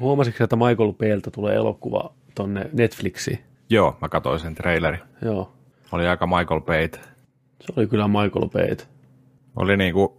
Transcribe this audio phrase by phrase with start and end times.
[0.00, 3.38] Huomasitko, että Michael Baylta tulee elokuva tonne Netflixiin?
[3.70, 5.00] Joo, mä katsoin sen trailerin.
[5.22, 5.52] Joo.
[5.92, 6.88] Oli aika Michael Bay.
[7.60, 8.76] Se oli kyllä Michael Bay.
[9.56, 10.18] Oli niinku,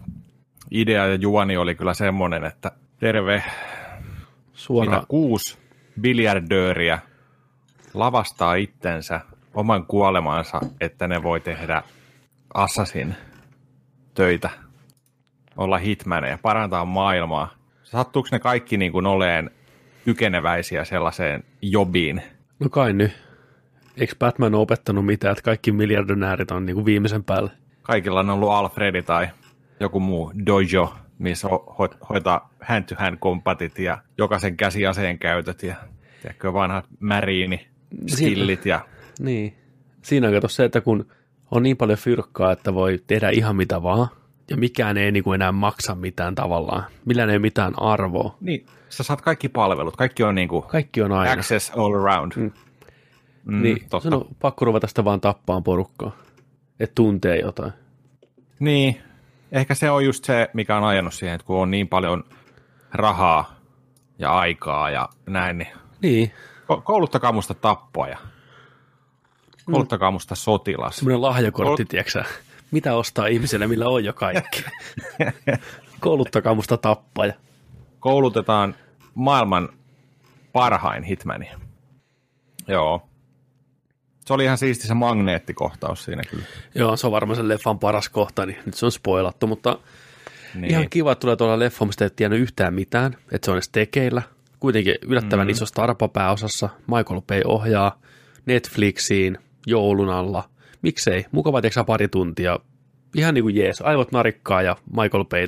[0.70, 3.42] idea ja juoni oli kyllä semmoinen, että terve,
[4.52, 4.90] Suora.
[4.90, 5.58] Siinä kuusi
[6.00, 6.98] biljardööriä
[7.94, 9.20] lavastaa itsensä
[9.54, 11.82] oman kuolemansa, että ne voi tehdä
[12.54, 13.14] assassin
[14.14, 14.50] töitä,
[15.56, 17.50] olla hitmaneja, parantaa maailmaa.
[17.94, 19.50] Sattuuko ne kaikki niin kuin oleen
[20.04, 22.22] kykeneväisiä sellaiseen jobiin?
[22.60, 23.12] No kai nyt.
[23.96, 27.50] Eikö Batman opettanut mitään, että kaikki miljardionäärit on niin kuin viimeisen päälle?
[27.82, 29.28] Kaikilla on ollut Alfredi tai
[29.80, 35.74] joku muu dojo, missä ho- ho- hoitaa hand-to-hand kompatit ja jokaisen käsiaseen käytöt ja
[36.22, 37.66] tiedätkö, vanhat märiini,
[38.06, 38.80] skillit ja
[39.20, 39.54] Niin.
[40.02, 41.06] Siinä on kato se, että kun
[41.50, 44.08] on niin paljon fyrkkaa, että voi tehdä ihan mitä vaan,
[44.50, 46.84] ja mikään ei niin kuin enää maksa mitään tavallaan.
[47.04, 48.36] Millään ei ole mitään arvoa.
[48.40, 51.32] Niin, sä saat kaikki palvelut, kaikki on niinku Kaikki on aina.
[51.32, 52.32] access all around.
[52.36, 52.50] Mm.
[53.44, 54.00] Mm, niin, totta.
[54.00, 56.16] sun on pakko ruveta sitä vaan tappaan porukkaa.
[56.80, 57.72] Että tuntee jotain.
[58.58, 59.00] Niin,
[59.52, 62.24] ehkä se on just se, mikä on ajanut siihen, että kun on niin paljon
[62.92, 63.54] rahaa
[64.18, 65.68] ja aikaa ja näin, niin
[66.02, 66.32] Niin,
[66.72, 68.18] ko- kouluttakaa musta tappoja.
[69.64, 70.96] Kouluttakaa musta sotilas.
[70.96, 72.24] semmoinen lahjakortti, tiedätkö
[72.74, 74.64] Mitä ostaa ihmiselle, millä on jo kaikki.
[76.00, 77.32] Kouluttakaa musta tappaja.
[78.00, 78.74] Koulutetaan
[79.14, 79.68] maailman
[80.52, 81.50] parhain hitmani.
[82.68, 83.08] Joo.
[84.26, 86.44] Se oli ihan siisti se magneettikohtaus siinä kyllä.
[86.74, 89.78] Joo, se on varmaan sen leffan paras kohta, niin nyt se on spoilattu, mutta
[90.54, 90.70] Niin.
[90.70, 93.68] ihan kiva, että tulee tuolla leffa, mistä et tiennyt yhtään mitään, että se on edes
[93.68, 94.22] tekeillä.
[94.60, 95.50] Kuitenkin yllättävän mm.
[95.50, 98.00] iso starpa pääosassa, Michael Bay ohjaa
[98.46, 100.53] Netflixiin joulun alla.
[100.84, 102.58] Miksei, mukava teksä pari tuntia.
[103.16, 105.46] Ihan niin kuin jees, aivot narikkaa ja Michael Bay.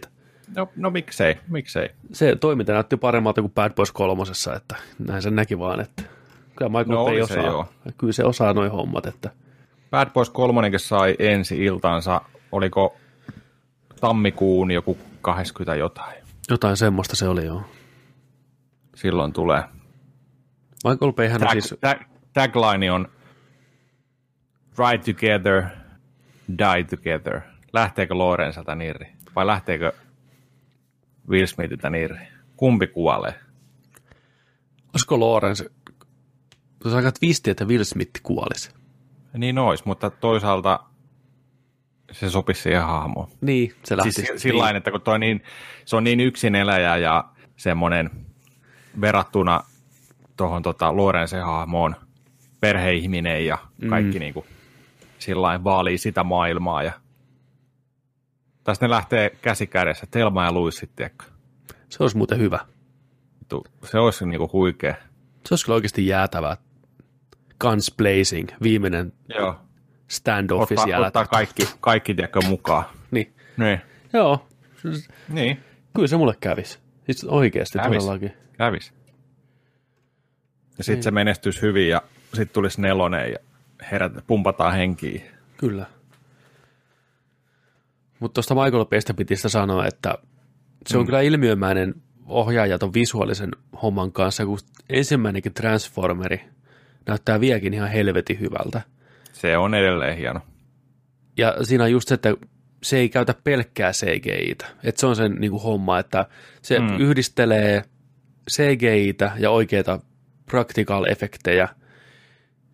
[0.57, 1.89] No, no miksei, miksei.
[2.13, 6.03] Se toiminta näytti paremmalta kuin Bad Boys kolmosessa, että näin sen näki vaan, että
[6.57, 7.69] kyllä Michael No oli se, osaa, joo.
[7.99, 9.31] kyllä se osaa noin hommat, että
[9.91, 12.21] Bad Boys 3 sai ensi iltansa,
[12.53, 12.97] oliko
[14.01, 16.23] tammikuun joku 20 jotain.
[16.51, 17.63] jotain semmoista se oli joo.
[18.95, 19.65] Silloin tulee.
[20.85, 21.99] Michael Bayhän on Tag, siis, tag,
[22.33, 23.09] tagline on
[24.79, 25.63] Ride together,
[26.49, 27.41] die together.
[27.73, 29.13] Lähteekö Lorenzelta nirri?
[29.37, 29.93] Vai lähteekö
[31.29, 32.29] Will Smithiltä nirri?
[32.57, 33.35] Kumpi kuolee?
[34.97, 35.19] olisiko
[36.83, 38.71] se on aika twisti, että Will Smith kuolisi.
[39.39, 40.81] Niin ois, mutta toisaalta
[42.13, 43.29] se sopisi siihen hahmoon.
[43.41, 44.13] Niin, se lähti.
[44.13, 44.77] Siis sillä niin.
[44.77, 45.43] että kun toi niin,
[45.85, 47.25] se on niin yksin eläjä ja
[47.57, 48.11] semmoinen
[49.01, 49.61] verrattuna
[50.37, 51.97] tuohon tota Lorenzen hahmoon
[52.61, 53.59] perheihminen ja
[53.89, 54.21] kaikki mm.
[54.21, 54.47] niin kuin,
[55.19, 56.83] sillä vaalii sitä maailmaa.
[56.83, 56.93] Ja...
[58.65, 61.11] Tästä ne lähtee käsi kädessä, Telma ja Louis sitten,
[61.89, 62.59] Se olisi muuten hyvä.
[63.85, 64.95] Se olisi niin kuin huikea.
[65.47, 66.57] Se olisi kyllä oikeasti jäätävää.
[67.61, 69.61] Guns Blazing, viimeinen Joo.
[70.09, 71.07] standoffi Ottaa, siellä.
[71.07, 72.85] ottaa kaikki, kaikki tiedätkö, mukaan.
[73.11, 73.35] Niin.
[73.57, 73.81] Niin.
[74.13, 74.47] Joo,
[75.29, 75.61] niin,
[75.95, 76.79] kyllä se mulle kävisi.
[77.05, 77.99] Siis oikeasti Kävis.
[78.05, 78.33] todellakin.
[78.59, 78.93] kävis.
[80.79, 81.03] Ja sitten Niin.
[81.03, 83.39] se menestyisi hyvin ja sitten tulisi nelonen ja
[83.93, 85.23] herät, pumpataan henkiä.
[85.57, 85.87] Kyllä.
[88.21, 90.19] Mutta tuosta Michael Baystä piti sitä sanoa, että
[90.87, 91.07] se on Mm.
[91.07, 91.95] kyllä ilmiömäinen
[92.27, 93.51] ohjaaja ton visuaalisen
[93.83, 94.59] homman kanssa, kun
[94.91, 96.41] ensimmäinenkin Transformeri
[97.07, 98.81] näyttää vieläkin ihan helvetin hyvältä.
[99.33, 100.41] Se on edelleen hieno.
[101.37, 102.35] Ja siinä on just se, että
[102.83, 104.67] se ei käytä pelkkää CGI-tä.
[104.85, 106.27] Että se on sen niin kuin homma, että
[106.63, 106.97] se mm.
[107.01, 107.83] yhdistelee
[108.51, 110.01] CGI-tä ja oikeita
[110.51, 111.69] practical-efektejä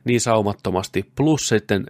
[0.05, 1.11] niin saumattomasti.
[1.17, 1.87] Plus sitten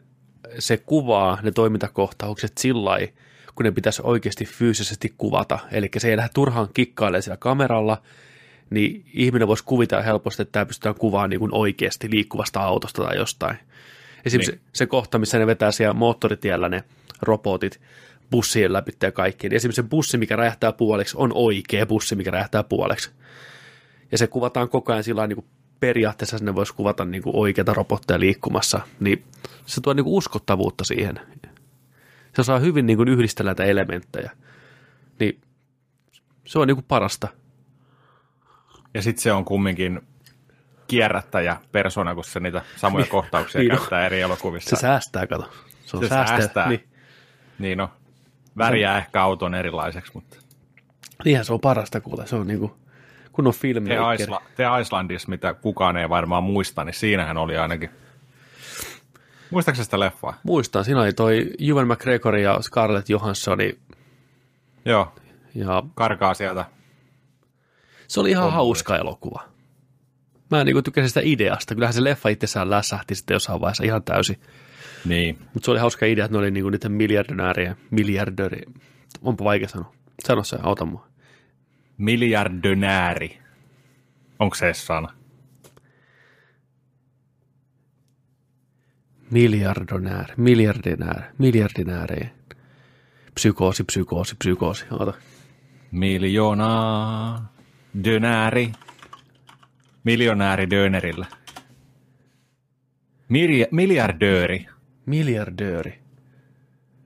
[0.58, 3.12] se kuvaa ne toimintakohtaukset sillä lailla,
[3.54, 5.58] kun ne pitäisi oikeasti fyysisesti kuvata.
[5.72, 8.02] Eli se ei lähde turhaan kikkailemaan siellä kameralla,
[8.70, 13.16] niin ihminen voisi kuvitella helposti, että tämä pystytään kuvaamaan niin kuin oikeasti liikkuvasta autosta tai
[13.16, 13.56] jostain.
[14.24, 14.62] Esimerkiksi Niin.
[14.72, 16.84] se kohta, missä ne vetää siellä moottoritiellä ne
[17.22, 17.80] robotit
[18.30, 22.30] bussien läpi ja kaikki, niin esimerkiksi se bussi, mikä räjähtää puoliksi, on oikea bussi, mikä
[22.30, 23.10] räjähtää puoliksi.
[24.12, 25.46] Ja se kuvataan koko ajan sillä niin kuin
[25.82, 29.24] periaatteessa sinne voisi kuvata niin kuin oikeita robotteja liikkumassa, niin
[29.66, 31.20] se tuo niin kuin uskottavuutta siihen.
[32.34, 34.30] Se osaa hyvin niin kuin yhdistellä näitä elementtejä.
[35.20, 35.40] Niin
[36.46, 37.28] se on niin kuin parasta.
[38.94, 40.00] Ja sitten se on kumminkin
[40.88, 44.76] kierrättäjä persona, kun se niitä samoja kohtauksia Niin käyttää eri elokuvissa.
[44.76, 45.50] Se säästää, kato.
[45.86, 46.40] Se on Se säästää.
[46.40, 46.68] säästää.
[46.68, 46.88] Niin.
[47.58, 47.90] Niin no,
[48.58, 50.36] värjää ehkä auton erilaiseksi, mutta
[51.24, 52.26] Niinhän se on parasta kuule.
[52.26, 52.72] Se on niin
[53.32, 54.22] kuin, kun on The.
[54.22, 57.90] Isla, The Icelandissa, mitä kukaan ei varmaan muista, niin siinähän oli ainakin.
[59.50, 60.34] Muistaakseni sitä leffaa?
[60.42, 63.78] Muistan, siinä oli toi Ewan McGregor ja Scarlett Johanssoni
[64.84, 65.14] Joo,
[65.54, 66.64] ja karkaa sieltä
[68.08, 68.56] Se oli ihan Homma.
[68.56, 69.42] hauska elokuva.
[70.50, 71.74] Mä niin tykkäsin sitä ideasta.
[71.74, 74.40] Kyllähän se leffa itsessään lässähti sitten jossain vaiheessa ihan täysin.
[75.04, 75.38] Niin.
[75.54, 78.62] Mutta se oli hauska idea, että ne oli niinku niiden miljardööriä, miljardööri.
[79.22, 79.92] Onpa vaikea sanoa.
[80.26, 81.11] Sano se, auta mua.
[81.98, 83.38] Miljardönääri.
[84.38, 85.08] Onko se sana?
[89.30, 92.30] Miljardonääri, miljardinääri, miljardinääri.
[93.34, 94.84] Psykoosi, psykoosi, psykoosi.
[94.90, 95.12] Ota.
[95.90, 97.42] Miljoona
[98.04, 98.72] dönääri.
[100.04, 101.26] Miljonääri dönerillä.
[103.28, 104.66] Milja, miljardööri.
[105.06, 106.02] Miljardööri.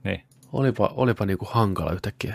[0.05, 0.23] Niin.
[0.53, 2.35] Olipa, olipa niinku hankala yhtäkkiä.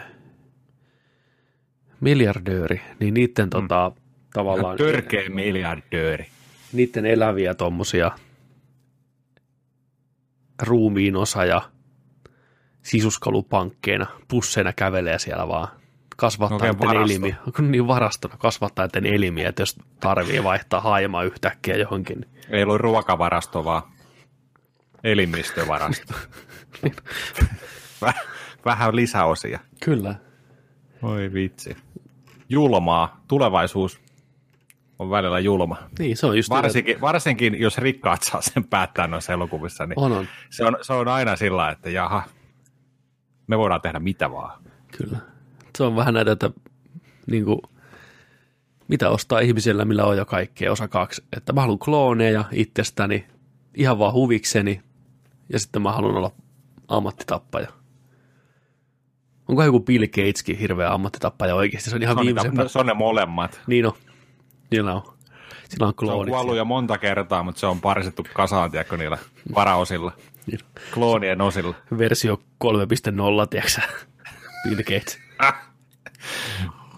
[2.02, 3.92] Miljardööri, niin niiden tota,
[4.34, 4.78] tavallaan...
[4.78, 6.26] Törkeä miljardööri.
[6.74, 8.12] niiden eläviä tommosia
[10.62, 11.62] ruumiin osa ja
[12.84, 15.68] sisuskalupankkeina, pusseina kävelee siellä vaan
[16.18, 17.36] kasvattaa Oikein okay, elimiä.
[17.60, 22.20] Niin varastona kasvattaa elimiä, että jos tarvii vaihtaa haima yhtäkkiä johonkin.
[22.20, 23.84] niin Ei ollut ruokavarasto, vaan
[25.04, 26.14] elimistövarasto.
[28.06, 28.28] Väh-
[28.66, 29.60] Vähän lisäosia.
[29.84, 30.16] Kyllä.
[31.02, 31.78] Oi vitsi.
[32.52, 33.22] Julmaa.
[33.28, 34.02] Tulevaisuus
[35.00, 35.78] on välillä julma.
[36.00, 40.12] Niin, se on just Varsinkin, varsinkin jos rikkaat saa sen päättää noissa elokuvissa, niin On,
[40.12, 40.28] on.
[40.50, 42.24] Se, on, se on aina sillä, että jaha,
[43.48, 44.64] me voidaan tehdä mitä vaan.
[44.98, 45.18] Kyllä.
[45.78, 46.50] Se on vähän näitä, että
[47.28, 47.62] niin kuin,
[48.88, 51.24] mitä ostaa ihmisellä, millä on jo kaikkea osa kaksi.
[51.38, 53.26] Että mä haluan klooneja itsestäni,
[53.76, 54.82] ihan vaan huvikseni,
[55.54, 56.32] ja sitten mä haluan olla
[56.88, 57.81] ammattitappaja.
[59.52, 61.90] Onko joku Bill Gateskin hirveä ammattitappaja oikeasti?
[61.90, 63.62] Se on ihan Se on, viimeisen niitä, se on ne molemmat.
[63.68, 63.94] Niin on.
[64.72, 65.02] Niillä on.
[65.04, 65.18] Sillä
[65.70, 66.32] on Se on kloonit.
[66.34, 69.18] kuollut jo monta kertaa, mutta se on paristettu kasaan, tiedätkö, niillä
[69.56, 70.12] varaosilla,
[70.48, 70.60] Niin.
[70.94, 71.74] kloonien osilla.
[71.98, 73.82] Versio 3.0, tiedätkö
[74.70, 75.20] Bill Gates.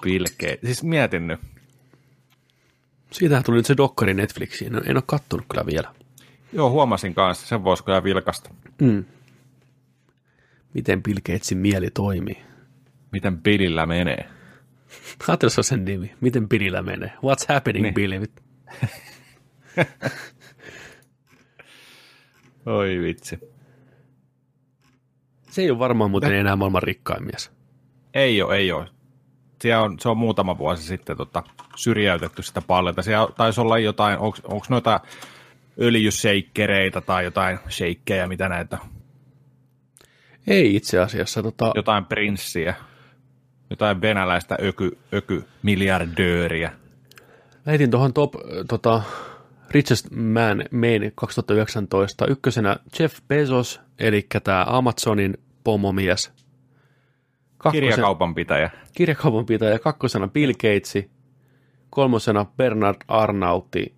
[0.01, 0.59] Bill Gates.
[0.65, 1.39] Siis mietin nyt.
[3.11, 4.71] Siitähän tuli nyt se dokkari Netflixiin.
[4.73, 5.89] No, En ole kattonut kyllä vielä.
[6.53, 8.49] Joo, huomasin kanssa, sen voisi kyllä vilkasta.
[8.81, 9.05] Mm.
[10.73, 12.37] Miten Bill Gatesin mieli toimii?
[13.11, 14.29] Miten Billillä menee.
[15.27, 16.13] Ajattelin, se on sen nimi.
[16.21, 17.09] Miten Billillä menee?
[17.15, 17.93] What's happening, Niin.
[17.93, 18.21] Billy?
[22.65, 23.39] Oi vitsi.
[25.51, 27.51] Se ei ole varmaan muuten enää maailman rikkain mies.
[28.13, 28.87] Ei ole, ei ole.
[29.61, 31.43] Siellä on, se on muutama vuosi sitten tota,
[31.75, 32.95] syrjäytetty sitä paljon.
[33.01, 34.99] Siellä taisi olla jotain, onko noita
[35.81, 38.77] öljyseikkereitä tai jotain sheikkejä, mitä näitä,
[40.47, 41.43] Ei itse asiassa.
[41.43, 42.75] Tota, jotain prinssiä,
[43.69, 46.71] jotain venäläistä öky, öky miljardööriä.
[47.65, 48.33] Lähetin tuohon top
[48.67, 49.01] tota,
[49.71, 56.31] Richest Man Main 2019 ykkösenä Jeff Bezos, eli tämä Amazonin pomomies.
[57.57, 58.69] Kakkosen, Kirjakaupan pitäjä.
[58.93, 61.11] kirjakaupan pitäjä, kakkosena Bill Gatesi,
[61.89, 63.93] kolmosena Bernard Arnautti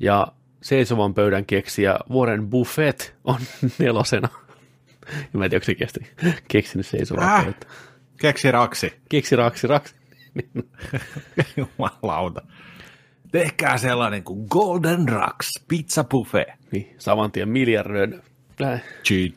[0.00, 0.26] ja
[0.62, 3.38] seisovan pöydän keksijä Warren Buffett on
[3.78, 4.28] nelosena.
[5.06, 6.00] Ja mä en tiedä, onko se kesti,
[6.48, 7.44] keksinyt seisovan Äh?
[7.44, 7.66] pöytä.
[8.20, 8.92] Keksi raksi.
[9.08, 9.94] Keksi raksi, raksi.
[11.56, 12.42] Jumalauta.
[13.32, 16.48] Tehkää sellainen kuin Golden Rocks Pizza Buffet.
[16.72, 18.22] Niin, saman tien miljardöön.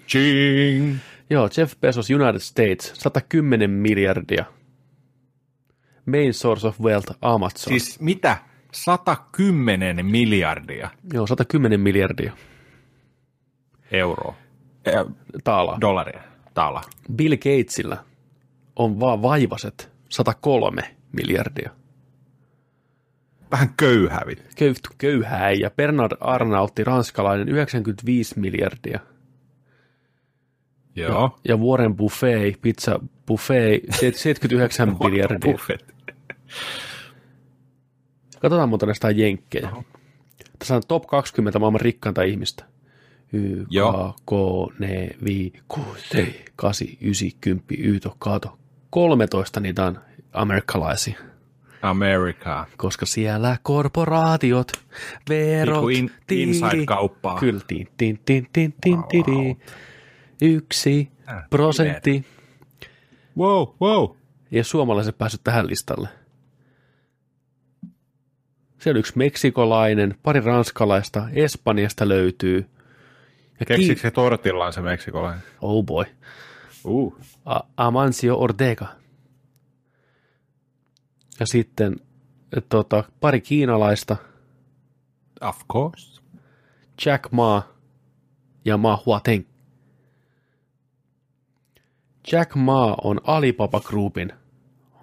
[0.08, 0.98] Ching.
[1.30, 4.46] Joo, Jeff Bezos United States, 110 miljardia.
[6.06, 7.74] Main source of wealth, Amazon.
[7.74, 8.38] Siis mitä?
[8.72, 12.34] 110 miljardia Joo, 110 miljardia
[13.92, 14.36] euroa.
[15.44, 15.78] Taalaa.
[15.82, 16.22] dollaria.
[16.54, 16.82] Tala.
[17.16, 17.98] Bill Gatesillä
[18.76, 21.70] on vaan vaivaset 103 miljardia.
[23.52, 24.44] Vähän köyhävit.
[24.58, 29.00] Köy, köyhää ja Bernard Arnautti, ranskalainen, 95 miljardia.
[30.96, 31.40] Joo.
[31.48, 35.52] Ja Warren Buffet, pizza buffet, 79 miljardia.
[35.52, 35.94] Buffet.
[38.42, 39.72] Katsotaan muuten näistä jenkkejä.
[40.60, 42.66] Tässä on top 20 maailman rikkainta ihmistä.
[43.34, 44.14] Y, Joo.
[44.14, 44.32] K, K,
[44.80, 48.58] ne, vi, ku, se, kasi, ysi, kymppi, yto, kaato.
[48.90, 50.00] 13 niitä on
[50.34, 51.20] amerikkalaisia,
[51.82, 52.66] America.
[52.78, 54.72] koska siellä korporaatiot,
[55.30, 57.40] verot, Niinku in- inside-kauppaa.
[57.40, 59.58] Kyllä, tin, tin, tin, tin, tin, tiri.
[60.42, 62.26] Yksi Äh, prosentti.
[63.38, 64.16] Wow, wow.
[64.52, 66.10] Ja suomalaiset päässyt tähän listalle.
[68.80, 72.66] Siellä on yksi meksikolainen, pari ranskalaista, Espanjasta löytyy.
[73.66, 75.44] Keksikö se tortillaan se meksikolainen?
[75.62, 76.06] Oh boy.
[76.86, 77.18] Uh.
[77.46, 78.86] A- Amancio Ortega.
[81.40, 81.96] Ja sitten
[82.70, 84.18] tota, pari kiinalaista,
[85.42, 86.22] Of course.
[87.06, 87.64] Jack Ma
[88.66, 89.46] ja Ma Huateng.
[92.32, 94.34] Jack Ma on Alibaba Groupin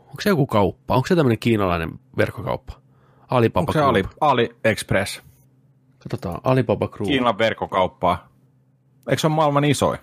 [0.00, 0.94] Onko se joku kauppa?
[0.94, 2.72] Onko se tämmöinen kiinalainen verkkokauppa?
[3.28, 3.94] Alibaba Onko se Group.
[3.94, 5.22] Ali, AliExpress?
[5.98, 7.08] Katsotaan, Alibaba Group.
[7.08, 8.29] Kiinan verkkokauppaa.
[9.08, 9.98] Eikö se ole maailman isoin?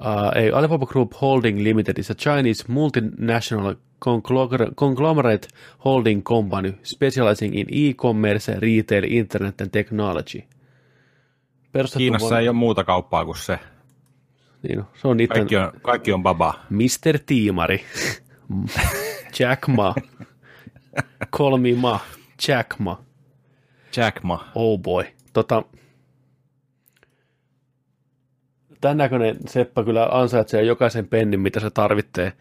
[0.00, 3.74] Uh, ei, Alibaba Group Holding Limited is a Chinese multinational
[4.04, 5.48] conglomera- conglomerate
[5.84, 10.42] holding company specializing in e-commerce, retail, internet and technology.
[11.72, 13.58] Perustettu Kiinassa vuonna- ei ole muuta kauppaa kuin se.
[14.62, 16.54] Niin, no, se on niiden Kaikki on, kaikki on baba.
[16.70, 17.18] Mr.
[17.26, 17.84] Tiimari,
[19.38, 19.94] Jack Ma,
[21.36, 22.00] Call me Ma,
[22.48, 23.02] Jack Ma,
[23.96, 24.50] Jack Ma.
[24.54, 25.04] oh boy.
[25.32, 25.62] Tota,
[28.80, 32.32] tämän näköinen Seppä kyllä ansaitsee jokaisen pennin, mitä se tarvitsee.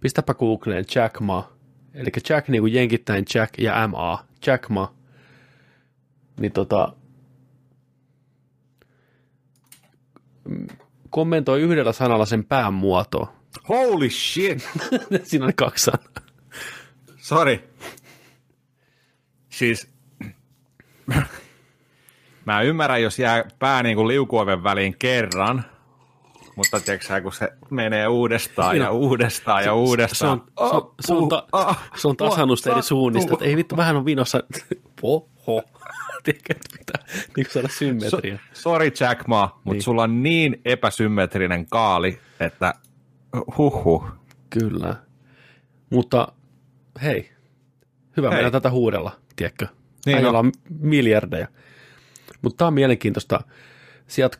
[0.00, 1.52] Pistäpä Googleen Jack Ma,
[1.94, 4.94] eli Jack niin kuin jenkittäin Jack ja MA, Jack Ma.
[6.40, 6.92] Niin tota,
[10.48, 10.66] mm,
[11.10, 13.32] kommentoi yhdellä sanalla sen pään muotoa.
[13.68, 14.68] Holy shit!
[15.22, 16.28] Siinä oli kaksi sanaa.
[17.16, 17.58] Sorry.
[19.48, 19.90] Siis
[22.44, 25.64] mä ymmärrän, jos jää pää niin kuin liukuoven väliin kerran,
[26.58, 30.42] mutta tiedätkö kun se menee uudestaan ja uudestaan ja Se uudestaan.
[30.60, 31.46] se on, se on, ta,
[31.96, 34.42] se on tasannusta eri suunnista, että ei vittu, vähän on vinossa.
[35.02, 35.62] Oho.
[36.24, 37.04] Tiedätkö, pitää
[37.36, 38.38] niin saada symmetria.
[38.52, 39.82] So, sorry Jack Ma, mutta Niin.
[39.82, 42.74] sulla on niin epäsymmetrinen kaali, että
[43.58, 44.04] huhhuh.
[44.50, 44.96] Kyllä.
[45.90, 46.28] Mutta
[47.02, 47.32] hei,
[48.16, 48.36] hyvä Hei.
[48.36, 49.66] meidän tätä huudella, tiedätkö?
[50.06, 50.36] Niin Niin on.
[50.36, 51.48] on miljardeja.
[52.42, 53.40] Mutta tämä on mielenkiintoista.
[54.08, 54.38] Sieltä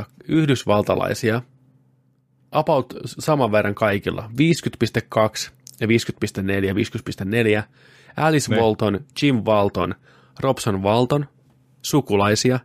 [0.00, 1.42] 16-14 yhdysvaltalaisia,
[2.52, 5.50] about saman verran kaikilla, 50.2
[5.80, 7.62] ja 50.4 ja 50.4,
[8.16, 8.60] Alice Ne.
[8.60, 9.94] Walton, Jim Walton,
[10.40, 11.26] Robson Walton,
[11.82, 12.60] sukulaisia,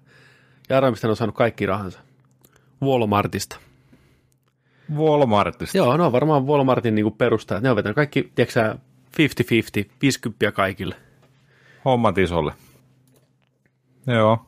[0.70, 2.00] ja ne on saanut kaikki rahansa.
[2.82, 3.58] Walmartista.
[4.96, 5.78] Walmartista.
[5.78, 7.64] Joo, no varmaan Walmartin niin perustajat.
[7.64, 8.76] Ne on vetänyt kaikki, tiedätkö sä,
[9.86, 10.96] 50-50, 50 kaikille.
[11.86, 12.54] Hommat isolle.
[14.08, 14.46] Joo.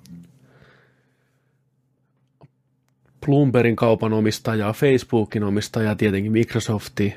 [3.25, 7.13] Bloombergin kaupan omistaja, Facebookin omistaja, tietenkin Microsofti.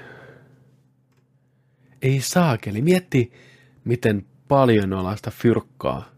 [2.03, 3.33] Ei saakeli, mietti
[3.85, 6.09] miten paljon ollaan sitä fyrkkaa.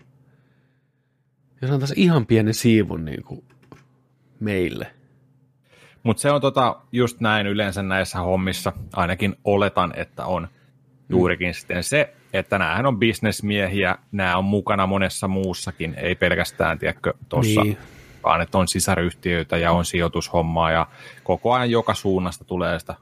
[1.63, 3.45] Jos on tässä ihan pienen siivun niin kuin
[4.41, 4.87] meille.
[6.03, 10.49] Mutta se on tota, just näin yleensä näissä hommissa, ainakin oletan, että on
[11.09, 17.15] juurikin sitten se, että näähän on bisnesmiehiä, nämä on mukana monessa muussakin, ei pelkästään, tiedätkö,
[17.29, 17.79] tuossa, Niin.
[18.21, 18.25] Niin.
[18.25, 20.87] vaan että on sisäryhtiöitä ja on sijoitushommaa ja
[21.25, 22.95] koko ajan joka suunnasta tulee sitä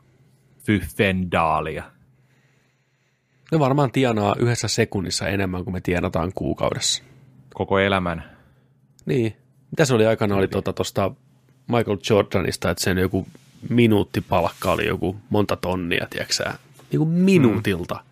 [0.59, 1.85] fyffendaalia.
[3.53, 7.03] Ne varmaan tienaa yhdessä sekunnissa enemmän kuin me tienataan kuukaudessa.
[7.55, 8.25] koko elämän.
[9.07, 9.37] Niin.
[9.71, 11.11] Mitä se oli aikana oli tuosta tota,
[11.67, 13.27] Michael Jordanista, että sen joku
[13.69, 16.45] minuuttipalkka oli joku monta tonnia, tiedätkö sä?
[16.91, 18.05] Niin kuin minuutilta.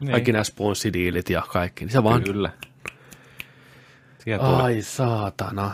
[0.00, 0.10] Mm.
[0.10, 1.84] Kaikki nämä sponssidiilit ja kaikki.
[1.84, 2.50] Niin se vaan, Kyllä.
[4.24, 5.70] Sieltä ai saatana.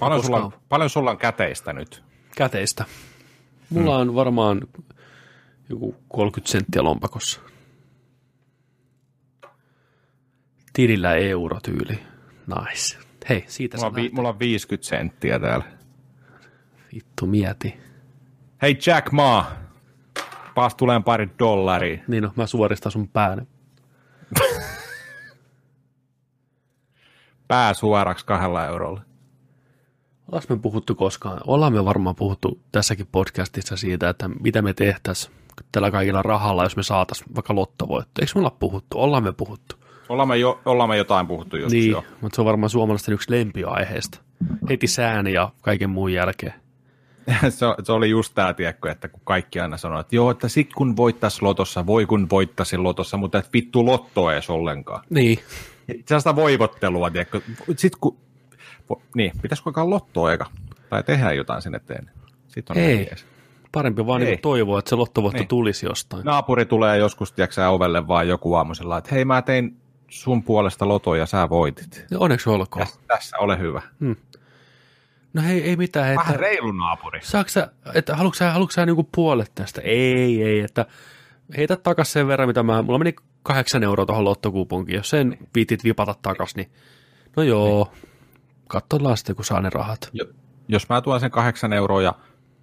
[0.00, 2.04] Paljon sulla, paljon sulla on käteistä nyt?
[2.36, 2.84] käteistä.
[3.70, 4.00] Mulla mm.
[4.00, 4.60] on varmaan
[5.68, 7.40] joku 30 senttiä lompakossa.
[10.72, 11.98] Tilillä eurotyyli.
[12.46, 12.98] Nice.
[13.28, 15.64] Hei, siitä Mulla on, vi, mulla on 50 senttiä täällä.
[16.94, 17.80] Vittu mieti.
[18.62, 19.52] Hei Jack Ma,
[20.54, 21.98] paas tulee pari dollaria.
[22.08, 23.46] Niin no, mä suoristan sun pään.
[27.48, 29.00] Pää suoraksi kahdella eurolla.
[30.28, 31.40] Ollaanko me puhuttu koskaan?
[31.46, 35.34] Ollaan me varmaan puhuttu tässäkin podcastissa siitä, että mitä me tehtäisiin
[35.72, 38.20] tällä kaikilla rahalla, jos me saataisiin vaikka lottovoitto.
[38.20, 39.00] Eikö me olla puhuttu?
[39.00, 39.76] Ollaan me puhuttu.
[40.08, 42.04] Ollaan me, jo, ollaan me jotain puhuttu joskus niin, jo.
[42.20, 44.18] mutta se on varmaan suomalaisten yksi lempiaiheesta.
[44.68, 46.54] Heti sään ja kaiken muun jälkeen.
[47.48, 50.74] se, se, oli just tämä, tiedätkö, että kun kaikki aina sanoo, että joo, että sit
[50.74, 55.02] kun voittaisi lotossa, voi kun voittaisi lotossa, mutta et vittu lottoa edes ollenkaan.
[55.10, 55.38] Niin,
[56.06, 57.40] Sellaista voivottelua, tiedätkö.
[57.76, 58.16] Sitten kun,
[59.14, 60.46] niin, pitäisikö alkaa lottoa eka?
[60.90, 62.10] Tai tehdä jotain sen eteen.
[62.48, 63.10] Sitten on Ei.
[63.72, 65.48] parempi vaan niin toivoa, että se lottovoitto Niin.
[65.48, 66.24] tulisi jostain.
[66.24, 69.76] Naapuri tulee joskus, tiedätkö, ovelle vaan joku aamusella, että hei mä tein
[70.08, 72.06] sun puolesta lotoja ja sä voitit.
[72.10, 72.86] Ja onneksi olkoon.
[72.86, 73.82] Tässä, tässä ole hyvä.
[75.32, 76.08] No hei, ei mitään.
[76.08, 77.20] Että, Vähän reilu naapuri.
[77.22, 79.80] saaks sä, että haluatko sä, haluatko sä niinku puolet tästä?
[79.80, 80.86] Ei, ei, että
[81.56, 84.96] heitä takas sen verran, mitä mä, mulla meni kahdeksan euroa tuohon lottokuponkiin.
[84.96, 86.70] Jos sen viitit vipata takas, niin
[87.36, 87.92] no joo,
[88.68, 90.10] katsotaan sitten, kun saa ne rahat.
[90.12, 90.24] Jo,
[90.68, 92.12] jos mä tuon sen kahdeksan euroa ja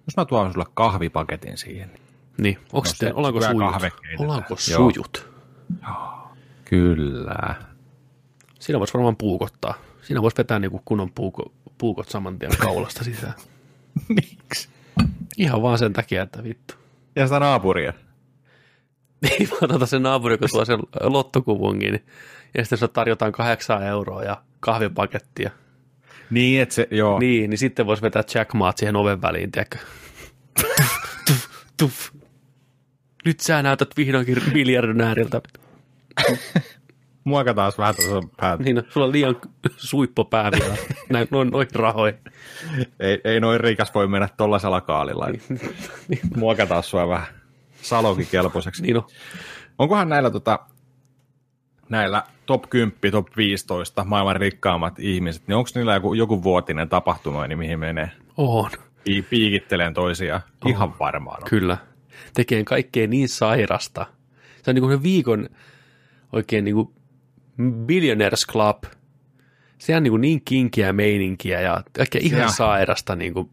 [0.06, 1.88] jos mä tuon sulle kahvipaketin siihen.
[1.88, 2.00] niin-
[2.38, 4.20] Niin, onko No se sitten, ollaanko hyvä sujut?
[4.20, 4.90] Ollaanko Joo.
[4.90, 5.28] sujut?
[6.64, 7.54] Kyllä.
[8.58, 9.74] Siinä voisi varmaan puukottaa.
[10.02, 13.34] Siinä voisi vetää niinku kunnon puuko, puukot saman tien kaulasta sisään.
[14.08, 14.68] Miksi?
[15.38, 16.74] Ihan vaan sen takia, että vittu.
[17.16, 17.92] Ja sitä naapuria.
[19.30, 22.06] Ei vaan tota se naapuri, kun tuo sen lottokuvunkin, niin
[22.54, 25.50] ja sitten se tarjotaan kahdeksan euroa ja kahvipakettia.
[26.34, 27.18] Niin, että se, joo.
[27.18, 29.78] Niin, niin sitten voisi vetää jackmaat siihen oven väliin, tiedätkö?
[31.26, 32.10] tuff, tuff.
[33.24, 35.40] Nyt sä näytät vihdoinkin miljardinääriltä.
[37.24, 38.60] Muoka taas vähän tuossa päät.
[38.60, 39.36] Niin, no, sulla on liian
[39.76, 40.76] suippo pää vielä.
[41.10, 42.14] Näin, noin, noin rahoin.
[43.00, 45.28] Ei, ei noin rikas voi mennä tollaisella kaalilla.
[46.36, 47.26] Muoka taas sua vähän
[47.82, 48.82] salokikelpoiseksi.
[48.82, 49.06] Niin on.
[49.78, 50.58] Onkohan näillä, tota,
[51.88, 57.46] näillä top 10, top 15 maailman rikkaammat ihmiset, niin onko niillä joku, joku vuotinen tapahtuma,
[57.46, 58.10] niin mihin menee?
[58.36, 58.70] On.
[59.04, 60.40] Pi- piikitteleen toisiaan.
[60.66, 61.50] Ihan varmaan on.
[61.50, 61.76] Kyllä.
[62.34, 64.06] Tekee kaikkea niin sairasta.
[64.62, 65.48] Se on niin kuin se viikon
[66.32, 66.88] oikein niin kuin
[67.86, 68.84] Billionaires Club.
[69.78, 73.16] Se on niin, kuin niin kinkiä meininkiä ja kaikkea ihan on- sairasta.
[73.16, 73.50] Niin kuin.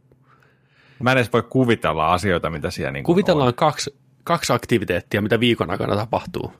[0.99, 5.71] Mä en edes voi kuvitella asioita, mitä siellä niin Kuvitellaan kaksi, kaksi aktiviteettia, mitä viikon
[5.71, 6.53] aikana tapahtuu.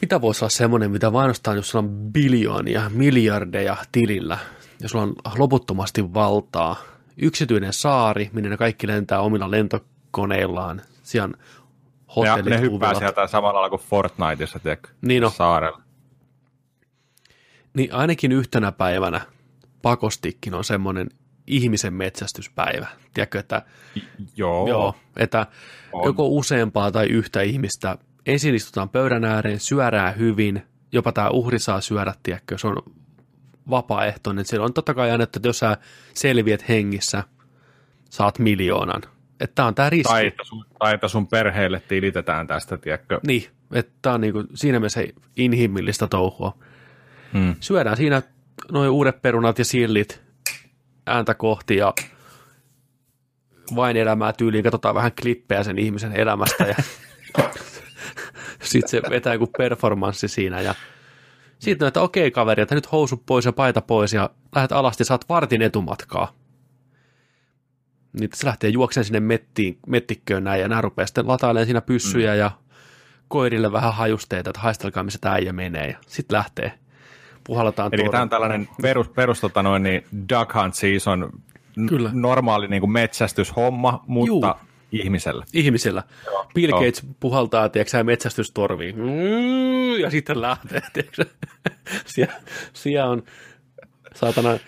[0.00, 4.38] Mitä voisi olla semmoinen, mitä mainostaa, jos sulla on biljoonia, miljardeja tilillä
[4.80, 6.76] ja sulla on loputtomasti valtaa.
[7.16, 10.82] Yksityinen saari, minne ne kaikki lentää omilla lentokoneillaan.
[11.02, 11.34] Siellä on
[12.24, 14.88] Ja hotellit, ne hyppää sieltä samalla lailla kuin Fortniteissa, tiedätkö?
[15.02, 15.30] Niin on.
[15.30, 15.82] Saarella.
[17.74, 19.20] Niin ainakin yhtenä päivänä
[19.82, 21.08] pakostikin on semmoinen
[21.46, 22.86] ihmisen metsästyspäivä.
[23.14, 23.62] Tiedätkö, että,
[24.36, 24.68] Joo.
[24.68, 25.46] joo, että
[25.92, 26.04] On.
[26.04, 27.98] joko useampaa tai yhtä ihmistä
[28.28, 32.76] ensin istutaan pöydän ääreen, syödään hyvin, jopa tämä uhri saa syödä, tiedätkö, se on
[33.70, 34.44] vapaaehtoinen.
[34.44, 35.76] Siellä on totta kai aina, että jos sä
[36.14, 37.24] selviät hengissä,
[38.10, 39.02] saat miljoonan.
[39.40, 40.12] Että tämä on tämä riski.
[40.12, 43.20] Tai, että sun, tai että sun perheelle tilitetään tästä, tiedätkö?
[43.26, 45.04] Niin, että tämä on niinku siinä mielessä
[45.36, 46.58] inhimillistä touhua.
[47.32, 47.54] Hmm.
[47.60, 48.22] Syödään siinä
[48.72, 50.22] noin uudet perunat ja sillit
[51.06, 51.94] ääntä kohti ja
[53.76, 56.74] vain elämää tyyliin, katsotaan vähän klippejä sen ihmisen elämästä ja
[58.62, 60.74] sitten se vetää joku performanssi siinä ja
[61.58, 65.28] sitten että okei kaveri, että nyt housut pois ja paita pois ja lähdet alasti, saat
[65.28, 66.32] vartin etumatkaa.
[68.20, 72.32] Niin se lähtee juokseen sinne mettiin, mettikköön näin ja nämä rupeaa sitten latailemaan siinä pyssyjä
[72.32, 72.38] mm.
[72.38, 72.50] ja
[73.28, 76.78] koirille vähän hajusteita, että haistelkaa missä tämä äijä menee ja sitten lähtee.
[77.44, 81.32] Puhalletaan Eli tämä on tällainen perus, perus tota noin, niin duck hunt season,
[81.88, 82.10] Kyllä.
[82.12, 84.67] normaali niin kuin metsästyshomma, mutta Juu.
[84.92, 85.44] Ihmisellä.
[85.52, 86.02] ihmisillä.
[86.54, 86.80] Bill joo.
[86.80, 88.96] Gates puhaltaa, tiedätkö sä, metsästystorviin.
[88.96, 91.24] Mm, ja sitten lähtee, tiedätkö
[92.06, 92.34] siellä,
[92.72, 93.22] siellä on
[94.14, 94.58] saatana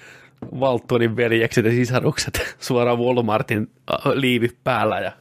[0.61, 3.71] Valttonin veljekset ja sisarukset suoraan Walmartin
[4.15, 5.13] liivi päällä ja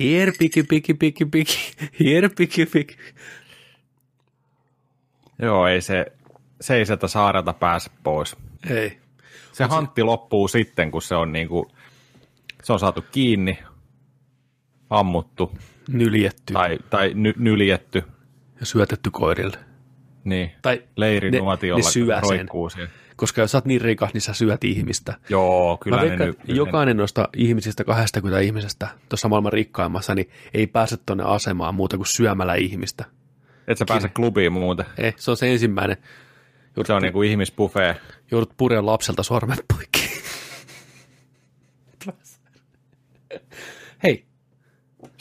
[0.00, 2.96] here piki piki piki piki, here piki piki.
[5.42, 6.06] Joo, ei se,
[6.60, 8.36] se ei sieltä saarelta pääse pois.
[8.70, 8.98] Ei.
[9.52, 11.66] Se hantti loppuu sitten, kun se on, niin kuin,
[12.62, 13.58] se on saatu kiinni,
[14.90, 15.52] ammuttu
[15.88, 18.02] Nyljetty tai, tai ny, nyljetty.
[18.60, 19.56] ja syötetty koirille.
[20.24, 22.22] Niin, Tai leirinuotiolla ne syö sen.
[22.22, 22.90] roikkuu siellä.
[23.16, 25.14] koska jos sä oot niin rikas, niin sä syöt ihmistä.
[25.28, 26.40] Joo, kyllä Mä ne veikkaan, nyt.
[26.40, 31.96] että jokainen noista ihmisistä, 20 ihmisestä, tuossa maailman rikkaimmassa, niin ei pääse tuonne asemaan muuta
[31.96, 33.04] kuin syömällä ihmistä.
[33.68, 34.86] Et sä pääse klubiin muuten.
[34.98, 35.96] Ei, se on se ensimmäinen.
[36.76, 37.96] Joudut, Se on niin kuin ihmisbuffet.
[38.30, 40.10] joudut pureen lapselta sormet poikki.
[44.02, 44.24] Hei,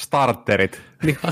[0.09, 0.81] Starterit.
[1.03, 1.17] niin,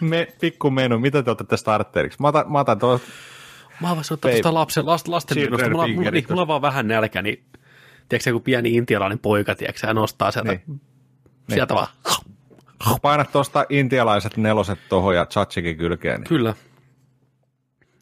[0.00, 2.18] Me, pikku menu, mitä te otatte starteriksi?
[2.20, 3.06] Mä otan, mä otan tuosta
[3.80, 5.70] mä voisin ottaa tuosta lapsen, last, lasten minusta.
[5.70, 7.44] Mulla, mulla, niin, mulla on vaan vähän nälkä, niin
[8.08, 10.80] tiedätkö kun pieni intialainen poika, tiedätkö sä, nostaa sieltä, Niin.
[11.48, 11.86] sieltä vaan.
[13.02, 16.20] Paina tuosta intialaiset neloset tuohon ja chachikin kylkeen.
[16.20, 16.28] Niin.
[16.28, 16.54] Kyllä.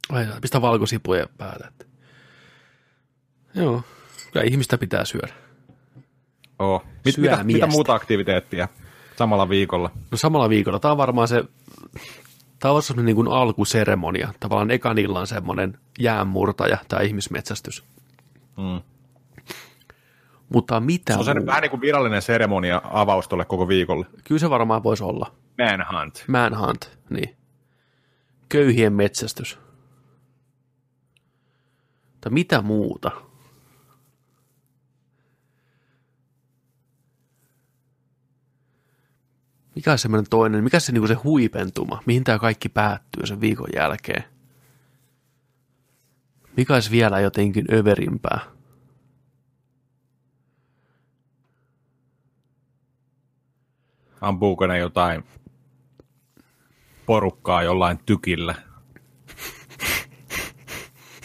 [0.09, 1.67] Ai, pistä valkosipuja päälle.
[1.69, 1.85] että-
[3.55, 3.83] Joo,
[4.33, 5.33] kyllä ihmistä pitää syödä.
[6.59, 6.83] Oo.
[7.05, 8.69] Mit, mitä, mitä muuta aktiviteettia
[9.17, 9.91] samalla viikolla?
[10.11, 10.79] No samalla viikolla.
[10.79, 11.45] Tämä on varmaan se,
[12.59, 14.33] tämä on semmoinen niin kuin alkuseremonia.
[14.41, 17.85] Tavallaan ekan illan semmoinen jäänmurtaja, tämä ihmismetsästys.
[18.57, 18.81] Mm.
[20.49, 24.07] Mutta mitä Se on sen vähän niin kuin virallinen seremonia avaus tuolle koko viikolle.
[24.25, 25.33] Kyllä se varmaan voisi olla.
[25.59, 26.25] Manhunt.
[26.29, 27.37] Manhunt, niin.
[28.49, 29.59] Köyhien metsästys.
[32.21, 33.11] Tai mitä muuta?
[39.77, 43.69] Mikä on semmoinen toinen, mikä se, niinku se huipentuma, mihin tämä kaikki päättyy sen viikon
[43.77, 44.25] jälkeen?
[46.57, 48.41] Mikä olisi vielä jotenkin överimpää?
[54.21, 55.25] Ampuuko ne jotain
[57.07, 58.55] porukkaa jollain tykillä?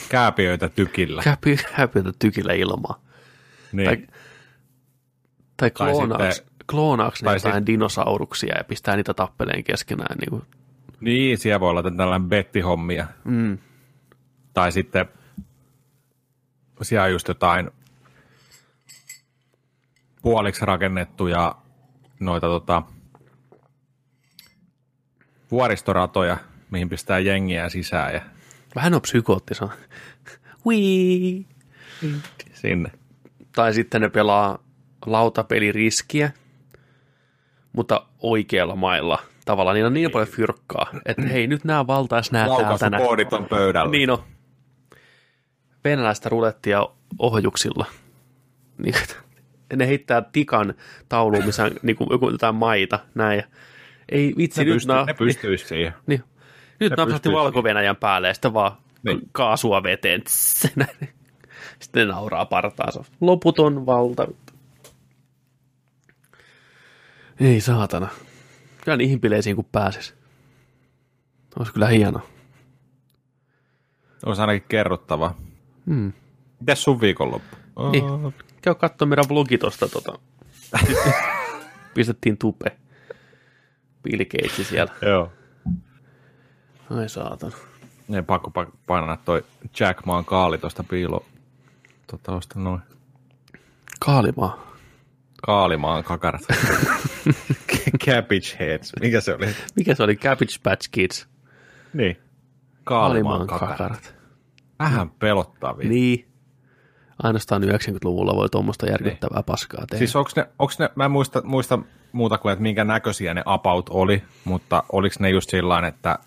[0.09, 1.21] Kääpiöitä tykillä.
[1.71, 3.01] Häpytä tykillä ilmaa.
[3.71, 3.85] Niin.
[3.85, 4.07] Tai,
[5.57, 5.71] tai
[6.17, 10.17] Tai sitten- kloonaaks ne tai jotain dinosauruksia ja pistää niitä tappeleen keskenään.
[10.17, 10.43] Niin kuin,
[11.01, 13.07] Niin, siellä voi olla tällainen bettihommia.
[13.23, 13.57] mm,
[14.53, 15.05] Tai sitten
[16.81, 17.71] siellä on just jotain
[20.21, 21.55] puoliksi rakennettuja
[22.19, 22.81] noita tota,
[25.51, 26.37] vuoristoratoja,
[26.71, 28.21] mihin pistää jengiä sisään ja
[28.75, 29.69] vähän on psykoottisa.
[30.67, 31.45] Wii.
[32.53, 32.91] sinne.
[33.55, 34.59] Tai sitten ne pelaa
[35.05, 36.31] lautapeliriskiä,
[37.73, 39.19] mutta oikealla mailla.
[39.45, 42.63] Tavallaan niillä on niin paljon fyrkkaa, että hei, nyt nämä valtais nää täältä.
[42.63, 43.91] Laukaisukoodit on pöydällä.
[43.91, 44.23] Niin on.
[45.83, 46.87] Venäläistä rulettia
[47.19, 47.85] ohjuksilla.
[48.77, 48.95] Niin,
[49.75, 50.73] ne heittää tikan
[51.09, 53.37] tauluun, missä on niin kuin, jotain maita, näin.
[53.37, 53.43] Ja
[54.09, 55.93] ei vitsi, ne, nyt pystyy, nää, ne pystyisi siihen.
[56.07, 56.23] niin,
[56.79, 58.71] nyt napsahti pystyy valko ja päälle ja sitten vaan
[59.03, 59.21] Niin.
[59.31, 60.21] kaasua veteen.
[61.79, 63.03] Sitten ne nauraa partaansa.
[63.21, 64.27] Loputon valta.
[67.41, 68.07] Ei saatana.
[68.83, 70.13] Kyllä niihin bileisiin kun pääsis.
[71.59, 72.25] Olisi kyllä hienoa.
[74.25, 75.35] Olisi ainakin kerrottava.
[75.85, 76.13] Hmm.
[76.59, 77.55] Mites sun viikonloppu?
[77.91, 78.03] Niin.
[78.61, 79.87] Käy katsoa meidän vlogi tosta.
[79.89, 80.19] Tota.
[81.93, 82.77] Pistettiin tupe.
[84.03, 84.93] Bill Gates siellä.
[85.01, 85.31] Joo.
[86.89, 87.55] Ai saatana.
[88.07, 89.45] Ne pakko pa- painaa toi
[89.79, 91.25] Jack Maan kaali tuosta piilo.
[92.07, 92.81] Tota, osta noin.
[93.99, 94.67] Kaalimaa.
[95.45, 96.41] Kaalimaan kakarat.
[98.05, 98.93] Cabbage heads.
[99.01, 99.47] Mikä se oli?
[99.75, 100.15] Mikä se oli?
[100.15, 101.27] Cabbage Patch Kids.
[101.93, 102.17] Niin.
[102.83, 103.77] Kaalimaan kakarat.
[103.77, 104.15] kakarat.
[104.79, 105.89] Vähän pelottavia.
[105.89, 106.27] Niin.
[107.23, 109.97] Ainoastaan 90-luvulla voi tuommoista järkyttävää paskaa tehdä.
[109.97, 111.79] Siis onks ne, onks ne, mä en muista, muista
[112.11, 116.19] muuta kuin, että minkä näköisiä ne about oli, mutta oliko ne just sillä että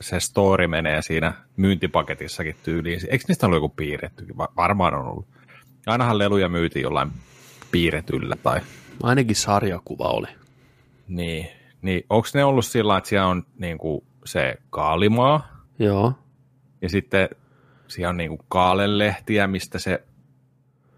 [0.00, 3.00] se story menee siinä myyntipaketissakin tyyliin.
[3.10, 4.36] Eikö niistä ollut joku piirrettykin?
[4.36, 5.26] Va- varmaan on ollut.
[5.86, 7.12] Ainahan leluja myytiin jollain
[7.70, 8.60] piirretyllä tai
[9.02, 10.26] Ainakin sarjakuva oli.
[11.08, 11.48] Niin.
[11.82, 16.12] Niin onko ne ollut sillä että siellä on niin kuin se kaalimaa Joo.
[16.82, 17.28] ja sitten
[17.88, 20.04] siellä on niin kuin kaalelehtiä, mistä se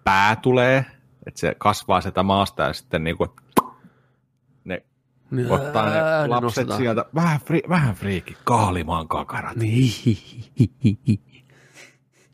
[0.05, 0.87] pää tulee,
[1.27, 3.31] että se kasvaa sitä maasta ja sitten niin kuin
[4.64, 4.83] ne
[5.51, 6.81] ottaa ne lapset nostetaan.
[6.81, 9.57] sieltä, vähän, fri, vähän friikki, kaalimaan kakarat.
[9.57, 9.93] Niin.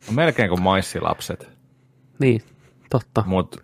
[0.08, 1.50] On melkein kuin maissilapset,
[2.18, 2.42] niin,
[2.90, 3.24] totta.
[3.26, 3.58] mutta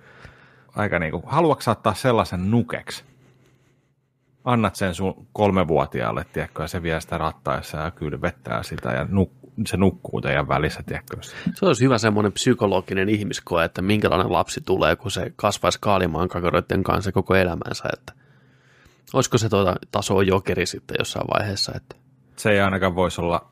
[0.76, 3.04] aika niinku, haluatko sä ottaa sellaisen nukeksi?
[4.46, 9.50] Annat sen sun kolmevuotiaalle, tiedätkö, ja se vie sitä rattaessa ja kylvettää sitä ja nuk-
[9.66, 11.16] se nukkuu teidän välissä, tiedätkö?
[11.54, 16.82] Se olisi hyvä semmoinen psykologinen ihmiskoe, että minkälainen lapsi tulee, kun se kasvaisi kaalimaan kakaroiden
[16.82, 17.88] kanssa koko elämänsä.
[17.92, 18.12] Että
[19.12, 21.72] olisiko se tuota taso jokeri sitten jossain vaiheessa?
[21.76, 21.96] Että...
[22.36, 23.48] Se ei ainakaan voisi olla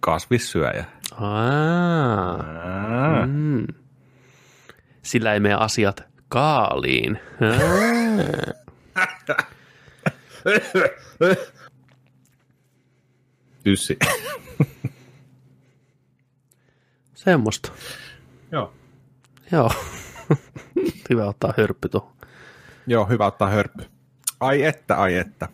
[0.00, 0.84] kasvissyöjä.
[1.20, 3.26] Aa, Aa.
[3.26, 3.66] mm.
[5.02, 7.18] Sillä ei mene asiat kaaliin.
[10.46, 11.34] Aa.
[13.66, 13.98] Yssi.
[17.14, 17.72] Semmoista.
[18.52, 18.72] Joo.
[19.52, 19.70] Joo.
[21.10, 22.12] hyvä ottaa hörppy tuohon.
[22.86, 23.84] Joo, hyvä ottaa hörppy.
[24.40, 25.48] Ai että, ai että.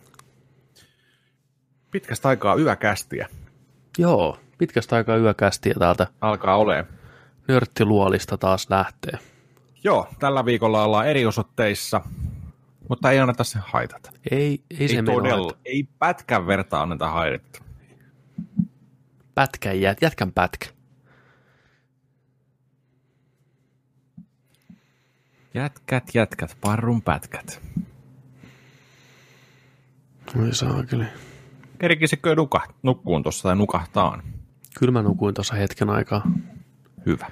[1.90, 3.28] Pitkästä aikaa yökästiä
[3.98, 6.87] Joo, pitkästä aikaa yökästi ja täältä alkaa olemaan.
[7.48, 9.18] nörttiluolista taas lähtee.
[9.85, 12.00] Joo, tällä viikolla ollaan eri osoitteissa,
[12.92, 14.11] mutta ei anneta se haitata.
[14.31, 17.62] Ei, ei, se Ei todella, että ei pätkän verta anneta haitetta.
[19.35, 20.66] Pätkän jät, jätkän pätkä.
[25.55, 27.62] Jätkät, jätkät, parrun pätkät.
[30.40, 31.05] Oi saakeli.
[31.78, 34.22] Kerkisikö nuka, nukkuun tuossa tai nukahtaan?
[34.78, 36.22] Kyllä mä nukuin tuossa hetken aikaa.
[37.07, 37.26] Hyvä.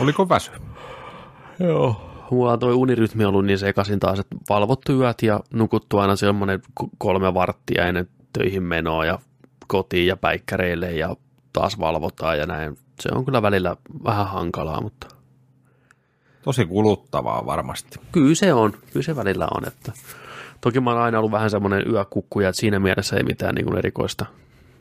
[0.00, 0.50] Oliko väsy?
[1.58, 2.13] Joo.
[2.34, 6.62] Mulla on toi unirytmi ollut niin sekaisin taas, että valvottu yöt ja nukuttu aina semmoinen
[6.98, 9.18] kolme varttia ennen töihin menoa ja
[9.66, 11.16] kotiin ja päikkäreille ja
[11.52, 12.78] taas valvotaan ja näin.
[13.00, 15.06] Se on kyllä välillä vähän hankalaa, mutta
[16.42, 18.00] Tosi kuluttavaa varmasti.
[18.12, 18.72] kyllä se on.
[18.92, 19.66] Kyllä se välillä on.
[19.68, 19.92] Että
[20.60, 23.78] toki mä oon aina ollut vähän semmoinen yökukkuja, että siinä mielessä ei mitään niin kuin
[23.78, 24.26] erikoista.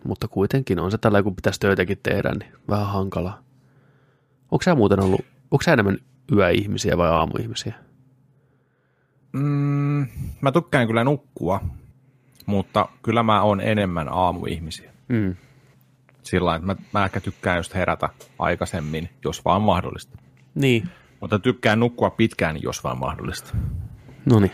[0.03, 3.39] Mutta kuitenkin on se tällä, kun pitäisi töitäkin tehdä, niin vähän hankalaa.
[4.51, 5.97] Onko sä muuten ollut, onko sä enemmän
[6.31, 7.73] yöihmisiä vai aamuihmisiä?
[9.33, 10.07] Mm,
[10.41, 11.61] mä tykkään kyllä nukkua,
[12.45, 14.91] mutta kyllä mä oon enemmän aamuihmisiä.
[15.07, 15.35] Mm.
[16.23, 18.09] Sillä että mä, mä ehkä tykkään just herätä
[18.39, 20.17] aikaisemmin, jos vaan mahdollista.
[20.55, 20.89] Niin.
[21.21, 23.55] Mutta tykkään nukkua pitkään, jos vaan mahdollista.
[24.25, 24.51] No niin.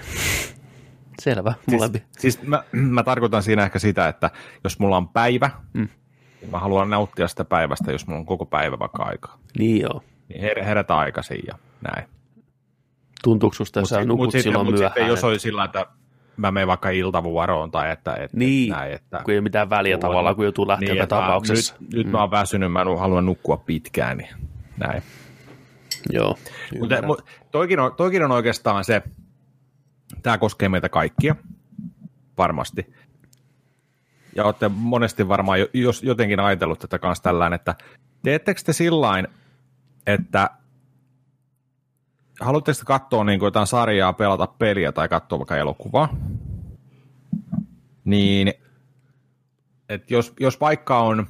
[1.22, 2.00] Selvä, molempi.
[2.00, 4.32] Siis, siis mä, mä tarkoitan siinä ehkä sitä, että
[4.64, 5.88] jos mulla on päivä, Mm.
[6.52, 9.38] Mä haluan nauttia sitä päivästä, jos mulla on koko päivä vaikka aikaa.
[9.58, 10.04] Niin joo.
[10.30, 12.08] Niin her- herätä aikaisin ja näin.
[13.24, 14.92] Tuntuuko susta, jos sä nukut mut silloin mut myöhään?
[14.92, 15.86] Sitten, jos olisi sillä, että
[16.38, 19.96] mä menen vaikka iltavuoroon tai että, että Niin, näin, että kun ei ole mitään väliä
[19.96, 20.10] Kuulemma.
[20.14, 21.76] tavallaan, kun joutuu lähteä joka että mä- tapauksessa.
[21.80, 24.30] Nyt, nyt mä oon väsynyt, mä haluan nukkua pitkään, niin
[24.78, 25.04] näin.
[26.14, 26.28] Joo.
[26.30, 27.06] Mutta ymmärrän.
[27.06, 29.02] mut, toikin, on, toikin on oikeastaan se,
[30.24, 31.36] tämä koskee meitä kaikkia,
[32.38, 32.94] varmasti.
[34.36, 37.76] Ja olette monesti varmaan jo, jos jotenkin ajatellut tätä kanssa tällään, että
[38.24, 39.28] teettekö te sillain,
[40.14, 40.50] että
[42.42, 46.16] haluatteko te katsoa niin jotain sarjaa, pelata peliä tai katsoa vaikka elokuvaa,
[48.06, 48.54] niin
[49.90, 51.28] että jos, jos vaikka on,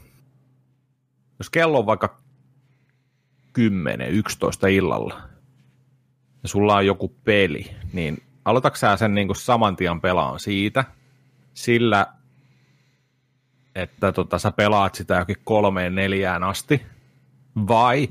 [1.40, 2.20] jos kello on vaikka
[3.54, 5.22] 10, 11 illalla,
[6.44, 10.86] ja sulla on joku peli, niin aloitatko sä sen niin kuin saman tien pelaan siitä,
[11.54, 12.08] sillä,
[13.76, 16.86] että tota, sä pelaat sitä jokin kolmeen neljään asti,
[17.68, 18.10] vai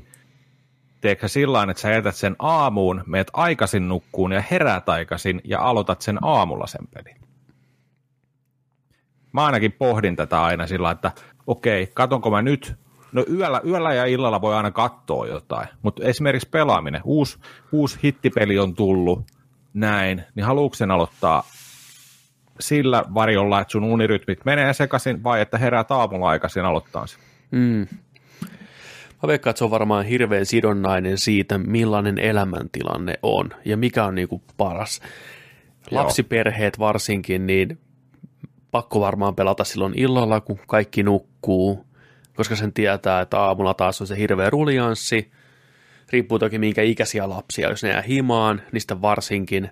[1.00, 6.02] teekö sillä että sä jätät sen aamuun, meet aikaisin nukkuun ja heräät aikaisin ja aloitat
[6.02, 7.20] sen aamulla sen pelin?
[9.32, 11.12] Mä ainakin pohdin tätä aina sillä että
[11.46, 12.74] okei, katonko mä nyt,
[13.12, 17.38] no yöllä, yöllä ja illalla voi aina katsoa jotain, mutta esimerkiksi pelaaminen, uusi,
[17.72, 19.24] uusi hittipeli on tullut,
[19.74, 21.42] näin, niin haluatko sen aloittaa
[22.60, 27.20] sillä varjolla, että sun unirytmit menee sekaisin, vai että heräät aamulla aikaisin aloittaa sen?
[27.50, 27.86] Mm.
[29.22, 34.14] Mä veikkaan, että se on varmaan hirveän sidonnainen siitä, millainen elämäntilanne on ja mikä on
[34.14, 35.00] niinku paras.
[35.90, 36.02] Joo.
[36.02, 37.78] Lapsiperheet varsinkin, niin
[38.70, 41.86] pakko varmaan pelata silloin illalla, kun kaikki nukkuu,
[42.36, 45.30] koska sen tietää, että aamulla taas on se hirveä rulianssi.
[46.10, 49.70] Riippuu toki minkä ikäisiä lapsia, jos ne jää himaan, niistä varsinkin.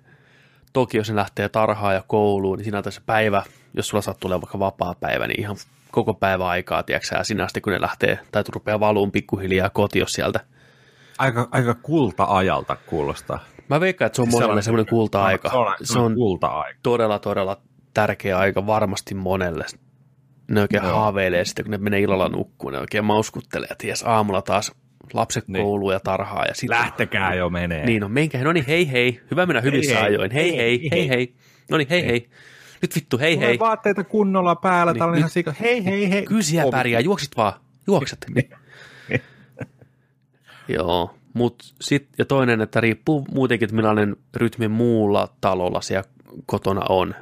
[0.73, 3.43] Toki jos ne lähtee tarhaan ja kouluun, niin siinä on se päivä,
[3.75, 5.57] jos sulla sattuu olemaan vaikka vapaa päivä, niin ihan
[5.97, 10.13] koko päivä aikaa, tiedätkö sinä asti kun ne lähtee, tai rupeaa valuun pikkuhiljaa koti, jos
[10.13, 10.41] sieltä.
[11.19, 13.39] Aika, aika kulta-ajalta kuulostaa.
[13.69, 15.51] Mä veikkaan, että se on monelle semmoinen kulta-aika.
[15.51, 16.79] Se on, Se on kulta-aika.
[16.83, 17.61] todella, todella
[17.95, 19.65] tärkeä aika varmasti monelle.
[20.51, 20.93] Ne oikein Joo.
[20.97, 24.73] haaveilee sitten, kun ne menee illalla nukkuun, ne oikein mauskuttelee, että jes, aamulla taas
[25.13, 25.65] lapset Niin.
[25.65, 26.45] kouluun ja tarhaa.
[26.45, 27.87] Ja sitten, Lähtekää jo menee.
[27.87, 31.09] Niin, no menkää, no niin, hei hei, hyvä mennä hyvissä hei, ajoin, hei hei, hei
[31.09, 31.35] hei,
[31.71, 32.29] no niin, hei hei,
[32.83, 35.55] nyt vittu, hei Tulee hei, vaatteita kunnolla päällä, Niin, tää on ihan sika.
[35.61, 36.25] Hei, hei, hei.
[36.25, 37.53] kyllä pärjää, juoksit vaan,
[37.87, 38.27] juokset.
[40.69, 46.09] Joo, mut sit, ja toinen, että riippuu muutenkin, että millainen rytmi muulla talolla siellä
[46.47, 47.15] kotona on,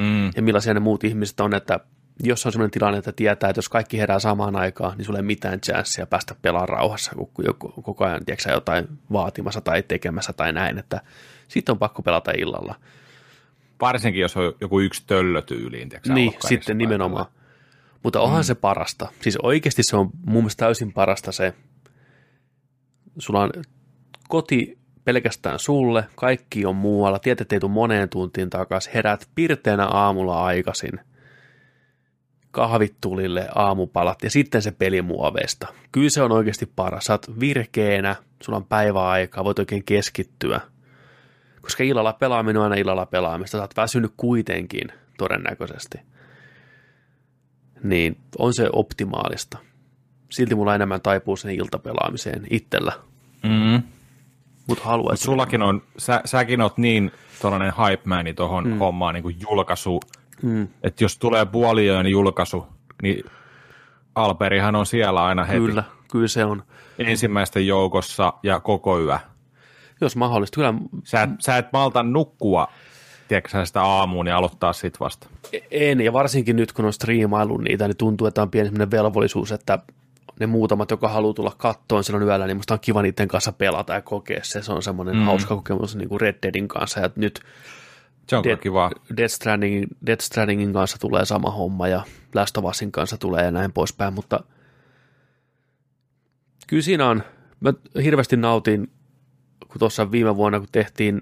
[0.00, 1.80] Mm, ja millaisia ne muut ihmiset on, että
[2.22, 5.22] jos on sellainen tilanne, että tietää, että jos kaikki herää samaan aikaan, niin sulla ei
[5.22, 10.52] mitään chanssia päästä pelaamaan rauhassa, kun joku, koko ajan tiedätkö, jotain vaatimassa tai tekemässä tai
[10.52, 11.00] näin, että
[11.48, 12.74] sitten on pakko pelata illalla.
[13.80, 15.88] Varsinkin, jos on joku yksi töllö tyyliin.
[15.88, 17.26] tiedätkö sä, niin, sitten nimenomaan.
[18.02, 18.44] Mutta onhan mm.
[18.44, 19.08] se parasta.
[19.20, 21.54] Siis oikeasti se on mun mielestä täysin parasta se,
[23.18, 23.50] sulla on
[24.28, 29.86] koti pelkästään sulle, kaikki on muualla, tiedät, että ei tule moneen tuntiin takaisin, herät pirteänä
[29.86, 31.00] aamulla aikaisin,
[32.50, 35.66] kahvit tulille, aamupalat ja sitten se pelimuoveista.
[35.92, 37.04] Kyllä se on oikeasti paras.
[37.04, 40.60] Sä oot virkeänä, sulla on päiväaikaa, voit oikein keskittyä.
[41.62, 45.98] Koska illalla pelaaminen on aina illalla pelaamista, sä oot väsynyt kuitenkin todennäköisesti.
[47.82, 49.58] Niin on se optimaalista.
[50.30, 52.92] Silti mulla enemmän taipuu sen iltapelaamiseen itsellä.
[53.42, 53.50] Mm.
[53.50, 53.84] Mutta
[54.66, 55.24] Mut haluaisin.
[55.24, 58.78] sullakin on, sä, säkin oot niin tuollainen hype mani tuohon mm.
[58.78, 60.00] hommaan niin kuin julkaisu,
[60.42, 62.66] Mm, että jos tulee puoliöön julkaisu,
[63.02, 63.24] niin
[64.14, 66.62] Alperihan on siellä aina heti kyllä, kyllä se on.
[66.98, 69.18] ensimmäisten joukossa ja koko yö.
[70.00, 70.54] Jos mahdollista.
[70.54, 72.68] Kyllä Sä, et- sä et malta nukkua,
[73.28, 75.28] tiedätkö sitä aamuun ja aloittaa sit vasta.
[75.70, 79.78] en, ja varsinkin nyt kun on striimaillut niitä, niin tuntuu, että on pieni velvollisuus, että
[80.40, 83.94] ne muutamat, jotka haluaa tulla kattoon silloin yöllä, niin musta on kiva niiden kanssa pelata
[83.94, 84.62] ja kokea se.
[84.62, 85.22] Se on semmoinen mm.
[85.24, 87.00] hauska kokemus niin kuin Red Deadin kanssa.
[87.00, 87.40] Ja nyt
[88.26, 88.90] Se on Dead, Dead, kiva.
[89.16, 92.02] Death, Stranding, Death Strandingin kanssa tulee sama homma ja
[92.34, 94.40] Last of Usin kanssa tulee ja näin poispäin, mutta
[96.66, 97.22] kyllä siinä on,
[97.60, 98.90] mä hirveästi nautin,
[99.68, 101.20] kun tuossa viime vuonna, kun tehtiin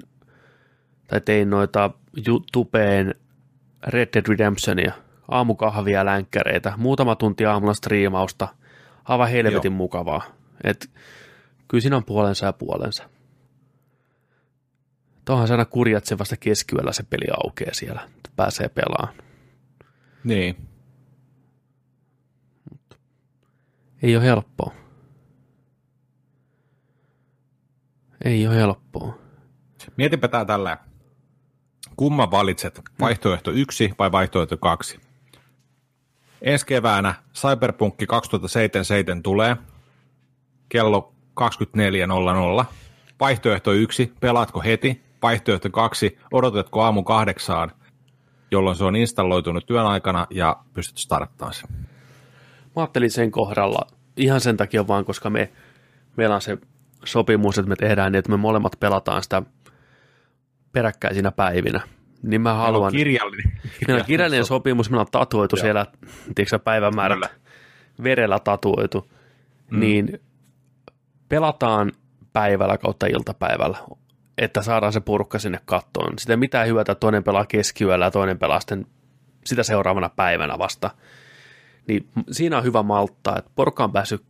[1.09, 1.90] tai tein noita
[2.27, 3.14] YouTubeen
[3.87, 4.92] Red Dead Redemptionia,
[5.29, 8.48] aamukahvia länkkäreitä, muutama tunti aamulla striimausta,
[9.05, 9.77] aivan helvetin Joo.
[9.77, 10.22] mukavaa.
[10.64, 10.90] Et,
[11.68, 13.09] kyllä siinä on puolensa ja puolensa.
[15.24, 19.14] Tuohan se aina kurjat se vasta keskiyöllä se peli aukeaa siellä, että pääsee pelaamaan.
[20.24, 20.57] Niin.
[24.03, 24.74] Ei ole helppoa.
[28.25, 29.19] Ei ole helppoa.
[29.97, 30.79] Mietipä tää tällä.
[31.97, 32.81] Kumman valitset?
[33.01, 35.01] Vaihtoehto yksi vai vaihtoehto kaksi?
[36.43, 39.57] ensi keväänä Cyberpunk 2077 tulee
[40.69, 41.13] kello
[42.61, 42.65] 24.00.
[43.21, 45.03] Vaihtoehto yksi, pelaatko heti?
[45.23, 47.73] Vaihtoehto kaksi, odotatko aamu kahdeksaan,
[48.51, 51.69] jolloin se on installoitunut työn aikana ja pystyt starttamaan sen.
[52.77, 55.53] Mä ajattelin sen kohdalla ihan sen takia vaan, koska me,
[56.17, 56.59] meillä on se
[57.05, 59.43] sopimus, että me tehdään niin, että me molemmat pelataan sitä
[60.73, 61.81] peräkkäisinä päivinä.
[62.23, 62.93] Niin mä haluan...
[62.93, 63.53] kirjallinen.
[63.87, 65.63] Meillä on kirjallinen sopimus, meillä on tatuoitu Joo.
[65.63, 65.87] siellä,
[66.35, 67.29] tiedätkö päivämäärällä,
[68.03, 69.11] verellä tatuoitu,
[69.71, 69.81] mm.
[69.81, 70.21] niin
[71.29, 71.93] pelataan
[72.33, 73.79] päivällä kautta iltapäivällä,
[74.39, 76.19] että saadaan se porukka sinne kattoon.
[76.19, 78.87] Sitä mitään hyvää, että toinen pelaa keskiyöllä ja toinen pelaa sitten
[79.45, 80.91] sitä seuraavana päivänä vasta.
[81.89, 84.23] Niin siinä on hyvä malttaa, että porukka on päässyt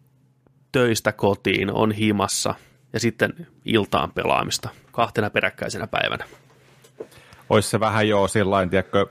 [0.73, 2.55] töistä kotiin, on himassa
[2.93, 6.25] ja sitten iltaan pelaamista kahtena peräkkäisenä päivänä.
[7.49, 9.07] Olisi se vähän jo sillain, tiedätkö,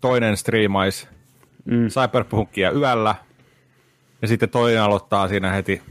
[0.00, 1.08] toinen striimaisi
[1.64, 1.88] mm.
[1.88, 3.14] Cyberpunkia yöllä
[4.22, 5.82] ja sitten toinen aloittaa siinä heti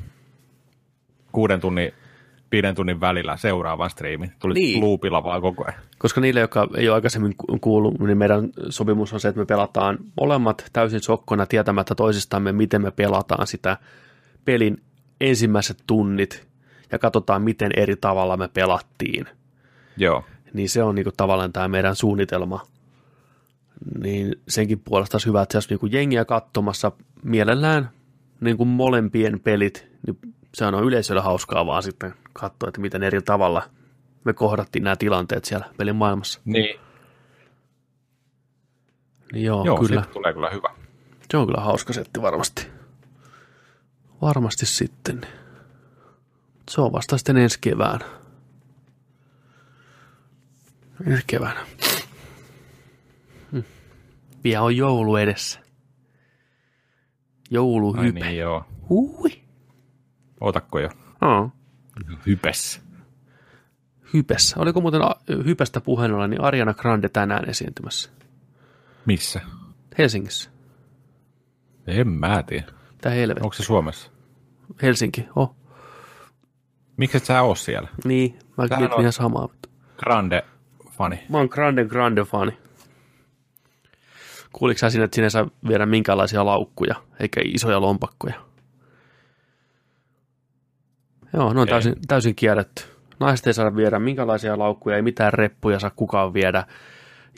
[1.32, 1.94] kuuden tunnin,
[2.52, 4.32] viiden tunnin välillä seuraavan striimin.
[4.40, 4.82] Tuli niin.
[4.82, 5.80] loopilla vaan koko ajan.
[5.98, 9.98] Koska niille, jotka ei ole aikaisemmin kuullut, niin meidän sopimus on se, että me pelataan
[10.22, 13.78] molemmat täysin sokkona tietämättä toisistamme, miten me pelataan sitä
[14.46, 14.82] pelin
[15.22, 16.48] ensimmäiset tunnit
[16.92, 19.26] ja katsotaan, miten eri tavalla me pelattiin.
[19.98, 20.24] Joo.
[20.54, 22.68] Niin se on niinku tavallaan tämä meidän suunnitelma.
[24.00, 26.92] Niin senkin puolesta olisi hyvä, että se olisi niinku jengiä katsomassa
[27.24, 27.90] mielellään
[28.42, 33.22] niin kuin molempien pelit, niin se on yleisöllä hauskaa vaan sitten katsoa, että miten eri
[33.22, 33.70] tavalla
[34.24, 36.42] me kohdattiin nämä tilanteet siellä pelin maailmassa.
[36.46, 36.80] Niin.
[39.34, 40.04] niin joo, joo kyllä.
[40.14, 40.70] tulee kyllä hyvä.
[41.32, 42.68] Se on kyllä hauska setti varmasti.
[44.22, 45.22] Varmasti sitten.
[46.70, 48.06] Se on vasta sitten ensi keväänä.
[51.08, 51.66] Ensi keväänä.
[53.52, 53.60] Hm.
[54.44, 55.60] Vielä on joulu edessä.
[57.50, 58.20] Jouluhype.
[58.20, 58.66] Ai niin, joo.
[58.90, 59.47] Hui.
[60.42, 60.90] Otakko jo?
[61.22, 61.52] No.
[62.26, 62.82] Hypes.
[64.14, 64.56] Hypes.
[64.58, 65.02] Oliko muuten
[65.46, 68.10] Hypestä puheen ollen, niin Ariana Grande tänään esiintymässä?
[69.06, 69.42] Missä?
[69.98, 70.50] Helsingissä.
[71.88, 72.66] En mä tiedä.
[72.92, 73.44] Mitä helvettiä?
[73.44, 74.12] Onko se Suomessa?
[74.82, 75.56] Helsinki, oh.
[76.98, 77.88] Miksi et sä oo siellä?
[78.06, 79.50] Niin, mä mietin ihan samaa.
[79.98, 81.20] Grande-fani.
[81.30, 82.58] Mä oon Grande Grande-fani.
[84.54, 88.47] Kuuliko sä sinne, että sinne saa viedä minkälaisia laukkuja, eikä isoja lompakkoja?
[91.34, 92.84] Joo, ne on täysin, täysin kielletty.
[93.20, 96.66] Naiset ei saa viedä minkälaisia laukkuja, ei mitään reppuja saa kukaan viedä.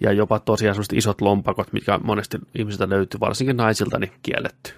[0.02, 4.73] Ja jopa tosiaan sellaiset isot lompakot, mitkä monesti ihmisiltä löytyy, varsinkin naisilta, niin kielletty.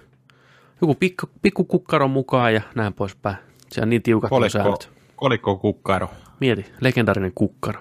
[0.80, 3.36] Joku pikku, pikku kukkaro mukaan ja näin poispäin.
[3.68, 4.90] Se on niin tiukat kolikko, säännöt.
[5.16, 6.10] Kolikko kukkaro.
[6.40, 7.80] Mieti, legendaarinen kukkaro.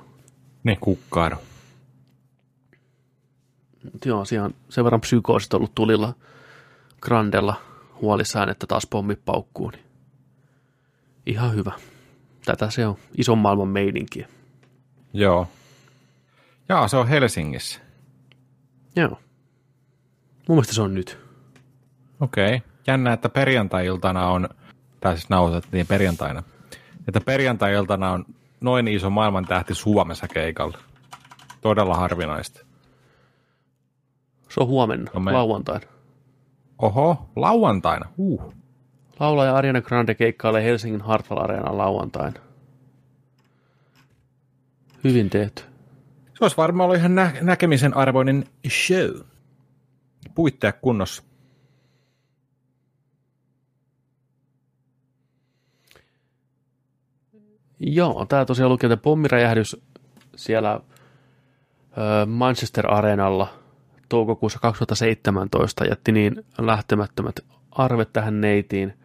[0.63, 1.37] Ne kukkaro.
[4.05, 6.13] Joo, siellä on sen verran psykoosit ollut tulilla
[7.01, 7.55] Grandella
[8.01, 9.69] huolissaan, että taas pommi paukkuu.
[9.69, 9.90] Niin
[11.31, 11.71] ihan hyvä.
[12.45, 14.27] Tätä se on ison maailman meininkiä.
[15.13, 15.47] Joo.
[16.69, 17.79] Joo, se on Helsingissä.
[18.95, 19.19] Joo.
[20.47, 21.19] Mun mielestä se on nyt.
[22.19, 22.55] Okei.
[22.55, 22.69] Okay.
[22.87, 24.49] Jännä, että perjantai-iltana on,
[24.99, 26.43] tai siis nauhoitettiin perjantaina,
[27.07, 28.25] että perjantai-iltana on
[28.61, 30.77] noin iso maailman tähti Suomessa keikalla.
[31.61, 32.65] Todella harvinaista.
[34.49, 35.31] Se on huomenna, no me...
[35.31, 35.87] lauantaina.
[36.79, 38.09] Oho, lauantaina.
[38.17, 38.53] Uh.
[39.21, 42.39] Laulaja Ariana Grande keikkailee Helsingin Hartwall Areenan lauantaina.
[45.03, 45.63] Hyvin tehty.
[46.33, 49.21] Se olisi varmaan ollut ihan nä- näkemisen arvoinen show.
[50.35, 51.23] Puitteet kunnossa.
[57.79, 59.81] Joo, tämä tosiaan lukee, että pommiräjähdys
[60.35, 60.79] siellä
[62.25, 63.53] Manchester Areenalla
[64.09, 67.35] toukokuussa 2017 jätti niin lähtemättömät
[67.71, 69.00] arvet tähän neitiin.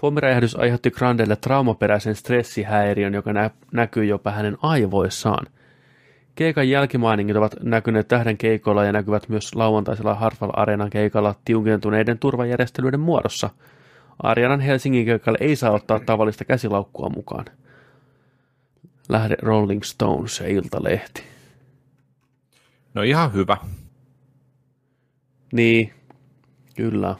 [0.00, 5.46] Pommiräjähdys aiheutti Grandelle traumaperäisen stressihäiriön, joka nä- näkyy jopa hänen aivoissaan.
[6.34, 13.00] Keikan jälkimainingit ovat näkyneet tähden keikoilla ja näkyvät myös lauantaisella Hartwall Areenan keikalla tiukentuneiden turvajärjestelyiden
[13.00, 13.50] muodossa.
[14.22, 17.44] Arianan Helsingin keikalle ei saa ottaa tavallista käsilaukkua mukaan.
[19.08, 21.22] Lähde Rolling Stones ja Iltalehti.
[22.94, 23.56] No ihan hyvä.
[25.52, 25.92] Niin,
[26.76, 27.16] kyllä.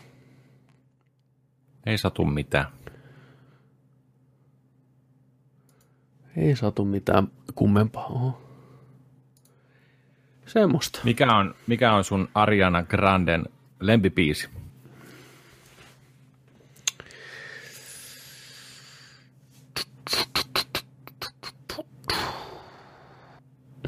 [1.86, 2.66] Ei satu mitään.
[6.36, 8.06] Ei satu mitään kummempaa.
[8.06, 8.42] Oho.
[10.46, 11.00] Semmosta.
[11.04, 13.44] Mikä on, mikä on sun Ariana Granden
[13.80, 14.48] lempipiisi?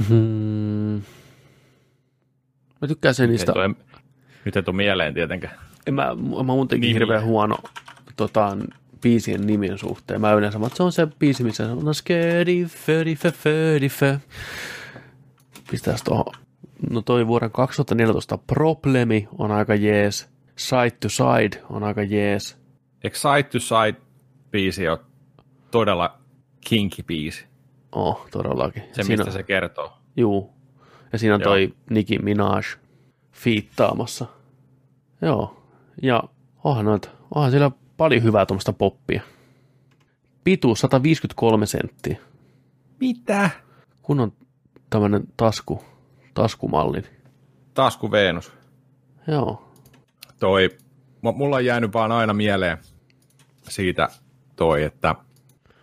[0.09, 1.03] Hmm.
[2.81, 3.53] Mä tykkään sen niistä...
[4.45, 5.72] Nyt ei tule mieleen tietenkään.
[5.87, 6.99] En mä, mä muutenkin Nimiä.
[6.99, 7.57] hirveän huono
[8.17, 8.57] tota,
[9.01, 10.21] biisien nimien suhteen.
[10.21, 14.19] Mä yleensä, vaan, että se on se biisi, missä on skedi, födi, fö, födi, fö.
[15.71, 16.25] Pistäis tuohon.
[16.91, 20.29] No toi vuoden 2014 Problemi on aika jees.
[20.57, 22.59] Side to Side on aika jees.
[23.05, 24.01] Eikö Side to Side
[24.51, 24.99] biisi ole
[25.71, 26.19] todella
[26.61, 27.45] kinky biisi?
[27.93, 28.83] Oh, todellakin.
[28.93, 29.93] Se, Siinä mistä se kertoo.
[30.17, 30.53] Juu.
[31.13, 31.51] Ja siinä on Joo.
[31.51, 32.63] toi Nicki Minaj
[33.33, 34.27] fiittaamassa.
[35.23, 35.62] Joo.
[36.03, 36.23] Ja
[36.65, 39.23] onhan, noita, onhan siellä paljon hyvää tuommoista poppia.
[40.45, 42.17] Pituus 153 senttiä.
[43.01, 43.51] Mitä?
[44.03, 44.33] Kun on
[44.91, 45.85] tämmönen tasku,
[46.35, 47.03] taskumalli.
[47.75, 48.53] Tasku Venus.
[49.29, 49.73] Joo.
[50.41, 50.69] Toi,
[51.27, 52.79] mu- mulla on jäänyt vaan aina mieleen
[53.69, 54.09] siitä
[54.57, 55.15] toi, että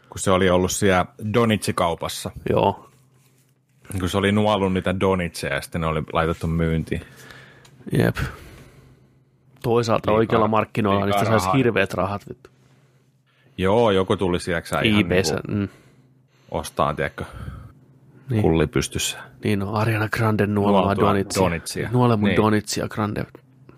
[0.10, 2.90] kun se oli ollut siellä Donitsi-kaupassa, Joo.
[4.00, 7.02] kun se oli nuollut niitä donitseja ja sitten ne oli laitettu myyntiin.
[7.98, 8.18] Jep.
[9.64, 11.54] Toisaalta Liikaa- oikealla markkinoilla niistä saisi rahaa.
[11.58, 12.30] hirveät rahat.
[12.30, 12.50] Vittu.
[13.58, 15.68] Joo, joku tuli sieltä ihan niinku Mm.
[16.52, 17.26] ostaa, tiedätkö,
[18.30, 18.42] Niin.
[18.42, 19.18] kulli pystyssä.
[19.44, 21.44] Niin on Ariana Grande nuolemaan donitsia.
[21.44, 21.90] donitsia.
[21.92, 22.38] Nuole mun Niin.
[22.38, 23.26] donitsia, Grande.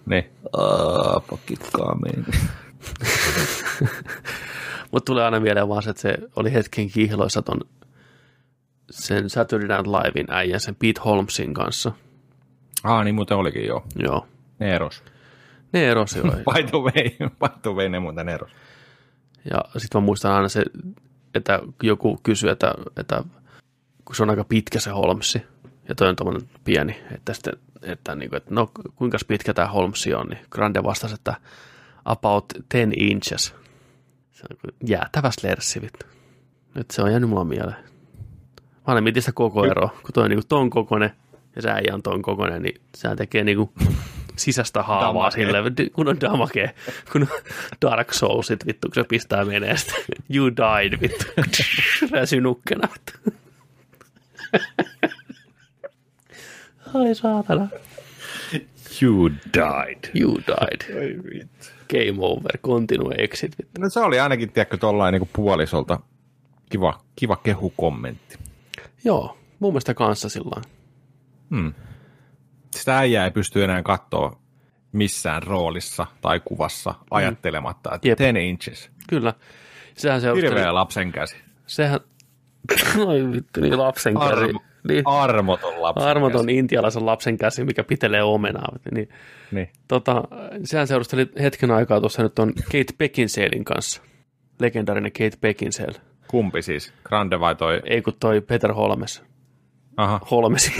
[0.06, 0.30] Niin.
[0.58, 2.26] Uh, pokitkaamiin.
[4.92, 7.62] Mutta tulee aina mieleen vaan se, että se oli hetken kihloissa ton
[8.92, 11.92] sen Saturday Night Livein äijän, sen Pete Holmesin kanssa.
[12.84, 13.84] ah, niin muuten olikin joo.
[13.96, 14.28] Joo.
[14.60, 15.04] Ne eros.
[15.74, 16.24] Ne erosi jo.
[16.24, 18.52] By the way, by the way ne muuten eros.
[19.52, 20.64] ja sitten mä muistan aina se,
[21.36, 23.24] että joku kysyy, että, että
[24.06, 25.42] kun se on aika pitkä se Holmesi,
[25.90, 30.14] ja toi on pieni, että, sitten, että, niin kuin, että no kuinka pitkä tämä Holmesi
[30.14, 31.36] on, niin Grande vastasi, että
[32.06, 33.56] about 10 inches.
[34.32, 36.06] Se on kuin jäätävä slerssi, vittu.
[36.76, 37.78] Nyt se on jäänyt mulla mieleen.
[38.62, 41.12] Mä aina mietin sitä koko eroa, kun toi on niin ton kokoinen
[41.56, 43.70] ja se äijä on ton kokoinen, niin sehän tekee niin kuin
[44.42, 45.36] sisästä haavaa Damage.
[45.36, 46.74] sille, kun on damage,
[47.12, 47.28] kun on
[47.82, 49.94] Dark Soulsit, vittu, kun se pistää menee sitä.
[50.36, 51.26] You died, vittu.
[52.12, 53.14] Räsy nukkena, vittu.
[56.94, 57.68] Ai saatana.
[59.02, 60.12] You died.
[60.22, 60.82] You died.
[61.90, 62.58] Game over.
[62.66, 63.82] Continue exit, vittu.
[63.82, 66.00] No se oli ainakin, tiedätkö, tollain niin puolisolta
[66.70, 68.38] kiva, kiva kehukommentti.
[69.04, 70.62] Joo, mun mielestä kanssa sillä
[71.50, 71.74] Hmm.
[72.76, 74.40] Sitä äijää ei pysty enää katsoa
[74.92, 78.18] missään roolissa tai kuvassa ajattelematta, että Jep.
[78.18, 78.90] 10 inches.
[79.10, 79.34] Kyllä.
[79.98, 81.36] Sehän se Hirveä lapsen käsi.
[81.68, 82.00] Sehän,
[83.08, 84.34] oi vittu, niin lapsen käsi.
[84.34, 86.58] Armo, Niin, armoton lapsen armoton käsi.
[86.58, 88.76] intialaisen lapsen käsi, mikä pitelee omenaa.
[88.92, 89.10] Niin,
[89.52, 89.70] Niin.
[89.88, 90.24] tota,
[90.64, 94.02] sehän seurusteli hetken aikaa tuossa nyt on Kate Beckinsalein kanssa.
[94.60, 96.02] Legendaarinen Kate Beckinsale.
[96.28, 96.94] Kumpi siis?
[97.04, 97.82] Grande vai toi?
[97.86, 99.24] Ei kun toi Peter Holmes.
[99.98, 100.20] Aha.
[100.32, 100.74] Holmesin.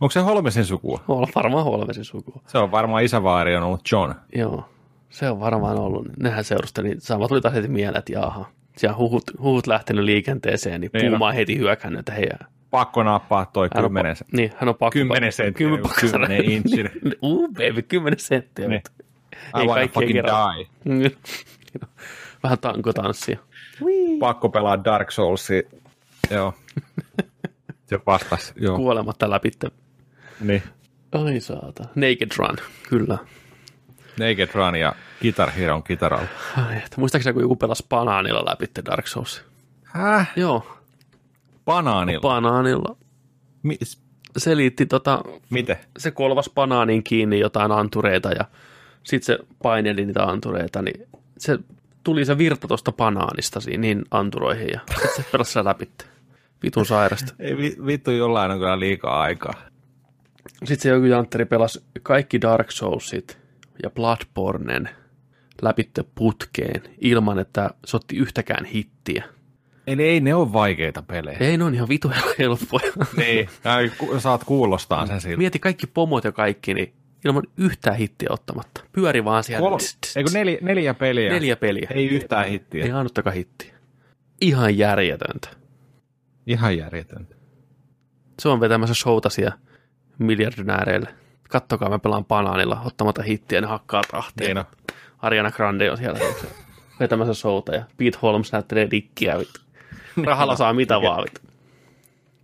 [0.00, 1.00] Onko se Holmesin sukua?
[1.08, 2.42] Hol- varmaan Holmesin sukua.
[2.46, 4.14] Se on varmaan isävaari on ollut John.
[4.34, 4.68] Joo,
[5.10, 6.06] se on varmaan ollut.
[6.16, 6.94] Nehän seurusteli.
[6.98, 8.50] Sama tuli taas heti mieleen, että jaha.
[8.76, 11.18] Siellä huhut, huhut lähtenyt liikenteeseen, niin, Niin niin on.
[11.18, 12.28] Puuma on heti hyökännyt, että hei,
[12.70, 14.16] Pakko nappaa toi hän on, kymmenen.
[14.16, 14.92] pa- niin, hän on pakko.
[14.92, 16.92] Kymmenen senttiä, Kymmen, pakko saada- kymmenen inchinen.
[17.22, 18.68] Uh, baby, kymmenen senttiä.
[18.68, 18.82] Niin.
[18.86, 19.04] vittu.
[19.62, 20.54] I wanna fucking kerralla.
[20.54, 21.10] die.
[22.42, 23.38] Vähän tankotanssia.
[24.20, 25.62] Pakko pelaa Dark Soulsia.
[26.30, 26.54] Joo.
[27.98, 28.52] Se vastasi.
[28.56, 28.76] Joo.
[28.76, 29.50] Kuolematta läpi.
[30.40, 30.62] Niin.
[31.12, 31.82] Ai saata.
[31.94, 32.56] Naked Run,
[32.88, 33.18] kyllä.
[34.20, 36.26] Naked Run ja Guitar Hero kitaralla.
[36.68, 39.44] Ai, että muistaakseni kun joku pelasi banaanilla läpi Dark Souls?
[39.84, 40.32] Häh?
[40.36, 40.78] Joo,
[41.64, 42.20] Banaanilla?
[42.20, 42.96] banaanilla.
[43.62, 43.78] Mi-
[44.36, 45.76] Se liitti tota, miten?
[45.98, 48.44] se kolvas banaaniin kiinni jotain antureita ja
[49.04, 51.06] sitten se paineli niitä antureita, niin
[51.38, 51.58] se
[52.04, 55.88] tuli se virta tuosta banaanista siinä, niin anturoihin ja sitten se pelasi läpi.
[56.64, 57.34] Vitun sairasta.
[57.38, 59.54] Ei vi- vittu jollain on kyllä liikaa aikaa.
[60.54, 63.38] Sitten se joku jantteri pelasi kaikki Dark Soulsit
[63.82, 64.88] ja Bloodbornen
[65.62, 69.24] läpitte putkeen ilman, että se otti yhtäkään hittiä.
[69.86, 71.38] Eli ei ne ole vaikeita pelejä.
[71.40, 72.92] Ei, ne on ihan vitu helppoja.
[73.16, 73.48] Niin.
[74.18, 75.36] Saat kuulostaa sen siltä.
[75.36, 76.92] Mieti kaikki pomot ja kaikki, niin
[77.24, 78.84] ilman yhtään hittiä ottamatta.
[78.92, 79.68] Pyöri vaan siellä.
[79.70, 79.78] Kol-
[80.16, 81.32] Eikö neljä, neljä peliä?
[81.32, 81.88] Neljä peliä.
[81.94, 82.84] Ei yhtään hittiä.
[82.84, 83.74] Ei ainuttakaan hittiä.
[84.40, 85.48] Ihan järjetöntä.
[86.46, 87.34] Ihan järjetöntä.
[88.38, 89.58] Se on vetämässä showta siellä
[90.18, 91.08] miljardinääreille.
[91.50, 94.54] Kattokaa, mä pelaan banaanilla ottamatta hittiä, ne hakkaa tahtia.
[94.54, 94.64] Niin.
[95.18, 96.18] Ariana Grande on siellä
[97.00, 99.38] vetämässä showta ja Pete Holmes näyttelee dikkiä.
[99.38, 99.60] Vittu.
[100.24, 101.24] Rahalla saa mitä vaan.
[101.24, 101.40] Vittu.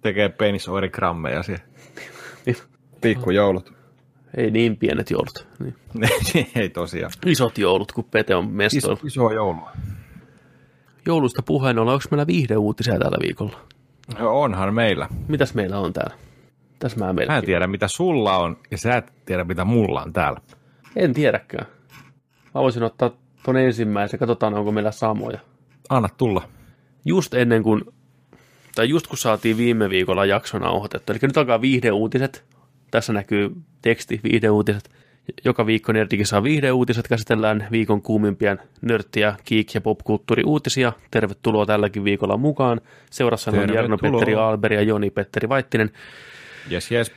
[0.00, 1.64] Tekee penisoirigrammeja siellä.
[2.46, 2.56] Niin.
[3.00, 3.72] Pikkujoulut.
[4.36, 5.46] Ei niin pienet joulut.
[5.58, 5.76] Niin.
[6.56, 7.12] ei tosiaan.
[7.26, 8.98] Isot joulut, kun Pete on mestoilla.
[8.98, 9.72] Iso, iso joulua.
[11.06, 13.60] Joulusta puheen ollen, onko meillä viihdeuutisia tällä viikolla?
[14.18, 15.08] No, onhan meillä.
[15.28, 16.14] Mitäs meillä on täällä?
[16.78, 17.12] Tässä mä.
[17.12, 20.40] Mä en tiedä, mitä sulla on, ja sä et tiedä, mitä mulla on täällä.
[20.96, 21.66] En tiedäkään.
[22.54, 23.10] Mä voisin ottaa
[23.42, 25.38] ton ensimmäisen, katsotaan onko meillä samoja.
[25.88, 26.42] Anna tulla.
[27.04, 27.84] Just ennen kuin,
[28.74, 32.44] tai just kun saatiin viime viikolla jakso nauhoitettu, eli nyt alkaa viihdeuutiset.
[32.90, 34.90] Tässä näkyy teksti, viihdeuutiset.
[35.44, 40.92] Joka viikko Nerdikin saa viihdeuutiset, käsitellään viikon kuumimpia nörttiä, kiik- ja popkulttuuri-uutisia.
[41.10, 42.80] Tervetuloa tälläkin viikolla mukaan.
[43.10, 43.82] Seurassa on Tervetuloa.
[43.82, 45.90] Jarno Petteri Alberi ja Joni Petteri Vaittinen.
[46.68, 47.12] Jes, jes.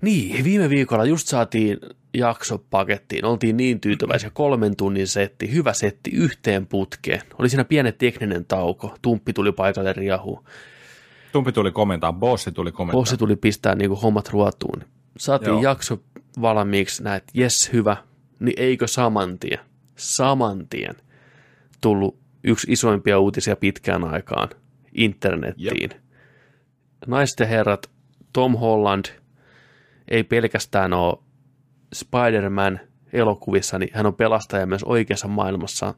[0.00, 1.78] Niin, viime viikolla just saatiin
[2.14, 3.24] jakso pakettiin.
[3.24, 4.30] Oltiin niin tyytyväisiä.
[4.30, 7.20] Kolmen tunnin setti, hyvä setti yhteen putkeen.
[7.38, 8.96] Oli siinä pieni tekninen tauko.
[9.02, 10.44] Tumppi tuli paikalle riahu.
[11.32, 13.00] Tumpi tuli komentaa, bossi tuli komentaa.
[13.00, 14.84] Bossi tuli pistää niin hommat ruotuun.
[15.18, 15.62] Saatiin Joo.
[15.62, 15.98] jakso
[16.40, 17.96] valmiiksi, näet, jes hyvä,
[18.40, 19.58] niin eikö saman tien,
[19.96, 20.94] saman tien
[21.80, 24.48] tullut yksi isoimpia uutisia pitkään aikaan
[24.94, 25.90] internettiin.
[27.06, 27.90] Naiset ja herrat,
[28.32, 29.04] Tom Holland
[30.08, 31.18] ei pelkästään ole
[31.94, 32.80] Spider-Man
[33.12, 35.94] elokuvissa, niin hän on pelastaja myös oikeassa maailmassa.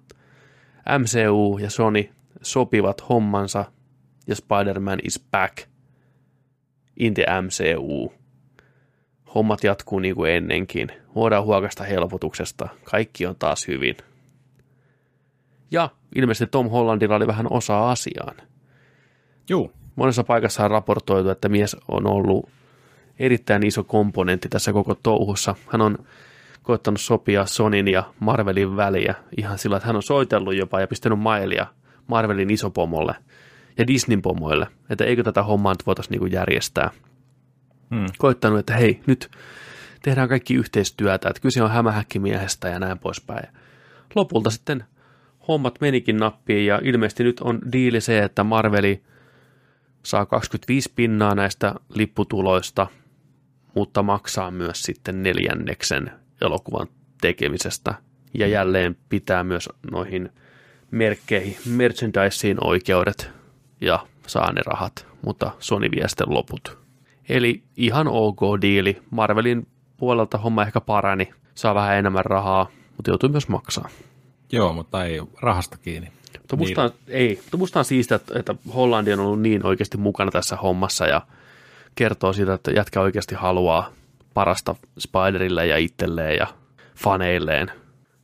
[0.99, 2.09] MCU ja Sony
[2.43, 3.65] sopivat hommansa
[4.27, 5.59] ja Spider-Man is back
[6.97, 8.13] in the MCU.
[9.37, 10.89] Hommat jatkuu niin kuin ennenkin.
[11.15, 12.69] Voidaan huokasta helpotuksesta.
[12.85, 13.97] Kaikki on taas hyvin.
[15.71, 18.37] Ja ilmeisesti Tom Hollandilla oli vähän osaa asiaan.
[19.49, 22.49] Juu, Monessa paikassa on raportoitu, että mies on ollut
[23.19, 25.55] erittäin iso komponentti tässä koko touhussa.
[25.73, 25.99] Hän on
[26.63, 31.19] koettanut sopia Sonin ja Marvelin väliä ihan sillä, että hän on soitellut jopa ja pistänyt
[31.19, 31.67] mailia
[32.07, 33.15] Marvelin isopomolle
[33.79, 36.91] ja Disneyn pomoille, että eikö tätä hommaa nyt voitaisiin niinku järjestää.
[37.95, 38.07] Hmm.
[38.19, 39.31] Koittanut, että hei, nyt
[40.03, 43.49] tehdään kaikki yhteistyötä, että kyse on hämähäkkimiehestä ja näin poispäin.
[44.15, 44.85] Lopulta sitten
[45.49, 49.03] hommat menikin nappiin ja ilmeisesti nyt on diili se, että Marveli
[50.03, 52.87] saa 25 pinnaa näistä lipputuloista,
[53.75, 56.11] mutta maksaa myös sitten neljänneksen
[56.41, 56.87] elokuvan
[57.21, 57.95] tekemisestä.
[58.35, 60.33] Ja jälleen pitää myös noihin
[60.91, 63.31] merkkeihin, merchandiseen oikeudet
[63.81, 66.86] ja saa ne rahat, mutta Sony vie sitten loput.
[67.29, 69.03] Eli ihan ok diili.
[69.11, 69.67] Marvelin
[69.97, 72.67] puolelta homma ehkä parani, saa vähän enemmän rahaa,
[72.97, 73.89] mutta joutuu myös maksaa.
[74.53, 76.09] joo, mutta ei rahasta kiinni.
[76.39, 79.97] Mutta musta, on, ei, mutta musta on siistiä, että, että Hollandi on ollut niin oikeasti
[79.97, 81.21] mukana tässä hommassa ja
[81.95, 83.91] kertoo siitä, että jätkä oikeasti haluaa
[84.35, 86.47] parasta Spiderille ja itselleen ja
[86.97, 87.73] faneilleen.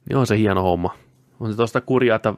[0.08, 0.94] Niin on se hieno homma.
[1.40, 2.34] On se tuosta kurjaa, että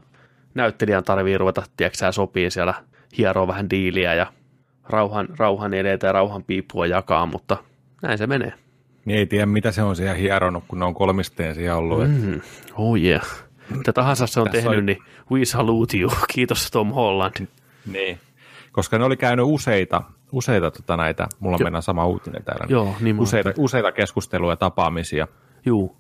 [0.54, 2.74] näyttelijän tarvii ruveta, tiedätkö sopii siellä
[3.18, 4.32] hieroa vähän diiliä ja
[4.89, 7.57] rauhan, rauhan edetä ja rauhan piippua jakaa, mutta
[8.03, 8.53] näin se menee.
[9.05, 12.09] Niin ei tiedä, mitä se on siellä hieronut, kun ne on kolmisteen siellä ollut.
[12.09, 12.14] Mm.
[12.26, 12.41] Mm,
[12.76, 13.26] oh yeah.
[13.76, 14.99] Mitä tahansa se on Tässä tehnyt, on- niin
[15.30, 16.12] we salute you.
[16.35, 17.47] Kiitos Tom Holland.
[17.93, 18.18] Niin.
[18.72, 22.66] Koska ne oli käynyt useita, useita tota näitä, mulla Jo- mennään sama uutinen täällä.
[22.68, 25.28] Joo, niin useita, useita keskusteluja ja tapaamisia
[25.66, 25.97] Juu,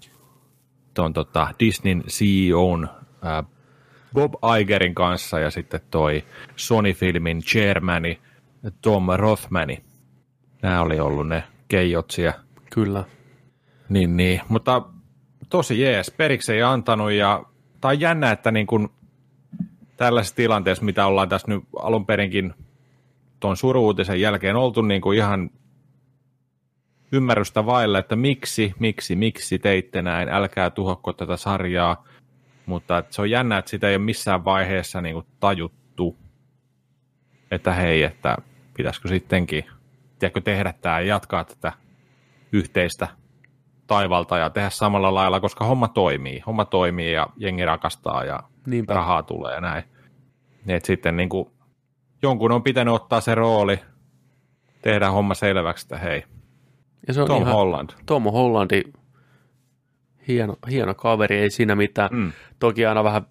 [0.94, 2.88] tuon tota Disneyn CEOn
[3.22, 3.44] ää,
[4.14, 6.24] Bob Igerin kanssa ja sitten toi
[6.56, 8.18] Sony-filmin chairmani
[8.70, 9.84] Tom Rothmani.
[10.62, 12.40] Nämä oli ollut ne keijot siellä.
[12.70, 13.04] kyllä.
[13.88, 14.40] Niin, niin.
[14.48, 14.82] Mutta
[15.48, 17.44] tosi jees, periksi ei antanut ja
[17.80, 18.90] tämä on jännä, että niin kun
[19.96, 22.54] tällaisessa tilanteessa, mitä ollaan tässä nyt alun perinkin
[23.40, 25.50] tuon suruutisen jälkeen oltu niin kuin ihan
[27.12, 32.04] ymmärrystä vailla, että miksi, miksi, miksi teitte näin, älkää tuhokko tätä sarjaa,
[32.66, 36.16] mutta että se on jännä, että sitä ei ole missään vaiheessa niin kuin tajuttu,
[37.50, 38.36] että hei, että
[38.76, 39.64] pitäisikö sittenkin
[40.18, 41.72] tiedätkö, tehdä tämä ja jatkaa tätä
[42.52, 43.08] yhteistä
[43.86, 46.40] taivalta ja tehdä samalla lailla, koska homma toimii.
[46.46, 48.94] Homma toimii ja jengi rakastaa ja Niinpä.
[48.94, 49.84] rahaa tulee ja näin.
[50.64, 51.50] Niin, että sitten niin kuin,
[52.22, 53.78] jonkun on pitänyt ottaa se rooli,
[54.82, 56.24] tehdä homma selväksi, että hei,
[57.06, 57.90] Ja se on Tom ihan, Holland.
[58.06, 58.82] Tom Hollandi,
[60.28, 62.10] hieno, hieno kaveri, ei siinä mitään.
[62.12, 62.32] Mm.
[62.58, 63.26] Toki aina vähän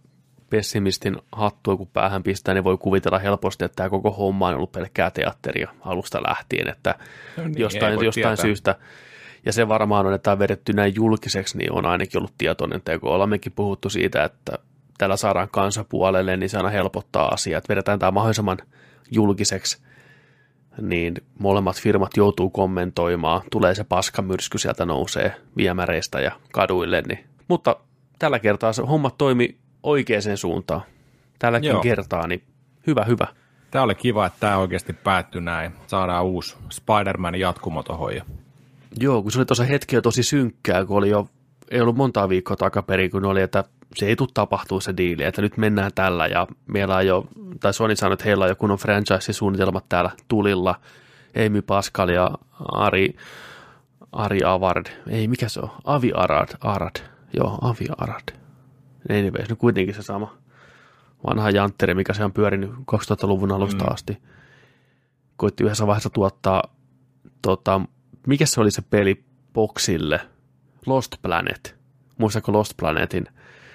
[0.54, 4.72] pessimistin hattua, kun päähän pistää, niin voi kuvitella helposti, että tämä koko homma on ollut
[4.72, 6.96] pelkkää teatteria alusta lähtien, että
[7.38, 8.36] No niin, jostain, jostain tietää.
[8.36, 8.76] syystä,
[9.46, 12.82] ja se varmaan on, että tämä on vedetty näin julkiseksi, niin on ainakin ollut tietoinen
[12.82, 13.14] teko.
[13.14, 14.60] Olemmekin puhuttu siitä, että
[14.98, 18.58] tällä saadaan kansapuolelle, niin se aina helpottaa asiaa, että vedetään tämä mahdollisimman
[19.12, 19.82] julkiseksi,
[20.82, 27.24] niin molemmat firmat joutuu kommentoimaan, tulee se paskamyrsky sieltä nousee viemäreistä ja kaduille, niin.
[27.48, 27.76] mutta
[28.20, 30.82] tällä kertaa se homma toimi oikeaan suuntaan.
[31.40, 31.82] Tälläkin Joo.
[31.82, 32.44] kertaa, niin
[32.88, 33.28] hyvä, hyvä.
[33.72, 35.72] Tämä oli kiva, että tämä oikeasti päättyi näin.
[35.88, 38.16] Saadaan uusi Spider-Man jatkumo tohon.
[38.16, 38.26] Ja...
[39.00, 41.28] Joo, kun se oli tuossa hetki jo tosi synkkää, kun oli jo,
[41.72, 43.64] ei ollut montaa viikkoa takaperin, kun oli, että
[43.96, 47.26] se ei tule tapahtuu se diili, että nyt mennään tällä ja meillä on jo,
[47.60, 50.76] tai Sony sanoi, että heillä on jo kunnon franchise-suunnitelmat täällä tulilla.
[51.46, 52.32] Amy Pascal ja
[52.72, 53.16] Ari
[54.12, 56.96] Ari Avard, ei mikä se on, Avi Arad, Arad,
[57.34, 58.43] joo, Avi Arad.
[59.10, 60.38] Anyways, no kuitenkin se sama
[61.28, 63.94] vanha jantteri, mikä se on pyörinyt 2000-luvun alusta mm.
[63.94, 64.18] asti.
[65.38, 66.64] Koitti yhdessä vaiheessa tuottaa,
[67.42, 67.82] tota,
[68.28, 69.24] mikä se oli se peli
[69.54, 70.20] Boxille,
[70.86, 71.76] Lost Planet.
[72.18, 73.26] Muistatko Lost Planetin?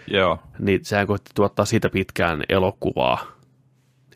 [0.07, 0.39] Joo.
[0.59, 3.27] Niin sehän koitti tuottaa siitä pitkään elokuvaa.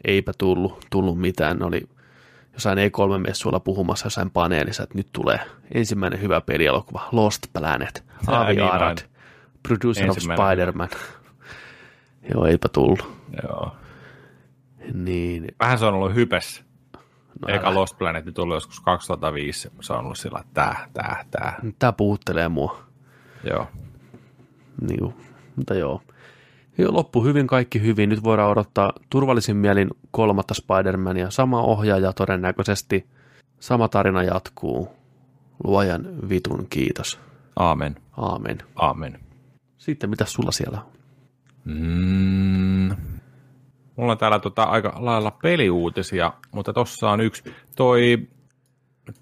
[0.05, 1.59] Eipä tullut, tullut mitään.
[1.59, 1.83] Ne oli
[2.53, 5.41] jossain E3-messuilla puhumassa jossain paneelissa, että nyt tulee
[5.75, 9.12] ensimmäinen hyvä pelielokuva, Lost Planet, Avi niin
[9.69, 10.89] producer of Spider-Man.
[12.35, 13.13] Joo, eipä tullut.
[13.43, 13.77] Joo.
[14.95, 15.47] Niin.
[15.61, 16.65] Vähän se on ollut hypes.
[17.41, 17.75] No Eikä älä.
[17.75, 19.71] Lost Planet tuli joskus 2005.
[19.81, 21.61] Se on ollut sillä, että tää, tää, tää.
[21.79, 22.83] Tää puhuttelee mua.
[23.45, 23.67] Joo.
[24.81, 25.15] Niin,
[25.57, 26.03] mutta joo.
[26.79, 28.09] Joo, loppu hyvin, kaikki hyvin.
[28.09, 31.31] Nyt voidaan odottaa turvallisin mielin kolmatta Spider-Mania.
[31.31, 33.07] Sama ohjaaja todennäköisesti.
[33.61, 34.89] Sama tarina jatkuu.
[35.65, 37.21] Luojan vitun kiitos.
[37.57, 37.97] Aamen.
[38.17, 38.59] Aamen.
[38.77, 39.19] Aamen.
[39.83, 40.93] Sitten mitä sulla siellä on?
[41.64, 42.97] Mm.
[43.97, 47.55] Mulla on täällä tota aika lailla peliuutisia, mutta tossa on yksi.
[47.76, 48.28] Toi,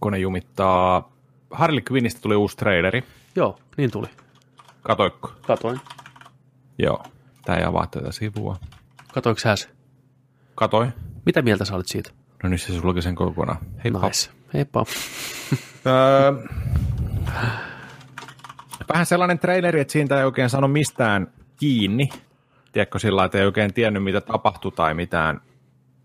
[0.00, 1.12] kun ne jumittaa,
[1.50, 3.04] Harley Quinnistä tuli uusi traileri.
[3.36, 4.06] Joo, niin tuli.
[4.82, 5.32] Katoikko?
[5.46, 5.80] Katoin.
[6.78, 7.02] Joo,
[7.44, 8.56] tää ei avaa tätä sivua.
[9.14, 9.68] Katoiko sä se?
[10.54, 10.92] Katoin.
[11.26, 12.10] Mitä mieltä sä olit siitä?
[12.42, 13.58] No niin se sulki sen kokonaan.
[13.84, 14.00] Heippa.
[14.06, 14.30] Nice.
[14.54, 14.84] Heippa.
[15.86, 16.32] Öö,
[18.92, 22.08] vähän sellainen traileri, että siitä ei oikein sano mistään kiinni
[22.72, 25.40] tiedätkö, sillä että ei oikein tiennyt, mitä tapahtui tai mitään.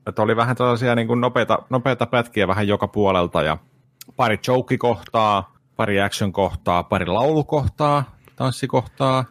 [0.08, 3.58] Että oli vähän tällaisia niin kuin nopeita, nopeita pätkiä vähän joka puolelta ja
[4.16, 9.26] pari joke-kohtaa, pari action-kohtaa, pari laulukohtaa, tanssikohtaa.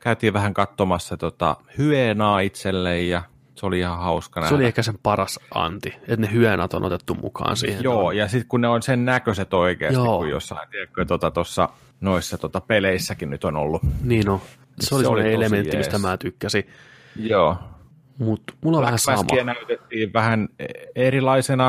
[0.00, 3.22] Käytiin vähän katsomassa tota, hyeenaa itselle ja
[3.54, 4.48] se oli ihan hauska nähdä.
[4.48, 7.82] Se oli ehkä sen paras anti, että ne hyönat on otettu mukaan siihen.
[7.82, 10.18] Joo, ja sitten kun ne on sen näköiset oikeasti, Joo.
[10.18, 13.82] kun jossain, tiedätkö, tuossa tota, noissa tota, peleissäkin nyt on ollut.
[14.02, 14.40] Niin on.
[14.80, 15.86] Se oli se oli elementti, jees.
[15.86, 16.66] mistä mä tykkäsin.
[17.16, 17.56] Joo.
[18.18, 19.44] Mutta mulla on vähän sama.
[19.44, 20.48] näytettiin vähän
[20.94, 21.64] erilaisena,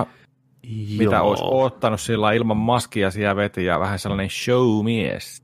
[0.63, 0.97] Joo.
[0.97, 5.43] mitä olisi ottanut sillä ilman maskia siellä veti ja vähän sellainen showmies.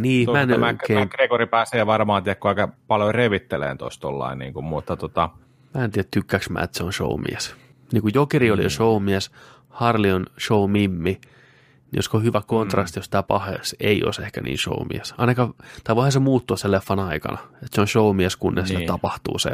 [0.00, 1.08] Niin, Tuo, mä en oikein...
[1.08, 5.28] Gregory pääsee varmaan tiedä, aika paljon revitteleen tuosta tollain, niin kuin, mutta tota...
[5.74, 7.54] Mä en tiedä, tykkääkö mä, että se on showmies.
[7.92, 8.68] Niin kuin Jokeri oli mm.
[8.68, 9.30] showmies,
[9.68, 13.00] Harley on showmimmi, niin olisiko hyvä kontrasti, mm.
[13.00, 15.14] jos tämä pahes ei olisi ehkä niin showmies.
[15.18, 15.54] Ainakaan,
[15.84, 18.86] tai voihan se muuttua sen leffan aikana, että se on showmies, kunnes niin.
[18.86, 19.50] tapahtuu se,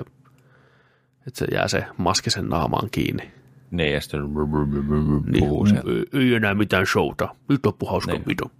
[1.27, 3.31] että se jää se maskisen naamaan kiinni.
[3.71, 7.29] Niin, ja sitten niin, puhuu ei, ei enää mitään showta.
[7.49, 8.25] Nyt loppu hauska niin.
[8.27, 8.51] video.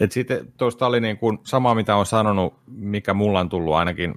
[0.00, 4.14] Et sitten tuosta oli niin kuin sama, mitä on sanonut, mikä mulla on tullut ainakin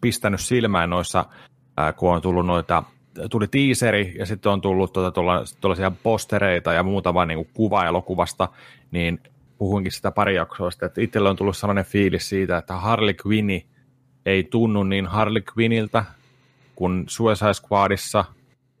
[0.00, 1.24] pistänyt silmään noissa,
[1.96, 2.82] kun on tullut noita
[3.30, 5.22] tuli tiiseri ja sitten on tullut tuota,
[5.60, 8.48] tuollaisia postereita ja muutama niin kuin kuva elokuvasta,
[8.90, 9.20] niin
[9.58, 13.60] puhuinkin sitä pari jaksoa sitten, että itselle on tullut sellainen fiilis siitä, että Harley Quinn
[14.26, 16.04] ei tunnu niin Harley Quinniltä
[16.76, 18.24] kuin Suicide Squadissa,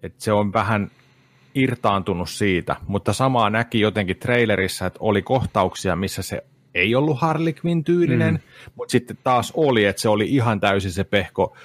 [0.02, 0.90] että se on vähän
[1.58, 6.44] irtaantunut siitä, mutta samaa näki jotenkin trailerissa, että oli kohtauksia, missä se
[6.74, 8.40] ei ollut Harley Quinn tyylinen, mm.
[8.76, 11.56] mutta sitten taas oli, että se oli ihan täysin se pehko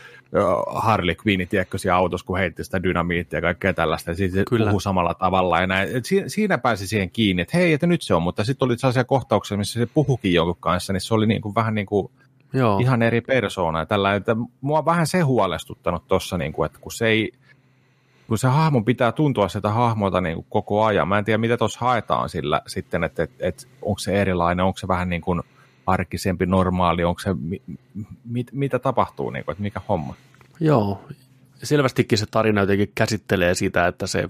[0.67, 4.65] Harley Quinn, tiedätkö, siinä autossa, kun heitti sitä dynamiittia ja kaikkea tällaista, ja sitten Kyllä.
[4.65, 5.97] puhuu samalla tavalla, ja näin.
[5.97, 8.77] Et siinä, siinä pääsi siihen kiinni, että hei, että nyt se on, mutta sitten oli
[8.77, 12.11] sellaisia kohtauksia, missä se puhukin jonkun kanssa, niin se oli niin kuin, vähän niin kuin
[12.53, 12.79] Joo.
[12.79, 16.79] ihan eri persoona, ja tällä, että mua on vähän se huolestuttanut tuossa, niin kuin, että
[16.81, 17.31] kun se ei,
[18.27, 21.07] kun se hahmo pitää tuntua sitä hahmota niin kuin koko ajan.
[21.07, 24.77] Mä en tiedä, mitä tuossa haetaan sillä sitten, että, että, että onko se erilainen, onko
[24.77, 25.41] se vähän niin kuin
[25.85, 27.29] arkisempi, normaali, onko se,
[28.25, 30.15] mit, mitä tapahtuu, niin kuin, että mikä homma?
[30.59, 31.01] Joo,
[31.63, 34.29] selvästikin se tarina jotenkin käsittelee sitä, että se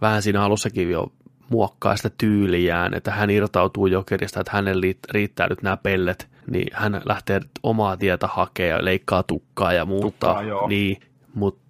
[0.00, 1.12] vähän siinä alussakin jo
[1.48, 7.02] muokkaa sitä tyyliään, että hän irtautuu jokerista, että hänelle riittää nyt nämä pellet, niin hän
[7.04, 10.42] lähtee omaa tietä hakemaan ja leikkaa tukkaa ja muuttaa.
[10.42, 11.00] Tukkaa, niin,
[11.34, 11.61] mutta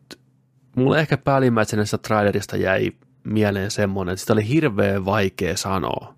[0.76, 2.92] mulle ehkä päällimmäisenä trailerista jäi
[3.24, 6.14] mieleen semmoinen, että sitä oli hirveän vaikea sanoa,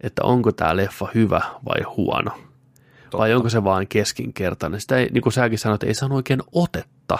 [0.00, 2.30] että onko tämä leffa hyvä vai huono.
[2.30, 3.18] Totta.
[3.18, 4.80] Vai onko se vaan keskinkertainen?
[4.80, 7.18] Sitä ei, niin kuin säkin sanoit, ei saanut oikein otetta.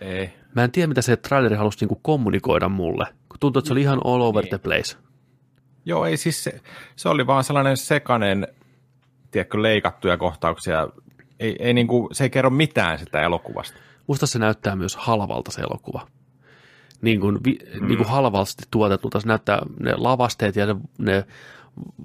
[0.00, 0.32] Ei.
[0.54, 3.06] Mä en tiedä, mitä se traileri halusi niin kuin kommunikoida mulle.
[3.28, 4.50] Kun tuntuu, että se oli ihan all over niin.
[4.50, 4.96] the place.
[5.84, 6.60] Joo, ei siis se,
[6.96, 8.48] se oli vaan sellainen sekainen,
[9.30, 10.88] tiedätkö, leikattuja kohtauksia.
[11.40, 13.78] Ei, ei niin kuin, se ei kerro mitään sitä elokuvasta.
[14.06, 16.06] Musta se näyttää myös halvalta se elokuva.
[17.02, 17.86] Niin kuin, vi, mm.
[17.86, 19.20] niin kuin halvalti tuotetulta.
[19.20, 21.26] Se näyttää ne lavasteet ja ne, ne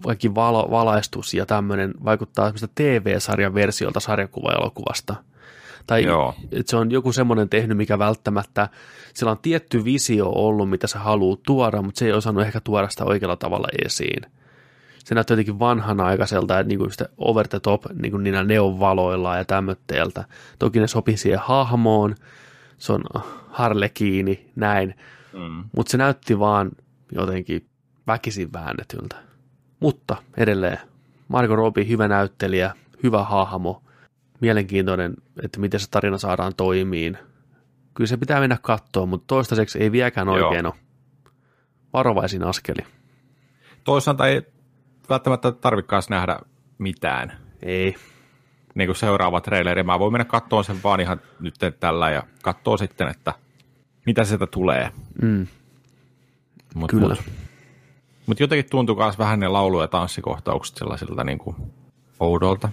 [0.06, 5.16] vaikka valo, valaistus ja tämmöinen vaikuttaa TV-sarjan versiolta sarjakuva-elokuvasta.
[5.88, 6.36] Tai Joo.
[6.66, 8.70] se on joku semmoinen tehnyt, mikä välttämättä,
[9.14, 12.89] sillä on tietty visio ollut, mitä se haluaa tuoda, mutta se ei osannut ehkä tuoda
[12.89, 14.22] sitä oikealla tavalla esiin.
[15.06, 20.24] Se näyttää jotenkin vanhanaikaiselta, että niinku sitä over the top niinku niillä neonvaloilla ja tämmötteeltä.
[20.60, 22.16] Toki ne sopii siihen hahmoon,
[22.78, 23.04] se on
[23.49, 24.95] harlekiini, näin,
[25.34, 25.64] Mm.
[25.76, 26.72] mutta se näytti vaan
[27.12, 27.66] jotenkin
[28.08, 29.16] väkisin väännetyltä.
[29.80, 30.78] Mutta edelleen,
[31.28, 32.74] Margot Robbie, hyvä näyttelijä,
[33.04, 33.84] hyvä hahmo,
[34.39, 37.18] mielenkiintoinen, että miten se tarina saadaan toimiin.
[37.93, 40.47] Kyllä se pitää mennä kattoon, mutta toistaiseksi ei vieläkään Joo.
[40.47, 40.74] oikein ole.
[41.93, 42.86] Varovaisin askeli.
[43.84, 44.41] Toisaalta ei
[45.12, 46.39] välttämättä tarvikaan nähdä
[46.78, 47.38] mitään.
[47.62, 47.95] Ei.
[48.76, 49.84] Niin kuin seuraava traileri.
[49.84, 53.34] Mä voin mennä kattoon sen vaan ihan nyt tällä ja katsoa sitten, että
[54.05, 54.91] mitä sieltä tulee.
[55.22, 55.47] Mm,
[56.76, 57.07] Mut, kyllä.
[57.07, 57.34] Mut,
[58.26, 61.55] mut jotenkin tuntuu myös vähän ne laulu- ja tanssikohtaukset sellaisilta niin kuin
[62.20, 62.70] oudolta.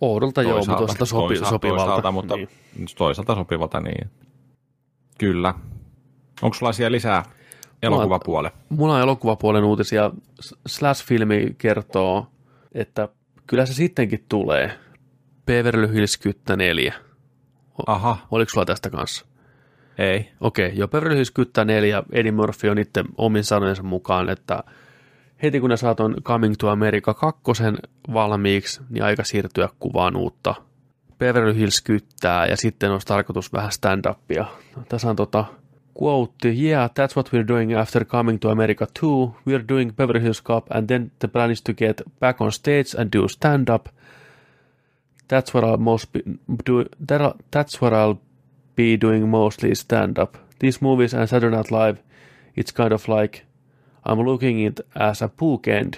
[0.00, 1.84] Oudolta joo, mutta toisaalta sopi, toisaalta, sopivalta.
[1.84, 2.48] Toisaalta, mutta niin.
[2.96, 4.10] toisaalta sopivalta, niin
[5.18, 5.54] kyllä.
[6.42, 7.24] Onko sulla siellä lisää
[7.82, 8.52] elokuvapuole?
[8.68, 10.10] Mulla on elokuvapuolen uutisia.
[10.68, 12.26] Slash-filmi kertoo,
[12.72, 13.08] että
[13.46, 14.78] kyllä se sittenkin tulee.
[15.46, 16.94] Beverly Hills Kyttä 4.
[17.86, 19.26] Aha, Oliko sulla tästä kanssa?
[19.98, 20.28] ei.
[20.40, 24.64] Okei, jo Beverly Hills Kyttä 4, Eddie Murphy on itse omin sanojensa mukaan, että
[25.42, 27.42] heti kun ne saa ton Coming to America 2
[28.12, 30.54] valmiiksi, niin aika siirtyä kuvaan uutta
[31.18, 34.44] Beverly Hills Kyttää, ja sitten olisi tarkoitus vähän stand-upia.
[34.88, 35.44] Tässä on tota
[35.96, 39.34] quote, yeah, that's what we're doing after Coming to America 2.
[39.46, 42.94] We're doing Beverly Hills Cop, and then the plan is to get back on stage
[42.98, 43.88] and do stand-up.
[45.28, 46.22] That's what I'll most be
[46.66, 48.20] do, that, that's what I'll
[48.76, 50.36] be doing mostly stand up.
[50.58, 51.98] These movies and Saturday Night Live,
[52.56, 53.42] it's kind of like
[54.04, 55.94] I'm looking it as a bookend.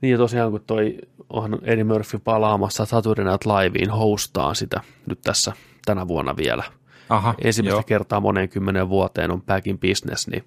[0.00, 0.98] Niin ja tosiaan kun toi
[1.28, 5.52] on Eddie Murphy palaamassa Saturday Night Liveen hostaa sitä nyt tässä
[5.84, 6.64] tänä vuonna vielä.
[7.10, 7.82] Aha, Ensimmäistä joo.
[7.86, 10.44] kertaa moneen kymmenen vuoteen on back in business, niin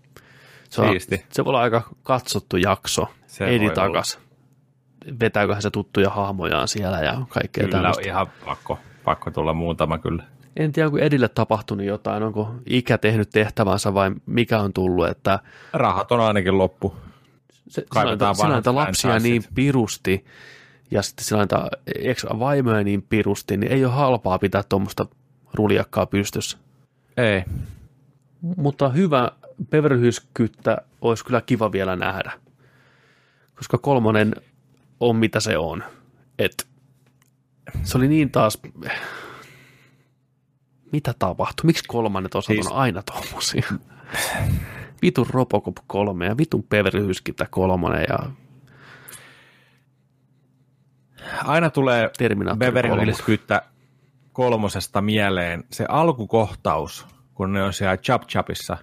[0.69, 1.25] se, on, Siisti.
[1.31, 3.07] se voi olla aika katsottu jakso.
[3.27, 4.19] Se voi takas.
[5.19, 8.03] Vetääköhän se tuttuja hahmojaan siellä ja kaikkea Kyllä, tämmöistä.
[8.05, 10.23] ihan pakko, pakko tulla muutama kyllä.
[10.57, 15.39] En tiedä, onko Edille tapahtunut jotain, onko ikä tehnyt tehtävänsä vai mikä on tullut, että
[15.73, 16.95] Rahat on ainakin loppu.
[17.67, 20.25] se, Kaivetaan sillä näitä lapsia niin pirusti
[20.91, 25.05] ja sitten sillä näitä ex-vaimoja niin pirusti, niin ei ole halpaa pitää tuommoista
[25.53, 26.57] ruljakkaa pystyssä.
[27.17, 27.43] Ei.
[28.41, 29.31] Mutta hyvä
[29.69, 32.31] Beverly Hills Kyttä olisi kyllä kiva vielä nähdä,
[33.55, 34.35] koska kolmonen
[34.99, 35.83] on mitä se on.
[36.39, 36.67] Et
[37.83, 38.61] se oli niin taas,
[40.91, 41.65] mitä tapahtui?
[41.65, 43.63] Miksi kolmannet osat Siis- on aina tuommoisia?
[45.01, 48.19] Vitun Robocop 3 ja vitun Beverly Hills Kyttä kolmonen ja
[51.43, 52.11] Aina tulee
[52.57, 53.15] Beverly kolmonen.
[54.33, 58.77] Kolmosesta mieleen se alkukohtaus, kun ne on siellä Chap Chapissa.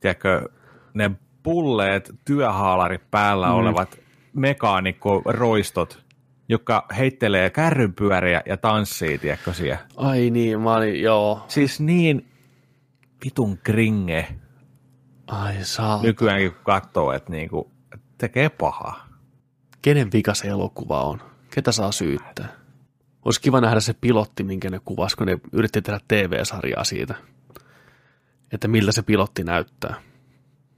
[0.00, 0.48] Tiedätkö,
[0.94, 1.10] ne
[1.42, 3.54] pulleet, työhaalarit päällä mm.
[3.54, 3.98] olevat
[4.32, 6.02] mekaanikko-roistot,
[6.48, 9.78] jotka heittelee kärrynpyöriä ja tanssii, tiedätkö siellä.
[9.96, 11.44] Ai niin, mä olin, joo.
[11.48, 12.30] Siis niin
[13.24, 14.28] vitun kringe
[15.26, 16.02] Ai saa.
[16.02, 17.70] nykyäänkin kun katsoo, että niinku,
[18.18, 19.08] tekee pahaa.
[19.82, 21.22] Kenen vika se elokuva on?
[21.50, 22.57] Ketä saa syyttää?
[23.24, 27.14] Olisi kiva nähdä se pilotti, minkä ne kuvasi, kun ne yritti tehdä TV-sarjaa siitä.
[28.52, 29.94] Että miltä se pilotti näyttää.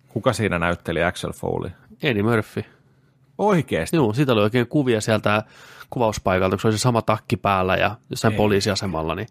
[0.09, 1.71] Kuka siinä näytteli Axel Foley?
[2.03, 2.65] Eddie Murphy.
[3.39, 3.97] Oikeesti?
[3.97, 5.43] Joo, siitä oli oikein kuvia sieltä
[5.91, 8.37] kuvauspaikalta, kun se oli se sama takki päällä ja jossain Ei.
[8.37, 9.29] poliisiasemalla, niin,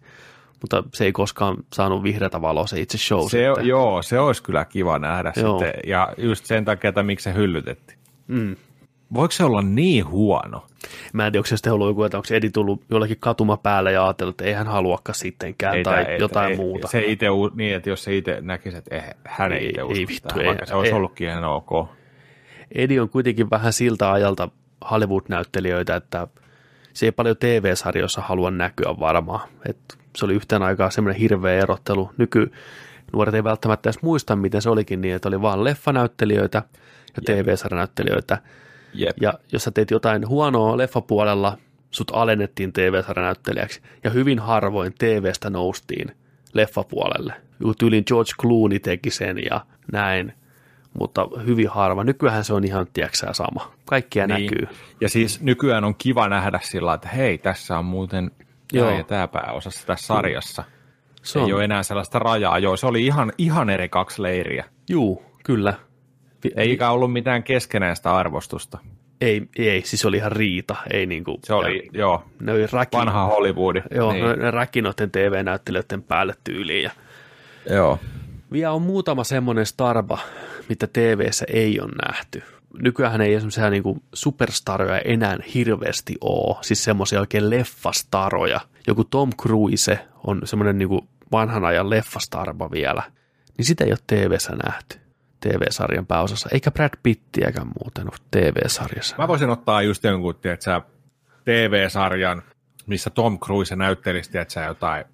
[0.60, 3.66] mutta se ei koskaan saanut vihreätä valoa se itse show Se, sitten.
[3.66, 5.58] joo, se olisi kyllä kiva nähdä Joo.
[5.58, 5.80] sitten.
[5.86, 7.98] Ja just sen takia, että miksi se hyllytettiin.
[8.26, 8.56] Mm.
[9.14, 10.66] Voiko se olla niin huono?
[11.12, 13.92] Mä en tiedä, onko se sitten ollut joku, että onko Eddie tullut jollekin katuma päälle
[13.92, 16.88] ja ajatellut, että ei hän haluakaan sittenkään Ei tai ei- jotain ei, muuta.
[16.88, 20.06] Se itse, niin, että jos se itse näkisi, että eh, hän ei, Ei- itse ei
[20.08, 20.96] vittu, tähän, ei- vaikka se olisi ei.
[20.96, 21.88] ollutkin ihan ok.
[22.74, 24.48] Eddie on kuitenkin vähän siltä ajalta
[24.90, 26.28] Hollywood-näyttelijöitä, että
[26.92, 29.48] se ei paljon TV-sarjoissa halua näkyä varmaan.
[29.68, 29.78] Et
[30.16, 32.10] se oli yhteen aikaan semmoinen hirveä erottelu.
[32.16, 32.52] Nyky
[33.12, 36.62] nuoret ei välttämättä edes muista, miten se olikin niin, että oli vaan leffanäyttelijöitä
[37.16, 38.38] ja TV-sarjanäyttelijöitä.
[38.94, 39.16] Jep.
[39.20, 41.58] Ja jos sä teet jotain huonoa leffapuolella,
[41.90, 43.80] sut alennettiin TV-sarjanäyttelijäksi.
[44.04, 46.12] Ja hyvin harvoin TVstä noustiin
[46.52, 47.34] leffapuolelle.
[47.60, 50.32] Joku Tyylin George Clooney teki sen ja näin.
[50.98, 52.04] Mutta hyvin harva.
[52.04, 53.72] Nykyään se on ihan, tieksää sama.
[53.84, 54.42] Kaikkia niin.
[54.42, 54.76] näkyy.
[55.00, 58.30] Ja siis nykyään on kiva nähdä sillä että hei, tässä on muuten
[58.72, 58.90] Joo.
[58.90, 60.64] ja tämä pääosassa tässä sarjassa.
[61.22, 62.58] Se Ei on, ole enää sellaista rajaa.
[62.58, 64.64] Joo, se oli ihan, ihan eri kaksi leiriä.
[64.88, 65.74] juu, kyllä.
[66.44, 68.78] Vi- Eikä ollut mitään keskenäistä arvostusta.
[69.20, 72.96] Ei, ei, siis oli ihan riita, ei niinku, Se oli, ja, joo, ne oli räki,
[72.96, 73.76] vanha Hollywood.
[73.94, 74.24] joo, niin.
[74.24, 74.38] niin.
[74.38, 76.90] ne räki noiden TV-näyttelijöiden päälle tyyliin, ja
[77.70, 77.98] joo.
[78.52, 80.18] vielä on muutama semmoinen starba,
[80.68, 82.42] mitä TVssä ei ole nähty.
[82.82, 88.60] Nykyään ei semmoisia niinku superstaroja enää hirveästi ole, siis semmoisia oikein leffastaroja.
[88.86, 93.02] Joku Tom Cruise on semmoinen niinku vanhan ajan leffastarba vielä,
[93.58, 94.99] niin sitä ei ole TVssä nähty.
[95.40, 99.16] TV-sarjan pääosassa, eikä Brad Pittiäkään muuten ole TV-sarjassa.
[99.18, 100.80] Mä voisin ottaa just jonkun, tiedätkö,
[101.44, 102.42] TV-sarjan,
[102.86, 105.04] missä Tom Cruise näyttelisi, tiedätkö, jotain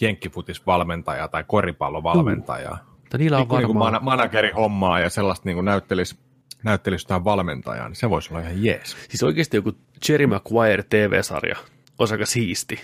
[0.00, 2.78] jenkkifutisvalmentajaa tai koripallovalmentajaa.
[3.00, 3.92] Mutta niillä on Niin varmaan...
[3.92, 6.16] man- manageri hommaa ja sellaista niin näyttelisi,
[6.62, 8.96] näyttelisi jotain valmentajaa, niin se voisi olla ihan jees.
[9.08, 9.72] Siis oikeasti joku
[10.08, 11.56] Jerry Maguire TV-sarja
[11.98, 12.80] olisi aika siisti.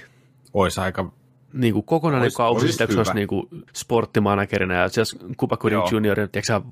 [0.54, 1.12] Olisi aika,
[1.52, 3.46] Niin kuin kokonainen Ois- kausi, ois sitten kun se olisi niin kuin
[3.76, 5.82] sporttimanagerina ja jos Cuba Gooding.
[5.90, 6.18] Jr.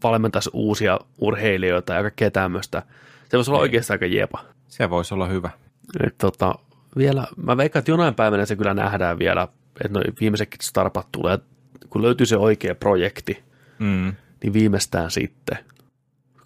[0.03, 2.83] valmentaisi uusia urheilijoita ja kaikkea tämmöistä.
[3.29, 3.63] Se voisi olla Niin.
[3.63, 4.45] oikeasti aika jepa.
[4.69, 5.51] se voisi olla hyvä.
[6.07, 6.55] Et, tota,
[6.97, 9.49] vielä, mä veikkaan, että jonain päivänä se kyllä nähdään vielä,
[9.85, 11.39] että noi viimeisetkin starpat tulee,
[11.91, 13.43] kun löytyy se oikea projekti,
[13.79, 14.13] Mm.
[14.43, 15.59] niin viimeistään sitten.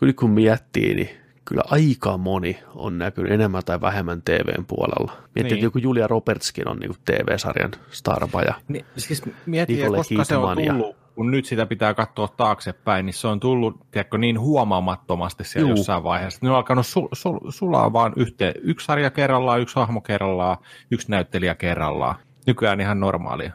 [0.01, 1.11] Kyllä kun miettii, niin
[1.45, 5.13] kyllä aika moni on näkynyt enemmän tai vähemmän TVn puolella.
[5.13, 5.53] Miettii, Niin.
[5.55, 10.37] että joku Julia Robertskin on niin TV-sarjan starpa ja Niin, siis mietin, Nicole koska se
[10.37, 14.19] on Kidman ja- tullut, kun nyt sitä pitää katsoa taaksepäin, niin se on tullut tiedätkö,
[14.19, 15.77] niin huomaamattomasti siellä Juu.
[15.79, 16.39] jossain vaiheessa.
[16.43, 18.55] Ne on alkanut sul, sul, sulaa vaan yhteen.
[18.63, 20.57] Yksi sarja kerrallaan, yksi hahmo kerrallaan,
[20.91, 22.15] yksi näyttelijä kerrallaan.
[22.47, 23.53] Nykyään ihan normaalia.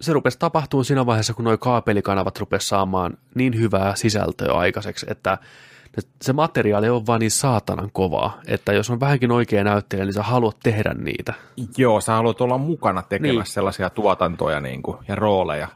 [0.00, 5.38] se rupesi tapahtumaan siinä vaiheessa, kun nuo kaapelikanavat rupesi saamaan niin hyvää sisältöä aikaiseksi, että
[6.22, 10.22] se materiaali on vaan niin saatanan kovaa, että jos on vähänkin oikea näyttelijä, niin sä
[10.22, 11.34] haluat tehdä niitä.
[11.76, 13.46] Joo, sä haluat olla mukana tekemässä Niin.
[13.46, 15.68] sellaisia tuotantoja niin kuin, ja rooleja.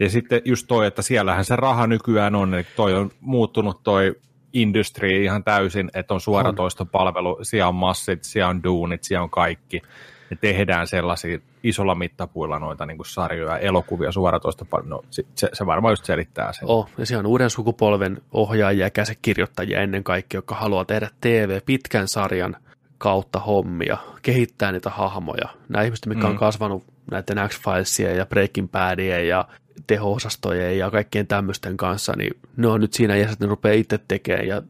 [0.00, 4.14] Ja sitten just toi, että siellähän se raha nykyään on, eli toi on muuttunut toi
[4.52, 9.82] industry ihan täysin, että on suoratoistopalvelu, siellä on massit, siellä on duunit, siellä on kaikki.
[10.30, 14.88] Ja tehdään sellaisia isolla mittapuilla noita niin kuin sarjoja, elokuvia, suoratoistopalvelu.
[14.88, 16.68] No, se, se, varmaan just selittää sen.
[16.68, 21.60] Oh, ja siellä on uuden sukupolven ohjaajia ja käsikirjoittajia ennen kaikkea, jotka haluaa tehdä TV
[21.66, 22.56] pitkän sarjan
[22.98, 25.48] kautta hommia, kehittää niitä hahmoja.
[25.68, 26.30] Nämä ihmiset, mitkä mm.
[26.30, 29.48] on kasvanut näiden X-Filesien ja Breaking Badien ja
[29.86, 33.98] teho-osastojen ja kaikkien tämmöisten kanssa, niin ne on nyt siinä iässä, että ne rupeaa itse
[34.08, 34.62] tekemään ja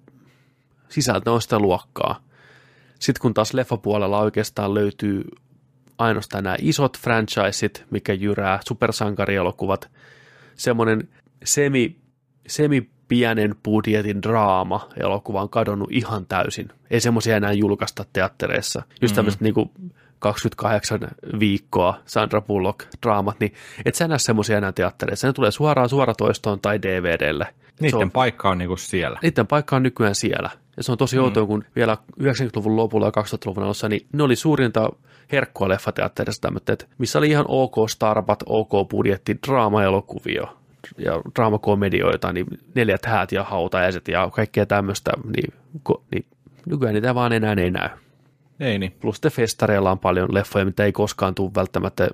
[0.88, 2.20] sisältö on sitä luokkaa.
[2.98, 5.24] Sitten kun taas leffapuolella oikeastaan löytyy
[5.98, 9.90] ainoastaan nämä isot franchiseit, mikä jyrää, supersankarielokuvat,
[10.54, 11.08] semmoinen
[11.44, 11.96] semi,
[12.48, 16.68] semi pienen budjetin draama elokuva on kadonnut ihan täysin.
[16.90, 18.82] Ei semmoisia enää julkaista teattereissa.
[19.02, 19.16] Just Mm.
[19.16, 19.70] tämmöiset niinku
[20.18, 21.00] 28
[21.40, 25.26] viikkoa Sandra Bullock draamat, niin et sä näe semmoisia enää teattereissa.
[25.26, 27.46] Ne tulee suoraan suoratoistoon tai DVDlle.
[27.80, 29.18] Niiden on, paikka on niin kuin siellä.
[29.22, 30.50] niiden paikka on nykyään siellä.
[30.78, 31.22] Ja se on tosi Mm.
[31.22, 34.90] outoa, kun vielä 90-luvun lopulla ja 2000-luvun alussa, niin ne oli suurinta
[35.32, 40.46] herkkua leffateatterissa tämmöitä, että missä oli ihan ok starpat, ok budjetti, draama-elokuvia
[40.98, 46.26] ja draamakomedioita, niin neljät häät ja hautajaiset ja kaikkea tämmöistä, niin, ko, niin
[46.66, 47.88] nykyään niitä vaan enää ei näy.
[48.60, 48.92] Ei niin.
[49.00, 52.08] Plus sitten festareilla on paljon leffoja, mitä ei koskaan tule välttämättä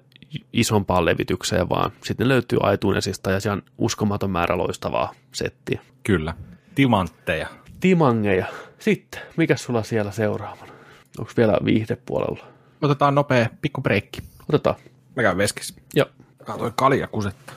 [0.52, 5.80] isompaan levitykseen, vaan sitten ne löytyy iTunesista ja siellä on uskomaton määrä loistavaa settiä.
[6.02, 6.34] Kyllä.
[6.74, 7.48] Timantteja.
[7.84, 8.46] Timangeja.
[8.78, 10.72] Sitten, mikä sulla siellä seuraavana?
[11.18, 12.46] Onko vielä viihdepuolella?
[12.82, 14.22] Otetaan nopea pikku breikki.
[14.48, 14.76] Otetaan.
[15.16, 15.74] Mä käyn veskissä.
[15.94, 16.06] Joo,
[16.44, 17.52] Katsoin kalja kusetta.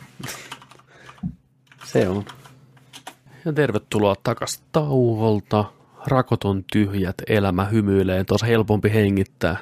[1.86, 2.25] se on.
[3.45, 5.65] Ja tervetuloa takas tauolta.
[6.07, 9.57] Rakot on tyhjät, elämä hymyilee, tuossa helpompi hengittää.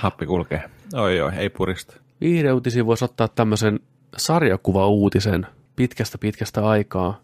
[0.00, 0.70] Happi kulkee.
[0.94, 1.96] Oi oi, ei purista.
[2.20, 3.80] Viihdeuutisiin voisi ottaa tämmöisen
[4.16, 7.20] sarjakuva-uutisen pitkästä pitkästä aikaa.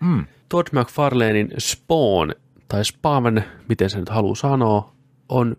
[0.00, 0.26] Mm.
[0.48, 2.32] Todd McFarlanein Spawn,
[2.68, 4.92] tai Spawn, miten se nyt haluaa sanoa,
[5.28, 5.56] on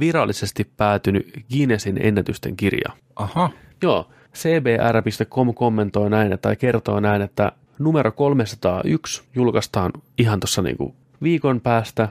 [0.00, 2.92] virallisesti päätynyt Guinnessin ennätysten kirja.
[3.16, 3.50] Aha.
[3.82, 11.60] Joo, cbr.com kommentoi näin, tai kertoo näin, että numero 301 julkaistaan ihan tuossa niinku viikon
[11.60, 12.08] päästä,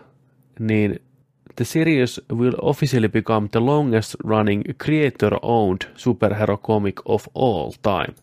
[0.59, 0.99] niin
[1.55, 8.16] The series will officially become the longest running creator-owned superhero comic of all time.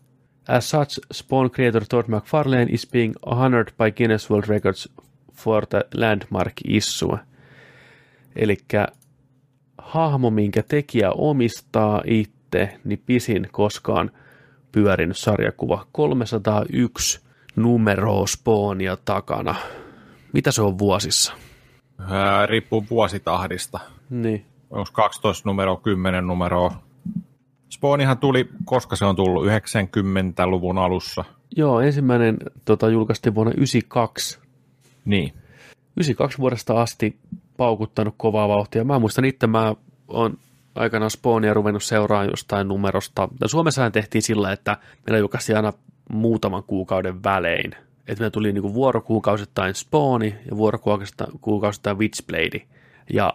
[0.47, 4.89] As such, Spawn creator Todd McFarlane is being honored by Guinness World Records
[5.33, 7.17] for the landmark issue.
[8.35, 8.57] Eli
[9.77, 14.11] hahmo, minkä tekijä omistaa itse, niin pisin koskaan
[14.71, 15.87] pyörinyt sarjakuva.
[15.91, 17.21] 301
[17.55, 19.55] numeroa Spawnia takana.
[20.33, 21.33] Mitä se on vuosissa?
[21.99, 23.79] Ää, riippuu vuositahdista.
[24.09, 24.45] Niin.
[24.69, 26.83] Onko 12 numero, 10 numeroa?
[27.71, 31.23] Spawnihan tuli, koska se on tullut 90-luvun alussa.
[31.55, 34.39] Joo, ensimmäinen tota, julkaistiin vuonna 92.
[35.05, 35.33] Niin.
[35.97, 37.19] 92 vuodesta asti
[37.57, 38.83] paukuttanut kovaa vauhtia.
[38.83, 39.75] Mä muistan itse, mä
[40.07, 40.37] oon
[40.75, 43.29] aikanaan Spawnia ruvennut seuraamaan jostain numerosta.
[43.45, 45.73] Suomessahan tehtiin sillä, että meillä julkaistiin aina
[46.11, 47.71] muutaman kuukauden välein.
[48.07, 52.61] Että meillä tuli niinku vuorokuukausittain Spawni ja vuorokuukausittain Witchblade.
[53.13, 53.33] Ja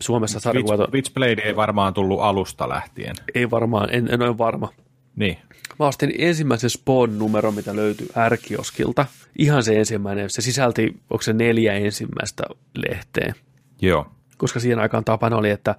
[0.00, 0.80] Suomessa sarjakuvat...
[0.80, 3.14] Witch, Witchblade ei varmaan tullut alusta lähtien.
[3.34, 4.68] Ei varmaan, en, en ole varma.
[5.16, 5.38] Niin.
[5.78, 9.06] Mä ostin ensimmäisen Spawn-numero, mitä löytyi ärkioskilta.
[9.38, 10.30] Ihan se ensimmäinen.
[10.30, 13.34] Se sisälti, onko se neljä ensimmäistä lehteä.
[13.82, 14.06] Joo.
[14.36, 15.74] Koska siihen aikaan tapana oli, että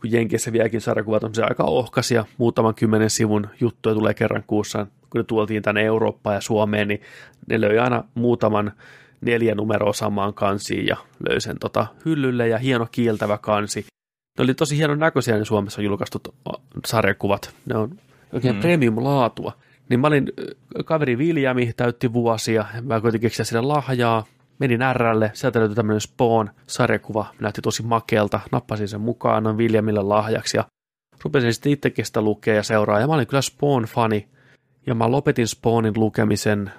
[0.00, 4.86] kun Jenkeissä vieläkin sarjakuvat on se aika ohkasia, muutaman kymmenen sivun juttuja tulee kerran kuussa,
[5.10, 7.00] kun ne tuoltiin tänne Eurooppaan ja Suomeen, niin
[7.48, 8.72] ne löi aina muutaman
[9.20, 10.96] neljä numeroa samaan kansiin ja
[11.28, 13.84] löi sen tota hyllylle ja hieno kieltävä kansi.
[14.38, 16.34] Ne oli tosi hienon näköisiä ne Suomessa julkaistut
[16.86, 17.54] sarjakuvat.
[17.66, 17.90] Ne on
[18.32, 18.60] oikein mm.
[18.60, 19.52] premium-laatua.
[19.88, 20.32] Niin mä olin,
[20.84, 24.24] kaveri Viljami täytti vuosia, mä koitin keksiä sille lahjaa,
[24.58, 30.56] menin RL, sieltä löytyi tämmöinen Spawn-sarjakuva, näytti tosi makealta, nappasin sen mukaan, noin Viljamille lahjaksi
[30.56, 30.64] ja
[31.24, 34.28] rupesin sitten itsekin sitä lukea ja seuraa, ja mä olin kyllä Spawn-fani,
[34.86, 36.70] ja mä lopetin Spawnin lukemisen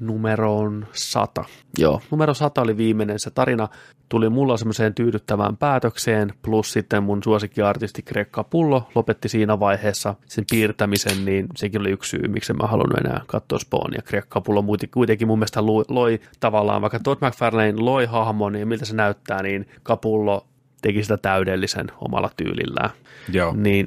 [0.00, 1.44] numeroon 100.
[1.78, 3.18] Joo, numero 100 oli viimeinen.
[3.18, 3.68] Se tarina
[4.08, 10.44] tuli mulla semmoiseen tyydyttävään päätökseen, plus sitten mun suosikkiartisti Krekka Pullo lopetti siinä vaiheessa sen
[10.50, 14.02] piirtämisen, niin sekin oli yksi syy, miksi mä halunnut enää katsoa Spawnia.
[14.04, 18.94] Krekka Pullo kuitenkin mun mielestä loi, tavallaan, vaikka Todd McFarlane loi hahmon ja miltä se
[18.94, 20.46] näyttää, niin Kapullo
[20.82, 22.90] teki sitä täydellisen omalla tyylillään.
[23.32, 23.54] Joo.
[23.56, 23.86] Niin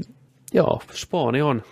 [0.54, 1.64] joo, Spawni on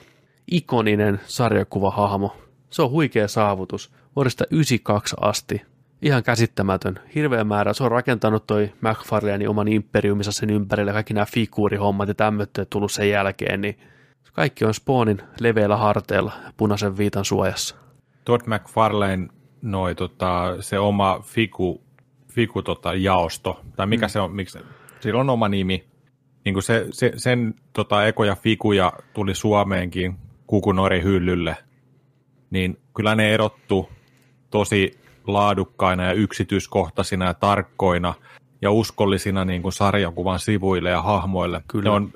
[0.52, 2.36] ikoninen sarjakuvahahmo.
[2.72, 5.62] Se on huikea saavutus vuodesta 92 asti.
[6.02, 7.00] Ihan käsittämätön.
[7.16, 7.74] Hirveä määrä.
[7.74, 10.92] Se on rakentanut toi McFarlane oman imperiumissa sen ympärille.
[10.92, 13.62] Kaikki nämä figuurihommat ja tämmöitä tullut sen jälkeen.
[13.62, 13.80] Niin
[14.34, 17.76] kaikki on Spawnin leveillä harteilla punaisen viitan suojassa.
[18.26, 19.28] Todd McFarlane
[19.62, 21.82] noi, tota, se oma figu,
[22.28, 24.10] figu tota, jaosto, tai mikä mm.
[24.10, 24.60] se on, miksi,
[25.00, 25.86] sillä on oma nimi.
[26.46, 30.16] Niin kuin se, se, sen tota, ekoja figuja tuli Suomeenkin
[30.48, 31.58] Kukunori hyllylle,
[32.52, 33.90] niin kyllä ne erottu
[34.50, 38.14] tosi laadukkaina ja yksityiskohtaisina ja tarkkoina
[38.62, 41.64] ja uskollisina niin kuin sarjakuvan sivuille ja hahmoille.
[41.68, 41.84] Kyllä.
[41.84, 42.14] Ne on,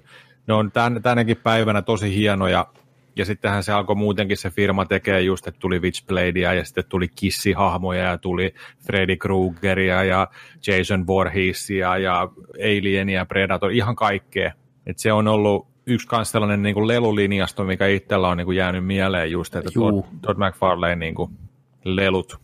[0.47, 2.67] ne on tän, tänäkin päivänä tosi hienoja
[3.15, 7.07] ja sittenhän se alkoi muutenkin se firma tekee just, että tuli Witchbladea ja sitten tuli
[7.07, 8.53] Kissi-hahmoja ja tuli
[8.86, 10.27] Freddy Kruegeria ja
[10.67, 14.51] Jason Voorheesia ja Alienia, Predator, ihan kaikkea.
[14.86, 18.57] Et se on ollut yksi kans sellainen niin kuin lelulinjasto, mikä itsellä on niin kuin
[18.57, 21.31] jäänyt mieleen just, että Todd, Todd McFarlane niin kuin
[21.83, 22.39] lelut,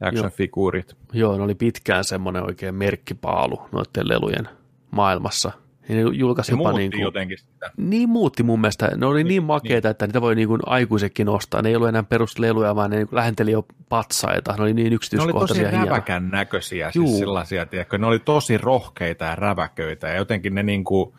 [0.00, 0.96] action-figuurit.
[1.12, 4.48] Joo, ne oli pitkään semmoinen oikein merkkipaalu noiden lelujen
[4.90, 5.52] maailmassa.
[5.88, 7.70] Ja ne julkaisi jopa niin kuin, jotenkin sitä.
[7.76, 8.90] Niin muutti mun mielestä.
[8.96, 9.90] Ne oli niin, niin makeita, niin.
[9.90, 11.62] että niitä voi niin kuin aikuisekin ostaa.
[11.62, 14.54] Ne ei ollut enää perusleluja, vaan ne niin lähenteli jo patsaita.
[14.56, 15.62] Ne oli niin yksityiskohtaisia.
[15.62, 17.98] Ne oli tosi räväkän näköisiä, siis sellaisia, tiedätkö?
[17.98, 21.14] Ne oli tosi rohkeita ja räväköitä ja jotenkin ne niin kuin,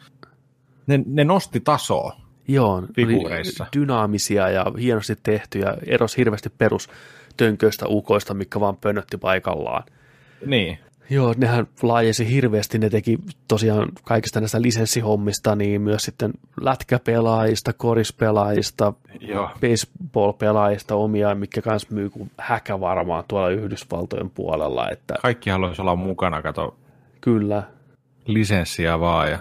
[0.88, 2.16] ne, ne nosti tasoa.
[2.48, 3.66] Joo, figuureissa.
[3.78, 6.90] dynaamisia ja hienosti tehtyjä, eros hirveästi perus
[7.38, 9.84] tönköistä ukoista, mikä vaan pönötti paikallaan.
[10.46, 10.80] Niin.
[11.10, 18.94] Joo, nehän laajesi hirveästi, ne teki tosiaan kaikista näistä lisenssihommista, niin myös sitten lätkäpelaajista, korispelaajista,
[19.20, 19.50] Joo.
[19.62, 24.90] baseball-pelaajista omia, mikä kans myy kuin häkä varmaan tuolla Yhdysvaltojen puolella.
[24.90, 25.16] Että...
[25.22, 26.76] Kaikki haluaisi olla mukana, kato.
[27.22, 27.64] Kyllä.
[28.26, 29.40] Lisenssiä vaan ja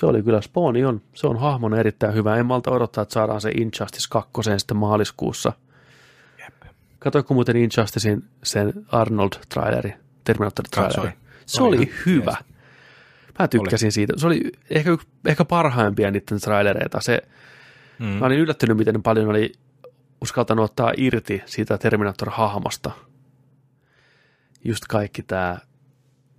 [0.00, 2.36] se oli kyllä, Spawni on, se on hahmona erittäin hyvä.
[2.36, 5.52] En malta odottaa, että saadaan se Injustice 2 sitten maaliskuussa.
[6.38, 6.54] Jep.
[6.98, 9.92] Katoiko muuten Injusticein sen Arnold-traileri,
[10.24, 11.10] Terminator-traileri?
[11.46, 12.36] Se oli, oli hyvä.
[12.38, 12.46] Yes.
[13.38, 13.92] Mä tykkäsin oli.
[13.92, 14.12] siitä.
[14.16, 17.00] Se oli ehkä, ehkä parhaimpia niiden trailereita.
[17.00, 17.22] Se,
[17.98, 18.06] mm.
[18.06, 19.52] Mä olin yllättynyt, miten paljon oli
[20.20, 22.90] uskaltanut ottaa irti siitä Terminator-hahmosta.
[24.64, 25.58] Just kaikki tämä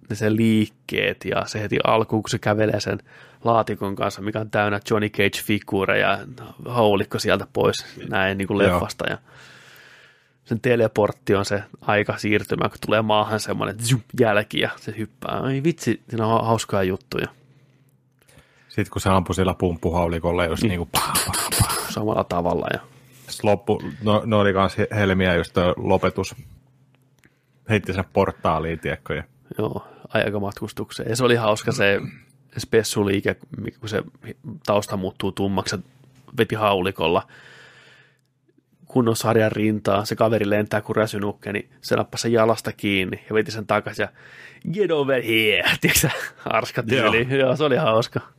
[0.10, 3.00] ne sen liikkeet ja se heti alkuun, kun se kävelee sen
[3.44, 6.20] laatikon kanssa, mikä on täynnä Johnny Cage-figuureja ja
[6.66, 9.18] haulikko sieltä pois näin niin kuin leffasta ja
[10.46, 13.76] sen teleportti on se aika siirtymä, kun tulee maahan semmoinen
[14.20, 15.40] jälki ja se hyppää.
[15.40, 17.28] Ai vitsi, siinä on hauskoja juttuja.
[18.68, 20.70] Sitten kun se ampui sillä pumppuhaulikolla, jos niin.
[20.70, 21.90] niin kuin pah, pah, pah.
[21.90, 22.68] samalla tavalla.
[22.74, 22.80] Ja...
[23.44, 26.36] Loppu, no, no oli myös helmiä just lopetus.
[27.70, 29.24] Heitti sen portaaliin, tiedätkö?
[29.58, 31.10] Joo, aikamatkustukseen.
[31.10, 32.02] Ja se oli hauska se
[32.58, 33.36] spessuliike,
[33.80, 34.04] kun se
[34.66, 35.76] tausta muuttuu tummaksi,
[36.38, 37.28] veti haulikolla
[38.92, 43.34] kunnon sarjan rintaa, se kaveri lentää kuin räsynukke, niin se nappasi sen jalasta kiinni ja
[43.34, 44.10] veti sen takaisin ja
[44.74, 46.10] get over here, tiedätkö
[46.46, 47.28] arska tyyli.
[47.30, 47.40] Joo.
[47.40, 48.20] Joo, se oli hauska.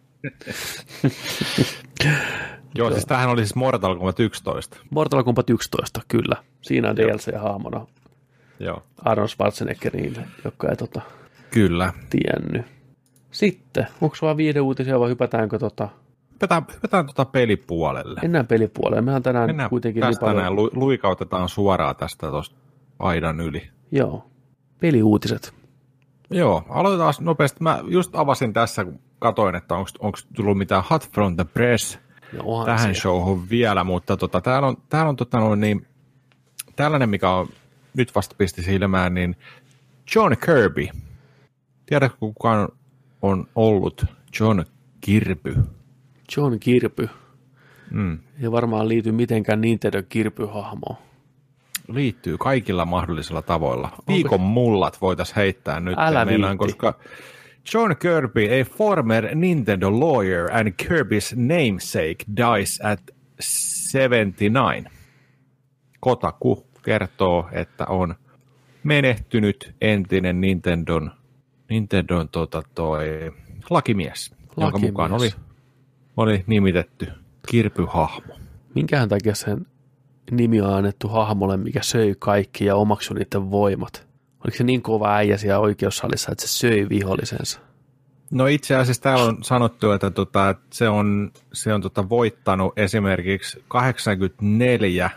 [2.75, 4.77] Joo, siis tämähän oli siis Mortal Kombat 11.
[4.91, 6.37] Mortal Kombat 11, kyllä.
[6.63, 7.87] Siinä on DLC-hahmona.
[8.61, 8.83] Joo.
[9.05, 11.01] Arnold Schwarzenegger niille, jotka ei tota,
[11.51, 11.93] Kyllä.
[12.11, 12.67] tiennyt.
[13.33, 15.89] Sitten, onko sulla viiden uutisia vai hypätäänkö tota,
[16.33, 18.21] Hypätään, hypätään tuota pelipuolelle.
[18.23, 19.01] mennään pelipuolelle.
[19.03, 20.43] Mehän tänään Mennään kuitenkin niin tästä paljon.
[20.43, 22.57] näin, lu, luikautetaan suoraan tästä tuosta
[22.99, 23.69] aidan yli.
[23.93, 24.27] Joo,
[24.81, 25.55] peliuutiset.
[26.31, 27.59] Joo, aloitetaan nopeasti.
[27.61, 31.99] Mä just avasin tässä, kun katoin, että onko tullut mitään hot from the press
[32.43, 32.95] onhan tähän siellä.
[32.95, 35.87] showhun vielä, mutta tota, täällä on, täällä on tota, noin, niin,
[36.77, 37.49] tällainen, mikä on
[37.97, 39.37] nyt vasta pisti silmään, niin
[40.15, 40.89] John Kirby.
[41.87, 42.69] Tiedätkö, kuka on,
[43.23, 44.05] on ollut
[44.41, 44.65] John
[45.01, 45.55] Kirby?
[46.37, 47.09] John Kirpy.
[47.91, 48.19] Mm.
[48.43, 50.97] Ei varmaan liity mitenkään Nintendo Kirpy-hahmoon.
[51.89, 53.89] Liittyy kaikilla mahdollisilla tavoilla.
[54.09, 55.95] Viikon mullat voitaisiin heittää nyt.
[55.99, 56.95] Älä meillä, koska
[57.75, 63.01] John Kirby, a former Nintendo lawyer and Kirby's namesake, dies at
[63.41, 64.93] 79.
[66.01, 68.15] Kotaku kertoo, että on
[68.85, 71.11] menehtynyt entinen Nintendon,
[71.73, 73.33] Nintendon tota toi,
[73.71, 74.93] lakimies, jonka Lakimies.
[74.93, 75.31] mukaan oli,
[76.17, 77.07] oli nimitetty
[77.49, 78.35] Kirpy-hahmo.
[78.75, 79.67] Minkähän takia sen
[80.31, 84.07] nimi on annettu hahmolle, mikä söi kaikki ja omaksui niiden voimat?
[84.45, 87.61] Oliko se niin kova äijä siellä oikeussalissa, että se söi vihollisensa?
[88.31, 92.79] No itse asiassa täällä on sanottu, että, tota, että se on, se on tota voittanut
[92.79, 95.11] esimerkiksi 84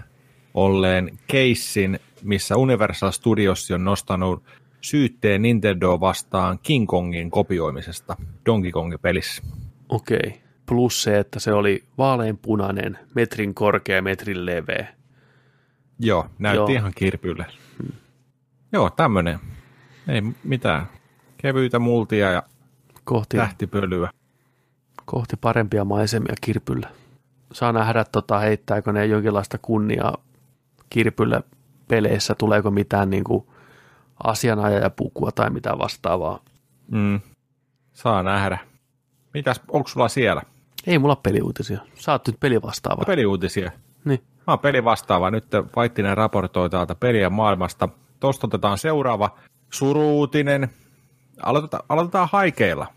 [0.53, 4.43] olleen keissin, missä Universal Studios on nostanut
[4.86, 8.16] syytteen Nintendo vastaan King Kongin kopioimisesta
[8.46, 9.44] Donkey Kongin pelissä.
[9.90, 10.42] Okei.
[10.66, 14.88] Plus se, että se oli vaaleanpunainen, metrin korkea, metrin leveä.
[16.00, 16.80] Joo, näytti Joo.
[16.80, 17.46] Ihan kirpylle.
[18.72, 19.40] Joo, tämmönen.
[20.08, 20.86] Ei mitään.
[21.38, 22.44] Kevyytä multia ja
[23.04, 24.10] Kohti, tähtipölyä.
[25.06, 26.90] kohti parempia maisemia kirpyllä.
[27.54, 30.18] Saa nähdä, tota, heittääkö ne jonkinlaista kunniaa
[30.90, 31.44] kirpylle
[31.88, 33.46] peleissä, tuleeko mitään niin kuin
[34.24, 36.39] asianajajapukua tai mitään vastaavaa.
[36.91, 37.20] Mm.
[37.93, 38.57] Saa nähdä.
[39.34, 40.41] Mitäs, onko sulla siellä?
[40.88, 41.80] Ei mulla peliuutisia.
[41.93, 43.03] Sä oot nyt pelivastaava.
[43.05, 43.72] Peliuutisia.
[44.05, 44.20] Niin.
[44.47, 45.32] Mä oon pelivastaava.
[45.32, 45.45] Nyt
[45.76, 47.89] Vaittinen raportoi täältä pelien maailmasta.
[48.20, 49.38] Tuosta otetaan seuraava
[49.74, 50.70] suruutinen.
[51.43, 52.88] Aloitetaan, aloitetaan haikeilla.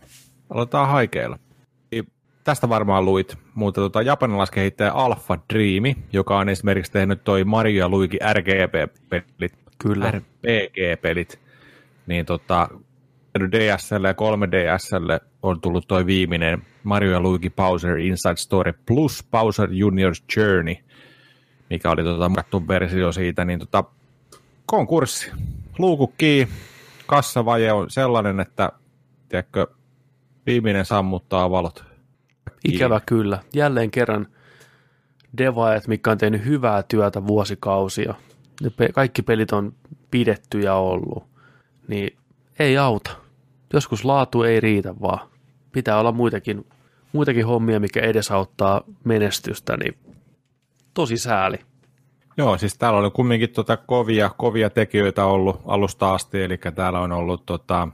[0.49, 1.39] Aloitetaan haikeilla.
[2.43, 7.89] Tästä varmaan luit, mutta tota, japanilaiskehittäjä Alpha Dream, joka on esimerkiksi tehnyt toi Mario ja
[7.89, 10.11] Luigi RGB-pelit, Kyllä.
[10.11, 11.39] RPG-pelit,
[12.07, 12.69] niin tota,
[13.39, 19.69] DSL ja 3DSL on tullut toi viimeinen Mario ja Luigi Bowser Inside Story plus Bowser
[19.69, 20.75] Junior's Journey,
[21.69, 23.83] mikä oli tota muokattu versio siitä, niin tota,
[24.65, 25.31] konkurssi.
[25.77, 26.53] Luukku kiinni,
[27.05, 28.71] kassavaje on sellainen, että
[29.29, 29.67] tiedätkö,
[30.45, 31.83] viimeinen sammuttaa valot.
[32.63, 33.39] Ikävä kyllä.
[33.53, 34.27] Jälleen kerran
[35.37, 38.13] devaajat, mikä on tehnyt hyvää työtä vuosikausia.
[38.93, 39.73] Kaikki pelit on
[40.11, 41.23] pidetty ja ollut.
[41.87, 42.17] Niin
[42.59, 43.11] ei auta.
[43.73, 45.29] Joskus laatu ei riitä vaan.
[45.71, 46.65] Pitää olla muitakin,
[47.13, 49.97] muitakin hommia, mikä edesauttaa menestystä, niin
[50.93, 51.57] tosi sääli.
[52.37, 57.11] Joo, siis täällä oli kumminkin tota kovia, kovia tekijöitä ollut alusta asti, eli täällä on
[57.11, 57.87] ollut tota,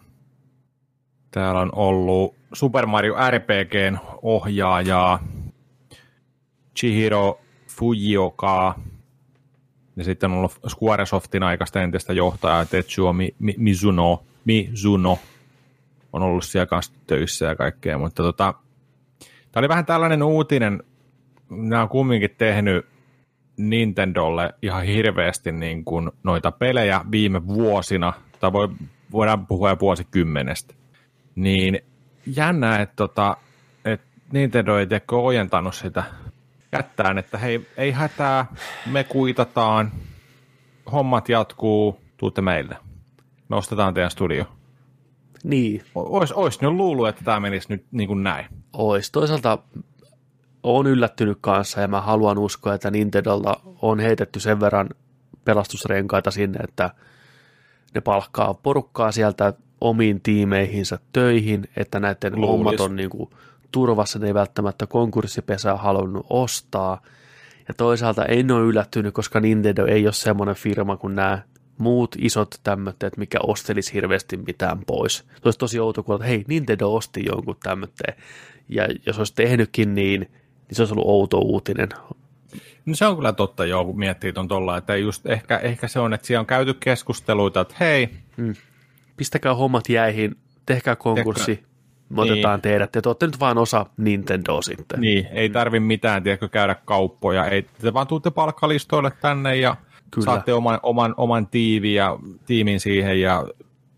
[1.31, 5.19] täällä on ollut Super Mario RPGn ohjaajaa
[6.79, 8.79] Chihiro Fujioka,
[9.95, 15.19] ja sitten on ollut Squaresoftin aikaista entistä johtajaa Tetsuo Mi- Mi- Mizuno, Mizuno
[16.13, 18.53] on ollut siellä kanssa töissä ja kaikkea, mutta tota,
[19.51, 20.83] tämä oli vähän tällainen uutinen,
[21.49, 22.85] nämä on kumminkin tehnyt
[23.57, 28.69] Nintendolle ihan hirveästi niin kuin noita pelejä viime vuosina, tai voi,
[29.11, 30.73] voidaan puhua jo vuosikymmenestä,
[31.35, 31.79] niin
[32.35, 33.37] jännää, että, tota,
[33.85, 36.03] että Nintendo ei tiedäkö ojentanut sitä
[36.77, 38.45] kättään, että hei, ei hätää,
[38.85, 39.91] me kuitataan,
[40.91, 42.77] hommat jatkuu, tuutte meille.
[43.49, 44.45] Me ostetaan teidän studio.
[45.43, 48.45] Niin, Ois, ois nyt luullut, että tämä menisi nyt niin kuin näin.
[48.73, 49.11] ois.
[49.11, 49.57] Toisaalta
[50.63, 54.89] on yllättynyt kanssa ja mä haluan uskoa, että Nintendolta on heitetty sen verran
[55.45, 56.89] pelastusrenkaita sinne, että
[57.95, 62.49] ne palkkaa porukkaa sieltä omiin tiimeihinsä töihin, että näiden Luulis.
[62.49, 63.29] hommat on niin kuin
[63.75, 67.01] turvassa, ne ei välttämättä konkurssipesää halunnut ostaa.
[67.67, 71.41] Ja toisaalta en ole yllättynyt, koska Nintendo ei ole semmoinen firma kuin nämä
[71.77, 75.17] muut isot tämmöitteet, mikä ostelisi hirveästi mitään pois.
[75.17, 78.13] Se olisi tosi outo että hei, Nintendo osti jonkun tämmöitteen.
[78.69, 81.89] Ja jos olisi tehnytkin niin, niin se olisi ollut outo uutinen.
[82.85, 85.99] No se on kyllä totta joo, kun miettii ton tuolla, että just ehkä, ehkä se
[85.99, 88.09] on, että siellä on käyty keskusteluita, että hei,
[89.17, 90.35] Pistäkää hommat jäihin,
[90.65, 91.63] tehkää konkurssi,
[92.09, 92.31] me Niin.
[92.33, 92.91] otetaan teidät.
[92.91, 95.01] Te olette nyt vaan osa Nintendoa sitten.
[95.01, 99.75] niin, ei tarvi mitään, tiedätkö, käydä kauppoja, ei, te vaan tuutte palkkalistoille tänne ja
[100.11, 100.25] Kyllä.
[100.25, 103.47] Saatte oman, oman, oman tiivin ja, tiimin siihen ja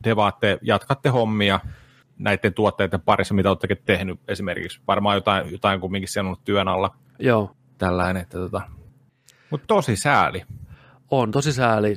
[0.03, 1.59] devaatte, jatkatte hommia
[2.17, 4.79] näiden tuotteiden parissa, mitä olette tehnyt esimerkiksi.
[4.88, 6.95] Varmaan jotain, jotain kumminkin siellä on ollut työn alla.
[7.19, 7.51] Joo.
[7.77, 8.61] Tällainen, että tota.
[9.49, 10.43] Mutta tosi sääli.
[11.11, 11.95] On tosi sääli,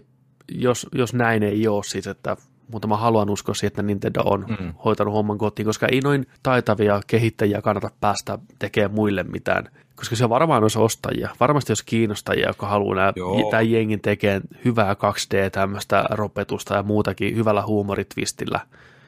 [0.48, 2.36] jos, jos näin ei ole siis, että
[2.72, 4.74] mutta mä haluan uskoa siihen, että Nintendo on mm.
[4.84, 10.24] hoitanut homman kotiin, koska ei noin taitavia kehittäjiä kannata päästä tekemään muille mitään, koska se
[10.24, 11.30] on varmaan osa ostajia.
[11.40, 13.12] Varmasti jos kiinnostajia, jotka haluaa
[13.51, 18.60] tämän jengin tekemään hyvää 2D, tämmöistä ropetusta ja muutakin hyvällä huumoritvistillä.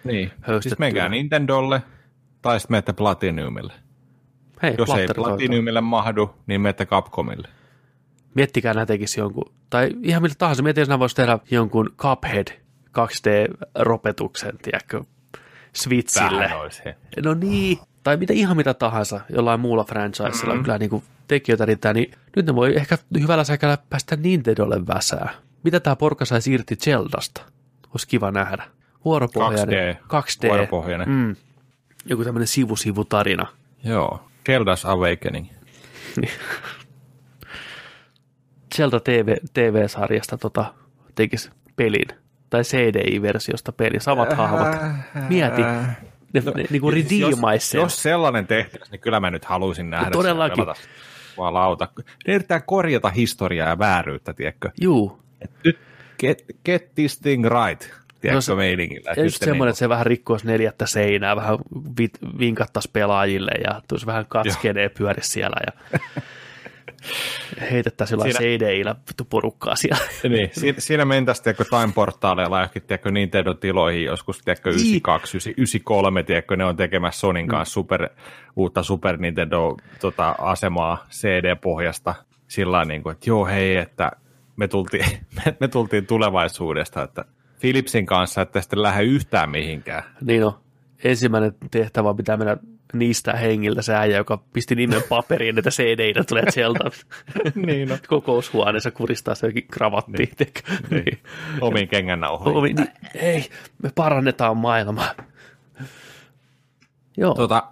[0.05, 0.30] Niin,
[0.60, 1.82] siis menkää Nintendolle
[2.43, 3.72] tai sitten menette Platinumille.
[4.62, 7.48] Hei, jos ei Platinumille mahdu, niin menette Capcomille.
[8.34, 12.61] Miettikää nämä tekisi jonkun, tai ihan mitä tahansa, miettikää, jos nämä voisi tehdä jonkun Cuphead
[12.98, 15.05] 2D-ropetuksen, tiedätkö,
[15.73, 16.51] Switchille.
[17.24, 20.62] No niin, tai mitä ihan mitä tahansa jollain muulla franchisella, mm-hmm.
[20.62, 25.35] kyllä niin kuin tekijöitä riittää, niin nyt ne voi ehkä hyvällä säkällä päästä Nintendolle väsää.
[25.62, 27.43] Mitä tämä porkka sai irti Zeldasta?
[27.90, 28.64] Olisi kiva nähdä.
[29.05, 29.94] Vuoropohjainen.
[29.94, 29.98] 2D.
[29.98, 30.48] 2D.
[30.48, 31.09] Vuoropohjainen.
[31.09, 31.36] Mm.
[32.05, 33.47] Joku tämmöinen sivu-sivu-tarina.
[33.85, 35.47] Joo, Zelda's Awakening.
[38.77, 40.74] Zelda TV, TV-sarjasta tota,
[41.14, 42.22] tekisi pelin
[42.52, 44.76] tai CDI-versiosta peli, samat hahmot.
[45.28, 45.62] Mieti,
[46.32, 47.80] ne, no, ne niin kuin jos, sen.
[47.80, 50.64] Jos sellainen tehtäisiin, niin kyllä mä nyt haluaisin nähdä no, Todellakin.
[51.36, 51.88] Jumalauta.
[52.26, 54.70] Ne yrittää korjata historiaa ja vääryyttä, tiedätkö?
[54.80, 55.22] Juu.
[55.40, 55.78] Et nyt
[56.18, 57.80] get, get this thing right,
[58.20, 59.14] tiedätkö no, se, meiningillä.
[59.16, 59.68] Ja just semmoinen, niin...
[59.68, 61.58] että se vähän rikkoisi neljättä seinää, vähän
[62.38, 65.56] vinkattaisi pelaajille ja tulisi vähän katskeneen pyöri siellä.
[65.66, 66.00] Ja
[67.70, 70.04] heitettäisiin jollain CD-illä vittu porukkaa siellä.
[70.28, 76.22] Niin, siinä, siinä mentäisiin tiedätkö, Time Portaaleilla johonkin tiedätkö, Nintendo tiloihin joskus tiedätkö, 92, 93,
[76.22, 77.50] tiedätkö, ne on tekemässä Sonin mm.
[77.50, 78.08] kanssa super,
[78.56, 82.14] uutta Super Nintendo tota, asemaa CD-pohjasta
[82.48, 84.12] sillä niin kuin, että joo hei, että
[84.56, 85.04] me tultiin,
[85.36, 87.24] me, me tultiin tulevaisuudesta, että
[87.60, 90.02] Philipsin kanssa, että sitten lähde yhtään mihinkään.
[90.20, 90.52] Niin on.
[91.04, 92.56] Ensimmäinen tehtävä pitää mennä
[92.93, 96.85] niistä hengiltä se äijä, joka pisti nimen paperiin, että cd tulee sieltä
[97.66, 97.98] niin no.
[98.09, 100.12] kokoushuoneessa kuristaa se jokin kravatti.
[100.12, 100.28] Niin.
[100.90, 101.05] niin.
[101.05, 101.19] niin.
[101.60, 102.59] Omiin kengännauhoihin.
[102.59, 103.48] Omi, niin, ei,
[103.82, 105.10] me parannetaan maailmaa.
[107.16, 107.35] Joo.
[107.35, 107.62] Tota,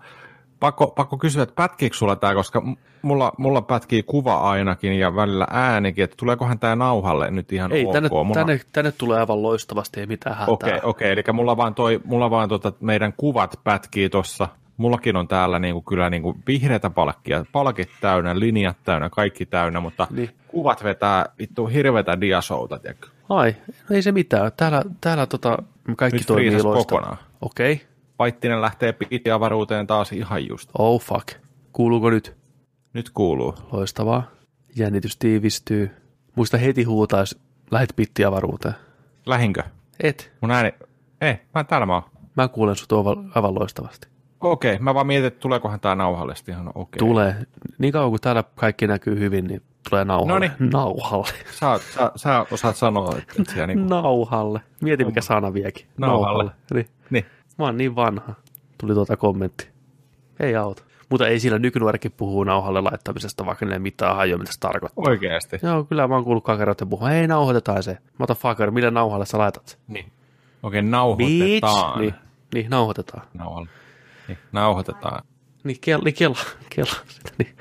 [0.61, 2.63] pakko, pakko kysyä, että pätkiikö sulla tämä, koska
[3.03, 7.85] mulla, mulla pätkii kuva ainakin ja välillä äänikin, että tuleekohan tämä nauhalle nyt ihan ei,
[7.85, 7.93] ok?
[7.93, 8.35] Tänne, mulla...
[8.35, 10.53] tänne, tänne, tulee aivan loistavasti, ei mitään hätää.
[10.53, 14.49] Okei, okay, okay, eli mulla vaan, toi, mulla vaan tota, meidän kuvat pätkii tuossa
[14.81, 20.07] mullakin on täällä niinku kyllä niinku vihreitä palkkia, palkit täynnä, linjat täynnä, kaikki täynnä, mutta
[20.11, 20.31] niin.
[20.48, 23.09] kuvat vetää vittu hirveätä diasouta, tiedätkö?
[23.28, 24.52] Ai, no ei se mitään.
[24.57, 25.59] Täällä, täällä tota,
[25.97, 27.16] kaikki Nyt toimii kokonaan.
[27.40, 27.73] Okei.
[27.73, 27.86] Okay.
[28.16, 30.70] Paittinen lähtee pitiavaruuteen taas ihan just.
[30.78, 31.28] Oh fuck.
[31.73, 32.36] Kuuluuko nyt?
[32.93, 33.55] Nyt kuuluu.
[33.73, 34.23] Loistavaa.
[34.77, 35.90] Jännitys tiivistyy.
[36.36, 37.40] Muista heti huutaa, jos
[37.70, 38.74] lähet pittiavaruuteen.
[39.27, 39.62] Lähinkö?
[40.02, 40.32] Et.
[40.40, 40.73] Mun ääni...
[41.20, 42.02] Ei, mä täällä mä oon.
[42.36, 42.93] Mä kuulen sut
[43.35, 44.09] aivan loistavasti.
[44.41, 46.99] Okei, mä vaan mietin, että tuleekohan tämä nauhalle ihan okei.
[46.99, 47.37] Tulee.
[47.79, 50.33] Niin kauan kuin täällä kaikki näkyy hyvin, niin tulee nauhalle.
[50.33, 50.71] Noniin.
[50.73, 51.29] Nauhalle.
[51.51, 54.61] Sä, sä, sä osaat sanoa, että, että siellä niin Nauhalle.
[54.81, 55.87] Mieti, mikä sana viekin.
[55.99, 56.27] Nauhalle.
[56.27, 56.53] nauhalle.
[56.75, 56.89] Niin.
[57.11, 57.25] niin.
[57.59, 58.35] Mä oon niin vanha.
[58.79, 59.69] Tuli tuota kommentti.
[60.41, 60.83] Ei auta.
[61.09, 65.05] Mutta ei sillä nykynuorikin puhuu nauhalle laittamisesta, vaikka ne ei mitään hajoa, mitä se tarkoittaa.
[65.07, 65.59] Oikeasti?
[65.62, 67.11] Joo, kyllä mä oon kuullut kakeroiden puhua.
[67.11, 67.99] Ei, nauhoitetaan se.
[68.19, 69.79] Motherfucker, millä nauhalle sä laitat?
[69.89, 70.12] Niin.
[70.62, 72.01] Okei, okay, nauhoitetaan.
[72.01, 72.15] Niin,
[72.55, 73.23] niin nauhoitetaan.
[73.35, 73.69] Nauhalle.
[74.31, 75.24] Niin, nauhoitetaan.
[75.65, 76.39] Niin, kela, niin kela,
[76.74, 77.57] kela sitä, niin.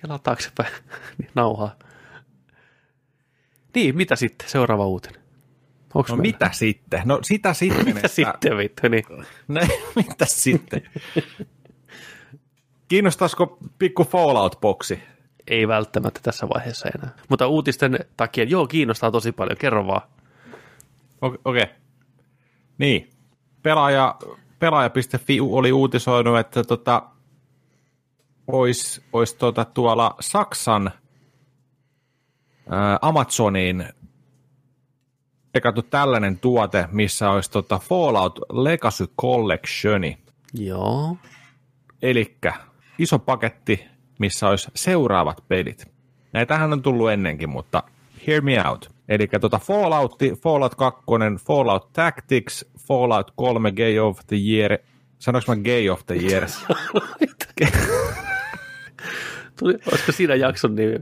[0.00, 0.72] Kela taaksepäin,
[1.18, 1.76] niin nauhaa.
[3.74, 4.48] Niin, mitä sitten?
[4.48, 5.22] Seuraava uutinen.
[5.94, 6.32] Onks no meillä?
[6.32, 7.02] mitä sitten?
[7.04, 7.84] No sitä sitten.
[7.84, 8.08] mitä että...
[8.08, 9.04] sitten vittu, niin.
[9.48, 9.60] No,
[9.96, 10.82] mitä sitten?
[12.88, 14.98] Kiinnostaisiko pikku Fallout-boksi?
[15.46, 17.10] Ei välttämättä tässä vaiheessa enää.
[17.28, 19.56] Mutta uutisten takia, joo, kiinnostaa tosi paljon.
[19.56, 20.02] Kerro vaan.
[21.20, 21.38] Okei.
[21.44, 21.66] Okay.
[22.78, 23.10] Niin.
[23.62, 24.16] Pelaaja
[24.62, 27.02] pelaaja.fi oli uutisoinut, että tota,
[28.46, 30.90] olisi ois tota tuolla Saksan
[32.70, 33.84] ää, Amazoniin
[35.52, 40.18] tekattu tällainen tuote, missä olisi tota Fallout Legacy Collectioni.
[40.54, 41.16] Joo.
[42.02, 42.54] Elikkä
[42.98, 43.84] iso paketti,
[44.18, 45.92] missä olisi seuraavat pelit.
[46.32, 47.82] Näitähän on tullut ennenkin, mutta
[48.26, 48.90] hear me out.
[49.12, 51.02] Eli tota Fallout, Fallout 2,
[51.46, 54.78] Fallout Tactics, Fallout 3 Gay of the Year.
[55.18, 56.46] Sanoinko mä Gay of the Year?
[59.58, 60.98] Tuli, olisiko siinä jakson nimi?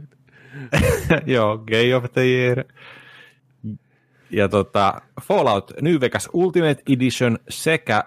[1.35, 2.65] Joo, Gay of the Year.
[4.31, 8.05] Ja tota, Fallout New Vegas Ultimate Edition sekä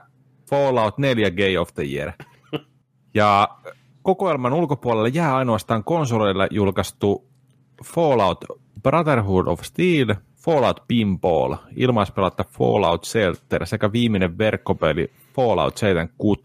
[0.50, 2.12] Fallout 4 Gay of the Year.
[3.14, 3.48] Ja
[4.02, 7.28] kokoelman ulkopuolelle jää ainoastaan konsoleilla julkaistu
[7.86, 8.46] Fallout
[8.84, 16.42] Brotherhood of Steel, Fallout Pinball, ilmaispelatta Fallout Shelter sekä viimeinen verkkopeli Fallout 76.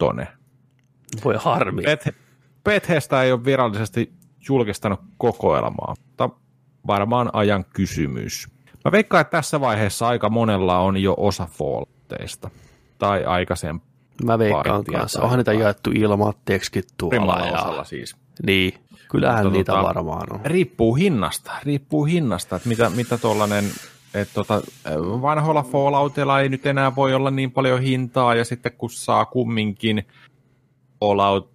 [1.25, 1.83] Voi harmi.
[1.83, 2.15] Beth-
[2.65, 4.13] Bethesda ei ole virallisesti
[4.49, 6.31] julkistanut kokoelmaa, mutta
[6.87, 8.49] varmaan ajan kysymys.
[8.85, 12.51] Mä veikkaan, että tässä vaiheessa aika monella on jo osa Fallouteista
[12.99, 13.89] tai aikaisempaa.
[14.25, 15.23] Mä veikkaan kanssa.
[15.23, 17.47] Onhan niitä jaettu ilmatteeksikin tuolla.
[17.47, 17.53] Ja...
[17.53, 18.17] osalla siis.
[18.47, 18.75] Niin,
[19.11, 20.41] kyllähän Mutta niitä tota, varmaan on.
[20.45, 23.65] Riippuu hinnasta, riippuu hinnasta, että mitä, mitä tuollainen,
[24.15, 24.63] että tota,
[25.23, 30.07] vanhoilla Falloutilla ei nyt enää voi olla niin paljon hintaa, ja sitten kun saa kumminkin
[31.01, 31.51] Fallout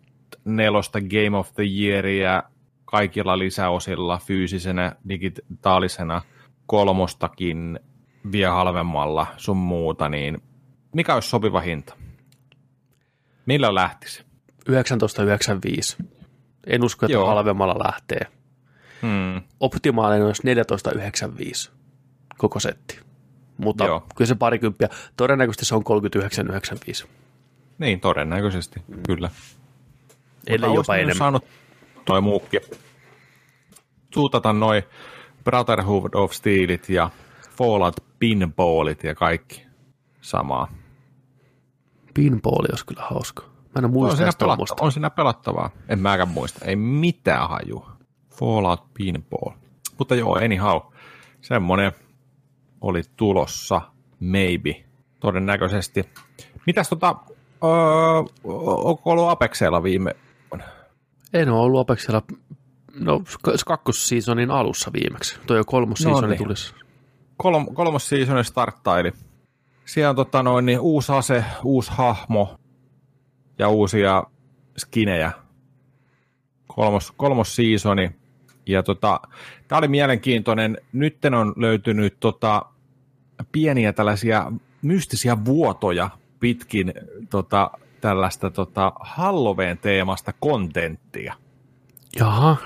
[0.45, 2.43] 4 Game of the Yearia
[2.85, 6.21] kaikilla lisäosilla fyysisenä, digitaalisena,
[6.65, 7.79] kolmostakin
[8.31, 10.41] vie halvemmalla sun muuta, niin
[10.93, 11.95] mikä olisi sopiva hinta?
[13.45, 14.23] Millä lähtisi?
[14.69, 16.05] 19,95.
[16.67, 17.27] En usko, että Joo.
[17.27, 18.27] halvemmalla lähtee.
[19.01, 19.41] Hmm.
[19.59, 20.43] Optimaalinen olisi
[21.67, 21.71] 14,95
[22.37, 22.99] koko setti.
[23.57, 24.03] Mutta Joo.
[24.15, 24.89] kyllä se parikymppiä.
[25.17, 25.83] Todennäköisesti se on
[27.03, 27.07] 39,95.
[27.77, 29.29] Niin, todennäköisesti, kyllä.
[30.47, 31.15] Ellei Mutta jopa enemmän.
[31.17, 31.45] saanut
[32.05, 32.59] toi muukki.
[34.11, 34.83] Tuutata noi
[35.43, 37.09] Brotherhood of Steelit ja
[37.57, 39.65] Fallout Pinballit ja kaikki
[40.21, 40.67] samaa.
[42.13, 43.52] Pinballi olisi kyllä hauska.
[43.75, 45.69] Mä en On muista siinä, edes pelatta- on siinä pelattavaa.
[45.89, 46.65] En mäkään muista.
[46.65, 47.91] Ei mitään hajua.
[48.29, 49.55] Fallout Pinball.
[49.97, 50.81] Mutta joo, anyhow.
[51.41, 51.91] Semmonen
[52.81, 53.81] oli tulossa.
[54.19, 54.83] Maybe.
[55.19, 56.09] Todennäköisesti.
[56.67, 57.15] Mitäs tota...
[57.63, 57.69] Öö,
[58.43, 60.15] onko ollut Apexella viime...
[61.33, 62.21] En ole ollut Apexilla,
[62.99, 63.21] no
[63.65, 65.39] kakkosseasonin alussa viimeksi.
[65.47, 66.37] Toi jo kolmos No niin.
[66.37, 66.73] tulisi.
[67.37, 69.11] kolm, kolmas seasoni starttaili.
[69.85, 72.59] Siellä on tota noin, niin uusi ase, uusi hahmo
[73.59, 74.23] ja uusia
[74.77, 75.31] skinejä.
[76.67, 78.11] Kolmos, kolmos seasoni.
[78.65, 79.19] Ja tota,
[79.67, 80.77] tämä oli mielenkiintoinen.
[80.93, 82.65] Nytten on löytynyt tota,
[83.51, 84.51] pieniä tällaisia
[84.81, 86.09] mystisiä vuotoja
[86.39, 86.93] pitkin
[87.29, 87.71] tota,
[88.01, 91.33] tällaista tota, Halloween teemasta kontenttia.
[92.19, 92.57] Jaha,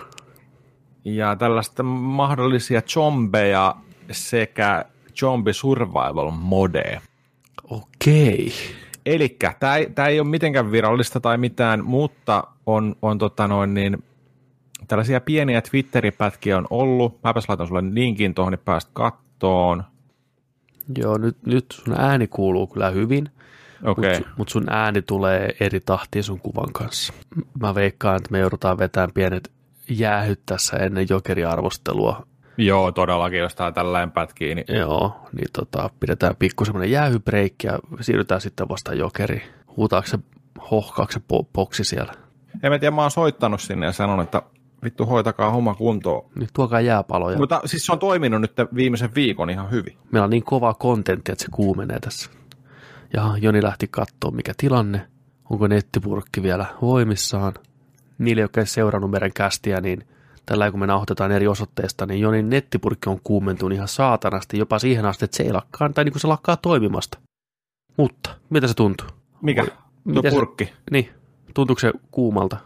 [1.05, 3.75] Ja tällaista mahdollisia zombeja
[4.11, 4.85] sekä
[5.19, 7.01] zombie survival modeja.
[7.63, 8.53] okei.
[9.07, 13.73] Eli tämä ei, tää ei ole mitenkään virallista tai mitään, mutta on, on tota noin
[13.73, 14.03] niin,
[14.87, 17.19] tällaisia pieniä Twitteripätkiä on ollut.
[17.23, 19.83] Mäpäs laitan sulle linkin tuohon, niin pääst kattoon.
[20.97, 23.29] Joo, nyt, nyt sun ääni kuuluu kyllä hyvin,
[23.83, 24.19] Okei, okay.
[24.19, 27.13] mutta mut sun ääni tulee eri tahtiin sun kuvan kanssa.
[27.61, 29.51] Mä veikkaan, että me joudutaan vetämään pienet
[29.89, 32.26] jäähyt tässä ennen jokeriarvostelua.
[32.57, 37.79] Joo todellakin, jos tää tällainen pätkii, niin Joo, niin tota, pidetään pikku semmoinen jäähybreikki ja
[38.01, 39.41] siirrytään sitten vasta jokeri.
[39.77, 40.19] Huutaako se,
[40.71, 42.13] hohkaako se po- boksi siellä?
[42.63, 44.41] en mä tiedä, mä oon soittanut sinne ja sanonut, että
[44.83, 46.29] vittu hoitakaa homma kuntoon.
[46.35, 47.37] Niin tuokaa jääpaloja.
[47.37, 49.97] Mutta siis se on toiminut nyt viimeisen viikon ihan hyvin.
[50.11, 52.29] Meillä on niin kovaa kontenttia, että se kuumenee tässä.
[53.13, 55.07] Ja Joni lähti katsoa, mikä tilanne.
[55.49, 57.53] Onko nettipurkki vielä voimissaan.
[58.17, 60.07] Niille, jotka ei seurannut meidän kästiä, niin
[60.47, 65.05] tällä kun me nauhoitetaan eri osoitteista, niin Jonin nettipurkki on kuumentunut ihan saatanasti, jopa siihen
[65.05, 67.17] asti, että se ei lakkaa, tai niin kuin se lakkaa toimimasta.
[67.97, 69.07] Mutta, mitä se tuntuu?
[69.41, 69.65] Mikä?
[69.65, 69.73] Tuo
[70.05, 70.73] miten se- purkki.
[70.91, 71.09] Niin,
[71.53, 72.57] tuntuuko se kuumalta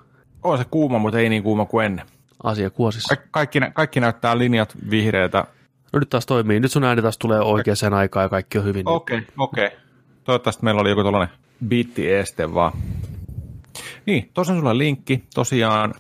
[0.44, 2.06] On se kuuma, mutta ei niin kuuma kuin ennen.
[2.44, 3.16] asia kuosissa?
[3.16, 5.46] Ka- kaikki, nä- kaikki näyttää linjat vihreitä.
[5.94, 6.60] No nyt taas toimii.
[6.60, 8.88] Nyt sun ääni taas tulee oikeaan aikaan ja kaikki on hyvin.
[8.90, 9.66] Okei, okay, okei.
[9.66, 9.78] Okay.
[10.24, 11.36] Toivottavasti meillä oli joku tällainen
[11.68, 12.72] bitti-este vaan.
[14.06, 15.24] Niin, tuossa on sulla linkki.
[15.34, 15.94] Tosiaan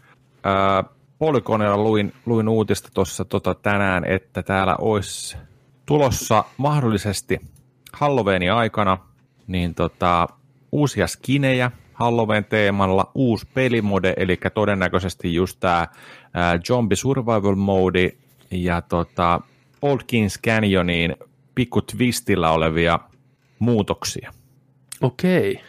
[0.43, 0.83] ää,
[1.21, 5.37] Polygonilla luin, luin uutista tuossa tota, tänään, että täällä olisi
[5.85, 7.39] tulossa mahdollisesti
[7.93, 8.97] Halloweenin aikana
[9.47, 10.27] niin tota,
[10.71, 15.87] uusia skinejä Halloween teemalla, uusi pelimode, eli todennäköisesti just tämä
[16.67, 18.11] Zombie Survival Mode
[18.51, 19.41] ja tota,
[19.81, 21.15] Old Kings Canyoniin
[21.55, 22.99] pikku twistillä olevia
[23.59, 24.33] muutoksia.
[25.01, 25.61] Okei.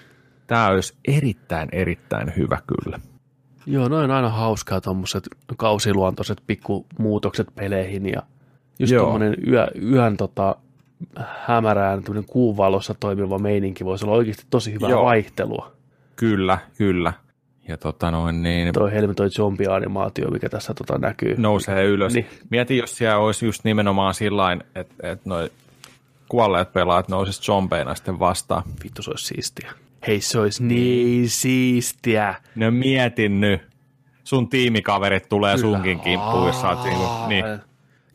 [0.47, 3.12] Tämä olisi erittäin, erittäin hyvä kyllä.
[3.67, 8.23] Joo, noin on aina hauskaa tuommoiset kausiluontoiset pikkumuutokset peleihin ja
[8.79, 10.57] just tuommoinen yö, yön tota,
[11.47, 15.05] hämärään kuun valossa toimiva meininki voisi olla oikeasti tosi hyvää Joo.
[15.05, 15.73] vaihtelua.
[16.17, 17.13] Kyllä, kyllä.
[17.69, 21.35] Ja tota noin niin, Toi helmi toi zombi-animaatio, mikä tässä tota näkyy.
[21.39, 22.15] nousee ylös.
[22.15, 22.27] Niin.
[22.51, 25.51] Mieti, jos siellä olisi just nimenomaan sillä että, että noi
[26.29, 28.63] kuolleet pelaajat nousisi zombeina sitten vastaan.
[28.85, 29.73] Vittu, se olisi siistiä.
[30.07, 32.35] Hei, se olisi niin siistiä.
[32.55, 33.61] No mietin nyt.
[34.25, 35.77] Sun tiimikaverit tulee Kyllä.
[35.77, 37.45] sunkin kimppuun, jos sä oot niinku, niin,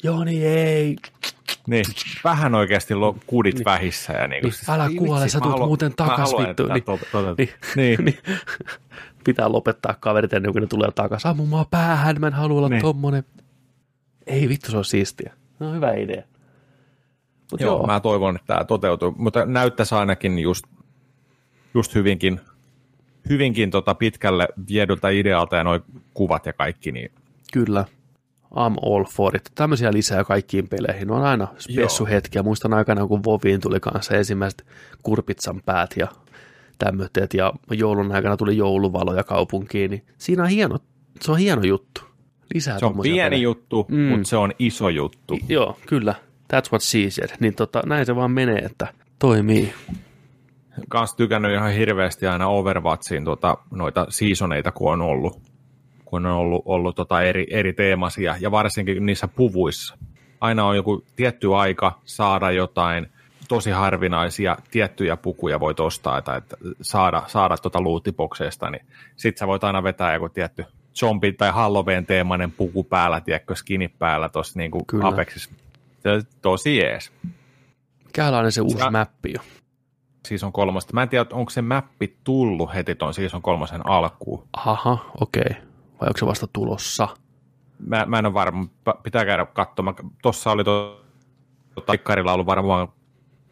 [0.04, 0.96] Joo, niin ei.
[1.68, 1.86] niin,
[2.24, 2.94] vähän oikeasti
[3.28, 3.66] kudit niin.
[3.66, 4.14] vähissä.
[4.14, 6.66] Ja niinku, Niin, älä kuole, sä mä tulet muuten takas, vittu.
[6.68, 6.84] Niin.
[6.84, 7.50] tää tot- tot- Niin.
[7.76, 7.98] niin.
[8.06, 8.18] niin.
[9.24, 11.30] Pitää lopettaa kaverit ennen kuin ne tulee takaisin.
[11.30, 12.82] Ammu mua päähän, mä en halua olla Niin.
[12.82, 13.24] tommonen.
[14.28, 15.34] Ei vittu, se on siistiä.
[15.60, 16.24] No hyvä idea.
[17.52, 20.64] Mut Joo, joo, mä toivon, että tämä toteutuu, mutta näyttäisi ainakin just,
[21.74, 22.40] just hyvinkin,
[23.30, 25.82] hyvinkin tota pitkälle viedyltä idealta ja noin
[26.14, 27.12] kuvat ja kaikki, niin
[27.54, 27.86] kyllä.
[28.54, 29.52] I'm all for it.
[29.56, 31.12] Tämmöisiä lisää kaikkiin peleihin.
[31.12, 32.44] On aina spessuhetkiä.
[32.44, 34.66] Muistan aikanaan, kun Voviin tuli kanssa ensimmäiset
[35.04, 36.08] kurpitsan päät ja
[36.78, 40.78] tämmöiset, ja joulun aikana tuli jouluvaloja kaupunkiin, niin siinä on hieno,
[41.22, 42.02] se on hieno juttu.
[42.54, 43.44] Lisää se on pieni pelejä.
[43.44, 44.00] juttu, mm.
[44.00, 45.34] mutta se on iso juttu.
[45.34, 46.16] I- Joo, kyllä.
[46.54, 47.30] That's what she said.
[47.40, 49.74] Niin tota, näin se vaan menee, että toimii.
[50.90, 55.42] Kans tykännyt ihan hirveästi aina Overwatchiin tuota, noita seasoneita, kun on ollut,
[56.06, 59.98] kun on ollut, ollut tota eri, eri teemasia, ja varsinkin niissä puvuissa.
[60.42, 63.08] Aina on joku tietty aika saada jotain
[63.48, 68.86] tosi harvinaisia tiettyjä pukuja voit ostaa tai että saada, saada tuota lootibokseista, niin
[69.16, 73.88] sit sä voit aina vetää joku tietty zombi- tai Halloween teemainen puku päällä, tiedätkö, skini
[73.88, 74.72] päällä tuossa niin.
[75.04, 75.50] Apexissa.
[76.42, 77.12] Tosi jees.
[78.06, 79.46] Mikälainen se uusi Sä- mäppi on?
[80.28, 80.94] Season kolmosta.
[80.94, 84.48] Mä en tiedä, onko se mäppi tullut heti ton season kolmosen alkuun.
[84.54, 85.42] Aha, okei.
[85.50, 85.62] Okay.
[86.02, 87.08] Vai onko se vasta tulossa?
[87.80, 88.66] Mä, mä en ole varma,
[89.04, 89.96] pitää käydä katsomaan.
[90.22, 91.06] Tuossa oli to,
[91.76, 92.88] tota, Ikkarilla ollut varmaan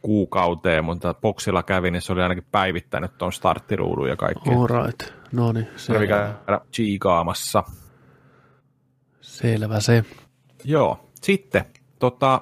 [0.01, 4.49] kuukauteen, mutta boksilla kävi, niin se oli ainakin päivittänyt tuon starttiruudun ja kaikki.
[4.49, 5.13] All right.
[5.31, 6.07] No niin, selvä.
[6.07, 7.63] käydä chiikaamassa.
[9.21, 10.05] selvä se.
[10.63, 11.65] Joo, sitten
[11.99, 12.41] tota,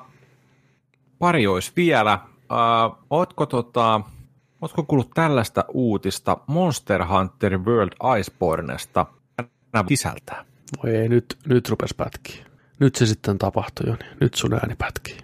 [1.19, 2.19] pari olisi vielä.
[2.34, 4.01] Uh, ootko, tota,
[4.64, 9.06] ootko kuullut tällaista uutista Monster Hunter World Icebornesta
[9.88, 10.45] sisältää?
[10.84, 12.45] Voi ei, nyt, nyt rupes pätkiä.
[12.80, 15.18] Nyt se sitten tapahtui jo, niin nyt sun ääni pätkii.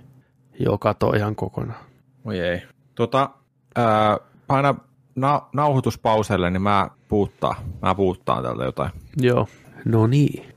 [0.60, 1.86] Joo, kato ihan kokonaan.
[2.26, 2.62] Oi ei.
[2.96, 3.30] Tota,
[3.76, 4.18] ää,
[4.48, 4.76] paina
[5.16, 7.56] na- nauhoituspauselle, niin mä puuttaa.
[7.82, 8.92] Mä puuttaan täältä jotain.
[9.18, 9.48] Joo.
[9.86, 10.54] No niin.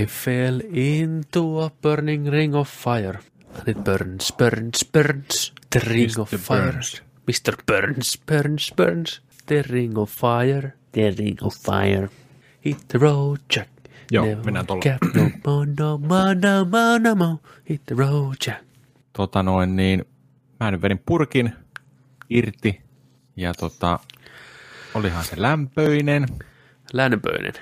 [0.00, 3.18] I fell into a burning ring of fire.
[3.58, 5.54] And it burns, burns, burns.
[5.70, 6.62] The ring of fire.
[6.62, 7.05] Burns.
[7.26, 7.56] Mr.
[7.66, 9.22] Burns, burns, burns.
[9.46, 10.72] The ring of fire.
[10.92, 12.08] The ring of fire.
[12.64, 13.68] Hit the road, Jack.
[14.10, 14.82] Joo, Never mennään tolla.
[14.82, 17.38] Cap, no more, no more, no more, no more.
[17.70, 18.64] Hit the road, Jack.
[19.12, 20.04] Tota noin, niin
[20.60, 21.52] mä nyt vedin purkin
[22.30, 22.80] irti
[23.36, 23.98] ja tota,
[24.94, 26.26] olihan se lämpöinen.
[26.92, 27.52] Lämpöinen.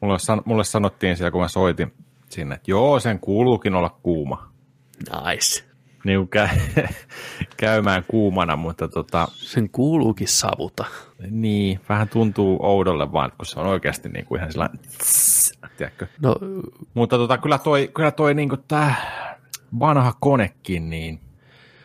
[0.00, 1.92] Mulle, san- mulle sanottiin siellä, kun mä soitin
[2.30, 4.52] sinne, että joo, sen kuuluukin olla kuuma.
[5.26, 5.64] Nice.
[6.04, 6.88] Niin kuin kä-
[7.56, 10.84] käymään kuumana, mutta tota, Sen kuuluukin savuta.
[11.30, 16.06] niin, vähän tuntuu oudolle vaan, kun se on oikeasti niin kuin ihan sellainen, tss, tiedätkö?
[16.22, 16.36] No,
[16.94, 18.94] Mutta tota, kyllä toi, kyllä toi niin kuin tää
[19.80, 21.20] vanha konekin, niin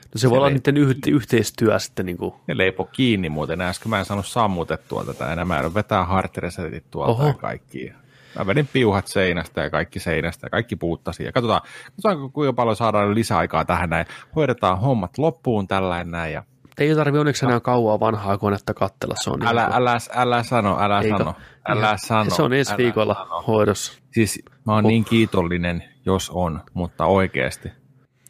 [0.06, 3.62] no se voi olla niiden yh- yhteistyö sitten niin kuin, ne leipo kiinni muuten.
[3.62, 5.46] Äsken mä en saanut sammutettua tätä enää.
[5.46, 7.28] Mä en vetää hard resetit tuolta Oho.
[7.28, 7.94] ja kaikki.
[8.40, 11.24] Mä vedin piuhat seinästä ja kaikki seinästä ja kaikki puuttasi.
[11.24, 14.06] Ja katsotaan, katsotaan kuinka paljon saadaan lisäaikaa tähän näin.
[14.36, 16.34] Hoidetaan hommat loppuun tällä näin.
[16.34, 16.44] Ja
[16.78, 19.16] ei tarvi onneksi enää kauaa vanhaa konetta kattella.
[19.18, 21.18] Se on niin älä, kuin- älä, älä sano, älä Eikö?
[21.18, 21.34] sano,
[21.68, 22.30] älä Ihan- sano.
[22.30, 23.42] Se on ensi älä viikolla sano.
[23.48, 23.94] hoidossa.
[24.12, 27.72] Siis mä oon niin kiitollinen, jos on, mutta oikeasti.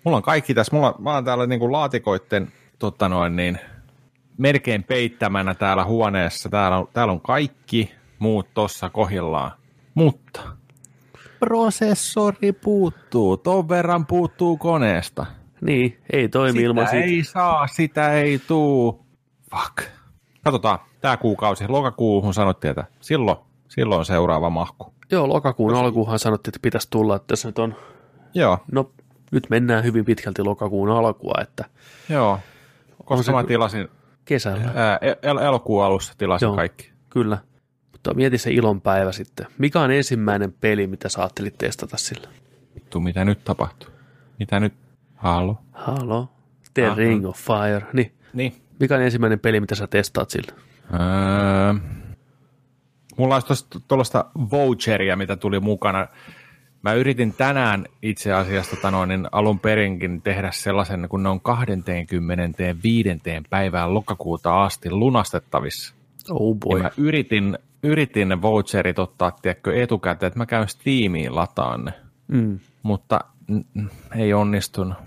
[0.04, 3.60] Mulla on kaikki tässä, mulla, mä oon täällä niinku laatikoitten totta noin, niin,
[4.38, 6.50] melkein peittämänä täällä huoneessa.
[6.50, 9.52] Täällä on, täällä on kaikki muut tossa kohillaan.
[9.94, 10.42] Mutta
[11.40, 15.26] prosessori puuttuu, ton verran puuttuu koneesta.
[15.62, 17.06] Niin, ei toimi Sitä ilman siitä.
[17.06, 19.06] ei saa, sitä ei tuu.
[19.52, 19.88] Fuck.
[20.44, 23.38] Katsotaan, tämä kuukausi, lokakuuhun sanottiin, että silloin,
[23.68, 24.94] silloin seuraava mahku.
[25.12, 27.76] Joo, lokakuun alkuunhan sanottiin, että pitäisi tulla, että se nyt on,
[28.34, 28.92] Joo, no
[29.32, 31.66] nyt mennään hyvin pitkälti lokakuun alkua, että
[32.10, 32.40] joo.
[33.06, 33.88] Koska mä tilasin,
[34.26, 36.56] kesällä, ää, el- elokuun alussa tilasin Joo.
[36.56, 36.92] kaikki.
[37.10, 37.38] kyllä.
[38.04, 39.48] Mutta mieti se ilon päivä sitten.
[39.58, 42.28] Mikä on ensimmäinen peli, mitä sä ajattelit testata sillä?
[42.76, 43.90] Vittu, mitä nyt tapahtuu?
[44.40, 44.74] Mitä nyt?
[45.16, 45.58] Halo?
[45.72, 46.30] Halo?
[46.74, 46.96] The Aha.
[46.96, 47.86] Ring of Fire.
[47.94, 48.54] Niin, Niin.
[48.80, 50.54] mikä on ensimmäinen peli, mitä sä testaat sillä?
[50.94, 51.74] Öö,
[53.18, 56.08] mulla olisi tuollaista voucheria, mitä tuli mukana.
[56.82, 61.42] Mä yritin tänään itse asiassa tota noin, niin alun perinkin tehdä sellaisen, kun ne on
[61.42, 63.10] 25.
[63.50, 65.96] päivään lokakuuta asti lunastettavissa.
[66.30, 66.82] Oh Ja boy.
[66.82, 71.94] mä yritin, yritin ne voucherit ottaa tiedätkö, etukäteen, että mä käyn Steamiin lataan ne,
[72.28, 72.60] Mm.
[72.84, 73.20] mutta
[73.52, 74.98] n- ei onnistunut.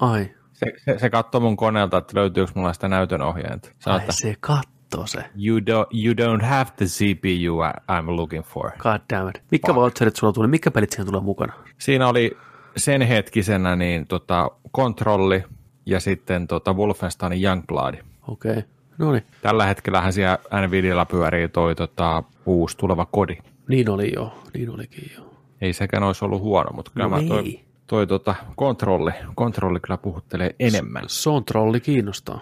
[0.00, 3.70] Ai, Se, se, se katsoi mun koneelta, että löytyykö mulla sitä näytönohjainta.
[3.86, 5.24] Ai että se katto se.
[5.46, 7.60] you, do, you don't have the CPU
[7.92, 8.70] I'm looking for.
[8.78, 9.42] God damn it.
[9.50, 10.48] Mitkä voucherit sulla tuli?
[10.48, 11.52] Mitkä pelit siihen tulee mukana?
[11.78, 12.36] Siinä oli
[12.76, 15.44] sen hetkisenä niin, tota, kontrolli
[15.86, 17.94] ja sitten tota, Wolfensteinin Youngblood.
[18.28, 18.50] Okei.
[18.50, 18.62] Okay.
[19.00, 19.24] No niin.
[19.42, 23.36] Tällä hetkellähän siellä Nvidialla pyörii toi tota, uusi tuleva kodi.
[23.68, 24.42] Niin oli jo.
[24.54, 25.30] Niin olikin jo.
[25.60, 27.64] Ei sekään olisi ollut huono, mutta kyllä No mä toi, ei.
[27.86, 31.04] toi tota, kontrolli, kontrolli kyllä puhuttelee enemmän.
[31.06, 32.40] Sontrolli kiinnostaa.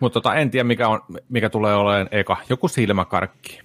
[0.00, 2.36] Mutta tota, en tiedä, mikä, on, mikä tulee olemaan eka.
[2.48, 3.60] Joku silmäkarkki.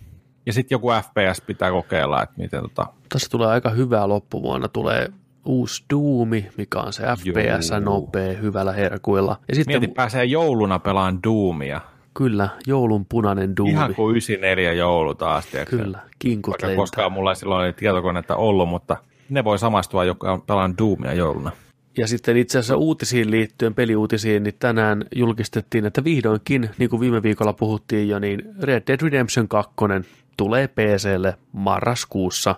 [0.46, 2.86] Ja sitten joku FPS pitää kokeilla, että miten tota...
[3.10, 4.68] Tässä tulee aika hyvää loppuvuonna.
[4.68, 5.10] Tulee
[5.50, 9.38] uusi Doomi, mikä on se FPS nopea, hyvällä herkuilla.
[9.48, 11.82] Ja sitten Mieti, pääsee jouluna pelaan Doomia.
[12.14, 13.72] Kyllä, joulun punainen Doomi.
[13.72, 15.78] Ihan kuin 94 joulu taas, tiedätkö?
[15.78, 16.82] Kyllä, kinkut Vaikka lentää.
[16.82, 18.98] koskaan mulla ei silloin ei tietokonetta ollut, mutta
[19.30, 21.52] ne voi samastua, joka on pelaan Doomia jouluna.
[21.98, 27.24] Ja sitten itse asiassa uutisiin liittyen, peliuutisiin, niin tänään julkistettiin, että vihdoinkin, niin kuin viime
[27.24, 29.74] viikolla puhuttiin jo, niin Red Dead Redemption 2
[30.38, 32.56] tulee PClle marraskuussa.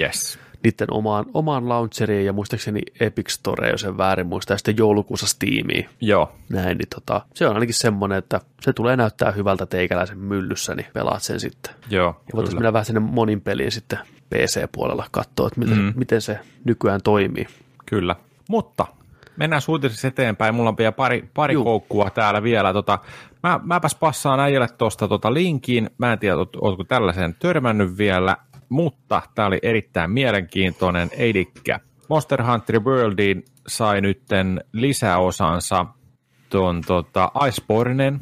[0.00, 0.38] Yes.
[0.64, 5.26] Niiden omaan, omaan launcheriin ja muistaakseni Epic Store, jos en väärin muista, ja sitten joulukuussa
[5.26, 5.88] Steamiin.
[6.00, 6.32] Joo.
[6.48, 10.86] Näin, niin tota, se on ainakin semmoinen, että se tulee näyttää hyvältä teikäläisen myllyssä, niin
[10.92, 11.74] pelaat sen sitten.
[11.90, 13.98] Joo, Ja voitaisiin mennä vähän sinne monin peliin sitten
[14.34, 15.92] PC-puolella katsoa, että miten, mm.
[15.96, 17.46] miten se nykyään toimii.
[17.86, 18.16] Kyllä.
[18.48, 18.86] Mutta
[19.36, 20.54] mennään suutisessa eteenpäin.
[20.54, 22.72] Mulla on vielä pari, pari koukkua täällä vielä.
[22.72, 22.98] Tota,
[23.42, 25.90] mä, mäpäs passaan äijälle tuosta tota linkiin.
[25.98, 28.36] Mä en tiedä, oletko tällaisen törmännyt vielä,
[28.70, 31.10] mutta tämä oli erittäin mielenkiintoinen.
[31.16, 31.52] Eli
[32.08, 35.86] Monster Hunter Worldiin sai nytten lisäosansa
[36.48, 38.20] tuon tota, Icebornen,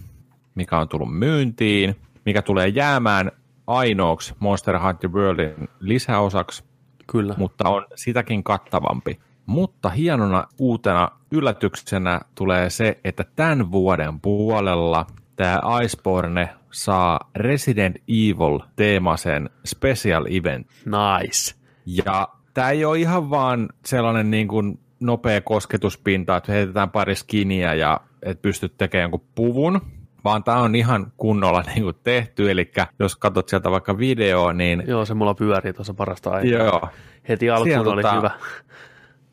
[0.54, 1.96] mikä on tullut myyntiin,
[2.26, 3.32] mikä tulee jäämään
[3.66, 6.64] ainoaksi Monster Hunter Worldin lisäosaksi,
[7.06, 7.34] Kyllä.
[7.36, 9.18] mutta on sitäkin kattavampi.
[9.46, 15.06] Mutta hienona uutena yllätyksenä tulee se, että tämän vuoden puolella
[15.36, 20.66] tämä Iceborne saa Resident Evil-teemaisen special event.
[20.84, 21.54] Nice.
[21.86, 27.74] Ja tämä ei ole ihan vaan sellainen niin kuin nopea kosketuspinta, että heitetään pari skiniä
[27.74, 29.80] ja et pystyt tekemään jonkun puvun,
[30.24, 34.84] vaan tämä on ihan kunnolla niin kuin tehty, eli jos katsot sieltä vaikka video, niin...
[34.86, 36.60] Joo, se mulla pyörii tuossa parasta aikaa.
[36.60, 36.88] Joo.
[37.28, 38.30] Heti alkuun Sieltä oli tota, hyvä.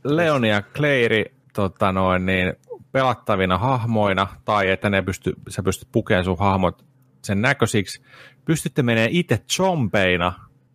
[0.03, 2.53] Leon ja Clairi tota noin, niin
[2.91, 6.85] pelattavina hahmoina, tai että ne pysty, sä pystyt pukemaan sun hahmot
[7.25, 8.01] sen näköisiksi.
[8.45, 10.33] Pystytte menemään itse zombeina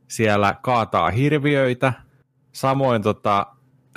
[0.08, 1.92] siellä kaataa hirviöitä.
[2.52, 3.46] Samoin tota,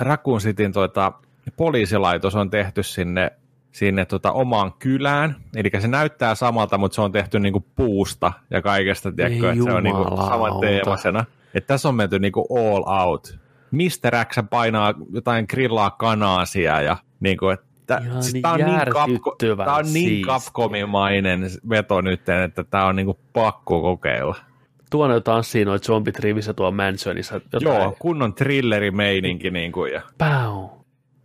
[0.00, 1.12] Raccoon Cityn tota,
[1.56, 3.32] poliisilaitos on tehty sinne,
[3.72, 5.36] sinne tota, omaan kylään.
[5.56, 9.72] Eli se näyttää samalta, mutta se on tehty niinku puusta ja kaikesta, tiedätkö, että se
[9.72, 11.24] on niinku saman teemasena.
[11.54, 13.38] Että tässä on menty niinku all out.
[13.70, 14.24] Mr.
[14.24, 17.66] X painaa jotain grillaa kanaasia ja niinku, että
[18.20, 23.18] siis tämä on, niin kapko, tää on niin Capcomimainen veto nyt, että tämä on niinku
[23.32, 24.36] pakko kokeilla.
[24.90, 27.40] Tuonne tanssii noita zombit rivissä tuo mansionissa.
[27.52, 27.82] Jotain...
[27.82, 29.50] Joo, kunnon thrillerimeininki.
[29.50, 30.02] Niin kuin, ja...
[30.18, 30.68] Pow.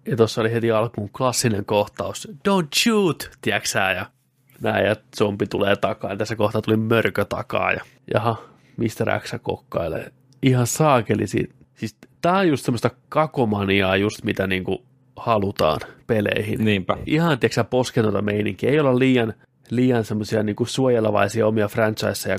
[0.07, 2.27] Ja tuossa oli heti alkuun klassinen kohtaus.
[2.31, 4.06] Don't shoot, tiedäksä, ja
[4.61, 6.11] näin, ja zombi tulee takaa.
[6.11, 7.81] Ja tässä kohtaa tuli mörkö takaa, ja
[8.14, 8.38] jaha,
[8.77, 9.19] Mr.
[9.19, 10.11] X kokkailee.
[10.44, 11.53] Ihan saakeli siitä.
[11.76, 14.86] Siis tää on just semmoista kakomaniaa, just mitä niinku
[15.19, 16.65] halutaan peleihin.
[16.65, 16.97] Niinpä.
[17.05, 18.69] Ihan, tiedätkö poskenota meininkiä.
[18.69, 19.33] Ei olla liian,
[19.69, 22.37] liian semmoisia niinku suojelevaisia omia franchiseja.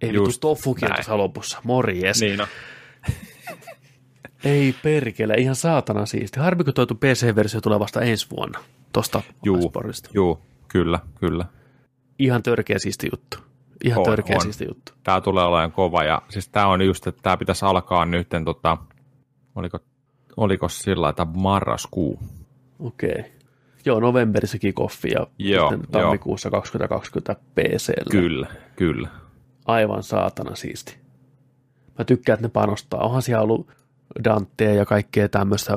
[0.00, 1.58] Ei vittu tofukin tuossa lopussa.
[1.64, 2.20] Morjes.
[2.20, 2.46] Niin no.
[4.44, 6.40] Ei perkele, ihan saatana siisti.
[6.40, 8.58] Harmi, kun toitu PC-versio tulee vasta ensi vuonna
[8.92, 9.72] tuosta Juu,
[10.14, 11.44] juu, kyllä, kyllä.
[12.18, 13.36] Ihan törkeä siisti juttu.
[13.84, 14.42] Ihan on, törkeä on.
[14.42, 14.92] siisti juttu.
[15.02, 18.76] Tämä tulee olemaan kova ja siis tämä on just, että tämä pitäisi alkaa nyt, tota,
[19.54, 19.78] oliko,
[20.36, 22.18] oliko sillä että marraskuu.
[22.78, 23.10] Okei.
[23.10, 23.24] Okay.
[23.84, 26.50] Joo, novemberissa kickoffi ja joo, tammikuussa jo.
[26.50, 27.92] 2020 PC.
[28.10, 28.46] Kyllä,
[28.76, 29.08] kyllä.
[29.66, 30.96] Aivan saatana siisti.
[31.98, 33.00] Mä tykkään, että ne panostaa.
[33.00, 33.68] Onhan siellä ollut
[34.24, 35.76] Dantea ja kaikkea tämmöistä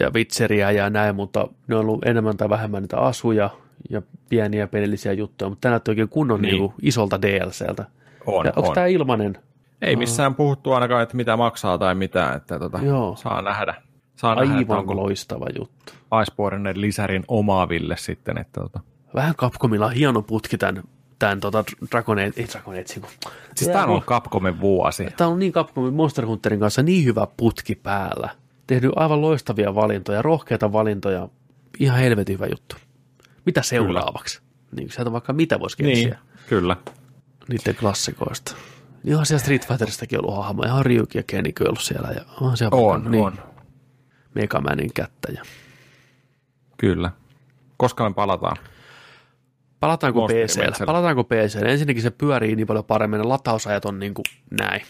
[0.00, 3.50] ja vitseriä ja näin, mutta ne on ollut enemmän tai vähemmän niitä asuja
[3.90, 6.54] ja pieniä pelillisiä juttuja, mutta tämä näyttää oikein kunnon niin.
[6.54, 7.84] Niin isolta DLCltä.
[8.26, 8.74] On, ja onko on.
[8.74, 9.38] tämä ilmainen?
[9.82, 13.16] Ei missään puhuttu ainakaan, että mitä maksaa tai mitä, että tota, Joo.
[13.16, 13.74] saa nähdä.
[14.18, 15.92] Saa Aivan nähdä, loistava juttu.
[16.22, 18.80] Icebornen lisärin omaaville sitten, että tota.
[19.14, 20.82] Vähän Capcomilla on hieno putki tämän,
[21.18, 22.84] tämän tota Dragon Age, ei Dragon Age,
[23.54, 25.06] Siis tämä on ollut Capcomin vuosi.
[25.16, 28.28] Tämä on niin Capcomin Monster Hunterin kanssa niin hyvä putki päällä.
[28.66, 31.28] Tehnyt aivan loistavia valintoja, rohkeita valintoja.
[31.78, 32.76] Ihan helvetin hyvä juttu.
[33.46, 34.38] Mitä seuraavaksi?
[34.38, 34.48] Kyllä.
[34.76, 36.08] Niin sieltä vaikka mitä voisi keksiä.
[36.08, 36.18] Niin,
[36.48, 36.76] kyllä.
[37.48, 38.54] Niiden klassikoista.
[39.04, 40.62] Ihan siellä Street Fighteristakin ollut hahmo.
[40.62, 42.08] Ihan Ryuki ja Kenny ollut siellä.
[42.08, 43.38] Ja on siellä on, niin, on.
[44.38, 45.32] Megamanin kättä.
[45.32, 45.42] Ja.
[46.76, 47.10] Kyllä.
[47.76, 48.56] Koska me palataan?
[49.80, 50.84] Palataanko PC?
[50.86, 51.62] Palataanko PC?
[51.64, 53.18] Ensinnäkin se pyörii niin paljon paremmin.
[53.18, 54.24] Ne latausajat on niin kuin
[54.60, 54.82] näin.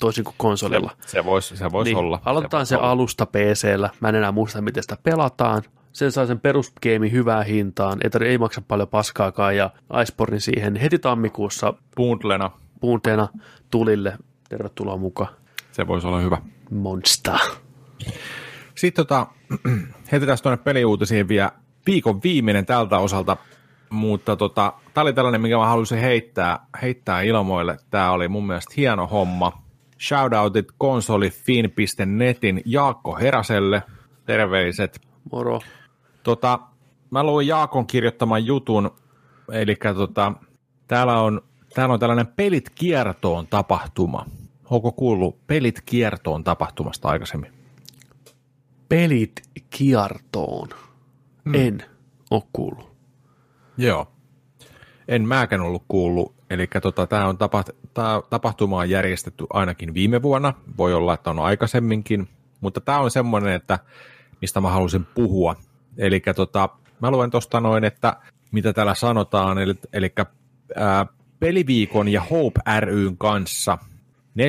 [0.00, 0.90] Toisin kuin konsolilla.
[1.06, 2.20] Se voisi se vois niin, olla.
[2.24, 2.90] Aloitetaan se, se, olla.
[2.90, 3.90] alusta PCllä.
[4.00, 5.62] Mä en enää muista, miten sitä pelataan.
[5.92, 7.98] Sen saa sen perusgeemi hyvään hintaan.
[8.04, 9.56] Ei, tarvi, ei maksa paljon paskaakaan.
[9.56, 9.70] Ja
[10.02, 12.50] Iceborne siihen heti tammikuussa Bundlena.
[12.80, 13.28] puunteena
[13.70, 14.18] tulille.
[14.48, 15.34] Tervetuloa mukaan.
[15.72, 16.38] Se voisi olla hyvä.
[16.70, 17.38] Monster.
[18.74, 19.26] Sitten tota,
[20.12, 21.52] heitetään tuonne peliuutisiin vielä
[21.86, 23.36] viikon viimeinen tältä osalta,
[23.90, 27.76] mutta tota, tämä oli tällainen, mikä mä halusin heittää, heittää ilmoille.
[27.90, 29.64] Tämä oli mun mielestä hieno homma.
[30.00, 33.82] Shoutoutit konsolifin.netin Jaakko Heraselle.
[34.26, 35.00] Terveiset.
[35.32, 35.60] Moro.
[36.22, 36.58] Tota,
[37.10, 38.90] mä luin Jaakon kirjoittaman jutun,
[39.52, 40.32] eli tota,
[40.88, 41.40] täällä, on,
[41.74, 44.26] täällä on tällainen Pelit kiertoon tapahtuma.
[44.70, 47.53] Onko kuullut Pelit kiertoon tapahtumasta aikaisemmin?
[48.88, 50.68] Pelit kiertoon.
[51.44, 51.54] Hmm.
[51.54, 51.84] En
[52.30, 52.92] ole kuullut.
[53.76, 54.12] Joo.
[55.08, 56.34] En mäkään ollut kuullut.
[56.50, 60.54] Eli tota, tämä on tapa, tää tapahtuma on järjestetty ainakin viime vuonna.
[60.78, 62.28] Voi olla, että on aikaisemminkin.
[62.60, 63.78] Mutta tämä on semmoinen, että
[64.40, 65.56] mistä mä halusin puhua.
[65.98, 66.68] Eli tota,
[67.00, 68.16] mä luen tuosta noin, että
[68.52, 70.12] mitä täällä sanotaan, eli, eli
[70.76, 71.06] ää,
[71.40, 73.78] Peliviikon ja Hope ryn kanssa
[74.38, 74.42] 4-10.11.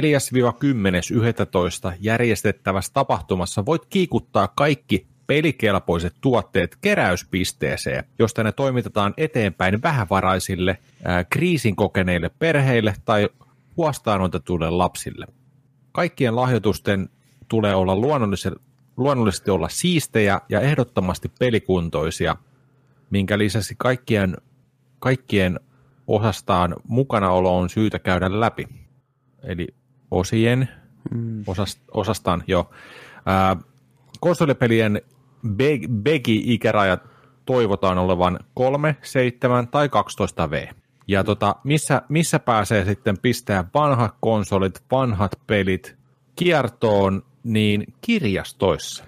[1.99, 11.76] järjestettävässä tapahtumassa voit kiikuttaa kaikki pelikelpoiset tuotteet keräyspisteeseen, josta ne toimitetaan eteenpäin vähävaraisille, ää, kriisin
[11.76, 13.30] kokeneille perheille tai
[13.78, 15.28] huostaanotetuille lapsille.
[15.91, 17.10] Kaikkien lahjoitusten
[17.48, 17.95] tulee olla
[18.98, 22.36] luonnollisesti olla siistejä ja ehdottomasti pelikuntoisia,
[23.10, 24.38] minkä lisäksi kaikkien,
[24.99, 25.60] kaikkien
[26.07, 28.85] osastaan mukanaolo on syytä käydä läpi.
[29.46, 29.68] Eli
[30.12, 30.70] osien,
[31.12, 31.44] mm.
[31.48, 32.70] osast, osastaan jo.
[33.26, 33.58] Ää,
[34.20, 35.02] konsolipelien
[36.04, 37.04] Begi-ikärajat
[37.46, 40.68] toivotaan olevan 3, 7 tai 12 V.
[41.08, 45.96] Ja tota, missä, missä pääsee sitten pistää vanhat konsolit, vanhat pelit
[46.36, 49.04] kiertoon, niin kirjastoissa.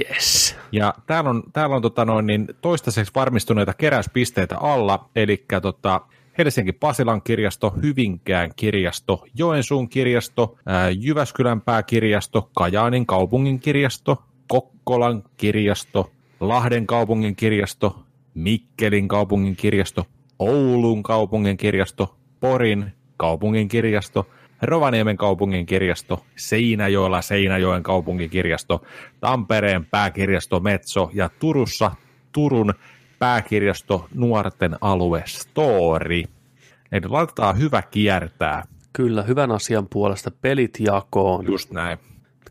[0.00, 0.56] Yes.
[0.72, 6.00] Ja täällä on, täällä on tota noin, niin toistaiseksi varmistuneita keräyspisteitä alla, eli tota,
[6.38, 10.56] Helsinki Pasilan kirjasto, Hyvinkään kirjasto, Joensuun kirjasto,
[10.98, 18.02] Jyväskylän pääkirjasto, Kajaanin kaupungin kirjasto, Kokkolan kirjasto, Lahden kaupungin kirjasto,
[18.34, 20.06] Mikkelin kaupungin kirjasto,
[20.38, 24.26] Oulun kaupungin kirjasto, Porin kaupungin kirjasto,
[24.62, 28.82] Rovaniemen kaupungin kirjasto, Seinäjoella Seinäjoen kaupungin kirjasto,
[29.20, 31.90] Tampereen pääkirjasto Metso ja Turussa
[32.32, 32.74] Turun
[33.22, 36.22] pääkirjasto Nuorten alue Story.
[36.92, 38.62] Eli laitetaan hyvä kiertää.
[38.92, 41.46] Kyllä, hyvän asian puolesta pelit jakoon.
[41.46, 41.98] Just näin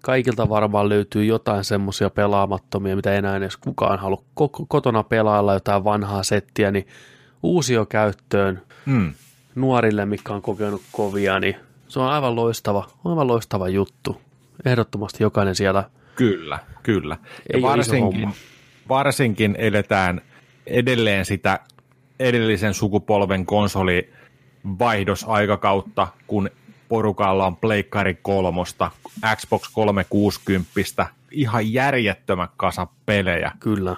[0.02, 4.23] kaikilta varmaan löytyy jotain semmoisia pelaamattomia, mitä enää edes kukaan halua
[4.68, 6.88] kotona pelailla jotain vanhaa settiä, niin
[7.43, 9.14] uusio käyttöön mm.
[9.56, 11.56] nuorille, mikä on kokenut kovia, niin
[11.88, 14.22] se on aivan loistava, aivan loistava juttu.
[14.65, 15.84] Ehdottomasti jokainen siellä.
[16.15, 17.18] Kyllä, kyllä.
[17.53, 18.30] Ja varsinkin,
[18.89, 20.22] varsinkin eletään
[20.68, 21.60] edelleen sitä
[22.20, 24.10] edellisen sukupolven konsoli
[24.80, 26.50] vaihdosaikakautta, kun
[26.90, 28.92] porukalla on Pleikkari kolmosta,
[29.36, 33.52] Xbox 360, ihan järjettömän kasa pelejä.
[33.60, 33.96] Kyllä.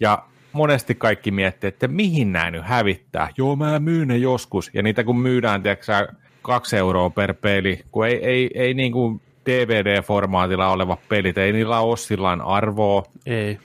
[0.00, 3.28] Ja monesti kaikki miettii, että mihin nämä nyt hävittää.
[3.36, 4.70] Joo, mä myyn ne joskus.
[4.74, 6.08] Ja niitä kun myydään, tiedätkö
[6.42, 11.80] kaksi euroa per peli, kun ei, ei, ei niin kuin DVD-formaatilla oleva pelit, ei niillä
[11.80, 13.02] ole sillä arvoa.
[13.26, 13.58] Ei.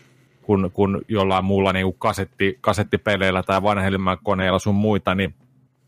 [0.46, 5.36] Kun, kun jollain muulla niin kuin kasetti, kasettipeleillä tai vanhemman koneella sun muita, niin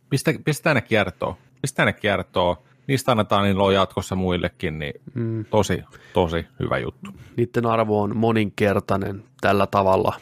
[0.09, 1.35] pistä, pistä ne kiertoon.
[1.61, 2.55] Pistä ne kiertoon
[2.87, 5.45] niistä annetaan niin jatkossa muillekin, niin mm.
[5.45, 7.11] tosi, tosi hyvä juttu.
[7.37, 10.13] Niiden arvo on moninkertainen tällä tavalla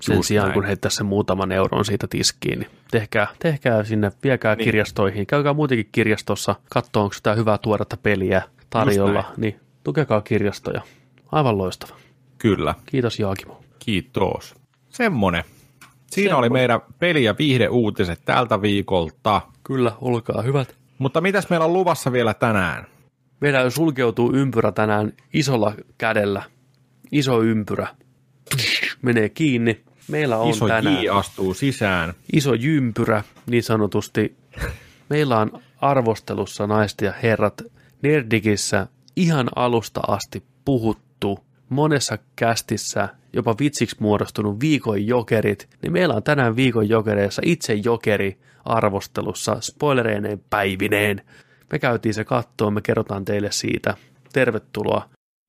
[0.00, 0.54] sen Just sijaan, näin.
[0.54, 2.58] kun heittää sen muutaman euron siitä tiskiin.
[2.58, 4.64] Niin tehkää, tehkää sinne, viekää niin.
[4.64, 10.80] kirjastoihin, käykää muutenkin kirjastossa, katsoa, onko sitä hyvää tuoretta peliä tarjolla, niin tukekaa kirjastoja.
[11.32, 11.96] Aivan loistava.
[12.38, 12.74] Kyllä.
[12.86, 13.65] Kiitos Jaakimo.
[13.86, 14.54] Kiitos.
[14.88, 15.44] Semmonen.
[16.10, 16.38] Siinä Semmonen.
[16.38, 19.42] oli meidän peli- ja viihdeuutiset tältä viikolta.
[19.64, 20.76] Kyllä, olkaa hyvät.
[20.98, 22.86] Mutta mitäs meillä on luvassa vielä tänään?
[23.40, 26.42] Meillä sulkeutuu ympyrä tänään isolla kädellä.
[27.12, 27.88] Iso ympyrä.
[29.02, 29.80] Menee kiinni.
[30.08, 31.04] Meillä on iso tänään...
[31.04, 32.14] Iso astuu sisään.
[32.32, 34.36] Iso jympyrä, niin sanotusti.
[35.08, 37.62] Meillä on arvostelussa naiset ja herrat
[38.02, 38.86] Nerdikissä
[39.16, 41.38] ihan alusta asti puhuttu
[41.68, 48.38] monessa kästissä jopa vitsiksi muodostunut viikon jokerit, niin meillä on tänään viikon jokereissa itse jokeri
[48.64, 51.22] arvostelussa spoilereineen päivineen.
[51.72, 53.94] Me käytiin se kattoon, me kerrotaan teille siitä.
[54.32, 55.08] Tervetuloa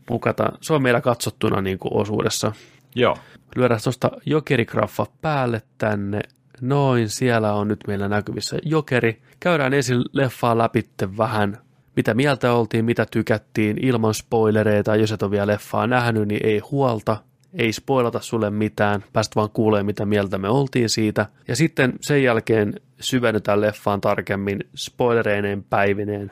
[0.09, 0.51] mukata.
[0.61, 2.51] Se on meillä katsottuna niin kuin osuudessa.
[2.95, 3.17] Joo.
[3.55, 6.21] Lyödään tuosta jokerigraffa päälle tänne.
[6.61, 9.21] Noin, siellä on nyt meillä näkyvissä jokeri.
[9.39, 11.57] Käydään ensin leffaa läpi vähän,
[11.95, 14.95] mitä mieltä oltiin, mitä tykättiin, ilman spoilereita.
[14.95, 17.17] Jos et ole vielä leffaa nähnyt, niin ei huolta
[17.57, 21.25] ei spoilata sulle mitään, päästä vaan kuulee mitä mieltä me oltiin siitä.
[21.47, 26.31] Ja sitten sen jälkeen syvennytään leffaan tarkemmin spoilereineen päivineen.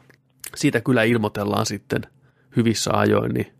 [0.56, 2.02] Siitä kyllä ilmoitellaan sitten
[2.56, 3.54] hyvissä ajoin, niin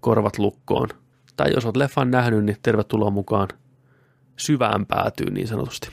[0.00, 0.88] korvat lukkoon.
[1.36, 3.48] tai jos olet leffan nähnyt, niin tervetuloa mukaan
[4.36, 5.88] syvään päätyyn niin sanotusti.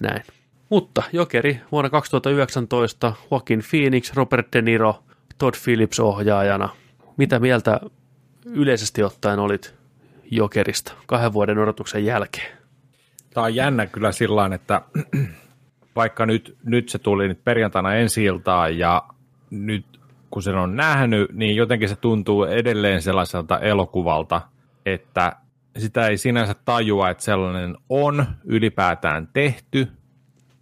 [0.00, 0.22] Näin.
[0.70, 5.04] Mutta Jokeri vuonna 2019, Joaquin Phoenix, Robert De Niro,
[5.38, 6.68] Todd Phillips ohjaajana.
[7.16, 7.80] Mitä mieltä
[8.44, 9.74] yleisesti ottaen olit
[10.30, 12.58] Jokerista kahden vuoden odotuksen jälkeen?
[13.34, 14.82] Tämä on jännä kyllä sillä että
[15.96, 19.02] vaikka nyt, nyt se tuli nyt perjantaina ensi iltaan ja
[19.50, 19.84] nyt
[20.30, 24.40] kun sen on nähnyt, niin jotenkin se tuntuu edelleen sellaiselta elokuvalta,
[24.86, 25.36] että
[25.78, 29.88] sitä ei sinänsä tajua, että sellainen on ylipäätään tehty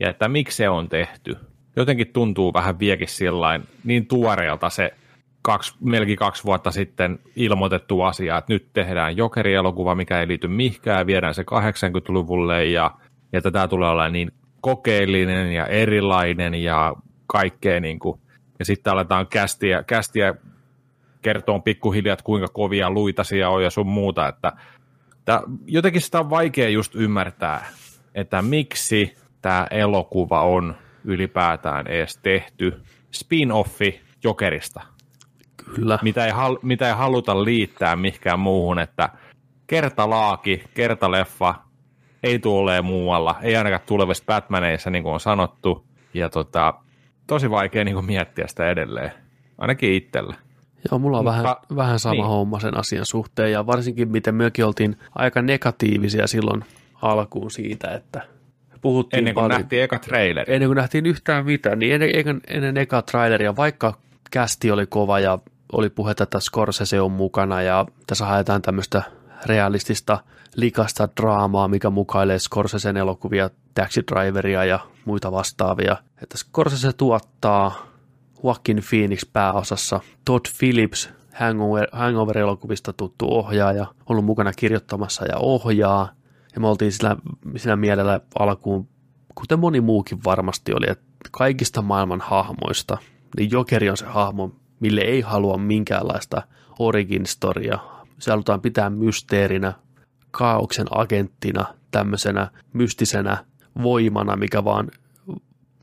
[0.01, 1.37] ja että miksi se on tehty.
[1.77, 4.95] Jotenkin tuntuu vähän viekin sillain niin tuoreelta se
[5.43, 11.07] kaksi, melkein kaksi vuotta sitten ilmoitettu asia, että nyt tehdään Jokeri-elokuva, mikä ei liity mihinkään,
[11.07, 12.91] viedään se 80-luvulle ja,
[13.33, 16.95] että tämä tulee olla niin kokeellinen ja erilainen ja
[17.27, 18.21] kaikkea niin kuin,
[18.59, 20.35] ja sitten aletaan kästiä, kästiä
[21.23, 24.53] kertoa pikkuhiljaa, että kuinka kovia luitasia on ja sun muuta, että
[25.25, 27.67] tää, jotenkin sitä on vaikea just ymmärtää,
[28.15, 30.75] että miksi tämä elokuva on
[31.05, 32.83] ylipäätään edes tehty
[33.13, 34.92] spin-offi Jokerista.
[35.75, 35.99] Kyllä.
[36.03, 39.09] Mitä ei, hal, mitä ei haluta liittää mihinkään muuhun, että
[39.67, 41.55] kertalaaki, kertaleffa,
[42.23, 46.75] ei tule muualla, ei ainakaan tulevissa Batmaneissa, niin kuin on sanottu, ja tota,
[47.27, 49.13] tosi vaikea niin kuin miettiä sitä edelleen,
[49.59, 50.35] ainakin itsellä.
[50.91, 52.27] Joo, mulla on Mutta, vähän, vähän sama niin.
[52.27, 56.65] homma sen asian suhteen, ja varsinkin miten mekin oltiin aika negatiivisia silloin
[57.03, 58.23] alkuun siitä, että
[58.81, 60.55] puhuttiin Ennen kuin paljon, nähtiin eka traileri.
[60.55, 63.95] Ennen kuin nähtiin yhtään mitään, niin ennen, ennen, ennen eka traileria, vaikka
[64.31, 65.39] kästi oli kova ja
[65.73, 69.03] oli puhetta, että Scorsese on mukana ja tässä haetaan tämmöistä
[69.47, 70.19] realistista
[70.57, 75.97] likasta draamaa, mikä mukailee Scorsesen elokuvia, Taxi Driveria ja muita vastaavia.
[76.23, 77.87] Että Scorsese tuottaa
[78.45, 86.09] Joaquin Phoenix pääosassa, Todd Phillips, Hangover, Hangover-elokuvista tuttu ohjaaja, ollut mukana kirjoittamassa ja ohjaa.
[86.55, 87.17] Ja me oltiin sillä,
[87.57, 88.89] sillä mielellä alkuun,
[89.35, 92.99] kuten moni muukin varmasti oli, että kaikista maailman hahmoista,
[93.37, 94.53] niin Jokeri on se hahmo,
[94.83, 96.43] mille ei halua minkäänlaista
[96.79, 97.79] origin storia.
[98.19, 99.73] Se halutaan pitää mysteerinä,
[100.31, 103.45] kaauksen agenttina, tämmöisenä mystisenä
[103.83, 104.91] voimana, mikä vaan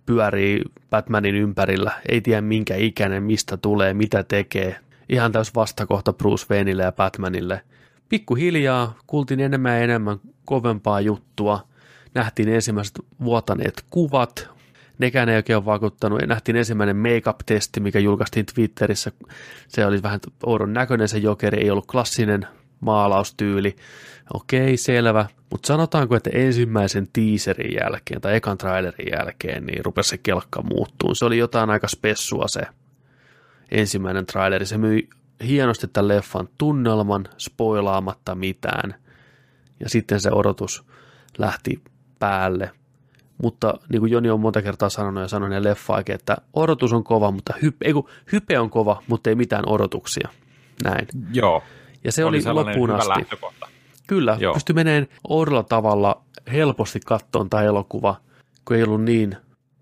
[0.06, 1.92] pyörii Batmanin ympärillä.
[2.10, 4.80] Ei tiedä minkä ikäinen, mistä tulee, mitä tekee.
[5.10, 7.62] Ihan täys vastakohta Bruce Wayneille ja Batmanille.
[8.10, 11.68] Pikkuhiljaa kuultiin enemmän ja enemmän kovempaa juttua.
[12.14, 14.50] Nähtiin ensimmäiset vuotaneet kuvat,
[15.00, 16.22] nekään ei oikein ole vaikuttanut.
[16.28, 19.12] Nähtiin ensimmäinen make-up-testi, mikä julkaistiin Twitterissä.
[19.68, 22.48] Se oli vähän oudon näköinen se jokeri, ei ollut klassinen
[22.80, 23.76] maalaustyyli.
[24.34, 25.26] Okei, selvä.
[25.52, 31.16] Mutta sanotaanko, että ensimmäisen teaserin jälkeen tai ekan trailerin jälkeen, niin rupesi se kelkka muuttuun.
[31.16, 32.62] Se oli jotain aika spessua se
[33.72, 34.66] ensimmäinen traileri.
[34.66, 35.10] Se myi
[35.48, 38.96] hienosti tämän leffan tunnelman, spoilaamatta mitään.
[39.80, 40.84] Ja sitten se odotus
[41.38, 41.84] lähti
[42.20, 42.72] päälle.
[43.44, 47.04] Mutta niin kuin Joni on monta kertaa sanonut ja sanonut ja leffaakin, että odotus on
[47.04, 50.30] kova, mutta hype, ei kun, hype on kova, mutta ei mitään odotuksia.
[50.84, 51.08] Näin.
[51.34, 51.64] Joo.
[52.04, 53.10] Ja se oli, oli loppuun asti.
[53.10, 53.68] Lähtökohta.
[54.08, 54.54] Kyllä, Joo.
[54.54, 56.22] pystyi menemään oudolla tavalla
[56.52, 58.16] helposti kattoon tämä elokuva,
[58.66, 59.38] kun ei ollut niin,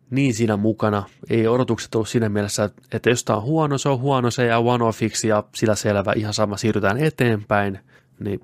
[0.10, 1.04] niin siinä mukana.
[1.30, 4.58] Ei odotukset ollut siinä mielessä, että jos tämä on huono, se on huono, se jää
[4.58, 7.80] one-offiksi ja sillä selvä, ihan sama, siirrytään eteenpäin.
[8.20, 8.40] Niin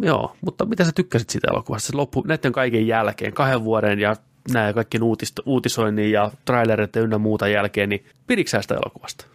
[0.00, 1.86] joo, mutta mitä sä tykkäsit siitä elokuvasta?
[1.86, 4.16] Se loppu näiden kaiken jälkeen, kahden vuoden ja
[4.52, 9.26] näin kaikkien uutist- uutisoinnin ja trailerit ynnä muuta jälkeen, niin piditkö sitä elokuvasta?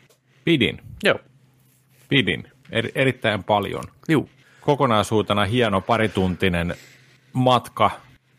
[0.46, 0.82] Pidin.
[1.04, 1.20] Joo.
[2.10, 2.48] Pidin.
[2.72, 3.84] Er, erittäin paljon.
[4.08, 4.26] Joo.
[4.62, 6.76] Kokonaisuutena hieno parituntinen
[7.34, 7.92] matka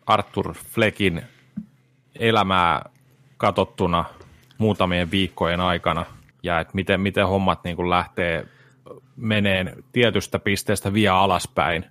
[0.06, 1.22] Arthur Fleckin
[2.18, 2.90] elämää
[3.36, 4.04] katottuna
[4.58, 6.06] muutamien viikkojen aikana
[6.42, 8.46] ja että miten, miten hommat niin kuin lähtee
[9.16, 11.84] meneen tietystä pisteestä vielä alaspäin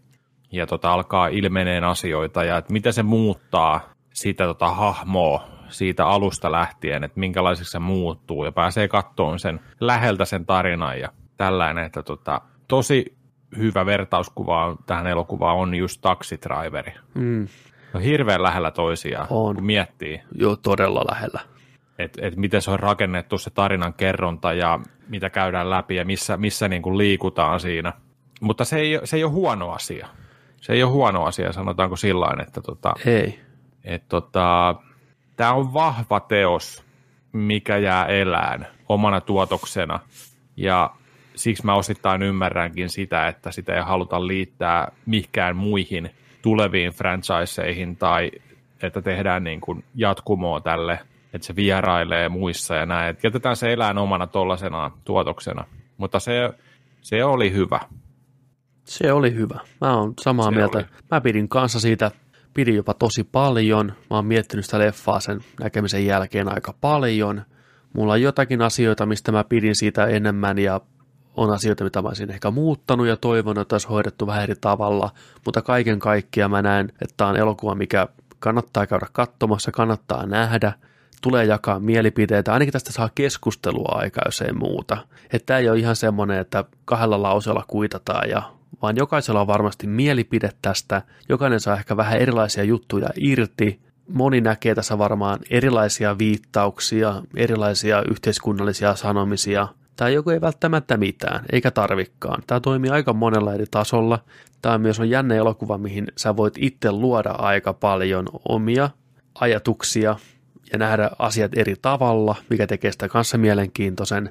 [0.52, 6.52] ja tota, alkaa ilmeneen asioita ja että miten se muuttaa sitä tota, hahmoa siitä alusta
[6.52, 12.04] lähtien, että minkälaiseksi se muuttuu ja pääsee kattoon sen läheltä sen tarinan ja tällainen, että
[12.04, 13.18] tota, tosi
[13.58, 16.04] hyvä vertauskuva tähän elokuvaan on just
[16.44, 16.94] Driveri.
[17.14, 17.48] Mm.
[17.94, 19.56] On hirveän lähellä toisiaan, on.
[19.56, 20.22] kun miettii.
[20.36, 21.40] Joo, todella lähellä.
[22.00, 26.38] Että et miten se on rakennettu se tarinan kerronta ja mitä käydään läpi ja missä,
[26.38, 27.94] missä niin kuin liikutaan siinä.
[28.42, 30.08] Mutta se ei, se ei ole huono asia.
[30.62, 33.40] Se ei ole huono asia, sanotaanko sillä että tota, ei.
[33.84, 34.76] Et tota,
[35.36, 36.84] tämä on vahva teos,
[37.34, 40.00] mikä jää elään omana tuotoksena.
[40.58, 40.92] Ja
[41.36, 46.10] siksi mä osittain ymmärränkin sitä, että sitä ei haluta liittää mihinkään muihin
[46.42, 48.32] tuleviin franchiseihin tai
[48.84, 51.00] että tehdään niin kuin jatkumoa tälle,
[51.34, 53.10] että se vierailee muissa ja näin.
[53.10, 55.66] Että jätetään se elään omana tuollaisena tuotoksena.
[55.98, 56.54] Mutta se,
[57.02, 57.80] se oli hyvä.
[58.84, 59.60] Se oli hyvä.
[59.82, 60.78] Mä oon samaa Se mieltä.
[60.78, 60.86] oli.
[61.12, 62.12] Mä pidin kanssa siitä,
[62.54, 63.88] pidin jopa tosi paljon.
[63.88, 67.42] Mä oon miettinyt sitä leffaa sen näkemisen jälkeen aika paljon.
[67.94, 70.82] Mulla on jotakin asioita, mistä mä pidin siitä enemmän ja
[71.38, 75.12] on asioita, mitä mä olisin ehkä muuttanut ja toivonut, että olisi hoidettu vähän eri tavalla.
[75.46, 78.08] Mutta kaiken kaikkiaan mä näen, että tämä on elokuva, mikä
[78.40, 80.74] kannattaa käydä katsomassa, kannattaa nähdä.
[81.22, 84.98] Tulee jakaa mielipiteitä, ainakin tästä saa keskustelua aika jos ei muuta.
[85.34, 88.44] Että tämä ei ole ihan semmoinen, että kahdella lauseella kuitataan ja
[88.82, 91.02] vaan jokaisella on varmasti mielipide tästä.
[91.30, 93.80] Jokainen saa ehkä vähän erilaisia juttuja irti.
[94.08, 99.68] Moni näkee tässä varmaan erilaisia viittauksia, erilaisia yhteiskunnallisia sanomisia.
[99.96, 102.44] Tai joku ei välttämättä mitään, eikä tarvikkaan.
[102.48, 104.20] Tämä toimii aika monella eri tasolla.
[104.62, 108.90] Tämä myös on jännä elokuva, mihin sä voit itse luoda aika paljon omia
[109.36, 110.16] ajatuksia
[110.72, 114.30] ja nähdä asiat eri tavalla, mikä tekee sitä kanssa mielenkiintoisen.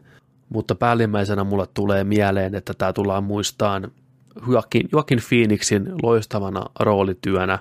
[0.48, 3.90] Mutta päällimmäisenä mulle tulee mieleen, että tämä tullaan muistaan
[4.48, 7.58] Joaquin, Joaquin Phoenixin loistavana roolityönä.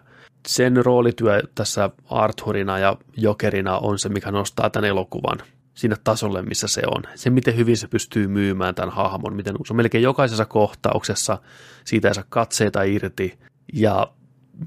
[0.47, 5.37] Sen roolityö tässä Arthurina ja Jokerina on se, mikä nostaa tämän elokuvan
[5.73, 7.03] sinne tasolle, missä se on.
[7.15, 11.37] Se, miten hyvin se pystyy myymään tämän hahmon, miten se on melkein jokaisessa kohtauksessa,
[11.85, 13.39] siitä ei saa katseita irti,
[13.73, 14.11] ja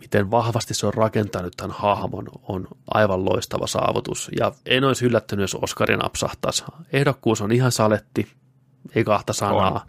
[0.00, 4.30] miten vahvasti se on rakentanut tämän hahmon, on aivan loistava saavutus.
[4.38, 6.64] Ja en olisi yllättynyt, jos Oscarin napsahtaisi.
[6.92, 8.32] Ehdokkuus on ihan saletti,
[8.94, 9.72] ei kahta sanaa.
[9.72, 9.80] On.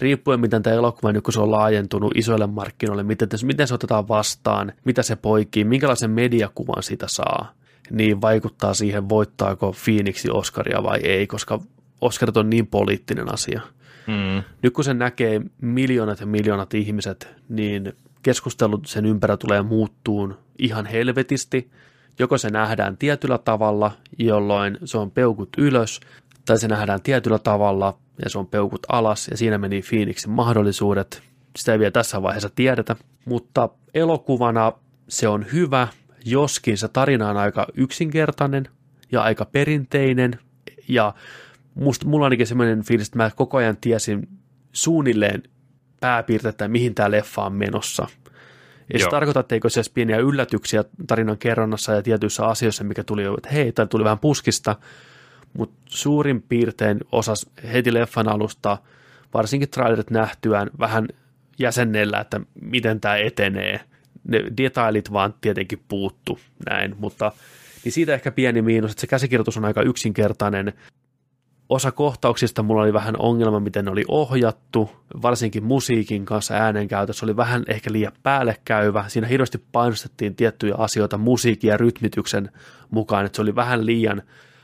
[0.00, 4.08] Riippuen, miten tämä elokuva, nyt kun se on laajentunut isoille markkinoille, miten, miten se otetaan
[4.08, 7.52] vastaan, mitä se poikii, minkälaisen mediakuvan siitä saa,
[7.90, 11.60] niin vaikuttaa siihen, voittaako Phoenixi Oscaria vai ei, koska
[12.00, 13.60] Oscarit on niin poliittinen asia.
[14.06, 14.42] Mm.
[14.62, 20.86] Nyt kun se näkee miljoonat ja miljoonat ihmiset, niin keskustelu sen ympärillä tulee muuttuun ihan
[20.86, 21.70] helvetisti.
[22.18, 26.00] Joko se nähdään tietyllä tavalla, jolloin se on peukut ylös,
[26.46, 31.22] tai se nähdään tietyllä tavalla ja se on peukut alas, ja siinä meni Phoenixin mahdollisuudet.
[31.56, 34.72] Sitä ei vielä tässä vaiheessa tiedetä, mutta elokuvana
[35.08, 35.88] se on hyvä,
[36.24, 38.68] joskin se tarina on aika yksinkertainen
[39.12, 40.38] ja aika perinteinen,
[40.88, 41.14] ja
[41.74, 44.28] musta, mulla on ainakin semmoinen fiilis, että mä koko ajan tiesin
[44.72, 45.42] suunnilleen
[46.00, 48.06] pääpiirteitä, mihin tämä leffa on menossa.
[48.90, 53.24] Ei se tarkoita, etteikö se olisi pieniä yllätyksiä tarinan kerronnassa ja tietyissä asioissa, mikä tuli,
[53.24, 54.76] että hei, tämä tuli vähän puskista,
[55.58, 58.78] mutta suurin piirtein osas heti leffan alusta,
[59.34, 61.08] varsinkin trailerit nähtyään, vähän
[61.58, 63.80] jäsennellä, että miten tämä etenee.
[64.28, 66.38] Ne detailit vaan tietenkin puuttu
[66.70, 67.32] näin, mutta
[67.84, 70.72] niin siitä ehkä pieni miinus, että se käsikirjoitus on aika yksinkertainen.
[71.68, 74.90] Osa kohtauksista mulla oli vähän ongelma, miten ne oli ohjattu,
[75.22, 79.04] varsinkin musiikin kanssa äänenkäytössä oli vähän ehkä liian päällekäyvä.
[79.08, 82.50] Siinä hirveästi painostettiin tiettyjä asioita musiikin ja rytmityksen
[82.90, 84.22] mukaan, että se oli vähän liian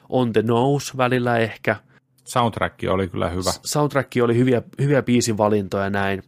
[0.08, 1.76] on the nose välillä ehkä.
[2.24, 3.50] Soundtrack oli kyllä hyvä.
[3.64, 6.22] Soundtrack oli hyviä, hyviä biisivalintoja ja näin,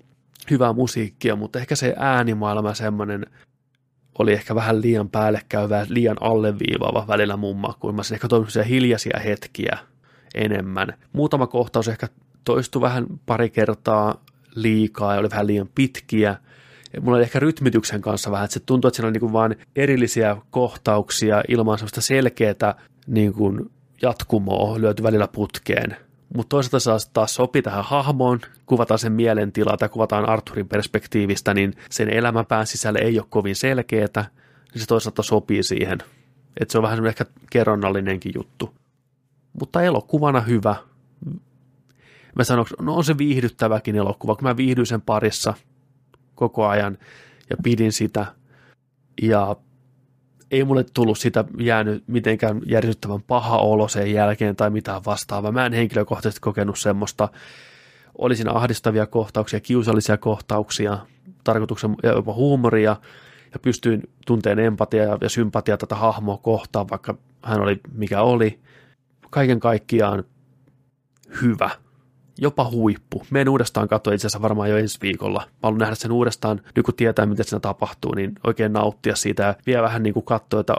[0.50, 3.26] hyvää musiikkia, mutta ehkä se äänimaailma semmoinen
[4.18, 7.94] oli ehkä vähän liian päällekkäyvä, liian alleviivaava välillä mun makuun.
[7.94, 9.78] Mä ehkä semmoisia hiljaisia hetkiä
[10.34, 10.94] enemmän.
[11.12, 12.08] Muutama kohtaus ehkä
[12.44, 14.24] toistui vähän pari kertaa
[14.54, 16.36] liikaa ja oli vähän liian pitkiä.
[17.00, 19.56] Mulla oli ehkä rytmityksen kanssa vähän, että se tuntui, että siinä oli niin kuin vain
[19.76, 22.74] erillisiä kohtauksia ilman sellaista selkeää
[23.06, 23.70] niin kuin
[24.02, 25.96] jatkumoa lyöty välillä putkeen.
[26.36, 31.74] Mutta toisaalta saa taas sopii tähän hahmoon, kuvataan sen mielentila tai kuvataan Arthurin perspektiivistä, niin
[31.90, 34.24] sen elämänpään sisälle ei ole kovin selkeätä,
[34.74, 35.98] niin se toisaalta sopii siihen.
[36.60, 38.74] Että se on vähän ehkä kerronnallinenkin juttu.
[39.60, 40.76] Mutta elokuvana hyvä.
[42.36, 45.54] Mä sanon, no on se viihdyttäväkin elokuva, kun mä viihdyin sen parissa
[46.38, 46.98] koko ajan
[47.50, 48.26] ja pidin sitä.
[49.22, 49.56] Ja
[50.50, 55.52] ei mulle tullut sitä jäänyt mitenkään järjestettävän paha olo sen jälkeen tai mitään vastaavaa.
[55.52, 57.28] Mä en henkilökohtaisesti kokenut semmoista.
[58.18, 60.98] Oli siinä ahdistavia kohtauksia, kiusallisia kohtauksia,
[61.44, 62.96] tarkoituksen ja jopa huumoria,
[63.52, 68.60] ja pystyin tunteen empatia ja, ja sympatia tätä hahmoa kohtaan, vaikka hän oli mikä oli.
[69.30, 70.24] Kaiken kaikkiaan
[71.42, 71.70] hyvä,
[72.38, 73.26] jopa huippu.
[73.30, 75.40] Menen uudestaan katsoa itse asiassa varmaan jo ensi viikolla.
[75.46, 79.42] Mä haluan nähdä sen uudestaan, nyt kun tietää, miten siinä tapahtuu, niin oikein nauttia siitä
[79.42, 80.74] ja vielä vähän niin kuin katsoa, että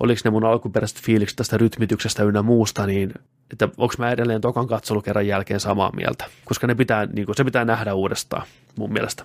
[0.00, 3.14] oliko ne mun alkuperäiset fiilikset tästä rytmityksestä ynnä muusta, niin
[3.52, 7.44] että onko mä edelleen tokan katselukerran jälkeen samaa mieltä, koska ne pitää, niin kuin, se
[7.44, 8.46] pitää nähdä uudestaan
[8.78, 9.24] mun mielestä.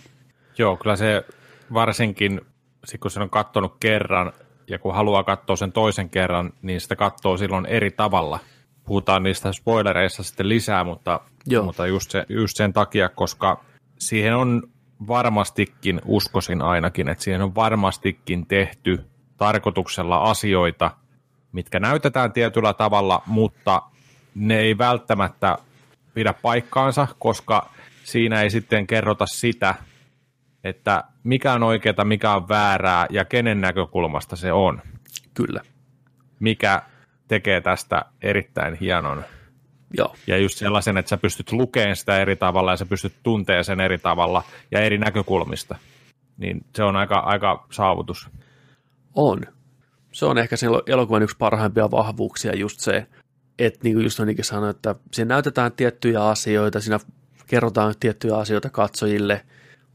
[0.57, 1.25] Joo, kyllä se
[1.73, 2.41] varsinkin,
[2.85, 4.33] sit kun sen on katsonut kerran
[4.67, 8.39] ja kun haluaa katsoa sen toisen kerran, niin sitä katsoo silloin eri tavalla.
[8.85, 11.19] Puhutaan niistä spoilereissa sitten lisää, mutta,
[11.49, 11.63] Joo.
[11.63, 13.63] mutta just, se, just sen takia, koska
[13.99, 14.63] siihen on
[15.07, 19.05] varmastikin, uskoisin ainakin, että siihen on varmastikin tehty
[19.37, 20.91] tarkoituksella asioita,
[21.51, 23.81] mitkä näytetään tietyllä tavalla, mutta
[24.35, 25.57] ne ei välttämättä
[26.13, 27.69] pidä paikkaansa, koska
[28.03, 29.75] siinä ei sitten kerrota sitä,
[30.63, 34.81] että mikä on oikeaa, mikä on väärää ja kenen näkökulmasta se on.
[35.33, 35.61] Kyllä.
[36.39, 36.81] Mikä
[37.27, 39.23] tekee tästä erittäin hienon.
[39.97, 40.15] Joo.
[40.27, 43.79] Ja just sellaisen, että sä pystyt lukemaan sitä eri tavalla ja sä pystyt tuntemaan sen
[43.79, 45.75] eri tavalla ja eri näkökulmista.
[46.37, 48.29] Niin se on aika, aika saavutus.
[49.15, 49.41] On.
[50.11, 53.07] Se on ehkä sen elokuvan yksi parhaimpia vahvuuksia just se,
[53.59, 56.99] että niin kuin just Onikin sanoi, että siinä näytetään tiettyjä asioita, siinä
[57.47, 59.45] kerrotaan tiettyjä asioita katsojille,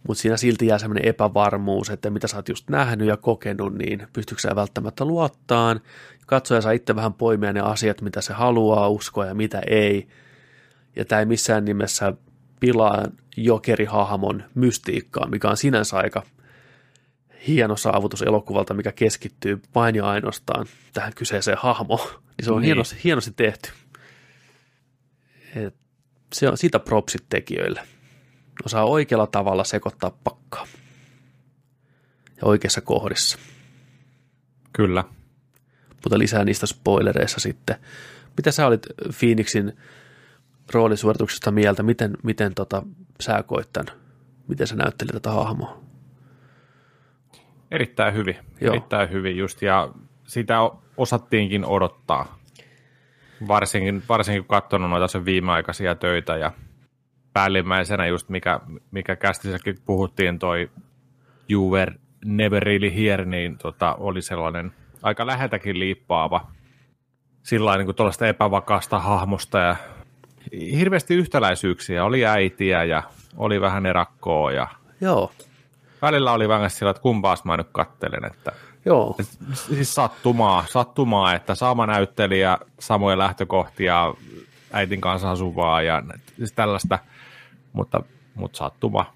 [0.08, 4.06] mutta siinä silti jää sellainen epävarmuus, että mitä sä oot just nähnyt ja kokenut, niin
[4.12, 5.80] pystyykö sä välttämättä luottaan.
[6.26, 10.08] Katsoja saa itse vähän poimia ne asiat, mitä se haluaa uskoa ja mitä ei.
[10.96, 12.12] Ja tämä ei missään nimessä
[12.60, 13.04] pilaa
[13.36, 16.22] jokerihahmon mystiikkaa, mikä on sinänsä aika
[17.46, 22.08] hieno saavutus elokuvalta, mikä keskittyy vain ja ainoastaan tähän kyseiseen hahmoon.
[22.38, 22.66] Niin se on niin.
[22.66, 23.70] hienosti, hienosti tehty.
[25.56, 25.74] Et
[26.32, 27.82] se on siitä propsit tekijöille.
[28.64, 30.66] Osaa oikealla tavalla sekoittaa pakkaa.
[32.36, 33.38] Ja oikeassa kohdissa.
[34.72, 35.04] Kyllä.
[36.04, 37.76] Mutta lisää niistä spoilereissa sitten.
[38.36, 38.86] Mitä sä olit
[39.18, 39.76] Phoenixin
[40.72, 41.82] roolisuorituksesta mieltä?
[41.82, 42.82] Miten, miten tota,
[43.20, 44.00] sä koit tämän?
[44.48, 45.80] Miten sä näyttelit tätä hahmoa?
[47.70, 48.36] Erittäin hyvin.
[48.60, 48.74] Joo.
[48.74, 49.62] Erittäin hyvin just.
[49.62, 49.88] Ja
[50.24, 50.58] sitä
[50.96, 52.38] osattiinkin odottaa.
[53.48, 56.52] Varsinkin, varsinkin kun katsonut noita sen viimeaikaisia töitä ja
[57.34, 60.70] päällimmäisenä just mikä, mikä kästissäkin puhuttiin toi
[61.50, 61.92] You Were
[62.24, 66.46] Never Really Here, niin tota, oli sellainen aika lähetäkin liippaava
[67.42, 69.76] sillä niin kuin tuollaista epävakaasta hahmosta ja
[70.52, 72.04] hirveästi yhtäläisyyksiä.
[72.04, 73.02] Oli äitiä ja
[73.36, 74.68] oli vähän erakkoa ja
[75.00, 75.32] Joo.
[76.02, 78.52] välillä oli vähän sillä, että kumpaas mä nyt kattelen, että
[78.84, 79.16] Joo.
[79.52, 84.14] Siis sattumaa, sattumaa, että sama näyttelijä, samoja lähtökohtia,
[84.72, 86.02] äitin kanssa asuvaa ja
[86.36, 86.98] siis tällaista,
[87.74, 88.02] mutta,
[88.34, 89.14] mutta sattuma.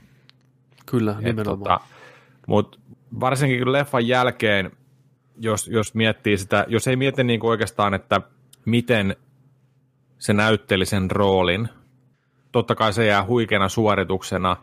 [0.87, 1.59] Kyllä, nimenomaan.
[1.59, 1.81] Tota,
[2.47, 2.79] mutta
[3.21, 4.71] varsinkin leffan jälkeen,
[5.41, 8.21] jos, jos miettii sitä, jos ei mieti niin kuin oikeastaan, että
[8.65, 9.17] miten
[10.19, 11.69] se näytteli sen roolin,
[12.53, 14.57] totta kai se jää huikeana suorituksena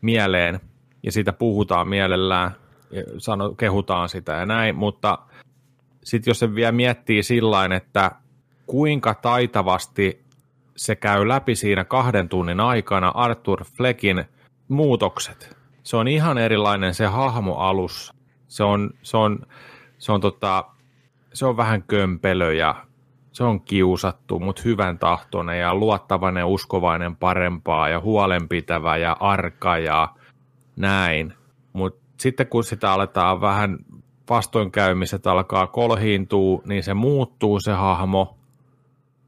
[0.00, 0.60] mieleen,
[1.02, 2.50] ja siitä puhutaan mielellään,
[3.18, 5.18] sano, kehutaan sitä ja näin, mutta
[6.04, 8.10] sitten jos se vielä miettii sillä että
[8.66, 10.25] kuinka taitavasti
[10.76, 14.24] se käy läpi siinä kahden tunnin aikana Arthur Fleckin
[14.68, 15.56] muutokset.
[15.82, 18.14] Se on ihan erilainen se hahmo alussa.
[18.48, 19.38] Se on, se on,
[19.98, 20.64] se on, tota,
[21.32, 22.86] se on vähän kömpelö ja
[23.32, 30.08] se on kiusattu, mutta hyvän tahtoinen ja luottavainen, uskovainen parempaa ja huolenpitävä ja arka ja
[30.76, 31.32] näin.
[31.72, 33.78] Mutta sitten kun sitä aletaan vähän
[34.30, 38.35] vastoinkäymiset alkaa kolhiintua, niin se muuttuu se hahmo,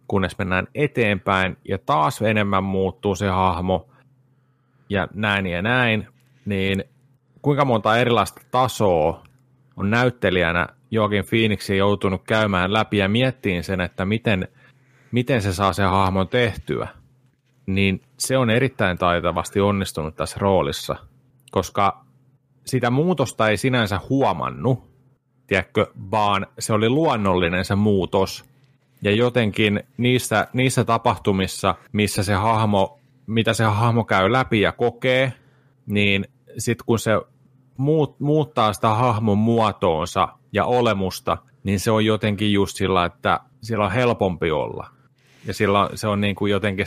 [0.09, 3.89] kunnes mennään eteenpäin ja taas enemmän muuttuu se hahmo
[4.89, 6.09] ja näin ja näin,
[6.45, 6.85] niin
[7.43, 9.23] kuinka monta erilaista tasoa
[9.77, 14.49] on näyttelijänä Joakin Phoenix joutunut käymään läpi ja miettiin sen, että miten,
[15.13, 16.89] miten se saa se hahmon tehtyä,
[17.67, 20.97] niin se on erittäin taitavasti onnistunut tässä roolissa,
[21.51, 22.05] koska
[22.67, 24.91] sitä muutosta ei sinänsä huomannut,
[25.47, 28.48] tiedätkö, vaan se oli luonnollinen se muutos.
[29.03, 35.33] Ja jotenkin niissä, niissä tapahtumissa, missä se hahmo, mitä se hahmo käy läpi ja kokee,
[35.87, 36.25] niin
[36.59, 37.11] sitten kun se
[37.77, 43.85] muut, muuttaa sitä hahmon muotoonsa ja olemusta, niin se on jotenkin just sillä, että sillä
[43.85, 44.91] on helpompi olla.
[45.47, 46.87] Ja sillä, se on niin kuin jotenkin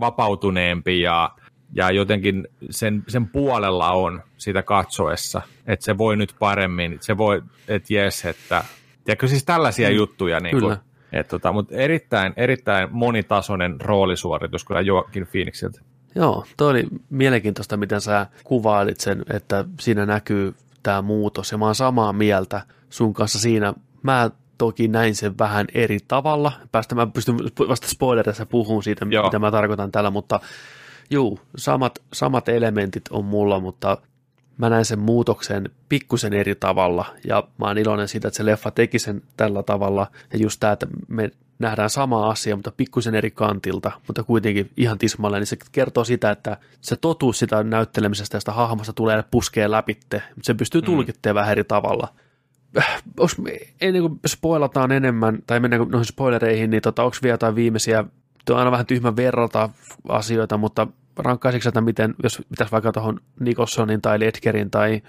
[0.00, 1.30] vapautuneempi ja
[1.72, 7.42] ja jotenkin sen, sen puolella on sitä katsoessa, että se voi nyt paremmin, se voi,
[7.68, 8.64] että jes, että,
[9.04, 10.60] tiedätkö siis tällaisia mm, juttuja, niin.
[10.60, 10.76] Kuin,
[11.12, 15.80] että tota, mutta erittäin, erittäin monitasoinen roolisuoritus kyllä Joakin Phoenixilta.
[16.14, 21.64] Joo, toi oli mielenkiintoista, miten sä kuvailit sen, että siinä näkyy tämä muutos, ja mä
[21.64, 23.74] oon samaa mieltä sun kanssa siinä.
[24.02, 26.52] Mä toki näin sen vähän eri tavalla.
[26.72, 27.36] Päästä mä pystyn
[27.68, 29.24] vasta spoilerissa puhumaan siitä, Joo.
[29.24, 30.40] mitä mä tarkoitan tällä, mutta
[31.10, 33.98] Juu, samat, samat elementit on mulla, mutta
[34.58, 38.70] mä näen sen muutoksen pikkusen eri tavalla ja mä oon iloinen siitä, että se leffa
[38.70, 43.30] teki sen tällä tavalla ja just tämä, että me nähdään sama asia, mutta pikkusen eri
[43.30, 48.40] kantilta, mutta kuitenkin ihan tismalle, niin se kertoo sitä, että se totuus sitä näyttelemisestä ja
[48.40, 50.84] sitä hahmosta tulee puskee läpitte, mutta se pystyy mm.
[50.84, 52.08] tulkittamaan vähän eri tavalla.
[53.80, 58.04] Ennen kuin spoilataan enemmän, tai mennään noihin spoilereihin, niin tota, onko vielä jotain viimeisiä
[58.50, 59.70] on aina vähän tyhmä verrata
[60.08, 65.02] asioita, mutta rankkaisitko että miten, jos pitäisi vaikka tuohon Nicholsonin tai Ledgerin tai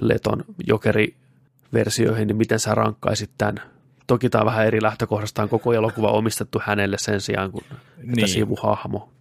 [0.00, 3.62] Leton jokeri-versioihin, niin miten sä rankkaisit tämän?
[4.06, 7.64] Toki tämä on vähän eri lähtökohdasta, on koko elokuva omistettu hänelle sen sijaan kuin
[8.02, 8.28] niin.
[8.28, 9.12] sivuhahmo.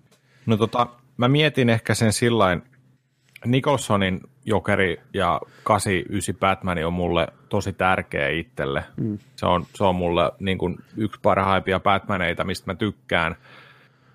[0.45, 0.88] No tota,
[1.18, 2.63] mä mietin ehkä sen sillain,
[3.45, 8.84] Nicholsonin Jokeri ja 89 Batman on mulle tosi tärkeä itselle.
[8.97, 9.19] Mm.
[9.35, 13.35] Se, on, se on mulle niin kuin yksi parhaimpia Batmaneita, mistä mä tykkään.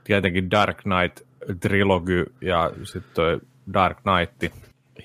[0.05, 1.26] Tietenkin Dark Knight
[1.61, 3.41] Trilogy ja sitten
[3.73, 4.57] Dark Knight.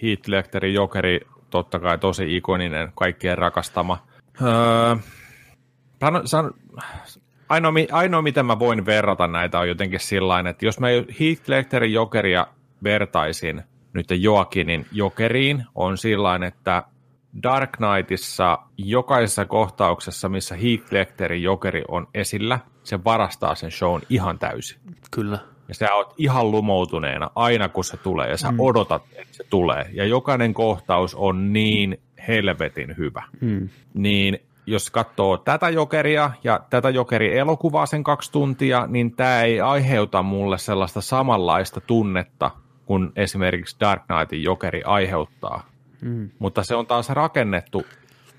[0.04, 4.08] Heath Ledgerin Jokeri totta kai tosi ikoninen, kaikkien rakastama.
[4.42, 4.96] Öö,
[6.26, 6.52] san,
[7.50, 10.88] ainoa, ainoa, miten mä voin verrata näitä on jotenkin sillä että jos mä
[11.20, 12.48] Heath Ledgerin Jokeria
[12.84, 13.64] vertaisin
[13.94, 16.84] nyt Joakinin Jokeriin, on sillä että
[17.44, 24.40] Dark Knightissa jokaisessa kohtauksessa, missä Heath Ledgerin Jokeri on esillä, se varastaa sen shown ihan
[24.40, 24.80] täysin.
[25.12, 25.40] Kyllä.
[25.68, 28.60] Ja sä oot ihan lumoutuneena aina kun se tulee ja sä mm.
[28.60, 29.86] odotat, että se tulee.
[29.94, 33.24] Ja jokainen kohtaus on niin helvetin hyvä.
[33.42, 33.70] Mm.
[33.94, 39.62] Niin jos katsoo tätä jokeria ja tätä jokeri elokuvaa sen kaksi tuntia, niin tämä ei
[39.62, 42.52] aiheuta mulle sellaista samanlaista tunnetta
[42.86, 45.64] kuin esimerkiksi Dark Knightin jokeri aiheuttaa.
[46.02, 46.30] Mm.
[46.40, 47.86] Mutta se on taas rakennettu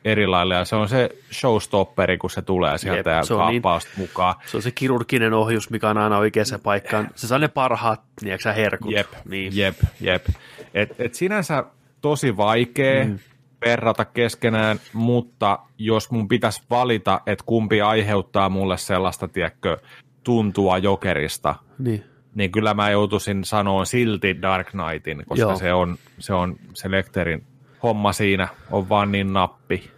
[0.04, 3.62] eri lailla, ja se on se showstopperi, kun se tulee sieltä Jep, ja se niin,
[3.96, 4.34] mukaan.
[4.46, 7.08] Se on se kirurginen ohjus, mikä on aina oikeaan paikkaan.
[7.14, 8.92] Se saa ne parhaat, niinkö herkut.
[8.92, 9.56] Jep, niin.
[9.56, 10.26] jep, jep.
[10.74, 11.64] Et, et sinänsä
[12.00, 13.18] tosi vaikea mm.
[13.66, 19.78] verrata keskenään, mutta jos mun pitäisi valita, että kumpi aiheuttaa mulle sellaista, tiedätkö,
[20.24, 22.04] tuntua jokerista, niin
[22.34, 25.56] niin kyllä mä joutuisin sanoa silti Dark Knightin, koska Joo.
[25.56, 27.44] se on, se on se Lecterin
[27.82, 29.90] homma siinä on vaan niin nappi.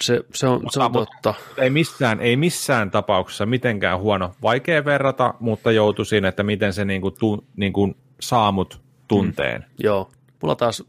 [0.00, 1.34] Se, se on, mutta, se on totta.
[1.58, 4.34] Ei missään, ei missään tapauksessa mitenkään huono.
[4.42, 9.60] Vaikea verrata, mutta joutuisin, että miten se niinku, tu, niinku saa mut tunteen.
[9.60, 10.10] Mm, joo.
[10.42, 10.84] Mulla taas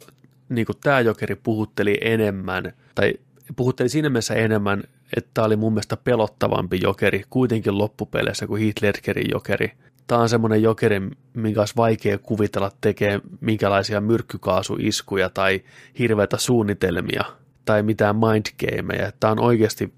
[0.49, 3.14] niinku tämä jokeri puhutteli enemmän, tai
[3.56, 4.84] puhutteli siinä mielessä enemmän,
[5.18, 9.72] että tämä oli mun mielestä pelottavampi jokeri kuitenkin loppupeleissä kuin Heath Ledgerin jokeri
[10.08, 11.02] tämä on semmoinen jokeri,
[11.34, 15.62] minkä olisi vaikea kuvitella tekee minkälaisia myrkkykaasuiskuja tai
[16.00, 17.24] hirveitä suunnitelmia
[17.66, 19.12] tai mitään mindgameja.
[19.20, 19.94] Tämä on oikeasti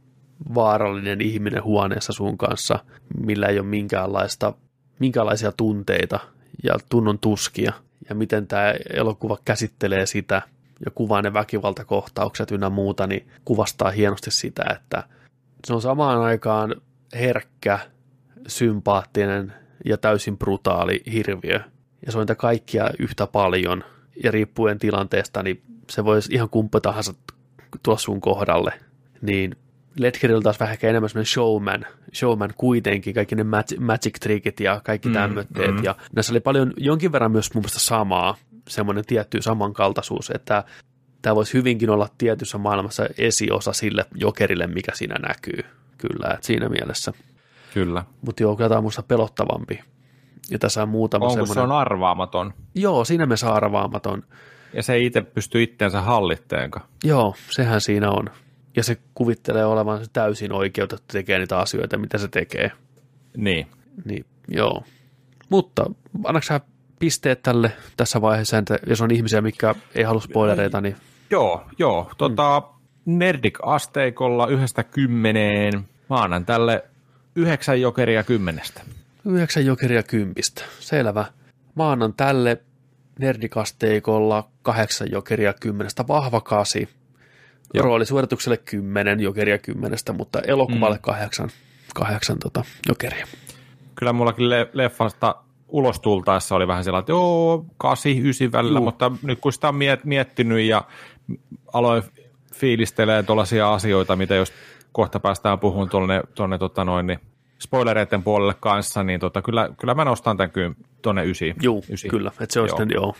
[0.56, 2.80] vaarallinen ihminen huoneessa sun kanssa,
[3.26, 4.53] millä ei ole minkäänlaista,
[4.99, 6.19] minkäänlaisia tunteita
[6.64, 7.73] ja tunnon tuskia.
[8.10, 10.41] Ja miten tämä elokuva käsittelee sitä
[10.86, 15.03] ja kuvaa ne väkivaltakohtaukset ynnä muuta, niin kuvastaa hienosti sitä, että
[15.68, 16.76] se on samaan aikaan
[17.14, 17.80] herkkä,
[18.48, 19.53] sympaattinen
[19.86, 21.60] ja täysin brutaali hirviö.
[22.06, 23.84] Ja se on niitä kaikkia yhtä paljon.
[24.24, 27.14] Ja riippuen tilanteesta, niin se voisi ihan kumpa tahansa
[27.84, 28.74] tuossa sun kohdalle.
[29.22, 29.56] Niin
[29.99, 31.86] Ledgerillä taas vähän enemmän semmoinen showman,
[32.16, 35.76] showman kuitenkin, kaikki ne magic, magic trickit ja kaikki mm, tämmöitteet.
[35.76, 35.84] Mm.
[35.84, 38.36] Ja näissä oli paljon, jonkin verran myös mun mielestä samaa,
[38.68, 40.64] semmoinen tietty samankaltaisuus, että
[41.22, 45.64] tämä voisi hyvinkin olla tietyssä maailmassa esiosa sille jokerille, mikä siinä näkyy.
[45.98, 47.14] Kyllä, että siinä mielessä.
[47.76, 48.03] Kyllä.
[48.22, 49.80] Mutta joo, kyllä tämä on musta pelottavampi.
[50.52, 51.53] Ja tässä on muutama Onko semmoinen...
[51.53, 52.53] se on arvaamaton?
[52.76, 54.23] Joo, siinä mielessä arvaamaton.
[54.73, 56.80] Ja se itse pysty itteensä hallitteenko?
[57.03, 58.30] Joo, sehän siinä on.
[58.76, 62.72] Ja se kuvittelee olevan täysin oikeutettu tekemään niitä asioita, mitä se tekee.
[63.38, 63.68] Niin.
[64.06, 64.84] Niin, joo.
[65.49, 65.85] Mutta
[66.23, 66.61] annaks sä
[66.99, 70.95] pisteet tälle tässä vaiheessa, että jos on ihmisiä, mikä ei halua spoilereita, niin...
[71.30, 72.11] Joo, joo.
[72.18, 72.61] Tota,
[73.06, 73.18] mm.
[73.18, 75.73] Nerdik-asteikolla yhdestä kymmeneen.
[76.10, 76.84] Mä annan tälle
[77.36, 78.82] Yhdeksän jokeria kymmenestä.
[79.26, 80.62] Yhdeksän jokeria kympistä.
[80.80, 81.26] Selvä.
[81.76, 82.62] Mä annan tälle
[83.20, 86.07] nerdikasteikolla kahdeksan jokeria kymmenestä.
[86.07, 86.90] Vahva kasi.
[87.74, 87.84] Joo.
[87.84, 91.02] Roolisuoritukselle kymmenen jokeria kymmenestä, mutta elokuvalle mm.
[91.02, 91.49] kahdeksan,
[91.95, 93.28] kahdeksan tota, jokeria.
[93.95, 95.36] Kyllä mullakin le- leffasta
[95.68, 98.84] ulos tultaessa oli vähän sellainen, että joo, kasi, ysi välillä, Juh.
[98.84, 100.84] mutta nyt kun sitä on miet- miettinyt ja
[101.74, 102.03] aloin
[102.53, 104.53] fiilistelee tuollaisia asioita, mitä jos
[104.95, 107.19] kohta päästään puhumaan tuonne, tuonne tota noin, niin
[107.59, 111.55] spoilereiden puolelle kanssa, niin tota, kyllä, kyllä mä nostan tämän kyllä tuonne ysi.
[111.61, 112.77] Joo, kyllä, että se on joo.
[112.77, 113.15] sitten, joo,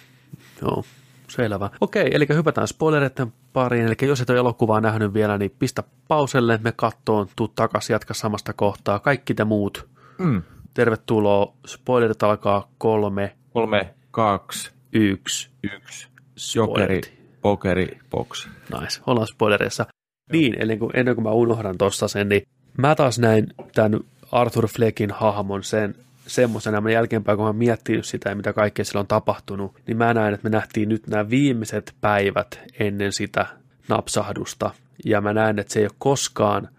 [0.61, 0.84] joo,
[1.27, 1.69] selvä.
[1.81, 6.60] Okei, eli hypätään spoilereiden pariin, eli jos et ole elokuvaa nähnyt vielä, niin pistä pauselle,
[6.64, 9.88] me kattoon, tuu takaisin, jatka samasta kohtaa, kaikki te muut.
[10.18, 10.41] Mm.
[10.73, 13.35] Tervetuloa, spoilerit alkaa kolme.
[13.53, 16.07] Kolme, kaksi, yksi, yksi.
[16.56, 17.02] Jokeri,
[17.41, 18.47] pokeri, box.
[18.80, 19.85] Nice, ollaan spoilereissa.
[20.31, 22.47] Niin, ennen kuin, ennen kuin mä unohdan tuossa sen, niin
[22.77, 23.99] mä taas näin tämän
[24.31, 25.95] Arthur Fleckin hahmon sen
[26.27, 30.14] semmoisena, mä jälkeenpäin kun mä miettinyt sitä ja mitä kaikkea sillä on tapahtunut, niin mä
[30.14, 33.45] näen, että me nähtiin nyt nämä viimeiset päivät ennen sitä
[33.88, 34.72] napsahdusta,
[35.06, 36.69] ja mä näen, että se ei ole koskaan,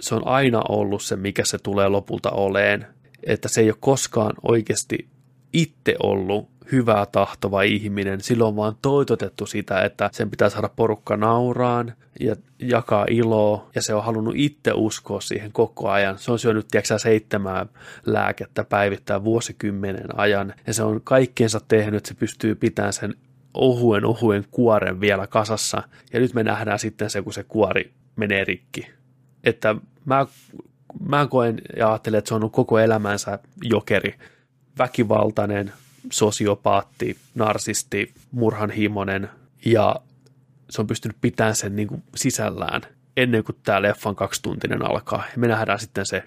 [0.00, 2.86] se on aina ollut se, mikä se tulee lopulta oleen,
[3.24, 5.08] että se ei ole koskaan oikeasti
[5.52, 8.20] itse ollut hyvää tahtova ihminen.
[8.20, 13.82] Silloin on vaan toitotettu sitä, että sen pitää saada porukka nauraan ja jakaa iloa, ja
[13.82, 16.18] se on halunnut itse uskoa siihen koko ajan.
[16.18, 17.66] Se on syönyt, tiedätkö seitsemää
[18.06, 23.14] lääkettä päivittää vuosikymmenen ajan, ja se on kaikkiensa tehnyt, että se pystyy pitämään sen
[23.54, 25.82] ohuen ohuen kuoren vielä kasassa,
[26.12, 28.90] ja nyt me nähdään sitten se, kun se kuori menee rikki.
[29.44, 29.74] Että
[30.04, 30.26] mä,
[31.08, 34.14] mä koen ja ajattelen, että se on ollut koko elämänsä jokeri,
[34.78, 35.72] väkivaltainen,
[36.10, 39.28] sosiopaatti, narsisti, murhanhimoinen,
[39.64, 39.96] ja
[40.70, 42.80] se on pystynyt pitämään sen niin kuin sisällään
[43.16, 45.18] ennen kuin tämä leffan kaksituntinen alkaa.
[45.32, 46.24] Ja me nähdään sitten se,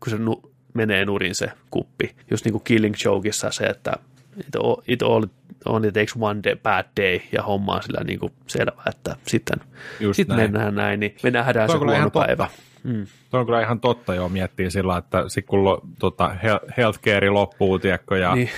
[0.00, 2.16] kun se nu- menee nurin se kuppi.
[2.30, 3.92] Just niin kuin Killing Jokeissa se, että
[4.40, 5.24] it, all, it all,
[5.64, 9.58] only takes one day, bad day, ja homma on sillä niin kuin selvä, että sitten
[10.00, 10.40] Just sit näin.
[10.40, 12.48] mennään näin, niin me nähdään se huono päivä.
[12.82, 13.06] Mm.
[13.30, 17.30] Se on kyllä ihan totta jo miettiä sillä, että sit kun lo, tota, he- healthcare
[17.30, 18.50] loppuu, tiedätkö, ja Niin.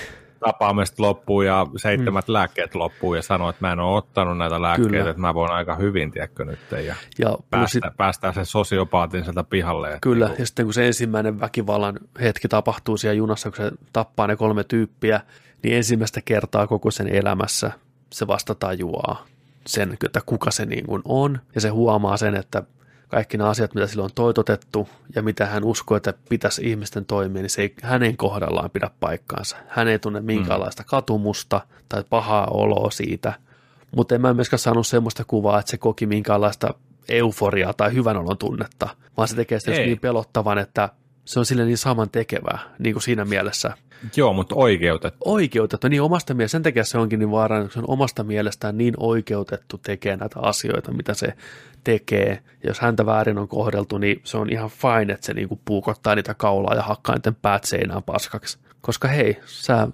[0.45, 0.51] Niin.
[0.51, 2.33] tapaamiset loppuu ja seitsemät mm.
[2.33, 5.09] lääkkeet loppuu ja sanoo, että mä en ole ottanut näitä lääkkeitä, Kyllä.
[5.09, 9.43] että mä voin aika hyvin, tiedätkö, nyt ja Ja sit, päästä, päästään sen sosiopaatin sieltä
[9.43, 9.97] pihalle.
[10.01, 14.27] kyllä, niinku- ja sitten kun se ensimmäinen väkivallan hetki tapahtuu siellä junassa, kun se tappaa
[14.27, 15.21] ne kolme tyyppiä,
[15.63, 17.71] niin ensimmäistä kertaa koko sen elämässä
[18.13, 19.25] se vasta tajuaa
[19.67, 22.63] sen, että kuka se niin kuin on, ja se huomaa sen, että
[23.09, 27.41] kaikki nämä asiat, mitä sillä on toitotettu ja mitä hän uskoo, että pitäisi ihmisten toimia,
[27.41, 29.57] niin se ei hänen kohdallaan pidä paikkaansa.
[29.67, 33.33] Hän ei tunne minkäänlaista katumusta tai pahaa oloa siitä,
[33.95, 36.73] mutta en mä myöskään saanut semmoista kuvaa, että se koki minkäänlaista
[37.09, 40.89] euforiaa tai hyvän olon tunnetta, vaan se tekee sitä niin pelottavan, että
[41.25, 43.73] se on sille niin saman tekevää, niin kuin siinä mielessä
[44.15, 45.19] Joo, mutta oikeutettu.
[45.25, 48.93] oikeutettu, niin omasta mielestä, sen takia se onkin niin vaarallinen, se on omasta mielestään niin
[48.97, 51.33] oikeutettu tekee näitä asioita, mitä se
[51.83, 52.39] tekee.
[52.63, 56.15] Ja jos häntä väärin on kohdeltu, niin se on ihan fine, että se niinku puukottaa
[56.15, 58.57] niitä kaulaa ja hakkaa niiden päät seinään paskaksi.
[58.81, 59.87] Koska hei, sä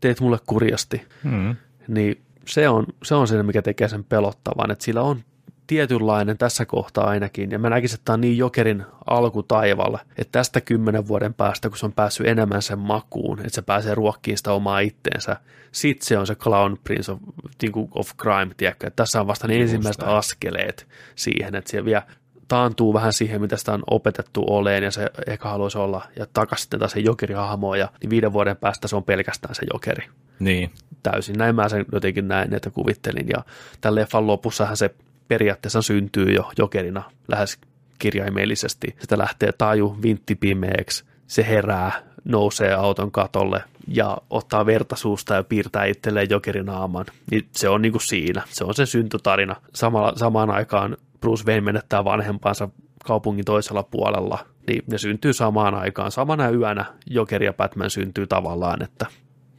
[0.00, 1.56] teet mulle kurjasti, Mm.
[1.88, 5.20] niin se on, se on se, mikä tekee sen pelottavan, että sillä on
[5.68, 10.32] tietynlainen tässä kohtaa ainakin, ja mä näkisin, että tämä on niin jokerin alku taivaalla, että
[10.32, 14.38] tästä kymmenen vuoden päästä, kun se on päässyt enemmän sen makuun, että se pääsee ruokkiin
[14.38, 15.36] sitä omaa itteensä,
[15.72, 17.18] sit se on se clown prince of,
[17.62, 18.86] niin of crime, tiedätkö?
[18.86, 20.16] Että tässä on vasta ne Just ensimmäiset näin.
[20.16, 22.02] askeleet siihen, että se vielä
[22.48, 26.62] taantuu vähän siihen, mitä sitä on opetettu oleen, ja se ehkä haluaisi olla, ja takaisin
[26.62, 30.06] sitten taas se jokerihahmo, ja niin viiden vuoden päästä se on pelkästään se jokeri
[30.38, 30.70] Niin.
[31.02, 31.38] täysin.
[31.38, 33.26] Näin mä sen jotenkin näin, että kuvittelin.
[33.28, 33.44] Ja
[33.80, 34.90] tämän leffan lopussahan se
[35.28, 37.58] periaatteessa syntyy jo jokerina lähes
[37.98, 38.96] kirjaimellisesti.
[39.00, 41.92] Sitä lähtee taju vinttipimeeksi, se herää,
[42.24, 47.06] nousee auton katolle ja ottaa verta suusta ja piirtää itselleen jokerinaaman.
[47.30, 48.42] Niin se on niin kuin siinä.
[48.48, 49.56] Se on se syntytarina.
[49.74, 52.68] Samalla, samaan aikaan Bruce Wayne menettää vanhempansa
[53.04, 54.46] kaupungin toisella puolella.
[54.66, 56.10] Niin ne syntyy samaan aikaan.
[56.10, 59.06] Samana yönä Jokeri ja Batman syntyy tavallaan, että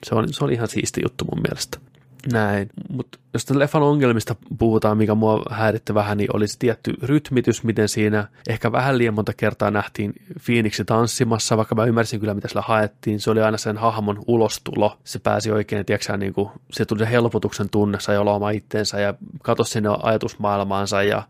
[0.03, 1.79] se oli, se oli ihan siisti juttu mun mielestä.
[2.31, 7.63] Näin, mutta jos leffan ongelmista puhutaan, mikä mua häiritti vähän, niin oli se tietty rytmitys,
[7.63, 10.13] miten siinä ehkä vähän liian monta kertaa nähtiin
[10.45, 13.19] Phoenixi tanssimassa, vaikka mä ymmärsin kyllä, mitä sillä haettiin.
[13.19, 14.97] Se oli aina sen hahmon ulostulo.
[15.03, 18.99] Se pääsi oikein, tiedätkö, niin kuin, se tuli se helpotuksen tunne, sai olla oma itteensä
[18.99, 19.13] ja
[19.43, 21.23] katosi sinne ajatusmaailmaansa ja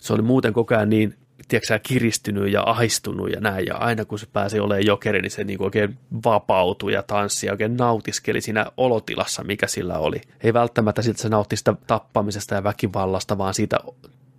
[0.00, 1.14] se oli muuten koko ajan niin
[1.50, 5.44] tiedätkö, kiristynyt ja ahistunut ja näin, ja aina kun se pääsi olemaan jokeri, niin se
[5.44, 10.20] niin oikein vapautui ja tanssi ja oikein nautiskeli siinä olotilassa, mikä sillä oli.
[10.40, 13.78] Ei välttämättä siltä se nautti sitä tappamisesta ja väkivallasta, vaan siitä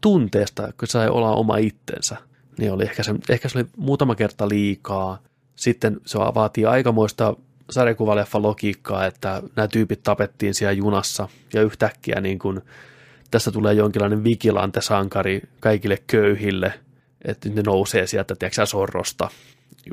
[0.02, 2.18] tunteesta, kun sai olla oma itsensä.
[2.58, 5.20] Niin oli ehkä se, ehkä se oli muutama kerta liikaa.
[5.56, 7.36] Sitten se vaatii aikamoista
[7.70, 12.62] sarjakuvaleffa logiikkaa, että nämä tyypit tapettiin siellä junassa ja yhtäkkiä niin kuin
[13.32, 16.74] tästä tulee jonkinlainen vigilante-sankari kaikille köyhille,
[17.26, 19.30] että ne nousee sieltä, tiedätkö, sorrosta.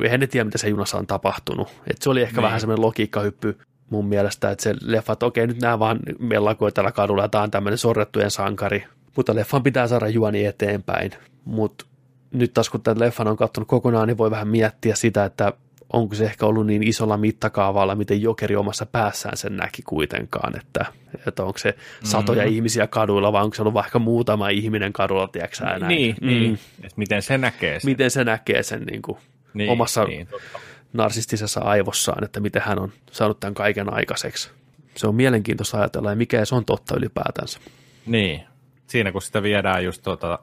[0.02, 1.68] Eihän ne tiedä, mitä se junassa on tapahtunut.
[1.86, 2.42] Et se oli ehkä Niin.
[2.42, 3.58] vähän semmoinen logiikkahyppy
[3.90, 7.44] mun mielestä, että se leffa, että okei, nyt nämä vaan mellakoi tällä kadulla, ja tämä
[7.44, 8.84] on tämmöinen sorrettujen sankari.
[9.16, 11.10] Mutta leffan pitää saada juoni eteenpäin.
[11.44, 11.86] Mutta
[12.32, 15.52] nyt taas kun tämän leffan on katsonut kokonaan, niin voi vähän miettiä sitä, että
[15.92, 20.86] onko se ehkä ollut niin isolla mittakaavalla, miten jokeri omassa päässään sen näki kuitenkaan, että,
[21.26, 21.74] että onko se
[22.04, 22.52] satoja mm.
[22.52, 25.88] ihmisiä kaduilla, vai onko se ollut vaikka muutama ihminen kadulla, tiedätkö näin.
[25.88, 26.26] Niin, Mm.
[26.26, 26.58] niin.
[26.82, 27.90] Et miten se näkee sen.
[27.90, 29.18] Miten se näkee sen niin kuin
[29.54, 30.58] niin, omassa niin, totta.
[30.92, 34.50] narsistisessa aivossaan, että miten hän on saanut tämän kaiken aikaiseksi.
[34.96, 37.60] Se on mielenkiintoista ajatella, ja mikä se on totta ylipäätänsä.
[38.06, 38.42] Niin.
[38.86, 40.38] Siinä kun sitä viedään just tuota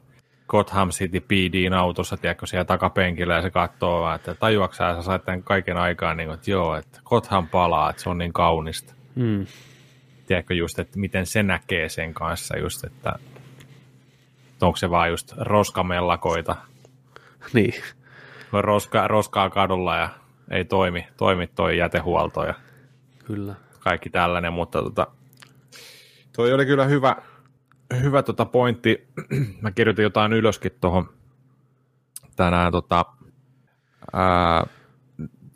[0.47, 5.01] Gotham City PDin autossa, tiedätkö, siellä takapenkillä ja se katsoo vaan, että tajuatko sä, sä
[5.01, 8.33] sait tämän kaiken aikaan, niin kuin, että joo, että Gotham palaa, että se on niin
[8.33, 8.93] kaunista.
[9.15, 9.45] Mm.
[10.27, 13.13] Tiedätkö just, että miten se näkee sen kanssa just, että
[14.61, 16.55] onko se vaan just roskamellakoita,
[17.53, 17.73] Niin,
[18.51, 20.09] roska, roskaa kadulla ja
[20.51, 22.53] ei toimi, toimi toi jätehuolto ja
[23.25, 23.55] kyllä.
[23.79, 25.07] kaikki tällainen, mutta tota,
[26.35, 27.15] toi oli kyllä hyvä,
[28.01, 29.07] hyvä tota pointti.
[29.61, 31.09] Mä kirjoitin jotain ylöskin tuohon
[32.35, 33.05] tänään tota,
[34.13, 34.67] ää,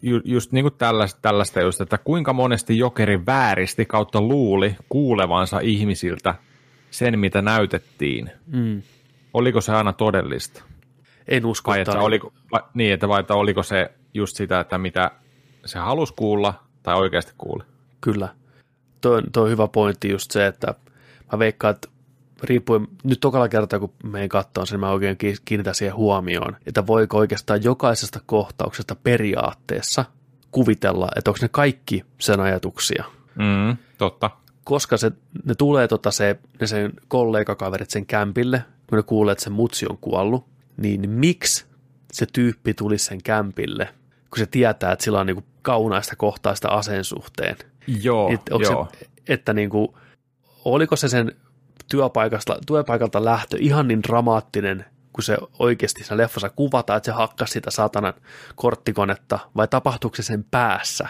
[0.01, 5.59] ju, just niin kuin tällaista, tällaista just, että kuinka monesti jokeri vääristi kautta luuli kuulevansa
[5.59, 6.35] ihmisiltä
[6.91, 8.31] sen, mitä näytettiin.
[8.47, 8.81] Mm.
[9.33, 10.63] Oliko se aina todellista?
[11.27, 14.77] En usko, Vai että oliko, vai, niin, että, vai että oliko se just sitä, että
[14.77, 15.11] mitä
[15.65, 16.53] se halusi kuulla
[16.83, 17.63] tai oikeasti kuuli?
[18.01, 18.29] Kyllä.
[19.01, 20.75] Tuo toi on hyvä pointti just se, että
[21.31, 21.89] mä veikkaan, että
[22.43, 26.87] riippuen, nyt tokalla kertaa kun meidän kattoon sen, mä oikein ki- kiinnitän siihen huomioon, että
[26.87, 30.05] voiko oikeastaan jokaisesta kohtauksesta periaatteessa
[30.51, 33.03] kuvitella, että onko ne kaikki sen ajatuksia.
[33.35, 34.29] Mm, totta.
[34.63, 35.11] Koska se,
[35.45, 39.85] ne tulee tota se, ne sen kollegakaverit sen kämpille, kun ne kuulee, että se mutsi
[39.89, 40.45] on kuollut,
[40.77, 41.65] niin miksi
[42.13, 43.85] se tyyppi tuli sen kämpille,
[44.29, 47.55] kun se tietää, että sillä on niinku kaunaista kohtaista aseen suhteen.
[48.01, 48.87] Joo, Että, onko joo.
[48.99, 49.87] Se, että niin kuin,
[50.65, 51.35] oliko se sen
[51.89, 57.53] työpaikasta, työpaikalta lähtö ihan niin dramaattinen, kun se oikeasti siinä leffassa kuvataan, että se hakkasi
[57.53, 58.13] sitä satanan
[58.55, 61.07] korttikonetta, vai tapahtuuko se sen päässä?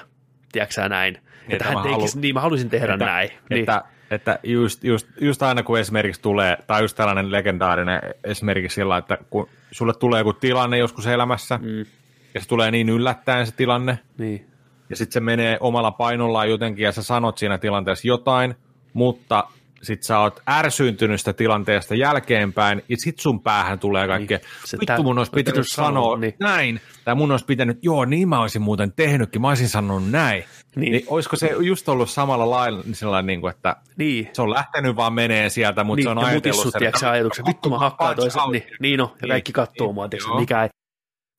[0.51, 1.13] Tiedätkö näin?
[1.13, 3.29] Niin, että että hän mä tekisi, halu- niin mä haluaisin tehdä että, näin.
[3.49, 3.59] niin.
[3.59, 8.97] Että, että just, just, just, aina kun esimerkiksi tulee, tai just tällainen legendaarinen esimerkiksi sillä,
[8.97, 11.85] että kun sulle tulee joku tilanne joskus elämässä, mm.
[12.33, 14.47] ja se tulee niin yllättäen se tilanne, niin.
[14.89, 18.55] ja sitten se menee omalla painollaan jotenkin, ja sä sanot siinä tilanteessa jotain,
[18.93, 19.43] mutta
[19.81, 24.77] sit sä oot ärsyyntynyt sitä tilanteesta jälkeenpäin, ja sit sun päähän tulee kaikkea, Niin, se
[24.79, 26.33] vittu mun olisi pitänyt pitänyt sanoa, sanoa niin.
[26.39, 30.43] näin, tai mun olisi pitänyt, joo niin mä olisin muuten tehnytkin, mä olisin sanonut näin.
[30.75, 30.91] Niin.
[30.91, 31.03] Niin.
[31.07, 34.29] olisiko se just ollut samalla lailla niin sellainen, niin kuin, että Niin.
[34.33, 37.45] se on lähtenyt vaan menee sieltä, mutta niin, se on ja ajatellut sen, tiedätkö, ajatuksen,
[37.45, 40.39] vittu mä hakkaan toisen, niin, niin no, ja kaikki katsoo niin, mua, tiedätkö, joo.
[40.39, 40.69] mikä ei.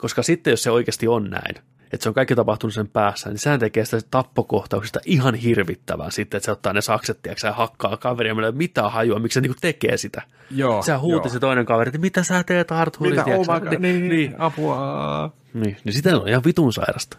[0.00, 1.54] Koska sitten, jos se oikeasti on näin,
[1.92, 6.38] että se on kaikki tapahtunut sen päässä, niin sehän tekee sitä tappokohtauksesta ihan hirvittävää sitten,
[6.38, 9.34] että se ottaa ne sakset, tiedätkö, ja hakkaa kaveria, meillä ei ole mitään hajua, miksi
[9.34, 10.22] se niinku tekee sitä.
[10.50, 11.32] Joo, Sehän huuti joo.
[11.32, 14.08] se toinen kaveri, että mitä sä teet Arthuri, Mitä, tiedätkö, oh my God, niin, niin,
[14.08, 15.32] niin, apua.
[15.54, 17.18] niin, niin sitä on ihan vitun sairasta.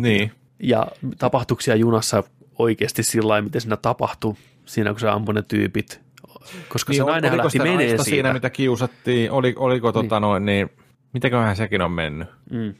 [0.00, 0.32] Niin.
[0.58, 0.86] Ja
[1.18, 2.22] tapahtuksia junassa
[2.58, 6.00] oikeasti sillä lailla, miten siinä tapahtui, siinä kun se ampui ne tyypit,
[6.68, 8.04] koska se Niin, nainen oliko lähti sitä menee siitä.
[8.04, 10.70] siinä, mitä kiusattiin, oli, oliko tota noin, niin,
[11.12, 12.28] mitäköhän sekin on mennyt?
[12.50, 12.74] Mm.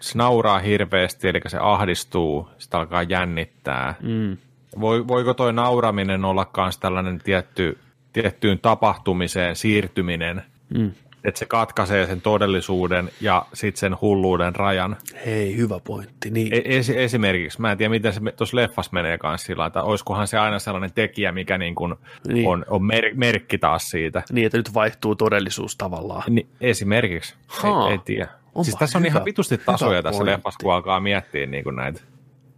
[0.00, 3.94] Se nauraa hirveästi, eli se ahdistuu, sitä alkaa jännittää.
[4.02, 4.36] Mm.
[4.80, 7.78] Voi, voiko toi nauraminen olla myös tällainen tietty,
[8.12, 10.42] tiettyyn tapahtumiseen siirtyminen,
[10.78, 10.90] Mm.
[11.24, 14.96] että se katkaisee sen todellisuuden ja sitten sen hulluuden rajan.
[15.26, 16.30] Hei, hyvä pointti.
[16.30, 16.54] Niin.
[16.54, 20.26] E- esi- esimerkiksi, mä en tiedä miten se tuossa leffassa menee kanssa sillä että olisikohan
[20.28, 21.94] se aina sellainen tekijä, mikä niin kuin
[22.28, 22.48] Niin.
[22.48, 24.22] on, on mer- merkki taas siitä.
[24.32, 26.22] Niin, että nyt vaihtuu todellisuus tavallaan.
[26.28, 27.86] Ni, esimerkiksi, Haa.
[27.86, 28.28] ei, ei tiedä.
[28.58, 30.32] Onpa siis tässä on hyvä- ihan vitusti tasoja tässä pointti.
[30.32, 32.00] leffassa, kun alkaa miettiä niin kuin näitä.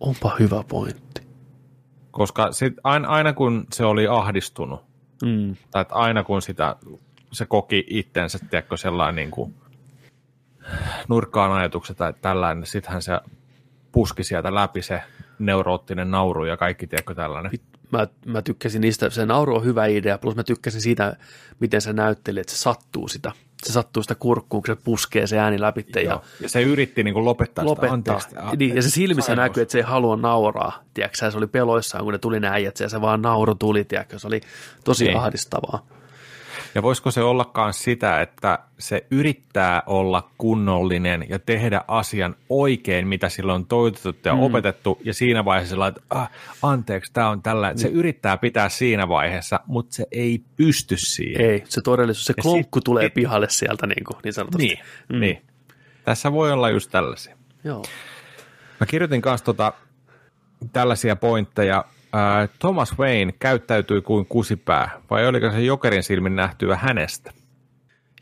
[0.01, 1.23] Onpa hyvä pointti.
[2.11, 4.81] Koska sit, aina, aina kun se oli ahdistunut,
[5.25, 5.57] Mm.
[5.71, 6.77] tai että aina kun sitä,
[7.33, 9.55] se koki itsensä, tiedätkö, sellainen niin kuin
[11.09, 13.21] nurkkaan ajatukset tai tällainen, sittenhän se
[13.93, 15.03] puski sieltä läpi se
[15.39, 17.53] neuroottinen nauru ja kaikki, tiedätkö, tällainen.
[17.93, 21.17] Mä, mä tykkäsin niistä, se nauru on hyvä idea, plus mä tykkäsin siitä,
[21.61, 23.33] miten se näytteli, että se sattuu sitä.
[23.65, 26.21] Se sattuu sitä kurkkuun, kun se puskee se ääni läpi ja.
[26.41, 28.21] Ja se yritti niin kuin lopettaa, lopettaa.
[28.21, 28.41] sitä.
[28.41, 30.83] Anteeksi, niin, ja se silmissä näkyy, että se ei halua nauraa.
[30.95, 34.19] Tiedätkö, se oli peloissaan, kun ne tuli ne äijät, ja se vaan nauru tuli, tiedätkö,
[34.19, 34.41] se oli
[34.85, 35.17] tosi Niin.
[35.17, 35.87] ahdistavaa.
[36.75, 43.29] Ja voisiko se ollakaan sitä, että se yrittää olla kunnollinen ja tehdä asian oikein, mitä
[43.29, 44.43] sillä on toitotettu ja mm.
[44.43, 46.31] opetettu, ja siinä vaiheessa sillä, että ah,
[46.63, 47.73] anteeksi, tämä on tällä.
[47.77, 51.51] Se yrittää pitää siinä vaiheessa, mutta se ei pysty siihen.
[51.51, 54.67] Ei, se todellisuus, se Ja klonkku sit- tulee pihalle sieltä niin, kuin, niin sanotusti.
[54.67, 54.79] Niin,
[55.09, 55.21] mm.
[55.21, 55.43] niin.
[56.05, 57.37] Tässä voi olla just tällaisia.
[57.65, 57.85] Joo.
[58.81, 59.73] Mä kirjoitin kanssa tota,
[60.73, 61.85] tällaisia pointteja.
[62.13, 67.33] Ää, Thomas Wayne käyttäytyi kuin kusipää, vai oliko se jokerin silmin nähtyä hänestä?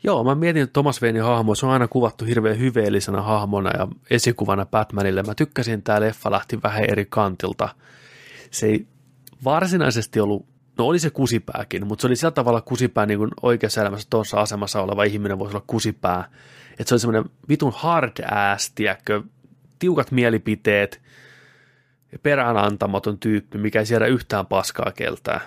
[0.03, 3.87] Joo, mä mietin, että Thomas Waynein hahmo, se on aina kuvattu hirveän hyveellisenä hahmona ja
[4.09, 5.23] esikuvana Batmanille.
[5.23, 7.69] Mä tykkäsin, että tämä leffa lähti vähän eri kantilta.
[8.51, 8.87] Se ei
[9.43, 10.45] varsinaisesti ollut,
[10.77, 14.37] no oli se kusipääkin, mutta se oli sillä tavalla kusipää niin kuin oikeassa elämässä tuossa
[14.37, 16.29] asemassa oleva ihminen voisi olla kusipää.
[16.71, 19.23] Että se oli semmoinen vitun hard ass, tiedätkö,
[19.79, 21.01] tiukat mielipiteet,
[22.23, 25.41] peräänantamaton tyyppi, mikä ei siedä yhtään paskaa keltää.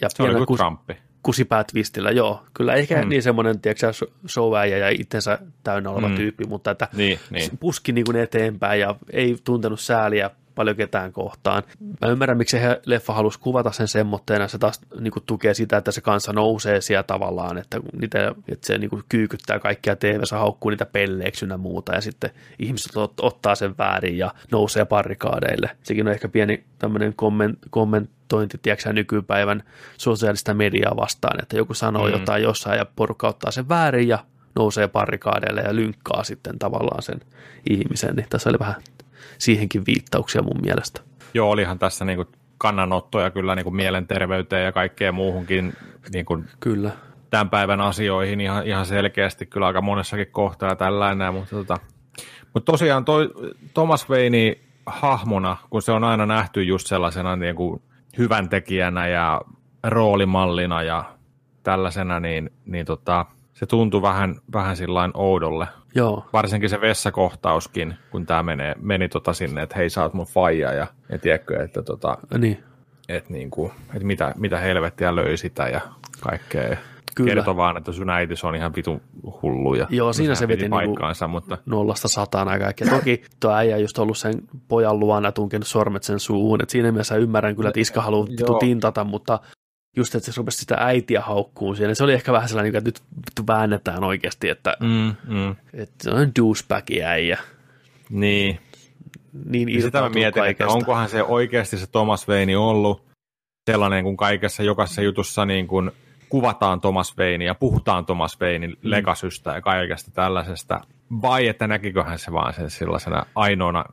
[0.00, 0.96] Ja Se oli kuin Trumpi.
[1.22, 2.44] kusipäätvistillä, joo.
[2.54, 3.08] Kyllä ehkä mm.
[3.08, 3.92] Niin semmoinen, tiedätkö
[4.28, 6.08] showäjä ja itsensä täynnä oleva.
[6.08, 6.14] Mm.
[6.14, 7.58] tyyppi, mutta että Niin, niin.
[7.60, 11.62] puski niin kuin eteenpäin ja ei tuntenut sääliä paljon ketään kohtaan.
[12.00, 15.76] Mä ymmärrän, miksi se leffa halusi kuvata sen semmoitteena, se taas niin kuin tukee sitä,
[15.76, 20.38] että se kansa nousee siellä tavallaan, että, niitä, että se niin kuin kyykyttää kaikkia TV-sä
[20.38, 25.70] haukkuu niitä pelleeksi ynnä muuta, ja sitten ihmiset ot, ottaa sen väärin ja nousee parikaadeille.
[25.82, 29.62] Sekin on ehkä pieni tämmöinen komment, kommentointi, tiedätkö nykypäivän
[29.96, 32.06] sosiaalista mediaa vastaan, että joku sanoo.
[32.06, 32.12] Mm.
[32.12, 34.18] jotain jossain ja porukka ottaa sen väärin ja
[34.54, 37.20] nousee parikaadeille ja lynkkaa sitten tavallaan sen
[37.70, 38.82] ihmisen, niin tässä oli vähän
[39.38, 41.00] siihenkin viittauksia mun mielestä.
[41.34, 42.28] Joo, olihan tässä niin kuin
[42.58, 45.72] kannanottoja kyllä niin kuin mielenterveyteen ja kaikkeen muuhunkin
[46.12, 46.90] niin kuin Kyllä.
[47.30, 51.78] tämän päivän asioihin ihan, ihan selkeästi kyllä aika monessakin kohtaa tällainen, mutta, tota,
[52.54, 53.30] mutta tosiaan toi
[53.74, 57.82] Thomas Wayne hahmona, kun se on aina nähty just sellaisena niin kuin
[58.18, 59.40] hyvän tekijänä ja
[59.82, 61.04] roolimallina ja
[61.62, 63.26] tällaisena, niin, niin tota,
[63.58, 65.66] se tuntui vähän, vähän sillain oudolle.
[65.94, 70.26] Joo, Varsinkin se vessakohtauskin, kun tämä menee, meni tota sinne, että hei sä oot mun
[70.26, 72.62] faija ja, ja tiedätkö, että, tota, niin.
[73.08, 75.80] että, niinku, että mitä, mitä helvettiä löi sitä ja
[76.20, 76.76] kaikkea.
[77.14, 77.34] Kyllä.
[77.34, 79.00] Kertoi vaan, että sun äitis on ihan vitun
[79.42, 79.74] hullu.
[79.74, 82.90] Ja Joo, siinä se veti niinku- paikkaansa, mutta nollasta sataan ja kaikkea.
[82.90, 84.34] Toki tuo äijä on just ollut sen
[84.68, 86.62] pojan luona tunkenut sormet sen suuhun.
[86.62, 89.40] Et siinä mielessä ymmärrän kyllä, että iska haluaa tintata, mutta
[89.98, 91.94] just, että se rupesi sitä äitiä haukkuun siinä.
[91.94, 96.10] Se oli ehkä vähän sellainen, että nyt vittu väännetään oikeasti, että, mm, mm, että se
[96.10, 97.38] on douchebagi äijä.
[98.10, 98.58] niin.
[99.44, 100.72] Niin Ja sitä mä mietin, että kaikesta.
[100.74, 103.04] onkohan se oikeasti se Thomas Wayne ollut
[103.70, 105.90] sellainen, kun kaikessa jokaisessa jutussa niin kuin
[106.28, 107.14] kuvataan Thomas
[107.44, 108.76] ja puhutaan Thomas Waynein mm.
[108.82, 110.80] legasystä ja kaikesta tällaisesta,
[111.22, 113.84] vai että näkiköhän se vaan sen sellaisena ainoana,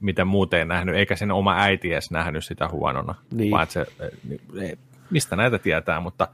[0.00, 3.50] miten muuten ei nähnyt, eikä sen oma äiti edes nähnyt sitä huonona, Niin.
[3.50, 3.86] vaan että se,
[5.12, 6.28] mistä näitä tietää, mutta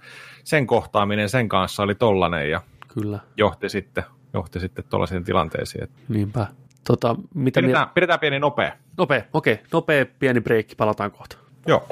[0.44, 2.60] sen kohtaaminen sen kanssa oli tollanen ja
[2.94, 5.84] Kyllä, johti sitten, johti sitten tuollaisiin tilanteisiin.
[5.84, 6.46] Että niinpä.
[6.86, 8.72] Tota, mitä Pidetään, mie- pidetään pieni nopea.
[8.96, 11.36] Nopea, okei, okay, nopea pieni breikki, palataan kohta.
[11.66, 11.88] Joo.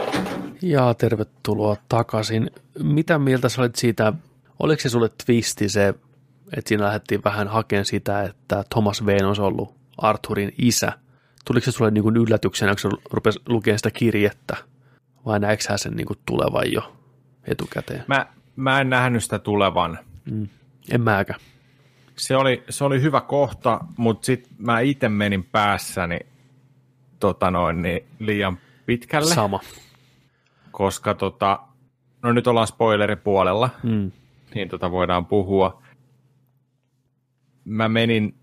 [0.63, 2.51] Ja tervetuloa takaisin.
[2.83, 4.13] Mitä mieltä sä olit siitä,
[4.59, 5.89] oliko se sulle twisti se,
[6.57, 10.93] että siinä lähdettiin vähän hakemaan sitä, että Thomas Wayne olisi ollut Arthurin isä?
[11.45, 14.57] Tuliko se sulle niin kuin yllätyksenä, kun sä rupesi lukemaan sitä kirjettä?
[15.27, 16.97] Vai näetkö sen niin kuin tulevan jo
[17.45, 18.05] etukäteen?
[18.07, 18.27] Mä,
[18.57, 19.99] mä en nähnyt sitä tulevan.
[20.31, 20.49] Mm.
[20.91, 21.41] En mäkään.
[22.17, 26.19] Se oli, se oli hyvä kohta, mutta sitten mä itse menin päässäni
[27.21, 29.61] tota noin, niin liian pitkälle, Sama.
[30.71, 31.59] koska tota,
[32.23, 34.13] no nyt ollaan spoileripuolella, Mm.
[34.55, 35.83] niin tota voidaan puhua.
[37.65, 38.35] Mä menin,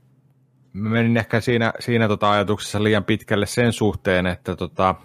[0.74, 4.96] mä menin ehkä siinä, siinä tota ajatuksessa liian pitkälle sen suhteen, että tota,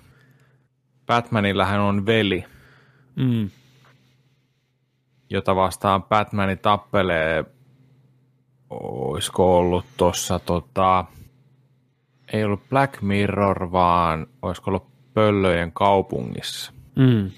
[1.09, 2.45] Batmanillähän on veli,
[3.17, 3.51] Mm.
[5.31, 7.45] jota vastaan Batmani tappelee,
[8.71, 11.05] olisiko ollut tuossa, tota,
[12.33, 16.73] ei ollut Black Mirror, vaan olisiko ollut Pöllöjen kaupungissa.
[16.97, 17.31] Mm.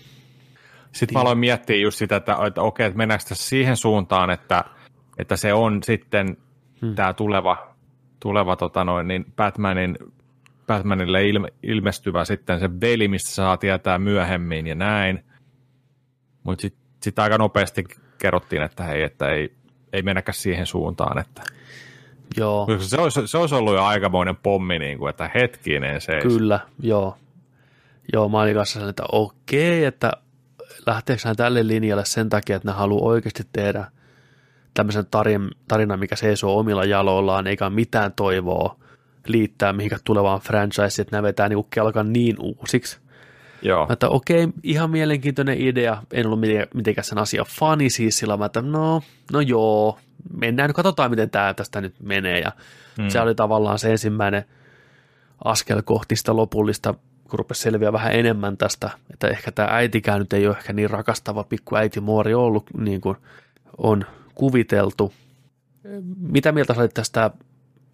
[0.92, 4.64] Sitten mä aloin miettiä just sitä, että, että okei, että mennäänkö tässä siihen suuntaan, että,
[5.18, 6.36] että se on sitten
[6.82, 6.94] hmm.
[6.94, 7.74] tämä tuleva,
[8.20, 9.98] tuleva tota noin, niin Batmanin,
[10.70, 15.24] Batmanille ilme, ilmestyvä sitten se veli, mistä saa tietää myöhemmin ja näin.
[16.42, 17.84] Mutta sitten sit aika nopeasti
[18.18, 19.52] kerrottiin, että hei, että ei,
[19.92, 21.42] ei mennäkään siihen suuntaan, että
[22.36, 22.66] Joo.
[22.66, 26.20] koska se olisi, se olisi ollut jo aikamoinen pommi, niin kuin, että hetkinen se.
[26.22, 27.16] Kyllä, joo.
[28.12, 30.12] Joo, mä olin kanssa että okei, että
[30.86, 33.84] lähteekö hän tälle linjalle sen takia, että ne haluaa oikeasti tehdä
[34.74, 38.76] tämmöisen tarin, tarinan, mikä seisoo omilla jaloillaan, eikä mitään toivoa
[39.26, 42.98] liittää mihinkään tulevaan franchiseen, että nämä vetää niinku kelkan niin uusiksi.
[43.62, 43.86] Joo.
[43.86, 48.36] Mä että okei, ihan mielenkiintoinen idea, en ollut mitenkään, mitenkään sen asian fani siis sillä,
[48.36, 49.02] mä että no,
[49.32, 49.98] no joo,
[50.36, 52.52] mennään nyt, katsotaan miten tämä tästä nyt menee ja
[52.98, 53.09] mm.
[53.09, 54.44] se oli tavallaan se ensimmäinen
[55.44, 56.94] askel kohti sitä lopullista,
[57.30, 60.90] kun rupesi selviä vähän enemmän tästä, että ehkä tämä äitikään nyt ei ole ehkä niin
[60.90, 63.16] rakastava pikku äiti muori ollut niin kuin
[63.78, 65.12] on kuviteltu.
[66.18, 67.30] Mitä mieltä sä olit tästä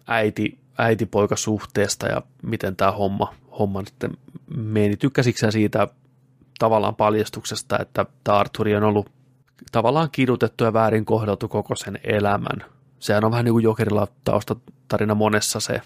[0.07, 4.11] äiti, äiti-poikasuhteesta ja miten tämä homma, homma sitten
[4.55, 4.97] meni?
[4.97, 5.87] Tykkäsitkö siitä
[6.59, 9.09] tavallaan paljastuksesta, että tämä Arturi on ollut
[9.71, 12.65] tavallaan kidutettu ja väärin kohdeltu koko sen elämän?
[12.99, 15.81] Sehän on vähän niin kuin Jokerilla taustatarina monessa se.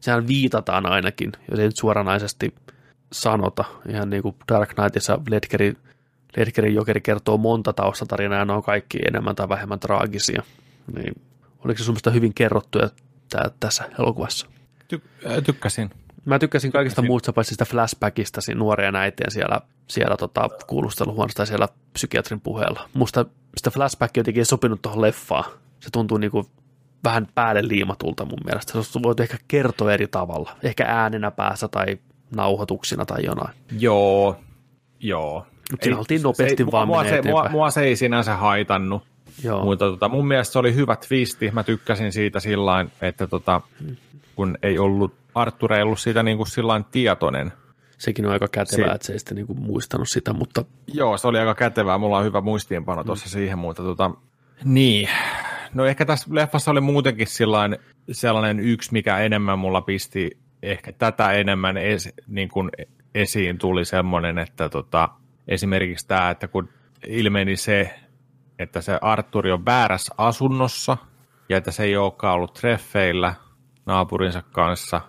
[0.00, 2.54] Sehän viitataan ainakin, jos ei nyt suoranaisesti
[3.12, 3.64] sanota.
[3.88, 5.76] Ihan niin kuin Dark Knightissa Ledgerin,
[6.36, 10.42] Ledgerin Jokeri kertoo monta taustatarinaa ja ne on kaikki enemmän tai vähemmän traagisia.
[10.94, 11.14] Niin,
[11.64, 12.88] oliko se sun hyvin kerrottuja
[13.30, 14.46] tää, tässä elokuvassa?
[14.94, 15.90] Ty- äh, tykkäsin.
[16.24, 21.46] Mä tykkäsin kaikista muusta paitsi sitä flashbackista siinä nuoria äiteen siellä, siellä tota, kuulusteluhuoneessa tai
[21.46, 22.88] siellä psykiatrin puheella.
[22.94, 23.26] Musta
[23.56, 25.44] sitä flashback jotenkin ei sopinut tuohon leffaan.
[25.80, 26.50] Se tuntuu niinku
[27.04, 28.82] vähän päälle liimatulta mun mielestä.
[28.82, 30.56] Se voitu ehkä kertoa eri tavalla.
[30.62, 31.98] Ehkä äänenä päässä tai
[32.36, 33.56] nauhoituksina tai jonain.
[33.78, 34.36] Joo,
[35.00, 35.46] joo.
[35.70, 39.02] Mut siinä oltiin nopeasti se, vaan mua, se, mua, mua se ei sinänsä haitannut,
[39.44, 39.64] Joo.
[39.64, 41.50] mutta tota, mun mielestä se oli hyvä twisti.
[41.50, 43.60] Mä tykkäsin siitä sillain, että tota,
[44.36, 47.52] kun ei ollut, Arttur ei ollut siitä niin kuin sillain tietoinen.
[47.98, 51.28] Sekin on aika kätevää, Si- että se ei sitten niinku muistanut sitä, mutta Joo, se
[51.28, 51.98] oli aika kätevää.
[51.98, 54.10] Mulla on hyvä muistiinpano tuossa siihen, mutta tota,
[54.64, 55.08] niin.
[55.74, 57.78] No ehkä tässä leffassa oli muutenkin sillain,
[58.12, 60.30] sellainen yksi, mikä enemmän mulla pisti
[60.62, 62.70] ehkä tätä enemmän es, niin kuin
[63.14, 65.08] esiin tuli semmoinen, että tota,
[65.48, 66.68] esimerkiksi tämä, että kun
[67.06, 67.94] ilmeni se,
[68.60, 70.96] että se Arturi on väärässä asunnossa
[71.48, 73.34] ja että se ei olekaan ollut treffeillä
[73.86, 75.00] naapurinsa kanssa,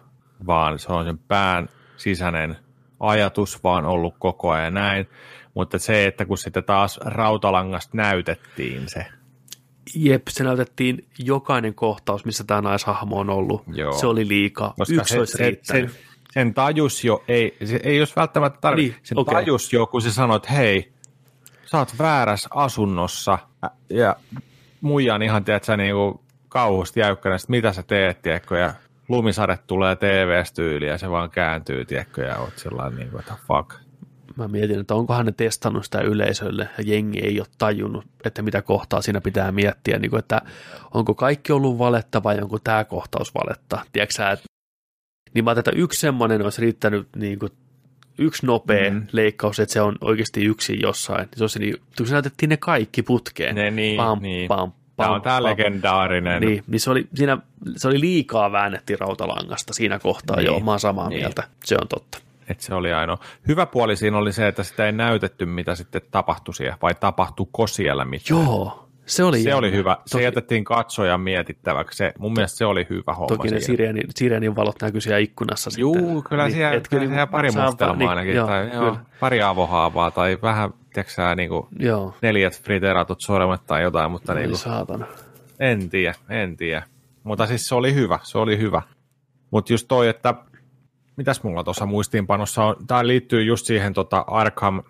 [0.48, 2.58] vaan se on sen pään sisäinen
[3.00, 5.08] ajatus vaan ollut koko ajan näin.
[5.54, 9.06] Mutta se, että kun sitten taas rautalangasta näytettiin se.
[9.96, 13.64] Jep, se näytettiin jokainen kohtaus, missä tämä naishahmo on ollut.
[13.68, 13.94] Joo.
[13.94, 14.74] Se oli liikaa.
[14.78, 15.92] Koska Yksi se, olisi se, riittänyt.
[15.92, 16.00] sen,
[16.32, 19.34] sen tajus jo, ei, se ei jos välttämättä tarvitse, Niin, sen okei.
[19.34, 20.92] tajus jo, kun se sanoi, että hei,
[21.72, 23.38] sä oot väärässä asunnossa,
[23.90, 24.16] ja
[24.82, 28.74] muija on ihan, tiedät sä, niinku kauhusti jäykkänä, että mitä sä teet, tiedätkö, ja
[29.08, 33.74] lumisade tulee TV-styyliin, ja se vaan kääntyy, tiedätkö, ja oot sellainen, niin kuin, että fuck.
[34.36, 38.62] Mä mietin, että onkohan ne testannut sitä yleisölle ja jengi ei ole tajunnut, että mitä
[38.62, 40.42] kohtaa siinä pitää miettiä, niin kuin, että
[40.94, 43.80] onko kaikki ollut valetta vai onko tämä kohtaus valetta.
[43.94, 44.46] Tiedätkö sä, että
[45.34, 47.52] niin mä ajattelin, että yksi semmoinen olisi riittänyt niin kuin,
[48.22, 49.08] yksi nopea Mm.
[49.12, 51.28] leikkaus, että se on oikeasti yksin jossain.
[51.36, 53.56] Se olisi niin, kun se näytettiin ne kaikki putkeen.
[53.56, 54.48] Ne niin, pam, niin.
[54.48, 55.44] Pam, Tämä pam, on tämä pam.
[55.44, 56.42] legendaarinen.
[56.42, 57.38] Niin, niin se, oli, siinä,
[57.78, 61.16] se oli liikaa väännettiin rautalangasta siinä kohtaa, Niin, niin, joo, mä oon samaa niin.
[61.16, 61.22] niin.
[61.26, 62.18] mieltä, se on totta.
[62.50, 63.18] Että se oli ainoa.
[63.48, 67.68] Hyvä puoli siinä oli se, että sitä ei näytetty, mitä sitten tapahtui siellä, vai tapahtuiko
[67.68, 68.42] siellä mitään.
[68.44, 69.58] Joo, se oli, Se jännä.
[69.58, 69.98] oli hyvä.
[70.06, 71.98] Se Toki- jätettiin katsojan mietittäväksi.
[71.98, 75.70] Se, mun mielestä se oli hyvä homma Toki ne sireenin, sireenin valot näkyy siellä ikkunassa
[75.78, 76.24] Juu, sitten.
[76.30, 80.12] kyllä Niin, siellä, et kyllä siellä pari mustelmaa niin, ainakin, joo, tai joo, pari avohaavaa,
[80.12, 85.06] tai vähän, tiedätkö niin kuin Joo, neljät friteeratut sormet tai jotain, mutta niin kuin, saatana.
[85.60, 86.84] en tiedä, en tiedä.
[87.24, 88.82] Mutta siis se oli hyvä, se oli hyvä.
[89.52, 90.34] Mutta just toi, että
[91.18, 94.84] mitäs mulla tuossa muistiinpanossa on, tämä liittyy just siihen tota Arkham,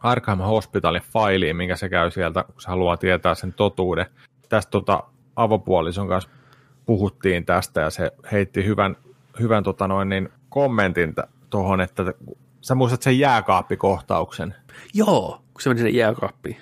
[0.00, 4.06] Arkham Hospitalin failiin, minkä se käy sieltä, kun se haluaa tietää sen totuuden.
[4.48, 5.02] Tästä tota
[5.36, 6.30] avopuolison kanssa
[6.86, 8.96] puhuttiin tästä ja se heitti hyvän,
[9.40, 11.14] hyvän tota noin, niin kommentin
[11.50, 12.02] tuohon, että
[12.60, 14.54] sä muistat sen jääkaappikohtauksen.
[14.94, 16.56] Joo, kun se meni sinne jääkaappiin.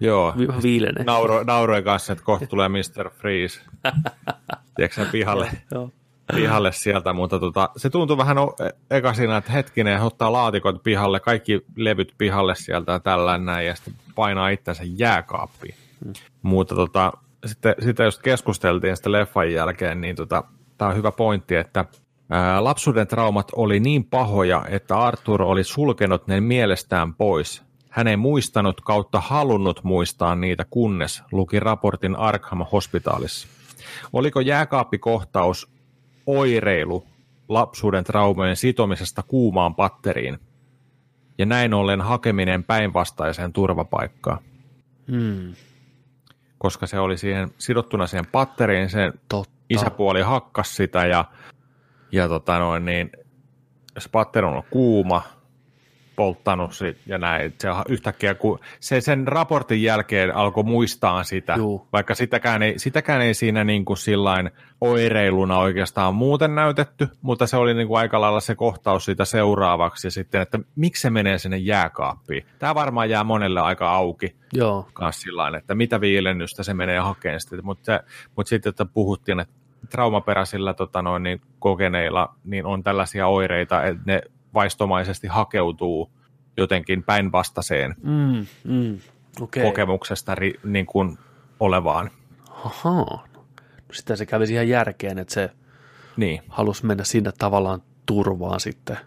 [0.00, 1.04] Joo, Vi- Viilenee.
[1.04, 3.10] Nauro, nauroin kanssa, että kohta tulee Mr.
[3.10, 3.60] Freeze.
[4.76, 5.90] Tiedätkö pihalle, Joo.
[6.34, 8.56] Pihalle sieltä, mutta tota, se tuntui vähän o-
[8.90, 13.74] eka siinä, että hetkinen, ottaa laatikot pihalle, kaikki levyt pihalle sieltä ja tällä näin, ja
[13.74, 15.74] sitten painaa itsensä jääkaappiin.
[16.04, 16.12] Hmm.
[16.42, 17.12] Mutta tota,
[17.46, 20.44] sitten, sitä just keskusteltiin sitten leffan jälkeen, niin tota,
[20.78, 21.84] tämä on hyvä pointti, että
[22.30, 27.62] ää, lapsuuden traumat oli niin pahoja, että Arthur oli sulkenut ne mielestään pois.
[27.88, 33.48] Hän ei muistanut kautta halunnut muistaa niitä, kunnes luki raportin Arkham Hospitalissa.
[34.12, 35.71] Oliko jääkaappikohtaus
[36.26, 37.06] oireilu
[37.48, 40.38] lapsuuden traumojen sitomisesta kuumaan patteriin
[41.38, 44.38] ja näin ollen hakeminen päinvastaiseen turvapaikkaan?
[45.10, 45.54] Hmm,
[46.58, 49.54] Koska se oli siihen sidottuna siihen patteriin, sen totta.
[49.70, 51.24] isäpuoli hakkas sitä ja,
[52.12, 53.10] ja tota noin, niin,
[53.98, 55.22] se patteri on kuuma,
[56.16, 57.54] polttanut sit ja näin.
[57.58, 61.88] Se yhtäkkiä, kun se sen raportin jälkeen alkoi muistaa sitä, Juu.
[61.92, 67.56] vaikka sitäkään ei, sitäkään ei siinä niin kuin sillain oireiluna oikeastaan muuten näytetty, mutta se
[67.56, 71.38] oli niin kuin aika lailla se kohtaus siitä seuraavaksi ja sitten, että miksi se menee
[71.38, 72.46] sinne jääkaappiin.
[72.58, 77.40] Tämä varmaan jää monelle aika auki Joo, kanssa sillä että mitä viilennystä se menee hakemaan
[77.40, 77.64] sitten.
[77.64, 78.00] Mutta,
[78.36, 79.54] mutta sitten, että puhuttiin, että
[79.90, 84.22] traumaperäisillä tota noin, niin kokeneilla niin on tällaisia oireita, että ne
[84.54, 86.10] vaistomaisesti hakeutuu
[86.56, 88.98] jotenkin päinvastaiseen mm, mm.
[89.40, 89.62] okei.
[89.62, 91.18] kokemuksesta ri, niin kuin
[91.60, 92.10] olevaan.
[92.64, 93.26] Ahaa.
[93.34, 93.44] No,
[93.92, 95.50] sitten se kävi ihan järkeen, että se
[96.16, 98.98] Niin, halusi mennä sinne tavallaan turvaan sitten.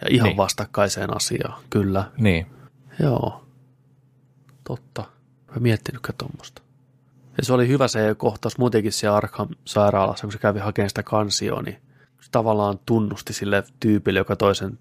[0.00, 0.36] Ja ihan Niin.
[0.36, 2.04] vastakkaiseen asiaan, kyllä.
[2.18, 2.46] niin.
[3.00, 3.44] Joo,
[4.64, 5.04] totta.
[5.50, 6.62] Mä miettinytkään tuommoista.
[7.38, 11.62] Ja se oli hyvä se kohtaus muutenkin siellä Arkham-sairaalassa, kun se kävi hakemaan sitä kansioa,
[11.62, 11.76] niin
[12.20, 14.78] se tavallaan tunnusti sille tyypille, joka toi sen,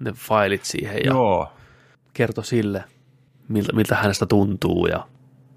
[0.00, 1.52] ne failit siihen ja Joo.
[2.12, 2.84] Kertoi sille,
[3.48, 5.06] miltä, miltä hänestä tuntuu ja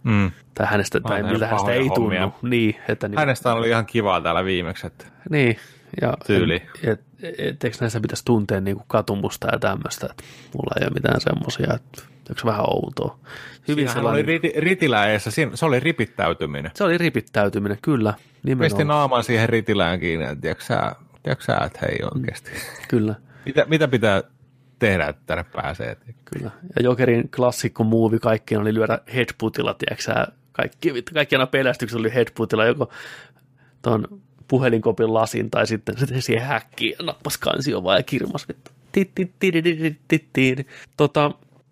[0.03, 0.31] Mm.
[0.53, 2.21] tai hänestä, tai miltä hänestä ei hommia.
[2.21, 2.49] tunnu.
[2.49, 4.87] Niin, että niin, Hänestä oli ihan kivaa täällä viimeksi.
[4.87, 5.57] Että, niin,
[6.01, 6.61] ja Tyyli.
[6.83, 10.85] Et, et, et, eikö näissä pitäisi tuntea niin kuin katumusta ja tämmöistä, että mulla ei
[10.87, 13.19] ole mitään semmoisia, että eikö se vähän outoa.
[13.67, 16.71] Hyvin Siinähän oli sellainen, riti, ritiläessä, siinä, se oli ripittäytyminen.
[16.75, 21.57] se oli ripittäytyminen, kyllä, Pisti nimenomaan, naaman siihen ritilään kiinni, että tiedätkö sä, tiedätkö sä
[21.65, 22.51] että hei oikeasti.
[22.87, 24.23] kyllä, Mitä, mitä pitää
[24.79, 25.97] tehdä, että tänne pääsee?
[26.25, 26.51] kyllä.
[26.75, 32.65] Ja Jokerin klassikko muuvi kaikkien oli lyödä headputilla, tiedätkö kaikki, kaikki aina pelästykset oli headputilla,
[32.65, 32.89] joko
[33.81, 38.47] tuon puhelinkopin lasin tai sitten se siihen häkkiin ja nappas kansio vaan ja kirmas.
[40.97, 41.31] Tota,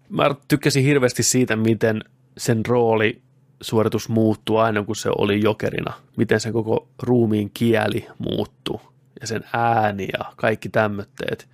[0.09, 2.03] mä tykkäsin hirveästi siitä, miten
[2.37, 3.21] sen rooli
[3.61, 5.93] suoritus muuttuu aina, kun se oli jokerina.
[6.17, 8.81] Miten sen koko ruumiin kieli muuttuu.
[9.21, 11.49] Ja sen ääni ja kaikki tämmötteet,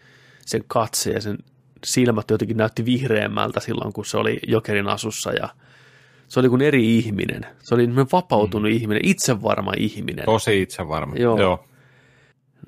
[0.46, 1.38] sen katse ja sen
[1.86, 5.50] silmät jotenkin näytti vihreämmältä silloin, kun se oli Jokerin asussa ja
[6.28, 7.46] se oli kuin eri ihminen.
[7.60, 8.76] Se oli vapautunut mm.
[8.78, 10.26] ihminen, itsevarma ihminen.
[10.26, 11.40] Tosi itsevarma, Joo.
[11.40, 11.66] joo.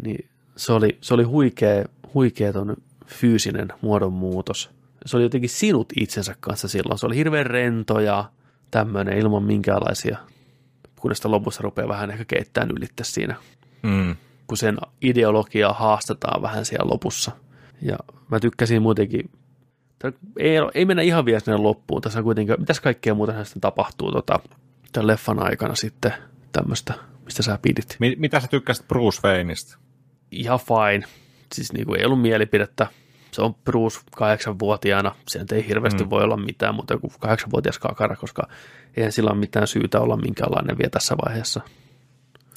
[0.04, 4.70] Niin se oli, se oli huikea, huikea ton fyysinen muodonmuutos.
[5.06, 7.00] Se oli jotenkin sinut itsensä kanssa silloin.
[7.00, 8.26] Se oli hirveän rento ja
[8.72, 10.18] tämmöinen ilman minkäänlaisia,
[11.00, 13.36] kunnes sitä lopussa rupeaa vähän ehkä keittämään ylittä siinä,
[13.84, 14.16] Mm.
[14.48, 17.32] Kun sen ideologiaa haastetaan vähän siellä lopussa.
[17.82, 17.98] Ja
[18.32, 19.30] mä tykkäsin muutenkin,
[20.40, 24.12] ei, ei mennä ihan vielä sinne loppuun, tässä on kuitenkin, mitäs kaikkea muuta sitten tapahtuu
[24.12, 24.40] tota,
[24.92, 26.14] tämän leffan aikana sitten
[26.52, 26.94] tämmöistä,
[27.26, 27.96] mistä sä pidit.
[28.00, 29.78] Mi- mitä sä tykkäsit Bruce Wayneista?
[30.32, 31.08] Ihan fine,
[31.54, 32.88] siis niin kuin ei ollut mielipidettä,
[33.32, 36.10] se on Bruce kahdeksanvuotiaana, se nyt ei hirveästi mm.
[36.10, 38.48] voi olla mitään muuta kuin kahdeksanvuotias kakara, koska
[38.98, 41.62] eihän sillä ole mitään syytä olla minkäänlainen vielä tässä vaiheessa.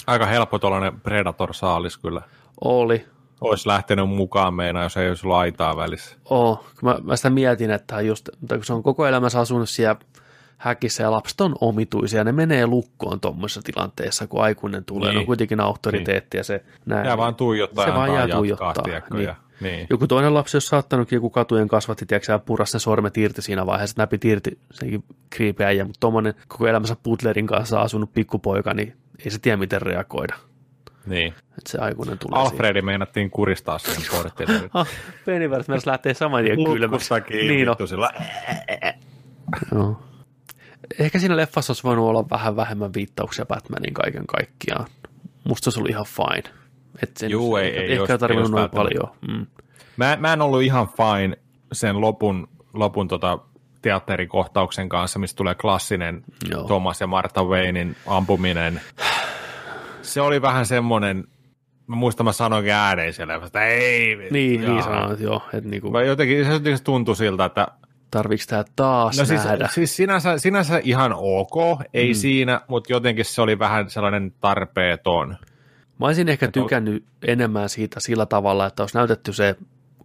[0.09, 2.23] Aika helppo tuollainen Predator-saalis kyllä.
[2.65, 3.07] Oli,
[3.41, 6.17] Olisi lähtenyt mukaan meinaa, jos ei olisi ollut aitaa välissä.
[6.31, 9.97] Oo, mä, mä sitä mietin, että just, mutta kun se on koko elämänsä asunut siellä
[10.57, 15.15] häkissä ja lapset on omituisia, ne menee lukkoon tuommoisessa tilanteessa, kun aikuinen tulee, niin.
[15.15, 15.21] Niin.
[15.21, 17.07] on kuitenkin auktoriteetti ja se näin.
[17.07, 19.25] Jää vaan tuijottaa Se vaan jää jatkaa, tuijottaa, tiedätkö, niin.
[19.25, 19.87] ja- niin.
[19.91, 23.67] Joku toinen lapsi olisi saattanutkin joku katujen kasvatti, tiedätkö, ja puras ne sormet irti siinä
[23.67, 29.31] vaiheessa, näpit irti senkin kriipiäjä, mutta tuommoinen koko elämänsä Butlerin kanssa asunut pikkupoika, niin ei
[29.31, 30.35] se tiedä, miten reagoida.
[31.07, 31.35] niin.
[31.59, 32.53] Että se aikuinen tulee siihen.
[32.53, 34.61] Alfredi meinattiin kuristaa siihen portille.
[34.75, 34.89] Ah,
[35.25, 37.15] Pennyworth myös lähtee saman tien kylmäksi.
[37.29, 37.89] Kiinni, Niin on.
[37.89, 38.11] sillä.
[39.75, 40.03] Joo.
[40.99, 44.87] Ehkä siinä leffassa olisi voinut olla vähän vähemmän viittauksia Batmanin kaiken kaikkiaan.
[45.45, 46.55] Musta se olisi ollut ihan fine.
[47.03, 48.99] Et sen, Juu, ei- ei ehkä ei tarvinnut noin välttämättä.
[49.01, 49.17] paljon.
[49.39, 49.47] Mm.
[49.97, 51.39] Mä, mä en ollut ihan fine
[51.73, 53.39] sen lopun, lopun tota
[53.83, 56.65] teatterikohtauksen kanssa, mistä tulee klassinen Joo.
[56.65, 58.81] Thomas ja Martha Waynein ampuminen.
[60.03, 61.25] Se oli vähän semmoinen,
[61.87, 64.17] mä muistan mä sanoinkin ääneen siellä, että ei.
[64.31, 64.73] Niin, jaa.
[64.73, 65.43] niin sanoit, joo.
[65.55, 67.69] Että niinku, Mä jotenkin, se jotenkin tuntui siltä, että
[68.11, 69.69] tarviiko tämä taas No siis, nähdä?
[69.73, 72.15] siis sinänsä, sinänsä ihan ok, ei mm.
[72.15, 75.37] siinä, mutta jotenkin se oli vähän sellainen tarpeeton.
[76.01, 79.57] Mä olisin ehkä on- tykännyt enemmän siitä sillä tavalla, että olisi näytetty se,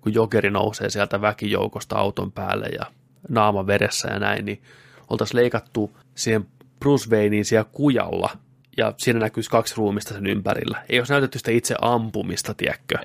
[0.01, 2.85] kun jokeri nousee sieltä väkijoukosta auton päälle ja
[3.29, 4.61] naama veressä ja näin, niin
[5.09, 6.45] oltaisiin leikattu siihen
[6.79, 8.29] Bruce Waynein siellä kujalla
[8.77, 10.83] ja siinä näkyisi kaksi ruumista sen ympärillä.
[10.89, 12.95] Ei olisi näytetty sitä itse ampumista, tiedätkö?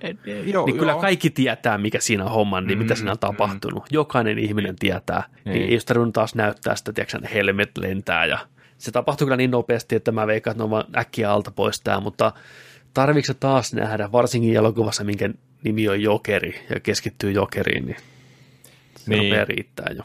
[0.45, 3.83] Joo, Niin kyllä kaikki tietää, mikä siinä on homman, niin mitä siinä on tapahtunut.
[3.91, 5.23] Jokainen ihminen tietää.
[5.45, 5.55] Niin.
[5.55, 5.69] Niin.
[5.69, 8.39] ei olisi tarvinnut taas näyttää sitä, tiedätkö, helmet lentää ja
[8.79, 11.81] se tapahtui kyllä niin nopeasti, että mä veikkaan, että ne on vaan äkkiä alta pois
[11.81, 12.33] tää, mutta
[13.23, 15.31] se taas nähdä, varsinkin elokuvassa, minkä
[15.65, 17.97] nimi on Jokeri ja keskittyy Jokeriin, niin
[19.09, 19.33] se niin.
[19.33, 20.03] Rupeaa riittää jo.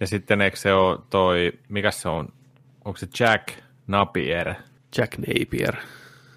[0.00, 2.28] Ja sitten eikö se ole toi, mikä se on,
[2.84, 3.48] onko se Jack
[3.86, 4.54] Napier,
[4.98, 5.76] Jack Napier.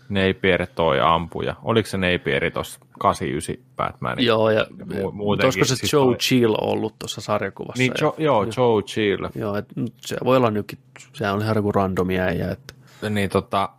[0.10, 1.56] Napier toi ampuja.
[1.64, 4.26] Oliko se Napieri tuossa 89 Batmanin?
[4.26, 7.80] Joo, ja mu- muutenkin olisiko se siis Joe toi- Chill ollut tuossa sarjakuvassa?
[7.82, 9.28] Niin, ja, jo, joo, Joe Chill.
[9.36, 9.66] Joo, et,
[9.98, 10.80] se voi olla nytkin,
[11.14, 12.74] se on ihan joku randomia äijä, että
[13.10, 13.70] Niin tota,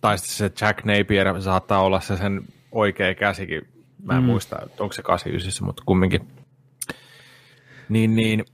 [0.00, 3.68] tai sitten se Jack Napier saattaa olla se sen oikea käsikin.
[4.04, 4.26] Mä en mm.
[4.26, 6.28] muista, onko se 89, mutta kumminkin.
[7.88, 8.44] Niin, niin.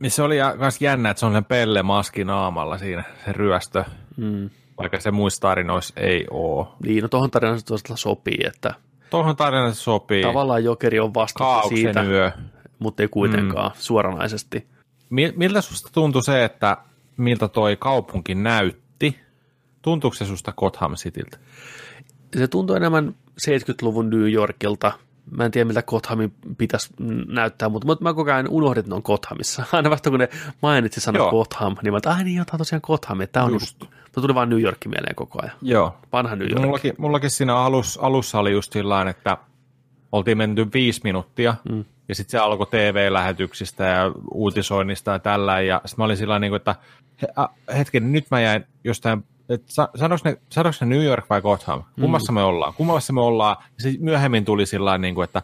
[0.00, 3.84] niin Se oli myös jännä, että se on sen pelle maski naamalla siinä, se ryöstö.
[4.16, 6.66] mm, Vaikka se muissa tarinoissa ei ole.
[6.84, 8.74] niin, no tuohon tarinaan se sopii, että
[9.10, 10.22] Tuohon tarinaan se sopii.
[10.22, 12.30] tavallaan Jokeri on Kaauksen siitä, yö.
[12.78, 13.76] mutta ei kuitenkaan mm.
[13.78, 14.66] suoranaisesti.
[15.10, 16.76] Mi- Miltä susta tuntui se, että
[17.16, 19.20] miltä toi kaupunki näytti?
[19.82, 21.38] Tuntuuko se susta Gotham Cityltä?
[22.36, 24.92] Se tuntuu enemmän 70-luvun New Yorkilta.
[25.30, 26.90] Mä en tiedä, miltä Gothamin pitäisi
[27.28, 29.64] näyttää, mutta, mutta mä koko ajan unohdin, että ne on Gothamissa.
[29.72, 30.28] Aina vasta kun ne
[30.62, 31.30] mainitsi sanan Joo.
[31.30, 33.18] Gotham, niin mä että ai niin, jotain tosiaan Gotham.
[33.32, 33.80] Tämä on Just.
[33.80, 35.56] Mutta tuli vaan New York mieleen koko ajan.
[35.62, 35.96] Joo.
[36.12, 36.62] Vanha New York.
[36.62, 39.38] Mullakin, mullakin siinä alus, alussa oli just sillä että
[40.12, 41.84] oltiin menty viisi minuuttia, mm.
[42.08, 46.54] ja sitten se alkoi TV-lähetyksistä ja uutisoinnista ja tällä, ja sitten mä olin sillä niin
[46.54, 46.74] että
[47.76, 51.82] hetken, nyt mä jäin jostain, että sa, sanoiko ne, sanoiko ne New York vai Gotham?
[52.00, 52.34] Kummassa mm.
[52.34, 52.74] me ollaan?
[52.74, 53.56] Kummassa me ollaan?
[53.60, 55.42] Ja se myöhemmin tuli sillä niin kuin, että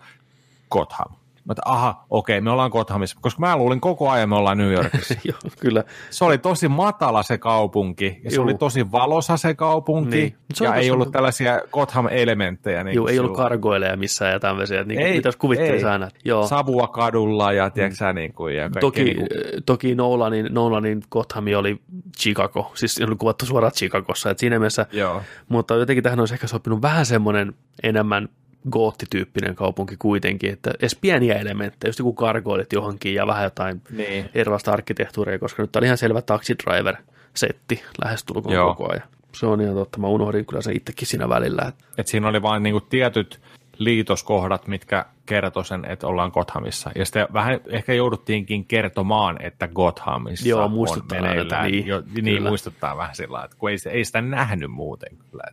[0.70, 1.12] Gotham.
[1.46, 4.72] Mä että aha, okei, me ollaan Gothamissa, koska mä luulin koko ajan me ollaan New
[4.72, 5.14] Yorkissa.
[5.28, 5.84] Joo, kyllä.
[6.10, 8.44] Se oli tosi matala se kaupunki, ja se Juu.
[8.44, 10.36] oli tosi valosa se kaupunki, Niin.
[10.54, 12.84] Se ja ei tossa- ollut tällaisia Gotham-elementtejä.
[12.84, 14.84] Niin Joo, ei ollut kargoileja missään ja tämmöisiä.
[14.84, 15.90] Niin Ei, mitä kuvittelisi ei.
[15.92, 16.08] aina.
[16.24, 16.46] Joo.
[16.46, 19.28] Savua kadulla ja tiedätkö niin kuin, ja Toki, niin kuin,
[19.66, 21.80] toki Nolanin, Nolanin Gothami oli
[22.18, 25.22] Chicago, siis se oli kuvattu suoraan Chicagossa, että siinä mielessä, joo.
[25.48, 27.52] mutta jotenkin tähän olisi ehkä sopinut vähän semmoinen
[27.82, 28.28] enemmän
[28.70, 34.28] goottityyppinen kaupunki kuitenkin, että edes pieniä elementtejä, just joku kargoilit johonkin ja vähän jotain Niin.
[34.34, 36.96] erilaista arkkitehtuuria, koska nyt oli ihan selvä taxi driver
[37.34, 38.74] setti lähestulkoon Joo.
[38.74, 39.02] koko ajan.
[39.32, 39.98] se on ihan totta.
[39.98, 41.62] Mä unohdin kyllä sen itsekin siinä välillä.
[41.68, 41.84] Että...
[41.98, 43.40] Et siinä oli vain niinku tietyt
[43.78, 46.90] liitoskohdat, mitkä kertoi sen, että ollaan Gothamissa.
[46.94, 51.48] Ja sitten vähän ehkä jouduttiinkin kertomaan, että Gothamissa Joo, on muistuttaa meneillään.
[51.48, 52.48] näitä, niin, jo, niin kyllä.
[52.48, 55.44] muistuttaa vähän sillä että kun ei, ei sitä nähnyt muuten kyllä.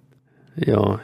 [0.68, 1.00] Joo.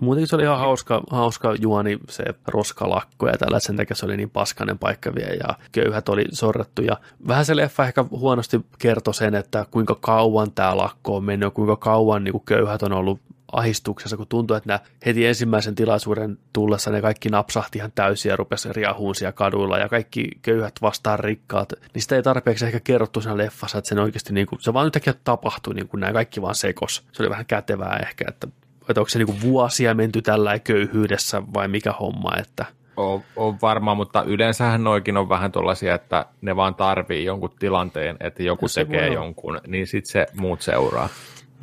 [0.00, 4.16] Muutenkin se oli ihan hauska, hauska juoni se roskalakko ja tällä, sen takia se oli
[4.16, 6.82] niin paskainen paikka vielä ja köyhät oli sorrettu.
[6.82, 6.96] Ja
[7.28, 11.76] vähän se leffa ehkä huonosti kertoi sen, että kuinka kauan tämä lakko on mennyt, kuinka
[11.76, 13.20] kauan niin kuin köyhät on ollut
[13.52, 18.36] ahistuksessa, kun tuntuu, että nämä heti ensimmäisen tilaisuuden tullessa ne kaikki napsahti ihan täysin ja
[18.36, 23.20] rupesi riahuun siellä kaduilla ja kaikki köyhät vastaan rikkaat, niin sitä ei tarpeeksi ehkä kerrottu
[23.20, 26.42] siinä leffassa, että sen oikeasti niin kuin, se vaan yhtäkkiä tapahtui, niin kuin nämä kaikki
[26.42, 27.06] vaan sekos.
[27.12, 28.48] Se oli vähän kätevää ehkä, että,
[28.88, 32.64] että onko se niin vuosia menty tällä köyhyydessä vai mikä homma, että
[32.96, 38.16] On, on varma, mutta yleensähän noikin on vähän tuollaisia, että ne vaan tarvii jonkun tilanteen,
[38.20, 41.08] että joku se tekee jonkun, niin sitten se muut seuraa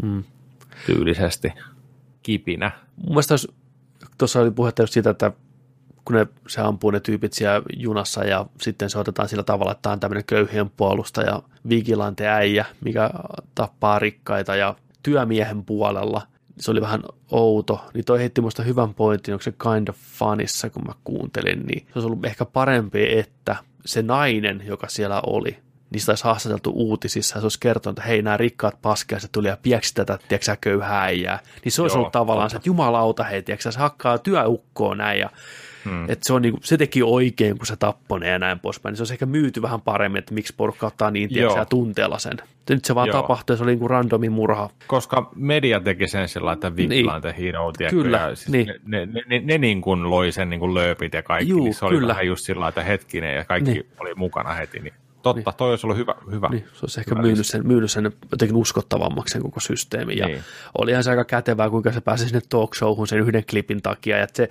[0.03, 0.23] mm.
[0.85, 1.53] tyylisesti
[2.23, 2.71] kipinä.
[2.95, 3.53] Mun mielestä olisi-
[4.17, 5.31] tuossa oli puhetta just siitä, että
[6.05, 9.81] kun ne, se ampuu ne tyypit siellä junassa ja sitten se otetaan sillä tavalla, että
[9.81, 13.09] tämä on tämmöinen köyhien puolustaja, vigilante äijä, mikä
[13.55, 16.21] tappaa rikkaita ja työmiehen puolella.
[16.59, 20.69] Se oli vähän outo, niin toi heitti musta hyvän pointin, onko se kind of funissa,
[20.69, 25.57] kun mä kuuntelin, niin se olisi ollut ehkä parempi, että se nainen, joka siellä oli,
[25.89, 29.57] niistä olisi haastateltu uutisissa ja se olisi kertonut, että hei, nämä rikkaat paskiaiset tuli ja
[29.61, 31.39] pieksi tätä, tiedätkö köyhää äijää.
[31.63, 35.19] Niin se olisi Joo, ollut tavallaan se, että jumalauta, hei, tiedätkö se hakkaa työukkoa näin
[35.19, 35.29] ja
[35.85, 36.05] Hmm.
[36.09, 38.91] että se, on niinku, se teki oikein, kun se tappoi ne ja näin poispäin.
[38.91, 42.37] Niin se olisi ehkä myyty vähän paremmin, että miksi porukka ottaa niin tiedätkö, tunteella sen.
[42.69, 43.21] Nyt se vaan Joo.
[43.21, 44.69] tapahtui ja se oli niin kuin randomi murha.
[44.87, 47.43] Koska media teki sen sillä että Vigilante niin.
[47.43, 48.67] Hero, tiedätkö, Kyllä, ja siis niin.
[48.67, 51.63] ne, ne, ne, ne, ne, niin kuin loi sen niin kuin lööpit ja kaikki, Juu,
[51.63, 52.07] niin se oli kyllä.
[52.07, 53.85] vähän just sillä että hetkinen ja kaikki Niin.
[53.99, 54.79] oli mukana heti.
[54.79, 54.93] Niin.
[55.33, 56.15] Totta, toi olisi ollut hyvä.
[56.31, 56.49] hyvä.
[56.49, 60.17] Niin, se olisi ehkä Hyvä myynyt sen, myynyt sen jotenkin uskottavammaksi sen koko systeemin.
[60.17, 60.41] Ja Niin.
[60.77, 64.17] olihan se aika kätevää, kuinka se pääsi sinne talk showhun sen yhden klipin takia.
[64.17, 64.49] Ja että se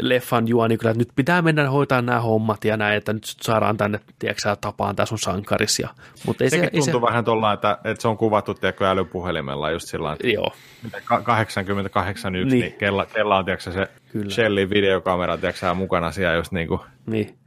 [0.00, 3.76] leffan juoni kyllä, että nyt pitää mennä hoitaa nämä hommat ja näin, että nyt saadaan
[3.76, 5.78] tänne, tiedätkö tapaan tää sun sankaris.
[5.78, 5.88] Ja,
[6.26, 9.70] mutta ei se, Sekin se, tuntuu vähän tuolla, että, että se on kuvattu tiedätkö, älypuhelimella
[9.70, 10.52] just sillä joo,
[10.86, 12.60] että ka- 8081, niin, Niin.
[12.60, 14.30] niin kella, kella on tiedätkö, se Kyllä.
[14.30, 17.38] Shellin videokamera tiedätkö, mukana siellä just niin kuin, Niin.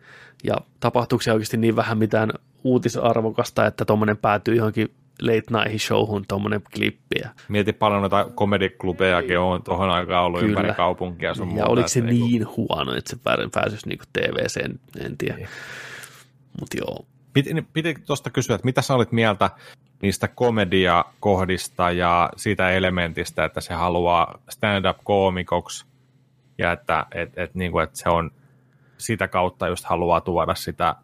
[0.44, 2.30] Ja tapahtuuko siellä oikeasti niin vähän mitään
[2.64, 7.16] uutisarvokasta, että tuommoinen päätyy johonkin late night showhun tuommoinen klippi.
[7.48, 10.52] Mieti paljon noita komediklubejakin on tuohon aikaan ollut Kyllä.
[10.52, 11.34] ympäri kaupunkia.
[11.34, 13.18] Sun ja muuta, oliko se että niinku- niin huono, että se
[13.54, 15.36] pääsisi niinku TVCen, en tiedä.
[15.36, 15.50] Niin.
[16.60, 17.06] Mutta joo.
[17.34, 19.50] Piti, piti tuosta kysyä, että mitä sä olit mieltä
[20.02, 25.86] niistä komediakohdista ja siitä elementistä, että se haluaa stand-up-koomikoksi
[26.58, 28.32] ja että et, et, niin kuin, että se on
[28.98, 30.96] sitä kautta just haluaa tuoda sitä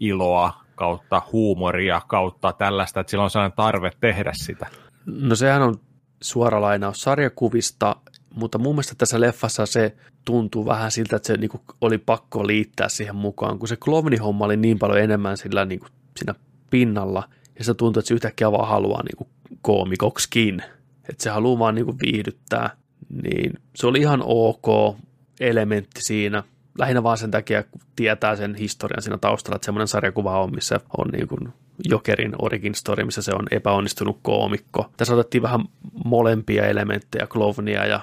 [0.00, 4.66] iloa kautta huumoria kautta tällaista, että sillä on sellainen tarve tehdä sitä.
[5.06, 5.80] No sehän on
[6.22, 7.96] suora lainaus sarjakuvista,
[8.34, 12.88] mutta mun mielestä tässä leffassa se tuntuu vähän siltä, että se niinku oli pakko liittää
[12.88, 15.86] siihen mukaan, kun se klovnihomma oli niin paljon enemmän sillä niinku
[16.16, 16.34] siinä
[16.70, 17.28] pinnalla,
[17.58, 19.28] ja se tuntuu, että se yhtäkkiä vaan haluaa niinku
[19.62, 20.62] koomikoksikin,
[21.08, 22.70] että se haluaa vaan niinku viihdyttää,
[23.22, 24.96] niin se oli ihan ok
[25.40, 26.42] elementti siinä,
[26.78, 30.80] lähinnä vaan sen takia, kun tietää sen historian siinä taustalla, että semmoinen sarjakuva on, missä
[30.98, 31.48] on niin kuin
[31.88, 34.90] Jokerin origin story, missä se on epäonnistunut koomikko.
[34.96, 35.60] Tässä otettiin vähän
[36.04, 38.00] molempia elementtejä, klovnia ja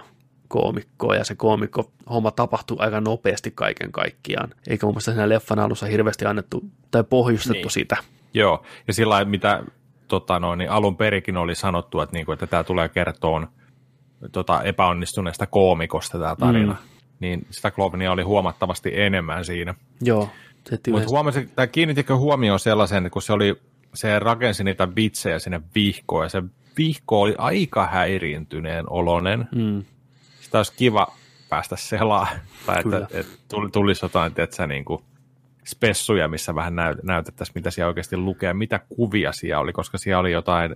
[0.48, 4.50] koomikkoa, ja se koomikko homma tapahtuu aika nopeasti kaiken kaikkiaan.
[4.68, 7.64] Eikä mun mielestä siinä leffan alussa hirveästi annettu tai pohjustettu Niin.
[7.64, 7.72] niin.
[7.72, 7.98] sitä.
[8.34, 9.64] Joo, ja sillä lailla, mitä
[10.08, 13.48] tota noin, niin alun perikin oli sanottu, että, niinku, että tämä tulee kertoon
[14.32, 16.97] tota, epäonnistuneesta koomikosta tämä tarina, mm.
[17.20, 19.76] Niin sitä klovnia oli huomattavasti enemmän siinä.
[20.02, 20.30] Joo.
[20.92, 23.62] Mutta huomasin, tai kiinnitikö huomioon sellaisen, kun se oli,
[23.94, 26.44] se rakensi niitä vitsejä sinne vihkoon, ja se
[26.78, 29.48] vihko oli aika häiriintyneen olonen.
[29.56, 29.84] mm,
[30.42, 31.08] Sitä olisi kiva
[31.50, 32.28] päästä selaa,
[32.66, 32.98] tai Kyllä.
[32.98, 35.02] että, että tuli- tulisi jotain, että niin kuin
[35.66, 40.20] spessuja, missä vähän näyt, näytettäisiin, mitä siellä oikeasti lukee, mitä kuvia siellä oli, koska siellä
[40.20, 40.76] oli jotain,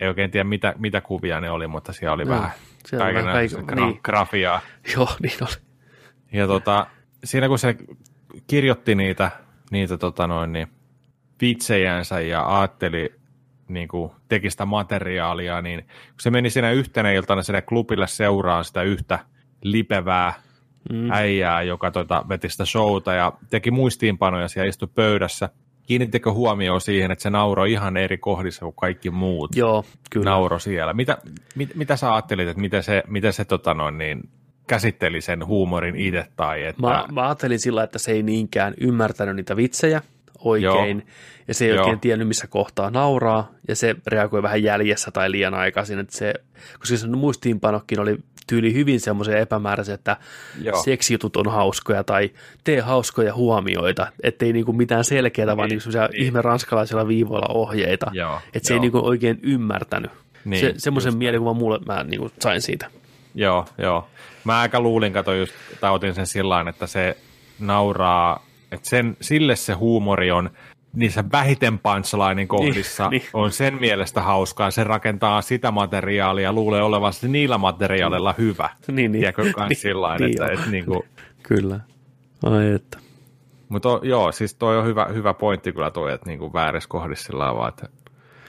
[0.00, 2.50] ei oikein tiedä mitä, mitä kuvia ne oli, mutta siellä oli Joo, vähän
[2.86, 4.00] siellä kaikenlaista kaiken- gra- niin.
[4.02, 4.60] grafiaa.
[4.96, 5.56] joo, niin oli.
[6.32, 6.86] Ja tota,
[7.24, 7.76] siinä kun se
[8.46, 9.30] kirjoitti niitä,
[9.70, 10.68] niitä tota noin, niin,
[11.40, 13.14] vitsejänsä ja ajatteli,
[13.68, 18.64] niin kuin teki sitä materiaalia, niin kun se meni siinä yhtenä iltana sinne klubille seuraan
[18.64, 19.18] sitä yhtä
[19.62, 20.32] lipevää
[20.90, 25.48] Mm, äijää, joka tota, veti sitä showta ja teki muistiinpanoja siellä istui pöydässä.
[25.86, 30.30] Kiinnittekö huomioon siihen, että se nauroi ihan eri kohdissa kuin kaikki muut joo, kyllä.
[30.30, 30.92] nauro siellä?
[30.92, 31.18] Mitä,
[31.54, 34.28] mit, mitä sä ajattelit, että miten se, miten se tota noin, niin,
[34.66, 36.82] käsitteli sen huumorin itse tai että...
[36.82, 40.02] Mä, mä ajattelin sillä, että se ei niinkään ymmärtänyt niitä vitsejä
[40.44, 41.08] oikein, Joo.
[41.48, 41.80] ja se ei Joo.
[41.80, 46.34] oikein tiennyt, missä kohtaa nauraa, ja se reagoi vähän jäljessä tai liian aikaisin, että se,
[46.78, 50.16] koska se muistiinpanokin oli tyyli hyvin semmoisia epämääräisiä, että
[50.62, 50.82] Joo.
[50.82, 52.30] seksijutut on hauskoja tai
[52.64, 56.24] tee hauskoja huomioita, ettei niinku mitään selkeää, vaan Niin, niinku semmoisia niin.
[56.24, 60.10] ihme ranskalaisilla viivoilla ohjeita, Joo, että se ei niinku oikein ymmärtänyt.
[60.44, 62.86] Niin, se, semmoisen mielikuvan mulle mä niinku sain siitä.
[63.34, 64.08] Joo, joo.
[64.44, 67.16] Mä aika luulin, kato just, tai otin sen sillä että se
[67.58, 70.50] nauraa, että sen, sille se huumori on
[70.92, 73.22] niissä vähiten punchlinein kohdissa niin.
[73.32, 74.70] on sen mielestä hauskaa.
[74.70, 78.70] Se rakentaa sitä materiaalia ja luulee olevansa niillä materiaaleilla hyvä.
[78.86, 79.12] Niin, niin.
[79.12, 81.04] Tiedätkö, Niin, sillä lailla, niin että, että niinku,
[81.42, 81.80] Kyllä.
[82.42, 82.98] Ai että.
[83.68, 87.54] mutta joo, siis toi on hyvä, hyvä pointti kyllä toi, että niinku väärissä kohdissa sillä
[87.54, 87.88] vaan, että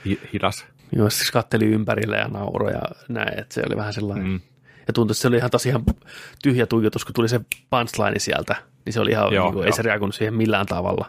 [0.05, 0.65] hi, hidas.
[0.95, 4.27] Joo, siis katteli ympärille ja nauroi ja näin, että se oli vähän sellainen.
[4.27, 4.39] Mm.
[4.87, 5.83] Ja tuntui, että se oli ihan tosiaan
[6.43, 8.55] tyhjä tuijotus, kun tuli se punchline sieltä,
[8.85, 11.05] niin se oli ihan, Joo, niin kuin, ei se reagoinut siihen millään tavalla.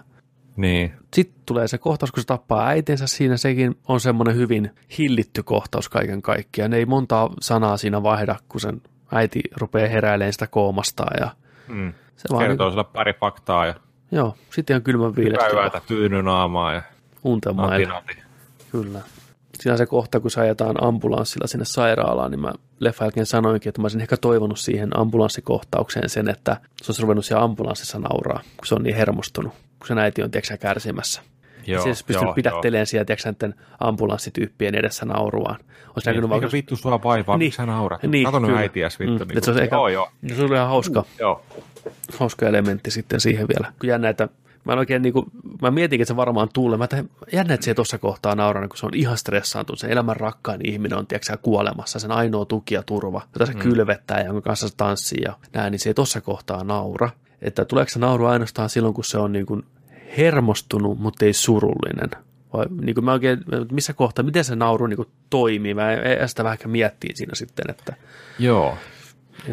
[0.56, 5.42] Niin, Sitten tulee se kohtaus, kun se tappaa äitinsä siinä, sekin on semmoinen hyvin hillitty
[5.42, 6.70] kohtaus kaiken kaikkiaan.
[6.70, 11.30] Ne ei montaa sanaa siinä vaihda, kun sen äiti rupeaa heräilemään sitä koomasta ja
[11.68, 11.92] mm.
[12.16, 13.74] se vaan, kertoo niin, sille pari faktaa ja
[14.12, 16.82] joo, sitten ihan kylmän viilestä yötä, tyyny naamaa ja
[17.86, 18.16] nati.
[18.72, 19.00] Kyllä.
[19.60, 23.80] Siinä se kohta, kun se ajetaan ambulanssilla sinne sairaalaan, niin mä leffan jälkeen sanoinkin, että
[23.80, 28.66] mä olisin ehkä toivonut siihen ambulanssikohtaukseen sen, että se olisi ruvennut siellä ambulanssissa nauraa, kun
[28.66, 31.22] se on niin hermostunut, kun se äiti on tiedätkö, kärsimässä.
[31.66, 35.60] Joo, se olisi pystynyt pidättelemään siellä tiedätkö, näiden ambulanssityyppien edessä nauruaan.
[35.96, 37.38] Olisi Niin, mikä vittu sua vaivaa, Niin.
[37.46, 37.52] niin.
[37.52, 38.02] sä naurat?
[38.02, 39.24] Niin, Niin, Kato nyt äitiäs vittu.
[39.24, 40.08] Mm, niin se on ehkä- joo, joo.
[40.36, 41.42] se oli ihan hauska, joo.
[42.18, 43.72] hauska elementti sitten siihen vielä.
[43.80, 44.28] Kun jännä, että
[44.64, 45.24] mä en oikein niinku,
[45.62, 46.78] mä mietinkin, että se varmaan tulee.
[46.78, 49.78] Mä tein, jännä, että se tuossa kohtaa naura, kun se on ihan stressaantunut.
[49.78, 53.58] Se elämän rakkain ihminen on, tiedätkö, kuolemassa, sen ainoa tuki ja turva, jota se mm.
[53.58, 57.10] kylvettää ja jonka kanssa se tanssii ja näin, niin se ei tuossa kohtaa naura.
[57.42, 59.62] Että tuleeko se nauru ainoastaan silloin, kun se on niin kuin
[60.18, 62.10] hermostunut, mutta ei surullinen?
[62.52, 65.74] Vai niin kuin mä oikein, missä kohtaa, miten se nauru niin kuin toimii?
[65.74, 65.88] Mä
[66.26, 67.96] sitä vähän miettiin siinä sitten, että
[68.38, 68.78] Joo.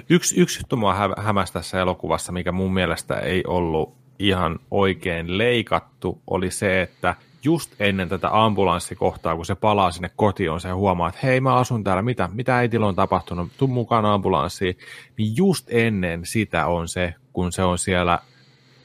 [0.09, 5.38] Yksi, yksi juttu mua hä- hämäsi tässä elokuvassa, mikä mun mielestä ei ollut ihan oikein
[5.38, 11.09] leikattu, oli se, että just ennen tätä ambulanssikohtaa, kun se palaa sinne kotiin, se huomaa,
[11.09, 14.77] että hei mä asun täällä, mitä, mitä äitillä on tapahtunut, tuu mukaan ambulanssiin,
[15.17, 18.19] niin just ennen sitä on se, kun se on siellä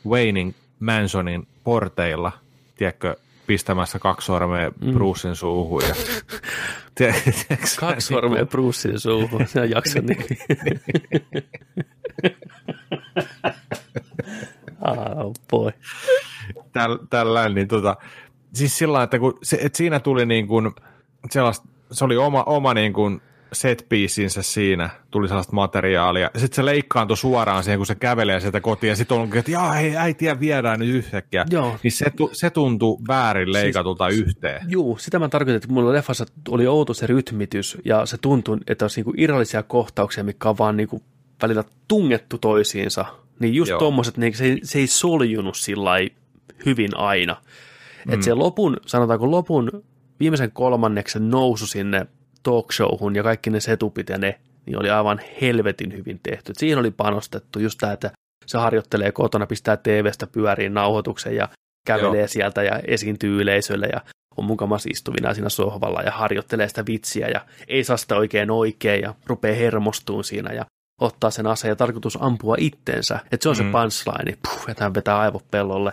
[0.08, 2.32] Waynein Mansonin porteilla,
[2.76, 3.16] tiedätkö,
[3.46, 4.92] pistämässä kaksi sormea mm.
[4.92, 5.82] Brucein suuhun.
[5.82, 5.94] Ja,
[7.80, 10.26] kaksi sormea Brucein suuhun, se on jakson nimi.
[15.16, 15.72] Oh boy.
[16.72, 17.96] täl, tällä, niin tota,
[18.52, 20.72] siis sillä että kun se, että siinä tuli niin kuin
[21.30, 23.20] sellaista, se oli oma, oma niin kuin
[23.52, 23.86] set
[24.40, 28.88] siinä, tuli sellaista materiaalia, ja sitten se leikkaantui suoraan siihen, kun se kävelee sieltä kotiin,
[28.88, 31.44] ja sitten on, että jaa, hei, äitiä viedään nyt yhtäkkiä.
[31.50, 31.76] Joo.
[31.82, 34.62] Niin se, se tuntui väärin leikatulta siis, yhteen.
[34.68, 38.84] Juu, sitä mä tarkoitin, että mulla leffassa oli outo se rytmitys, ja se tuntui, että
[38.84, 41.02] olisi niinku irrallisia kohtauksia, mikä on vaan niinku
[41.42, 43.04] välillä tungettu toisiinsa.
[43.38, 43.78] Niin just Joo.
[43.78, 45.90] tommoset, niin se, ei- se ei soljunut sillä
[46.66, 47.36] hyvin aina.
[48.06, 48.12] Mm.
[48.12, 49.84] Että se lopun, sanotaanko lopun
[50.20, 52.06] viimeisen kolmanneksen nousu sinne
[52.42, 56.50] talk showhun ja kaikki ne setupit ja ne, niin oli aivan helvetin hyvin tehty.
[56.52, 58.10] Et siihen oli panostettu just tämä, että
[58.46, 61.48] se harjoittelee kotona, pistää TV-stä pyöriin nauhoituksen ja
[61.86, 62.28] kävelee Joo.
[62.28, 64.00] sieltä ja esiintyy yleisölle ja
[64.36, 69.02] on mukamas istuvina siinä sohvalla ja harjoittelee sitä vitsiä ja ei saa sitä oikein oikein
[69.02, 70.64] ja rupeaa hermostuun siinä ja
[71.00, 73.18] ottaa sen aseen ja tarkoitus ampua itteensä.
[73.32, 73.58] Että se on mm.
[73.58, 73.72] se Mm.
[73.72, 75.92] punchline, puh, että hän vetää aivot pellolle.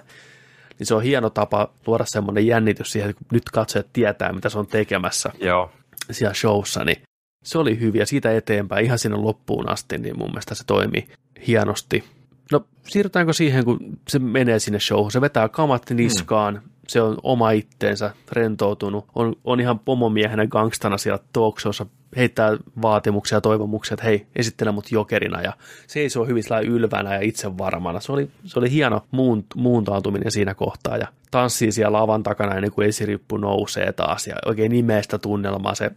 [0.79, 4.49] Niin se on hieno tapa luoda semmoinen jännitys siihen, että kun nyt katsojat tietää, mitä
[4.49, 5.71] se on tekemässä Joo.
[6.11, 7.01] siellä showssa, niin
[7.43, 11.07] se oli hyviä siitä eteenpäin ihan sinne loppuun asti, niin mun mielestä se toimi
[11.47, 12.03] hienosti.
[12.51, 16.69] No siirrytäänkö siihen, kun se menee sinne showhun, se vetää kamat niskaan, hmm.
[16.87, 21.85] se on oma itteensä, rentoutunut, on, on ihan pomomiehenä gangstana siellä talk showssa,
[22.17, 25.53] heittää vaatimuksia ja toivomuksia, että hei, esittele mut jokerina ja
[25.87, 27.99] seisoo hyvin ylvänä ja itsevarmana.
[27.99, 32.71] Se oli, se oli hieno muun, muuntautuminen siinä kohtaa ja tanssii siellä lavan takana ennen
[32.71, 35.75] kuin esirippu nousee taas ja oikein nimeä sitä tunnelmaa.
[35.75, 35.91] Se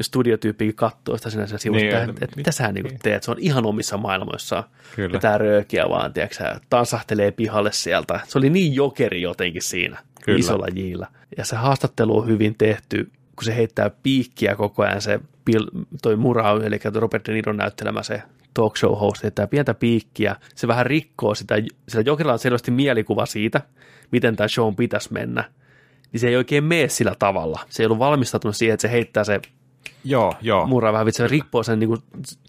[0.00, 3.66] studiotyyppikin katsoo sitä sinä sivusta, Niin, että, että mitä sä niin teet, se on ihan
[3.66, 4.64] omissa maailmoissaan.
[4.96, 5.12] Kyllä.
[5.12, 8.20] Vetää röökiä vaan, tiedätkö, tansahtelee pihalle sieltä.
[8.28, 10.38] Se oli niin jokeri jotenkin siinä, Kyllä.
[10.38, 11.06] isolla jillä.
[11.36, 15.20] Ja se haastattelu on hyvin tehty, kun se heittää piikkiä koko ajan se
[16.02, 18.22] toi Murau, eli Robert De Niro näyttelemä se
[18.54, 20.36] talk show host, heittää pientä piikkiä.
[20.54, 21.54] Se vähän rikkoo sitä,
[21.88, 23.60] sillä Jokerilla on selvästi mielikuva siitä,
[24.12, 25.44] miten tämä show pitäisi mennä.
[26.12, 27.60] Niin se ei oikein mene sillä tavalla.
[27.68, 29.40] Se ei ollut valmistautunut siihen, että se heittää se
[30.04, 30.66] Joo, joo.
[30.66, 31.98] Murraa vähän, vitsi, se rikkoo sen niinku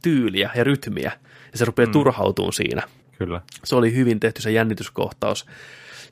[0.02, 1.12] tyyliä ja rytmiä,
[1.52, 1.92] ja se rupeaa mm.
[1.92, 2.82] turhautumaan siinä.
[3.18, 3.42] Kyllä.
[3.64, 5.46] Se oli hyvin tehty se jännityskohtaus.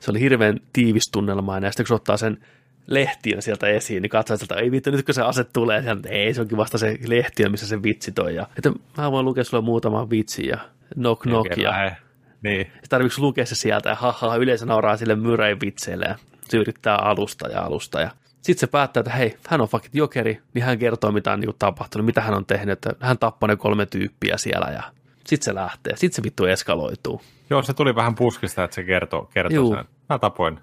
[0.00, 2.38] Se oli hirveän tiivis tunnelmainen, ja sitten kun se ottaa sen
[2.86, 6.34] lehtiön sieltä esiin, niin katsoo sieltä, ei vittu, nyt kun se ase tulee, sieltä, ei,
[6.34, 8.34] se onkin vasta se lehtiö, missä se vitsi toi.
[8.34, 10.58] Ja, että mä voin lukea sulle muutaman vitsin ja
[10.94, 11.56] knock knock.
[11.56, 11.96] Ja,
[12.42, 12.72] niin.
[12.88, 16.16] Tarvitsetko lukea se sieltä ja haha, yleensä nauraa sille myräin vitseille ja
[16.48, 18.10] se yrittää alusta ja alusta ja
[18.42, 21.54] sitten se päättää, että hei, hän on fucking jokeri, niin hän kertoo, mitä on niin
[21.58, 24.82] tapahtunut, mitä hän on tehnyt, että hän tappoi ne kolme tyyppiä siellä ja
[25.26, 27.22] sitten se lähtee, sitten se vittu eskaloituu.
[27.50, 30.58] Joo, se tuli vähän puskista, että se kertoo, kertoo sen, mä tapoin.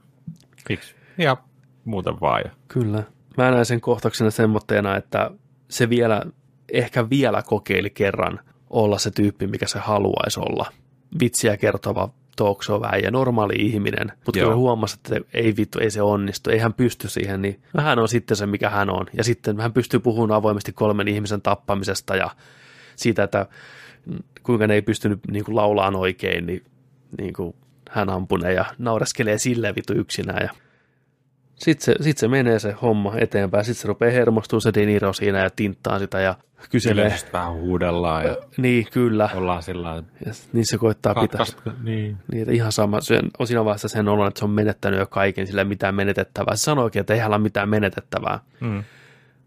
[0.69, 0.95] Miksi?
[1.17, 1.37] Ja
[1.89, 2.43] muuten vaan.
[2.67, 3.03] Kyllä.
[3.37, 5.31] Mä näen sen kohtauksena semmoitteena, että
[5.69, 6.21] se vielä,
[6.73, 10.71] ehkä vielä kokeili kerran olla se tyyppi, mikä se haluaisi olla.
[11.19, 16.01] Vitsiä kertova talk show ja normaali ihminen, mutta kun huomasi, että ei vittu, ei se
[16.01, 19.05] onnistu, ei hän pysty siihen, niin hän on sitten se, mikä hän on.
[19.13, 22.29] Ja sitten hän pystyy puhumaan avoimesti kolmen ihmisen tappamisesta ja
[22.95, 23.45] siitä, että
[24.43, 26.63] kuinka ne ei pystynyt niin kuin laulaan oikein, niin,
[27.17, 27.55] niin kuin
[27.89, 30.43] hän ampunee ja naureskelee sille vittu yksinään.
[30.43, 30.49] Ja
[31.59, 33.65] sitten se, sit se menee se homma eteenpäin.
[33.65, 36.35] Sitten se rupeaa hermostumaan se Deniro siinä ja tinttaa sitä ja
[36.69, 37.05] kyselee.
[37.05, 38.25] Yleisesti vähän huudellaan.
[38.25, 39.29] Ja niin, kyllä.
[39.35, 41.45] Ollaan sillä ja niin se koittaa pitää.
[41.83, 42.17] Niin.
[42.31, 42.49] niin.
[42.49, 43.01] ihan sama.
[43.01, 46.55] Se on siinä vaiheessa sen olo, että se on menettänyt jo kaiken, sillä mitään menetettävää.
[46.55, 48.39] Se sanoikin, että ei hänellä ole mitään menetettävää.
[48.59, 48.83] Mm.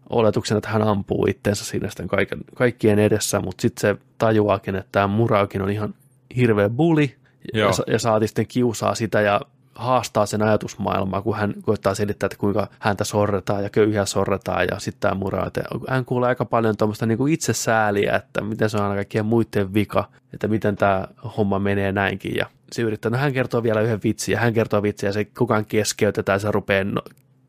[0.09, 4.89] Oletuksena, että hän ampuu itseensä siinä sitten kaiken, kaikkien edessä, mutta sitten se tajuaakin, että
[4.91, 5.93] tämä Muraukin on ihan
[6.35, 7.09] hirveä bully,
[7.53, 9.41] ja, ja saati sitten kiusaa sitä ja
[9.75, 14.79] haastaa sen ajatusmaailmaa, kun hän koittaa selittää, että kuinka häntä sorretaan ja köyhiä sorretaan ja
[14.79, 18.83] sitten tämä muraa, että hän kuulee aika paljon tuommoista niin itsesääliä, että miten se on
[18.83, 23.33] aina kaikkien muiden vika, että miten tämä homma menee näinkin ja se yrittää, no hän
[23.33, 27.01] kertoo vielä yhden vitsin ja hän kertoo vitsiä ja se kukaan keskeytetään, se rupeaa no,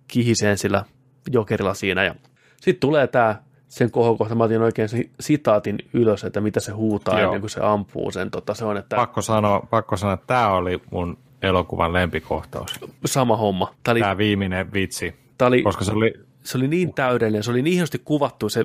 [0.08, 0.84] kihiseen sillä
[1.30, 2.14] jokerilla siinä ja
[2.60, 3.36] sitten tulee tämä
[3.68, 7.28] sen kohokohta, mä otin oikein sen sitaatin ylös, että mitä se huutaa Joo.
[7.28, 8.30] ennen kuin se ampuu sen.
[8.30, 8.96] Tota, se on, että...
[8.96, 12.80] Pakko sanoa, pakko sanoa, että tämä oli mun elokuvan lempikohtaus.
[13.04, 13.74] Sama homma.
[13.82, 16.14] Tämä, oli, Tämä viimeinen vitsi, Tämä oli, koska se oli...
[16.44, 18.64] Se oli niin täydellinen, se oli niin hienosti kuvattu, se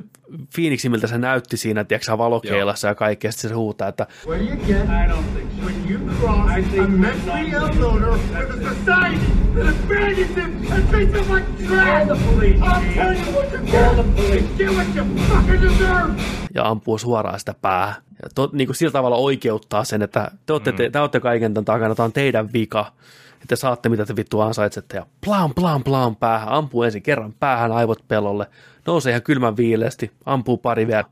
[0.56, 4.58] Phoenix, miltä se näytti siinä, tiedätkö valokeilassa ja kaikkea, sitten se huutaa, että Where you
[4.58, 5.66] get, I don't think so.
[5.66, 9.20] when you cross a mentally ill loner with a society
[9.56, 13.60] that abandons him and treats him like trash, the police, I'll tell you what you
[13.72, 14.58] get, the police.
[14.58, 16.39] get what you fucking deserve.
[16.56, 20.54] Ja ampuu suoraan sitä päähän ja to, niin kuin sillä tavalla oikeuttaa sen, että te
[20.54, 20.78] olette, mm.
[20.78, 22.92] te, te olette kaiken tämän takana, tämä on teidän vika,
[23.34, 27.34] että te saatte mitä te vittu ansaitsette, ja plaan, plaan, plaan päähän, ampuu ensin kerran
[27.40, 28.48] päähän aivot pelolle,
[28.86, 31.04] nousee ihan kylmän viileesti, ampuu pari vielä.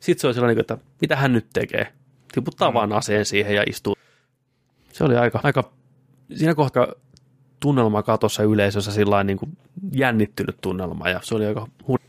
[0.00, 1.92] Sitten se on sellainen, että mitä hän nyt tekee?
[2.32, 2.74] Tiputtaa mm.
[2.74, 3.94] vaan aseen siihen ja istuu.
[4.92, 5.72] Se oli aika, aika
[6.34, 6.86] siinä kohtaa
[7.60, 9.58] tunnelma katossa yleisössä sillä niin kuin
[9.92, 12.07] jännittynyt tunnelma, ja se oli aika hur-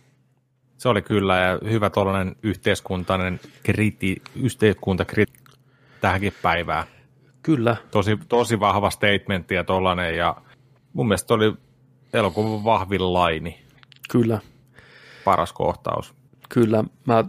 [0.79, 5.33] se oli kyllä ja hyvä tuollainen yhteiskuntainen kriti, yhteiskuntakriti
[6.01, 6.83] tähänkin päivään.
[7.43, 7.75] Kyllä.
[7.91, 10.35] Tosi, tosi vahva statementti ja tollainen ja
[10.93, 11.53] mun mielestä oli
[12.13, 13.61] elokuvan vahvin laini.
[14.09, 14.39] Kyllä.
[15.25, 16.13] Paras kohtaus.
[16.49, 16.83] Kyllä.
[17.07, 17.25] Mä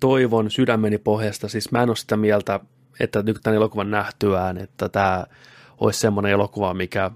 [0.00, 2.60] toivon sydämeni pohjasta, siis mä en ole sitä mieltä,
[3.00, 5.26] että nyt tämän elokuvan nähtyään, että tämä
[5.78, 7.10] olisi semmoinen elokuva, mikä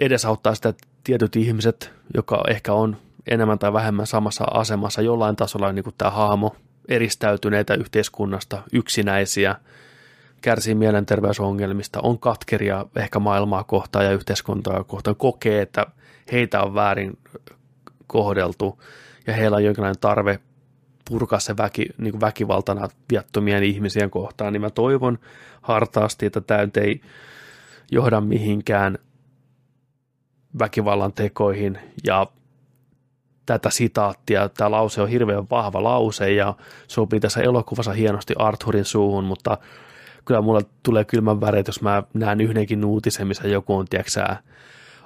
[0.00, 2.96] edesauttaa sitä, että tietyt ihmiset, joka ehkä on
[3.26, 5.02] enemmän tai vähemmän samassa asemassa.
[5.02, 6.56] Jollain tasolla niin kuin tämä hahmo,
[6.88, 9.56] eristäytyneitä yhteiskunnasta, yksinäisiä,
[10.40, 15.86] kärsii mielenterveysongelmista, on katkeria ehkä maailmaa kohtaan ja yhteiskuntaa kohtaan, kokee, että
[16.32, 17.18] heitä on väärin
[18.06, 18.82] kohdeltu
[19.26, 20.40] ja heillä on jonkinlainen tarve
[21.10, 25.18] purkaa se väki, niin kuin väkivaltana viattomien ihmisien kohtaan, niin mä toivon
[25.62, 27.00] hartaasti, että tämä ei
[27.90, 28.98] johda mihinkään
[30.58, 32.26] väkivallan tekoihin ja
[33.46, 34.48] tätä sitaattia.
[34.48, 36.54] Tämä lause on hirveän vahva lause ja
[36.88, 39.58] sopii tässä elokuvassa hienosti Arthurin suuhun, mutta
[40.24, 44.36] kyllä mulla tulee kylmän väreet, jos mä näen yhdenkin uutisen, missä joku on, tiedätkö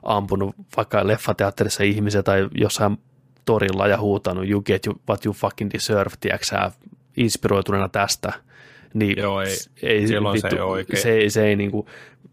[0.02, 2.98] ampunut vaikka leffateatterissa ihmisiä tai jossain
[3.44, 6.70] torilla ja huutanut you get you, what you fucking deserve, tiedätkö
[7.16, 8.32] inspiroituneena tästä.
[8.94, 11.02] Niin Joo, ei, ei vittu, se, ei oikein.
[11.02, 11.86] se, se ei niin kuin,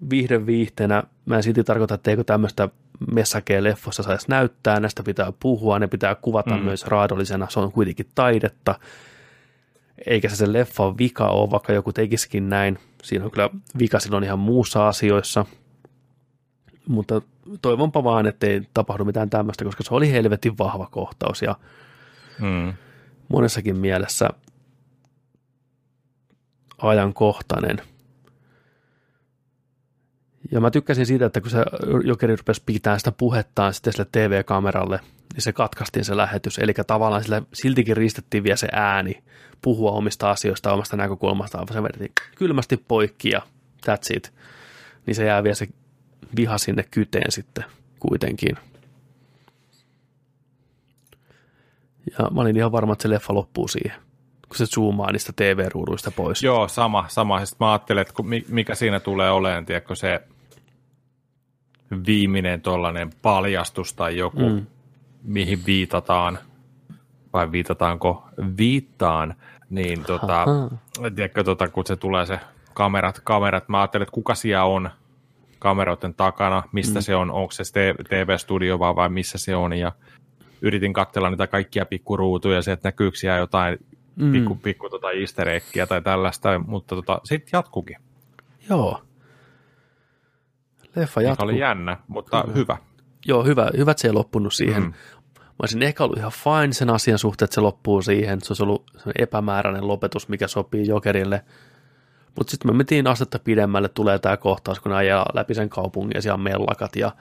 [0.09, 2.69] vihden viihteenä, mä en silti tarkoita, että eikö tämmöistä
[3.11, 6.63] messakea leffossa saisi näyttää, näistä pitää puhua, ne pitää kuvata mm.
[6.63, 8.79] myös raadollisena, se on kuitenkin taidetta,
[10.07, 14.23] eikä se se leffa vika ole, vaikka joku tekisikin näin, siinä on kyllä vika silloin
[14.23, 15.45] ihan muussa asioissa,
[16.87, 17.21] mutta
[17.61, 21.55] toivonpa vaan, ettei tapahdu mitään tämmöistä, koska se oli helvetin vahva kohtaus ja
[22.41, 22.73] mm.
[23.27, 24.29] monessakin mielessä
[26.77, 27.81] ajankohtainen–
[30.51, 31.65] Ja mä tykkäsin siitä, että kun se
[32.03, 34.99] jokeri rupesi pitämään sitä puhettaan sitten sille TV-kameralle,
[35.33, 36.59] niin se katkaistiin se lähetys.
[36.59, 39.23] Eli tavallaan sille siltikin ristettiin vielä se ääni
[39.61, 43.41] puhua omista asioista, omasta näkökulmastaan, se vedettiin kylmästi poikki ja
[43.87, 44.33] that's it.
[45.05, 45.67] Niin se jää vielä se
[46.35, 47.65] viha sinne kyteen sitten
[47.99, 48.57] kuitenkin.
[52.19, 54.01] Ja mä olin ihan varma, että se leffa loppuu siihen,
[54.47, 56.43] kun se zoomaa niistä TV-ruuduista pois.
[56.43, 57.05] Joo, sama.
[57.07, 57.45] sama.
[57.45, 58.13] Sitten mä ajattelin, että
[58.49, 60.21] mikä siinä tulee olemaan, tiedätkö, se
[62.05, 64.65] viimeinen tuollainen paljastus tai joku, mm.
[65.23, 66.39] mihin viitataan,
[67.33, 68.27] vai viitataanko
[68.57, 69.35] viittaan,
[69.69, 70.45] niin tota,
[71.15, 72.39] tiedätkö, tota, kun se tulee se
[72.73, 74.89] kamerat, kamerat, mä ajattelin, että kuka siellä on
[75.59, 77.03] kameroiden takana, mistä mm.
[77.03, 77.63] se on, onko se
[78.09, 79.91] TV-studio vai, vai missä se on, ja
[80.61, 83.77] yritin katsella niitä kaikkia pikkuruutuja, se, että näkyykö siellä jotain
[84.17, 84.31] mm.
[84.31, 85.47] pikku, pikku tota easter
[85.89, 87.97] tai tällaista, mutta tota, sitten jatkukin.
[88.69, 89.01] Joo.
[90.95, 91.43] Leffa jatkuu.
[91.43, 92.55] oli jännä, mutta Kyllä.
[92.55, 92.77] hyvä.
[93.25, 94.83] Joo, hyvä, hyvä, että se ei loppunut siihen.
[94.83, 94.93] Mm.
[95.39, 98.41] Mä olisin ehkä ollut ihan fine sen asian suhteen, että se loppuu siihen.
[98.41, 101.43] Se olisi ollut epämääräinen lopetus, mikä sopii Jokerille.
[102.35, 106.21] Mutta sitten me mentiin astetta pidemmälle, tulee tämä kohtaus, kun ajaa läpi sen kaupungin ja
[106.21, 107.11] siellä on mellakat ja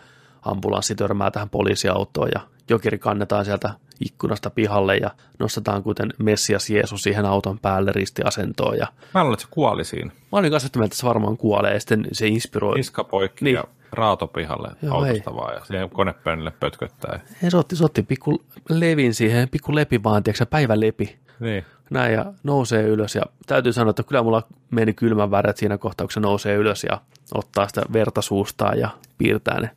[0.42, 7.02] ambulanssi törmää tähän poliisiautoon ja Jokeri kannetaan sieltä ikkunasta pihalle ja nostetaan kuten Messias Jeesus
[7.02, 8.78] siihen auton päälle ristiasentoon.
[8.78, 8.86] Ja...
[9.14, 10.10] Mä luulen, että se kuoli siinä.
[10.32, 12.80] Mä olin kanssa että se varmaan kuolee ja sitten se inspiroi.
[12.80, 13.54] Iska poikki niin.
[13.54, 15.36] ja raato pihalle Joo, autosta ei.
[15.36, 17.20] vaan ja siihen konepönnille pötköttää.
[17.42, 21.16] Ei, se otti, se otti pikku levin siihen, pikku lepi vaan, tiedätkö päivälepi.
[21.40, 21.64] Niin.
[21.90, 26.06] Näin ja nousee ylös ja täytyy sanoa, että kyllä mulla meni kylmän väret siinä kohtaa,
[26.06, 27.00] kun se nousee ylös ja
[27.34, 29.70] ottaa sitä verta suustaan ja piirtää ne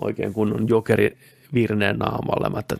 [0.00, 1.18] oikein kunnon jokeri
[1.54, 2.48] virneen naamalle.
[2.48, 2.76] Mä, että,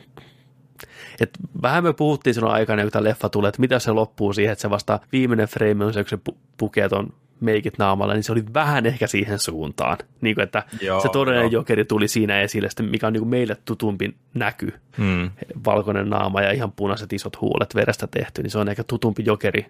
[1.21, 1.31] et
[1.63, 4.63] vähän me puhuttiin silloin aikana, kun tämä leffa tulee, että mitä se loppuu siihen, että
[4.63, 8.45] se vasta viimeinen frame on se, kun se pukee ton meikit naamalle, niin se oli
[8.55, 9.99] vähän ehkä siihen suuntaan.
[10.21, 11.61] Niin kuin, että joo, se todellinen joo.
[11.61, 14.73] jokeri tuli siinä esille, mikä on niin kuin meille tutumpi näky.
[14.99, 15.31] Hmm.
[15.65, 19.67] Valkoinen naama ja ihan punaiset isot huulet verestä tehty, niin se on ehkä tutumpi jokeri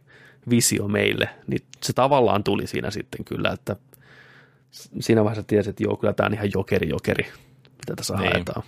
[0.50, 1.28] visio meille.
[1.46, 3.76] Niin se tavallaan tuli siinä sitten kyllä, että
[5.00, 7.24] siinä vaiheessa tiesi, että joo, kyllä tämä on ihan jokeri jokeri,
[7.78, 8.32] mitä tässä niin.
[8.32, 8.62] haetaan.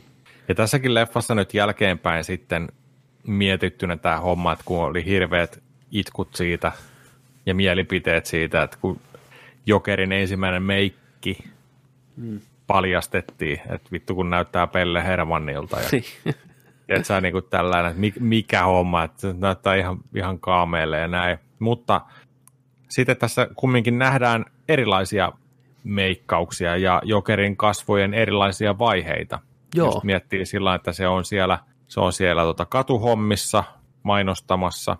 [0.51, 2.69] Ja tässäkin leffassa nyt jälkeenpäin sitten
[3.27, 6.73] mietittynä tämä homma, että kun oli hirveät itkut siitä
[7.47, 9.01] ja mielipiteet siitä, että kun
[9.67, 11.39] Jokerin ensimmäinen meikki
[12.17, 12.41] mm.
[12.67, 16.05] paljastettiin, että vittu kun näyttää Pelle Hermannilta ja niin.
[16.89, 21.39] että on niin kuin tällainen, että mikä homma, että näyttää ihan, ihan kaameelle ja näin.
[21.59, 22.01] Mutta
[22.89, 25.33] sitten tässä kumminkin nähdään erilaisia
[25.85, 29.39] meikkauksia ja Jokerin kasvojen erilaisia vaiheita.
[29.74, 29.86] Joo.
[29.86, 31.58] Just miettii sillä että se on siellä,
[31.89, 33.65] se on siellä tota katuhommissa
[34.02, 34.97] mainostamassa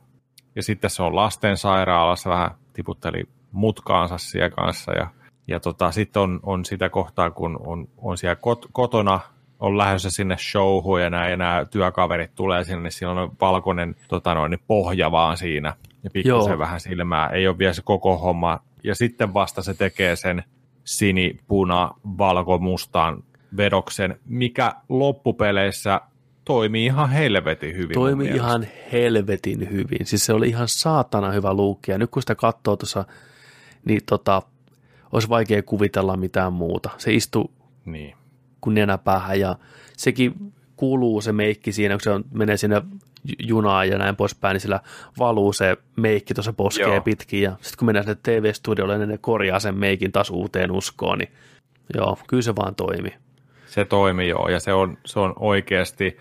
[0.57, 5.11] ja sitten se on lastensairaalassa vähän tiputteli mutkaansa siellä kanssa ja,
[5.49, 9.21] ja tota, sitten on, on sitä kohtaa, kun on, on siellä kot, kotona
[9.61, 13.97] on lähdössä sinne showhun ja nämä, ja nämä työkaverit tulee sinne, niin siellä on valkoinen
[14.09, 17.29] tota noin, pohja vaan siinä ja pikkusen vähän silmää.
[17.29, 18.61] Ei ole vielä se koko homma.
[18.85, 20.45] Ja sitten vasta se tekee sen
[20.85, 23.23] sini, puna, valko, mustaan
[23.57, 26.01] vedoksen, mikä loppupeleissä
[26.45, 27.95] toimii ihan helvetin hyvin.
[27.95, 30.07] Toimi ihan helvetin hyvin.
[30.07, 31.91] Siis se oli ihan saatana hyvä luukki.
[31.91, 33.05] Ja nyt kun sitä katsoo tuossa,
[33.85, 34.43] niin tota,
[35.13, 36.91] olisi vaikea kuvitella mitään muuta.
[36.99, 37.51] Se istuu
[37.85, 38.15] niin.
[38.61, 39.57] kun nenäpäähän ja
[39.97, 42.83] sekin kuuluu se meikki siinä, kun se on, menee sinne
[43.39, 44.81] junaan ja näin poispäin, niin sillä
[45.19, 47.01] valuu se meikki tuossa poskee joo.
[47.01, 51.19] pitkin ja sitten kun mennään sinne TV-studiolle, niin ne korjaa sen meikin taas uuteen uskoon,
[51.19, 51.33] niin
[51.95, 53.15] joo, kyllä se vaan toimi.
[53.71, 56.17] Se toimi joo, ja se on, se on oikeasti,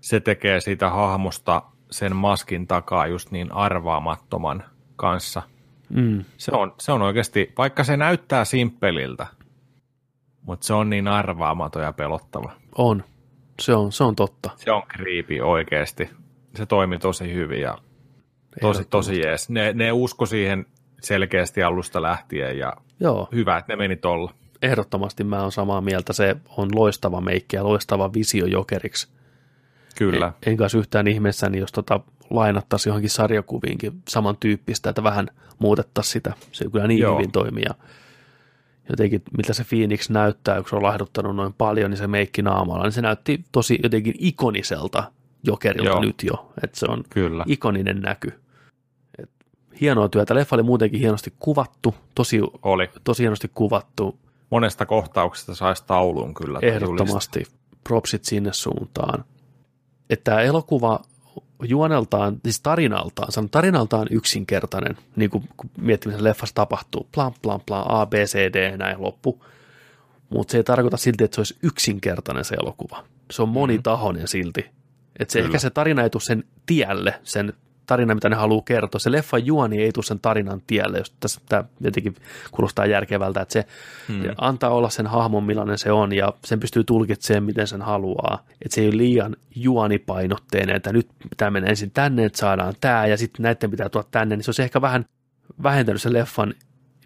[0.00, 4.64] se tekee siitä hahmosta sen maskin takaa just niin arvaamattoman
[4.96, 5.42] kanssa.
[5.88, 6.24] Mm.
[6.36, 9.26] Se, on, se on oikeasti, vaikka se näyttää simppeliltä,
[10.42, 12.52] mutta se on niin arvaamaton ja pelottava.
[12.78, 13.04] On,
[13.60, 14.50] se on, se on totta.
[14.56, 16.10] Se on kriipi oikeasti
[16.56, 17.78] se toimi tosi hyvin ja
[18.60, 19.50] tosi, tosi jees.
[19.50, 20.66] Ne, ne usko siihen
[21.00, 23.28] selkeästi alusta lähtien ja Joo.
[23.32, 24.34] hyvä, että ne meni tolla.
[24.64, 26.12] Ehdottomasti mä oon samaa mieltä.
[26.12, 29.08] Se on loistava meikki ja loistava visio jokeriksi.
[29.98, 30.26] Kyllä.
[30.26, 35.28] En, en kanssa yhtään ihmeessäni, jos tota lainattaisiin johonkin sarjakuviinkin samantyyppistä, että vähän
[35.58, 36.32] muutettaisiin sitä.
[36.52, 37.16] Se kyllä niin Joo.
[37.16, 37.64] hyvin toimii.
[37.68, 37.74] Ja
[38.90, 42.84] jotenkin, miltä se Phoenix näyttää, kun se on laihduttanut noin paljon, niin se meikki naamalla,
[42.84, 45.12] niin se näytti tosi jotenkin ikoniselta
[45.46, 46.00] Jokerilta Joo.
[46.00, 47.44] nyt jo, että se on Kyllä.
[47.46, 48.32] ikoninen näky.
[49.18, 49.30] Et
[49.80, 50.34] hienoa työtä.
[50.34, 52.88] Leffa oli muutenkin hienosti kuvattu, tosi, oli.
[53.04, 54.18] tosi hienosti kuvattu.
[54.54, 56.58] Monesta kohtauksesta saisi taulun kyllä.
[56.62, 57.46] Ehdottomasti.
[57.84, 59.24] Propsit sinne suuntaan.
[60.10, 61.00] Että tämä elokuva
[61.62, 67.84] juoneltaan, siis tarinaltaan, sanon tarinaltaan yksinkertainen, niin kuin kun miettimisen leffassa tapahtuu, plan, plan, plan,
[67.88, 69.44] A, B, C, D, näin loppu.
[70.30, 73.04] mutta se ei tarkoita silti, että se olisi yksinkertainen se elokuva.
[73.30, 74.66] Se on monitahoinen silti.
[75.18, 75.48] Että se, Kyllä.
[75.48, 77.52] ehkä se tarina ei tule sen tielle, sen
[77.86, 78.98] tarina, mitä ne haluaa kertoa.
[78.98, 82.14] Se leffan juoni ei tule sen tarinan tielle, jos tässä tämä jotenkin
[82.50, 83.66] kuulostaa järkevältä, että se
[84.08, 84.16] Hmm.
[84.16, 84.34] mm.
[84.38, 88.44] antaa olla sen hahmon, millainen se on, ja sen pystyy tulkitsemaan, miten sen haluaa.
[88.62, 93.06] Että se ei ole liian juonipainotteinen, että nyt tämä menee ensin tänne, että saadaan tämä,
[93.06, 95.04] ja sitten näiden pitää tuoda tänne, niin se olisi ehkä vähän
[95.62, 96.54] vähentänyt sen leffan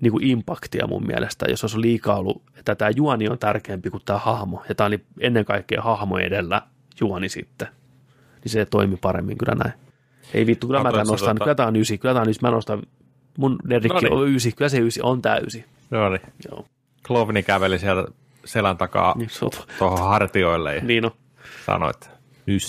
[0.00, 4.02] niin kuin impaktia mun mielestä, jos olisi liikaa ollut, että tämä juoni on tärkeämpi kuin
[4.04, 6.62] tämä hahmo, ja tämä oli ennen kaikkea hahmo edellä
[7.00, 7.68] juoni sitten,
[8.44, 9.87] niin se toimi paremmin kyllä näin.
[10.34, 12.40] Ei vittu, kyllä mä tämän nostan, tota- kyllä tämä on ysi, kyllä tämä on ysi,
[12.42, 12.82] mä nostan,
[13.38, 14.12] mun Derrikki No niin.
[14.12, 15.64] on ysi, kyllä se ysi, on tämä ysi.
[15.90, 16.20] Joo, niin.
[16.50, 16.64] Joo,
[17.06, 18.12] Klovni käveli sieltä
[18.44, 19.28] selän takaa niin
[19.78, 21.10] tuohon hartioille ja niin on,
[21.66, 22.06] sanoi, että
[22.46, 22.62] nyt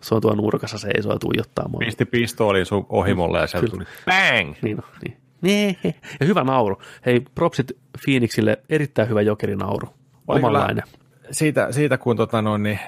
[0.00, 1.78] se on tuo nurkassa seisoo ja tuijottaa mua.
[1.78, 4.54] Pisti pistoolin sun ohimolle ja sieltä tuli bang!
[4.62, 5.16] Niin on, niin.
[5.40, 5.76] Nee.
[6.20, 6.78] Ja hyvä nauru.
[7.06, 7.72] Hei, propsit
[8.04, 9.88] Phoenixille, erittäin hyvä jokerinauru.
[10.28, 10.84] Oli kyllä- Omanlainen.
[11.30, 12.78] Siitä, siitä kun tota noin, niin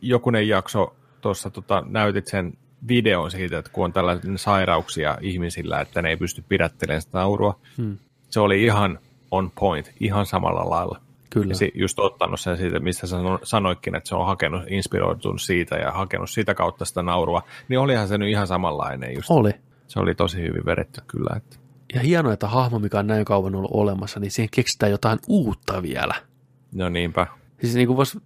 [0.00, 2.52] jokunen jakso tuossa tota, näytit sen
[2.88, 7.58] videon siitä, että kun on tällaisia sairauksia ihmisillä, että ne ei pysty pidättelemään sitä naurua.
[7.76, 7.98] Hmm.
[8.30, 8.98] Se oli ihan
[9.30, 11.00] on point, ihan samalla lailla.
[11.30, 11.54] Kyllä.
[11.60, 15.76] Ja just ottanut sen siitä, mistä sä sano- sanoitkin, että se on hakenut, inspiroitunut siitä
[15.76, 19.30] ja hakenut sitä kautta sitä naurua, niin olihan se nyt ihan samanlainen just.
[19.30, 19.50] Oli.
[19.86, 21.36] Se oli tosi hyvin vedetty kyllä.
[21.36, 21.56] Että.
[21.94, 25.82] Ja hienoa, että hahmo, mikä on näin kauan ollut olemassa, niin siihen keksitään jotain uutta
[25.82, 26.14] vielä.
[26.74, 27.26] No niinpä.
[27.60, 28.18] Siis niin kuin vois,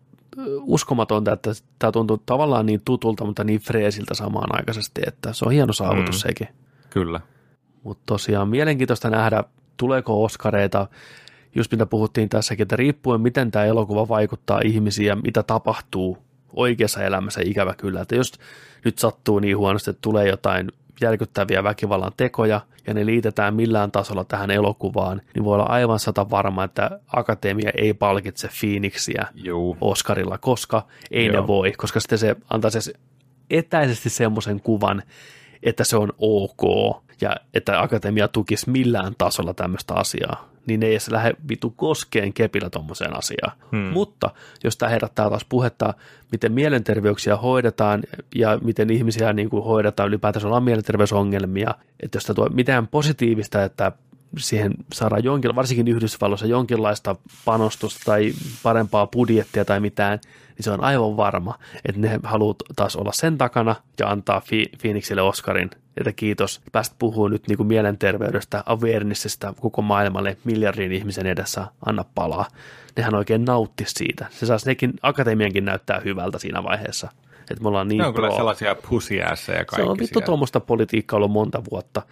[0.63, 5.53] uskomatonta, että tämä tuntuu tavallaan niin tutulta, mutta niin freesiltä samaan aikaisesti, että se on
[5.53, 6.29] hieno saavutus Mm.
[6.29, 6.49] sekin.
[6.91, 7.21] Kyllä.
[7.83, 9.45] Mutta tosiaan mielenkiintoista nähdä,
[9.77, 10.87] tuleeko Oskareita,
[11.55, 16.19] just mitä puhuttiin tässäkin, että riippuen miten tämä elokuva vaikuttaa ihmisiin ja mitä tapahtuu
[16.53, 18.01] oikeassa elämässä, ikävä kyllä.
[18.01, 18.33] Että jos
[18.85, 22.61] nyt sattuu niin huonosti, että tulee jotain järkyttäviä väkivallan tekoja
[22.91, 27.71] ja ne liitetään millään tasolla tähän elokuvaan, niin voi olla aivan sata varma, että Akatemia
[27.75, 29.77] ei palkitse Phoenixia Juu.
[29.81, 31.41] Oscarilla, koska ei Joo.
[31.41, 32.93] ne voi, koska sitten se antaa se
[33.51, 35.03] etäisesti semmoisen kuvan,
[35.63, 36.63] että se on ok
[37.21, 42.33] ja että akatemia tukisi millään tasolla tämmöistä asiaa, niin ne ei edes lähde vitu koskeen
[42.33, 43.53] kepillä tommoseen asiaan.
[43.73, 43.81] Hmm.
[43.81, 44.31] Mutta
[44.65, 45.95] jos tämä herättää taas puhetta,
[46.33, 48.03] miten mielenterveyksiä hoidetaan
[48.35, 53.65] ja miten ihmisiä niin kuin hoidetaan ylipäätänsä ollaan mielenterveysongelmia, että jos tämä tuo mitään positiivista,
[53.65, 53.93] että
[54.39, 60.19] siihen saadaan jonkin, varsinkin Yhdysvalloissa jonkinlaista panostusta tai parempaa budjettia tai mitään,
[60.57, 64.43] niin se on aivan varma, että ne haluaa taas olla sen takana ja antaa
[64.81, 71.27] Phoenixille Oscarin, että kiitos, päästä puhua nyt niin kuin mielenterveydestä, awarenessista koko maailmalle miljardin ihmisen
[71.27, 72.49] edessä, anna palaa.
[72.97, 74.27] Nehän oikein nautti siitä.
[74.31, 77.09] Se saisi nekin akatemiankin näyttää hyvältä siinä vaiheessa.
[77.51, 78.37] Että me ollaan niin Ne on kyllä pro.
[78.37, 82.03] sellaisia pussiässä ja Se kaikki on vittu tuommoista politiikkaa ollut monta vuotta.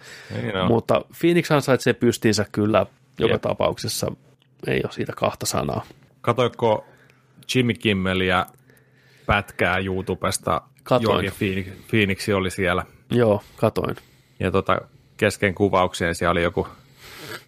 [0.41, 0.67] Niin on.
[0.67, 2.85] Mutta Phoenix ansaitsee pystinsä kyllä
[3.19, 3.41] joka Jep.
[3.41, 4.11] tapauksessa.
[4.67, 5.85] Ei ole siitä kahta sanaa.
[6.21, 6.85] Katoiko
[7.55, 8.45] Jimmy Kimmeliä
[9.25, 10.61] pätkää YouTubesta?
[10.83, 11.25] Katoin.
[11.25, 12.85] Joakin Phoenix, Phoenix oli siellä.
[13.11, 13.95] Joo, katoin.
[14.39, 14.81] Ja tota,
[15.17, 16.67] kesken kuvauksien siellä oli joku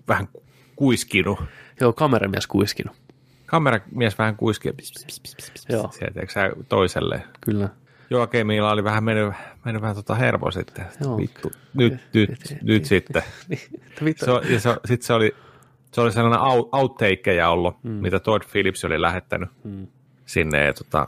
[0.07, 0.27] vähän
[0.75, 1.39] kuiskinut.
[1.81, 2.95] Joo, kameramies kuiskinut.
[3.45, 4.69] Kameramies vähän kuiski
[5.69, 6.21] Joo, sieltä
[6.69, 7.23] toiselle.
[7.41, 7.69] kyllä.
[8.11, 9.33] Joakimilla oli vähän mennyt,
[9.65, 10.85] mennyt vähän tota hermo sitten.
[11.01, 11.17] Joo.
[11.17, 13.23] Vittu, nyt, nyt, nyt sitten.
[14.15, 15.35] Se, ja se, sitten se oli,
[15.91, 17.91] se oli sellainen out, outtakeja ollut, mm.
[17.91, 19.87] mitä Todd Phillips oli lähettänyt Mm.
[20.25, 20.65] sinne.
[20.65, 21.05] Ja tota,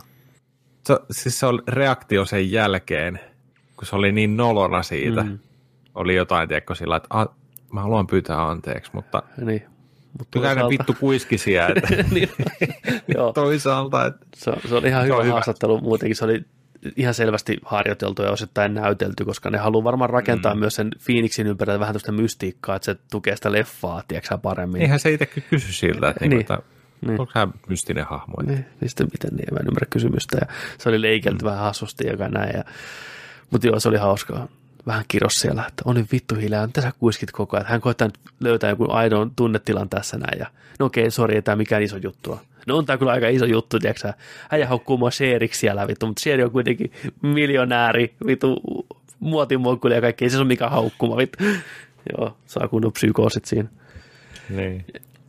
[0.87, 3.19] se, siis se oli reaktio sen jälkeen,
[3.77, 5.23] kun se oli niin nolona siitä.
[5.23, 5.39] Mm.
[5.95, 7.25] Oli jotain, tiedätkö, sillä, että "A,
[7.73, 9.63] mä haluan pyytää anteeksi, mutta Niin.
[10.19, 11.67] Mutta pitää ne vittu kuiskisia.
[11.67, 12.29] Että niin,
[13.15, 15.33] joo, toisaalta, että se, se oli ihan Se hyvä, on hyvä.
[15.33, 15.81] haastattelu.
[15.81, 16.45] Muutenkin se oli
[16.95, 20.59] ihan selvästi harjoiteltu ja osittain näytelty, koska ne haluaa varmaan rakentaa mm.
[20.59, 24.81] myös sen Phoenixin ympärillä vähän tästä mystiikkaa, että se tukee sitä leffaa, tiedätkö paremmin.
[24.81, 26.29] eihän se itsekin kysy siltä, että, Niin.
[26.29, 26.41] niin.
[26.41, 26.59] että
[27.01, 27.19] Niin.
[27.21, 28.33] onko hän mystinen hahmo.
[28.39, 30.37] että- Niin, niin sitten miten niin, mä en ymmärrä kysymystä.
[30.41, 30.47] Ja
[30.77, 31.49] se oli leikelty mm.
[31.49, 32.57] vähän hassusti ja näin.
[32.57, 32.63] Ja,
[33.51, 34.47] mutta joo, se oli hauskaa.
[34.87, 37.67] Vähän kiros siellä, että on nyt vittu hiljaa, mitä sä kuiskit koko ajan.
[37.69, 40.39] Hän koittaa nyt löytää jonkun aidon tunnetilan tässä näin.
[40.39, 40.45] Ja,
[40.79, 42.39] no okei, sori, ei tämä mikään iso juttu.
[42.67, 44.13] No on tämä kyllä aika iso juttu, tiedätkö?
[44.51, 48.61] Äijä haukkuu mua Sheriksi siellä, vittu, mutta Sher on kuitenkin miljonääri, vittu,
[49.19, 51.43] muotimuokkuli ja kaikki, ei se ole mikään haukkuma, vittu.
[52.17, 53.69] Joo, saa kunnon psykoosit siinä.
[54.49, 54.85] Niin.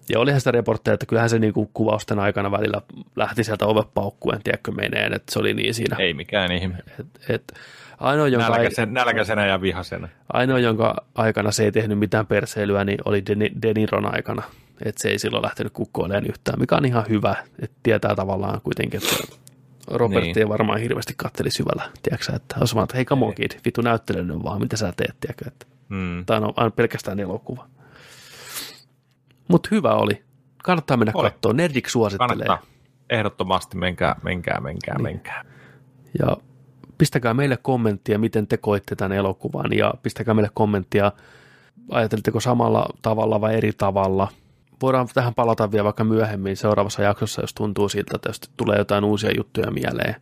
[0.08, 2.80] Ja olihan sitä reportteja, että kyllähän se niinku kuvausten aikana välillä
[3.16, 5.96] lähti sieltä ovepaukkuen, tiedätkö meneen, että se oli niin siinä.
[5.98, 6.76] Ei mikään ihme.
[7.00, 7.52] Et, et,
[7.98, 10.08] ainoa, jonka, Nälkäisen, nälkäisenä ja vihasena.
[10.32, 13.74] ainoa, jonka aikana se ei tehnyt mitään perseilyä, niin oli De, De
[14.12, 14.42] aikana.
[14.84, 17.34] Että se ei silloin lähtenyt kukkoilemaan yhtään, mikä on ihan hyvä.
[17.62, 19.34] Että tietää tavallaan kuitenkin, että
[19.90, 20.38] Robertti Niin.
[20.38, 23.80] ei varmaan hirveästi katteli syvällä, tiedätkö että olisi vaan, että hei come on kid, vittu
[23.80, 26.24] näyttele nyt vaan, mitä sä teet, tiedätkö, että Mm.
[26.26, 27.66] Tämä on aina pelkästään elokuva.
[29.48, 30.22] Mutta hyvä oli.
[30.64, 31.30] Kannattaa mennä Oli.
[31.30, 31.52] katsoa.
[31.52, 32.28] Nerdik suosittelee.
[32.46, 32.66] Kannattaa.
[33.10, 35.02] Ehdottomasti menkää, menkää, menkää, Niin.
[35.02, 35.44] menkää.
[36.18, 36.36] Ja
[36.98, 41.12] pistäkää meille kommenttia, miten te koitte tämän elokuvan, ja pistäkää meille kommenttia,
[41.90, 44.28] ajatelitteko samalla tavalla vai eri tavalla.
[44.82, 49.04] Voidaan tähän palata vielä vaikka myöhemmin seuraavassa jaksossa, jos tuntuu siltä, että jos tulee jotain
[49.04, 50.14] uusia juttuja mieleen.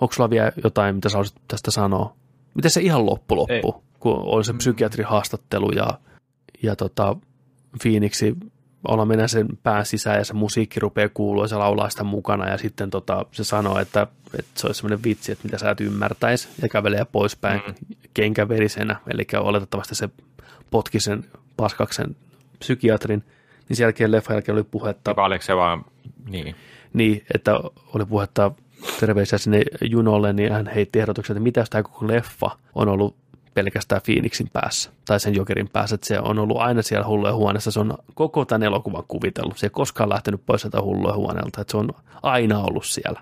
[0.00, 2.16] Onko sulla vielä jotain, mitä sä olisit tästä sanoa?
[2.54, 5.88] Miten se ihan loppu loppu, kun on se psykiatrin haastattelu ja,
[6.62, 7.16] ja tota,
[7.82, 8.36] Phoenixi
[8.88, 12.48] olla mennä sen pään sisään ja se musiikki rupeaa kuulua ja se laulaa sitä mukana
[12.48, 14.06] ja sitten tota, se sanoo, että,
[14.38, 17.74] että se olisi sellainen vitsi, että mitä sä et ymmärtäisi ja kävelee poispäin mm.
[18.14, 20.08] kenkäverisenä, eli oletettavasti se
[20.70, 21.24] potki sen
[21.56, 22.16] paskaksen
[22.58, 23.24] psykiatrin,
[23.68, 25.84] niin sen jälkeen leffan jälkeen oli puhetta, Vai oliko se vaan,
[26.28, 26.54] niin.
[26.92, 27.60] niin, että
[27.94, 28.50] oli puhetta
[29.00, 33.16] terveisiä sinne Junolle, niin hän heitti ehdotuksen, että mitä jos tämä koko leffa on ollut
[33.54, 37.70] pelkästään Phoenixin päässä, tai sen Jokerin päässä, että se on ollut aina siellä hullujen huoneessa,
[37.70, 41.70] se on koko tämän elokuvan kuvitellut, se ei koskaan lähtenyt pois sieltä hullujen huoneelta, että
[41.70, 41.88] se on
[42.22, 43.20] aina ollut siellä.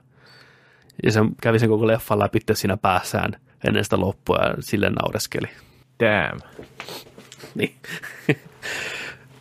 [1.03, 5.49] Ja se kävi sen koko leffan läpi siinä päässään ennen sitä loppua ja sille naureskeli.
[6.01, 6.41] Damn.
[7.55, 7.75] Niin.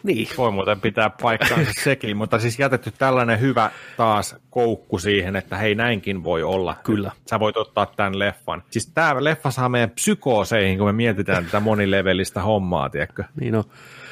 [0.03, 0.27] niin.
[0.37, 5.75] Voi muuten pitää paikkaansa sekin, mutta siis jätetty tällainen hyvä taas koukku siihen, että hei
[5.75, 6.75] näinkin voi olla.
[6.83, 7.11] Kyllä.
[7.29, 8.63] Sä voit ottaa tämän leffan.
[8.69, 13.23] Siis tämä leffa saa meidän psykooseihin, kun me mietitään tätä monilevelistä hommaa, tiedätkö?
[13.39, 13.63] Niin on.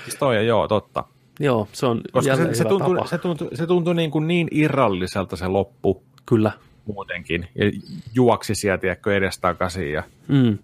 [0.04, 1.04] Siis toi on joo, totta.
[1.40, 3.08] Joo, se on Koska se, se, tuntui, tapa.
[3.08, 6.52] se tuntui, se tuntui niin, kuin niin irralliselta se loppu Kyllä.
[6.86, 7.48] muutenkin.
[7.56, 7.72] Ja
[8.14, 9.92] juoksi sieltä, tiedätkö, edestakaisin.
[9.92, 10.04] Ja...
[10.28, 10.58] Mm.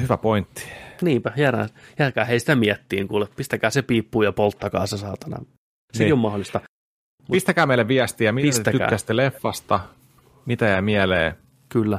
[0.00, 0.64] Hyvä pointti.
[1.04, 1.68] Niinpä, jäädään,
[1.98, 5.36] jääkää heistä miettiin, kuule, pistäkää se piippuun ja polttakaa se saatana.
[5.92, 6.12] Sekin Niin.
[6.12, 6.60] on mahdollista.
[7.32, 8.80] Pistäkää meille viestiä, mitä te Pistäkää.
[8.80, 9.80] tykkäsitte leffasta,
[10.46, 11.34] mitä jää mieleen,
[11.68, 11.98] Kyllä.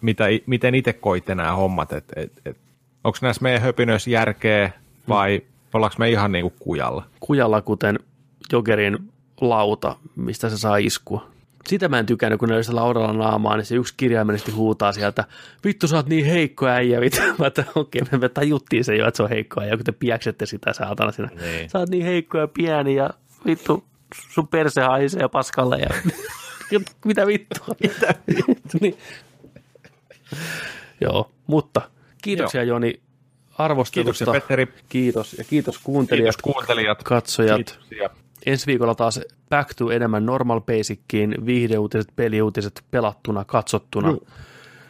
[0.00, 2.56] mitä, miten itse koitte nämä hommat, et, et, et,
[3.04, 4.70] onko näissä meidän höpinöissä järkeä
[5.08, 5.52] vai mm.
[5.74, 7.06] ollaanko me ihan niin kuin kujalla?
[7.20, 7.98] Kujalla, kuten
[8.52, 11.31] Jokerin lauta, mistä se saa iskua.
[11.66, 14.92] Sitä mä en tykännyt, kun ne oli se laudalla naamaa, niin se yksi kirjaimellisesti huutaa
[14.92, 15.24] sieltä,
[15.64, 17.20] vittu sä oot niin heikko äijä, vittu.
[17.38, 20.46] Mä että okei, me tajuttiin se jo, että se on heikko äijä, kun te piäksette
[20.46, 21.30] sitä saatana siinä.
[21.40, 21.70] Niin.
[21.70, 23.10] Sä oot niin heikko ja pieni ja
[23.46, 23.84] vittu
[24.34, 25.88] sun perse haisee paskalle ja
[27.04, 27.66] mitä vittua.
[27.82, 28.80] Mitä vittua.
[28.80, 28.98] niin.
[31.00, 31.80] Joo, mutta
[32.22, 33.00] kiitoksia Joni
[33.58, 34.24] arvostelusta.
[34.24, 37.56] Kiitoksia Petteri, Kiitos ja kiitos kuuntelijat, kiitos kuuntelijat, katsojat.
[37.56, 38.10] kiitoksia.
[38.46, 44.16] Ensi viikolla taas back to enemmän normal basickiin, viihdeuutiset, peliuutiset pelattuna, katsottuna.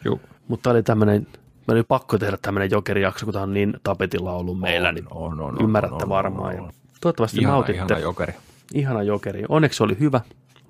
[0.05, 0.21] Juu.
[0.49, 1.27] Mutta oli tämmöinen,
[1.69, 5.41] me oli pakko tehdä tämmöinen jokerijakso, kun tämä on niin tapetilla ollut meillä, niin on,
[5.41, 6.47] on, ymmärrätte on, varmaan.
[6.51, 6.73] on, ja on.
[7.01, 7.77] Toivottavasti Ihana, nautitte.
[7.77, 8.33] ihana jokeri.
[8.75, 9.45] ihana jokeri.
[9.49, 10.21] Onneksi se oli hyvä.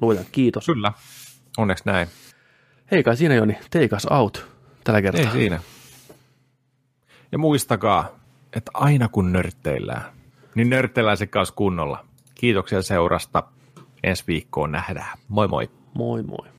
[0.01, 0.67] Luojan kiitos.
[0.67, 0.93] Kyllä,
[1.59, 2.09] onneksi näin.
[2.91, 4.47] Hei kai siinä Joni, take us out
[4.85, 5.25] tällä kertaa.
[5.25, 5.61] Ei siinä.
[7.33, 8.09] Ja muistakaa,
[8.52, 10.02] että aina kun nörtteillään,
[10.55, 12.05] niin nörtteillään se kanssa kunnolla.
[12.42, 13.42] Kiitoksia seurasta.
[14.02, 15.18] Ensi viikkoon nähdään.
[15.28, 15.70] Moi moi.
[15.94, 16.48] Moi moi.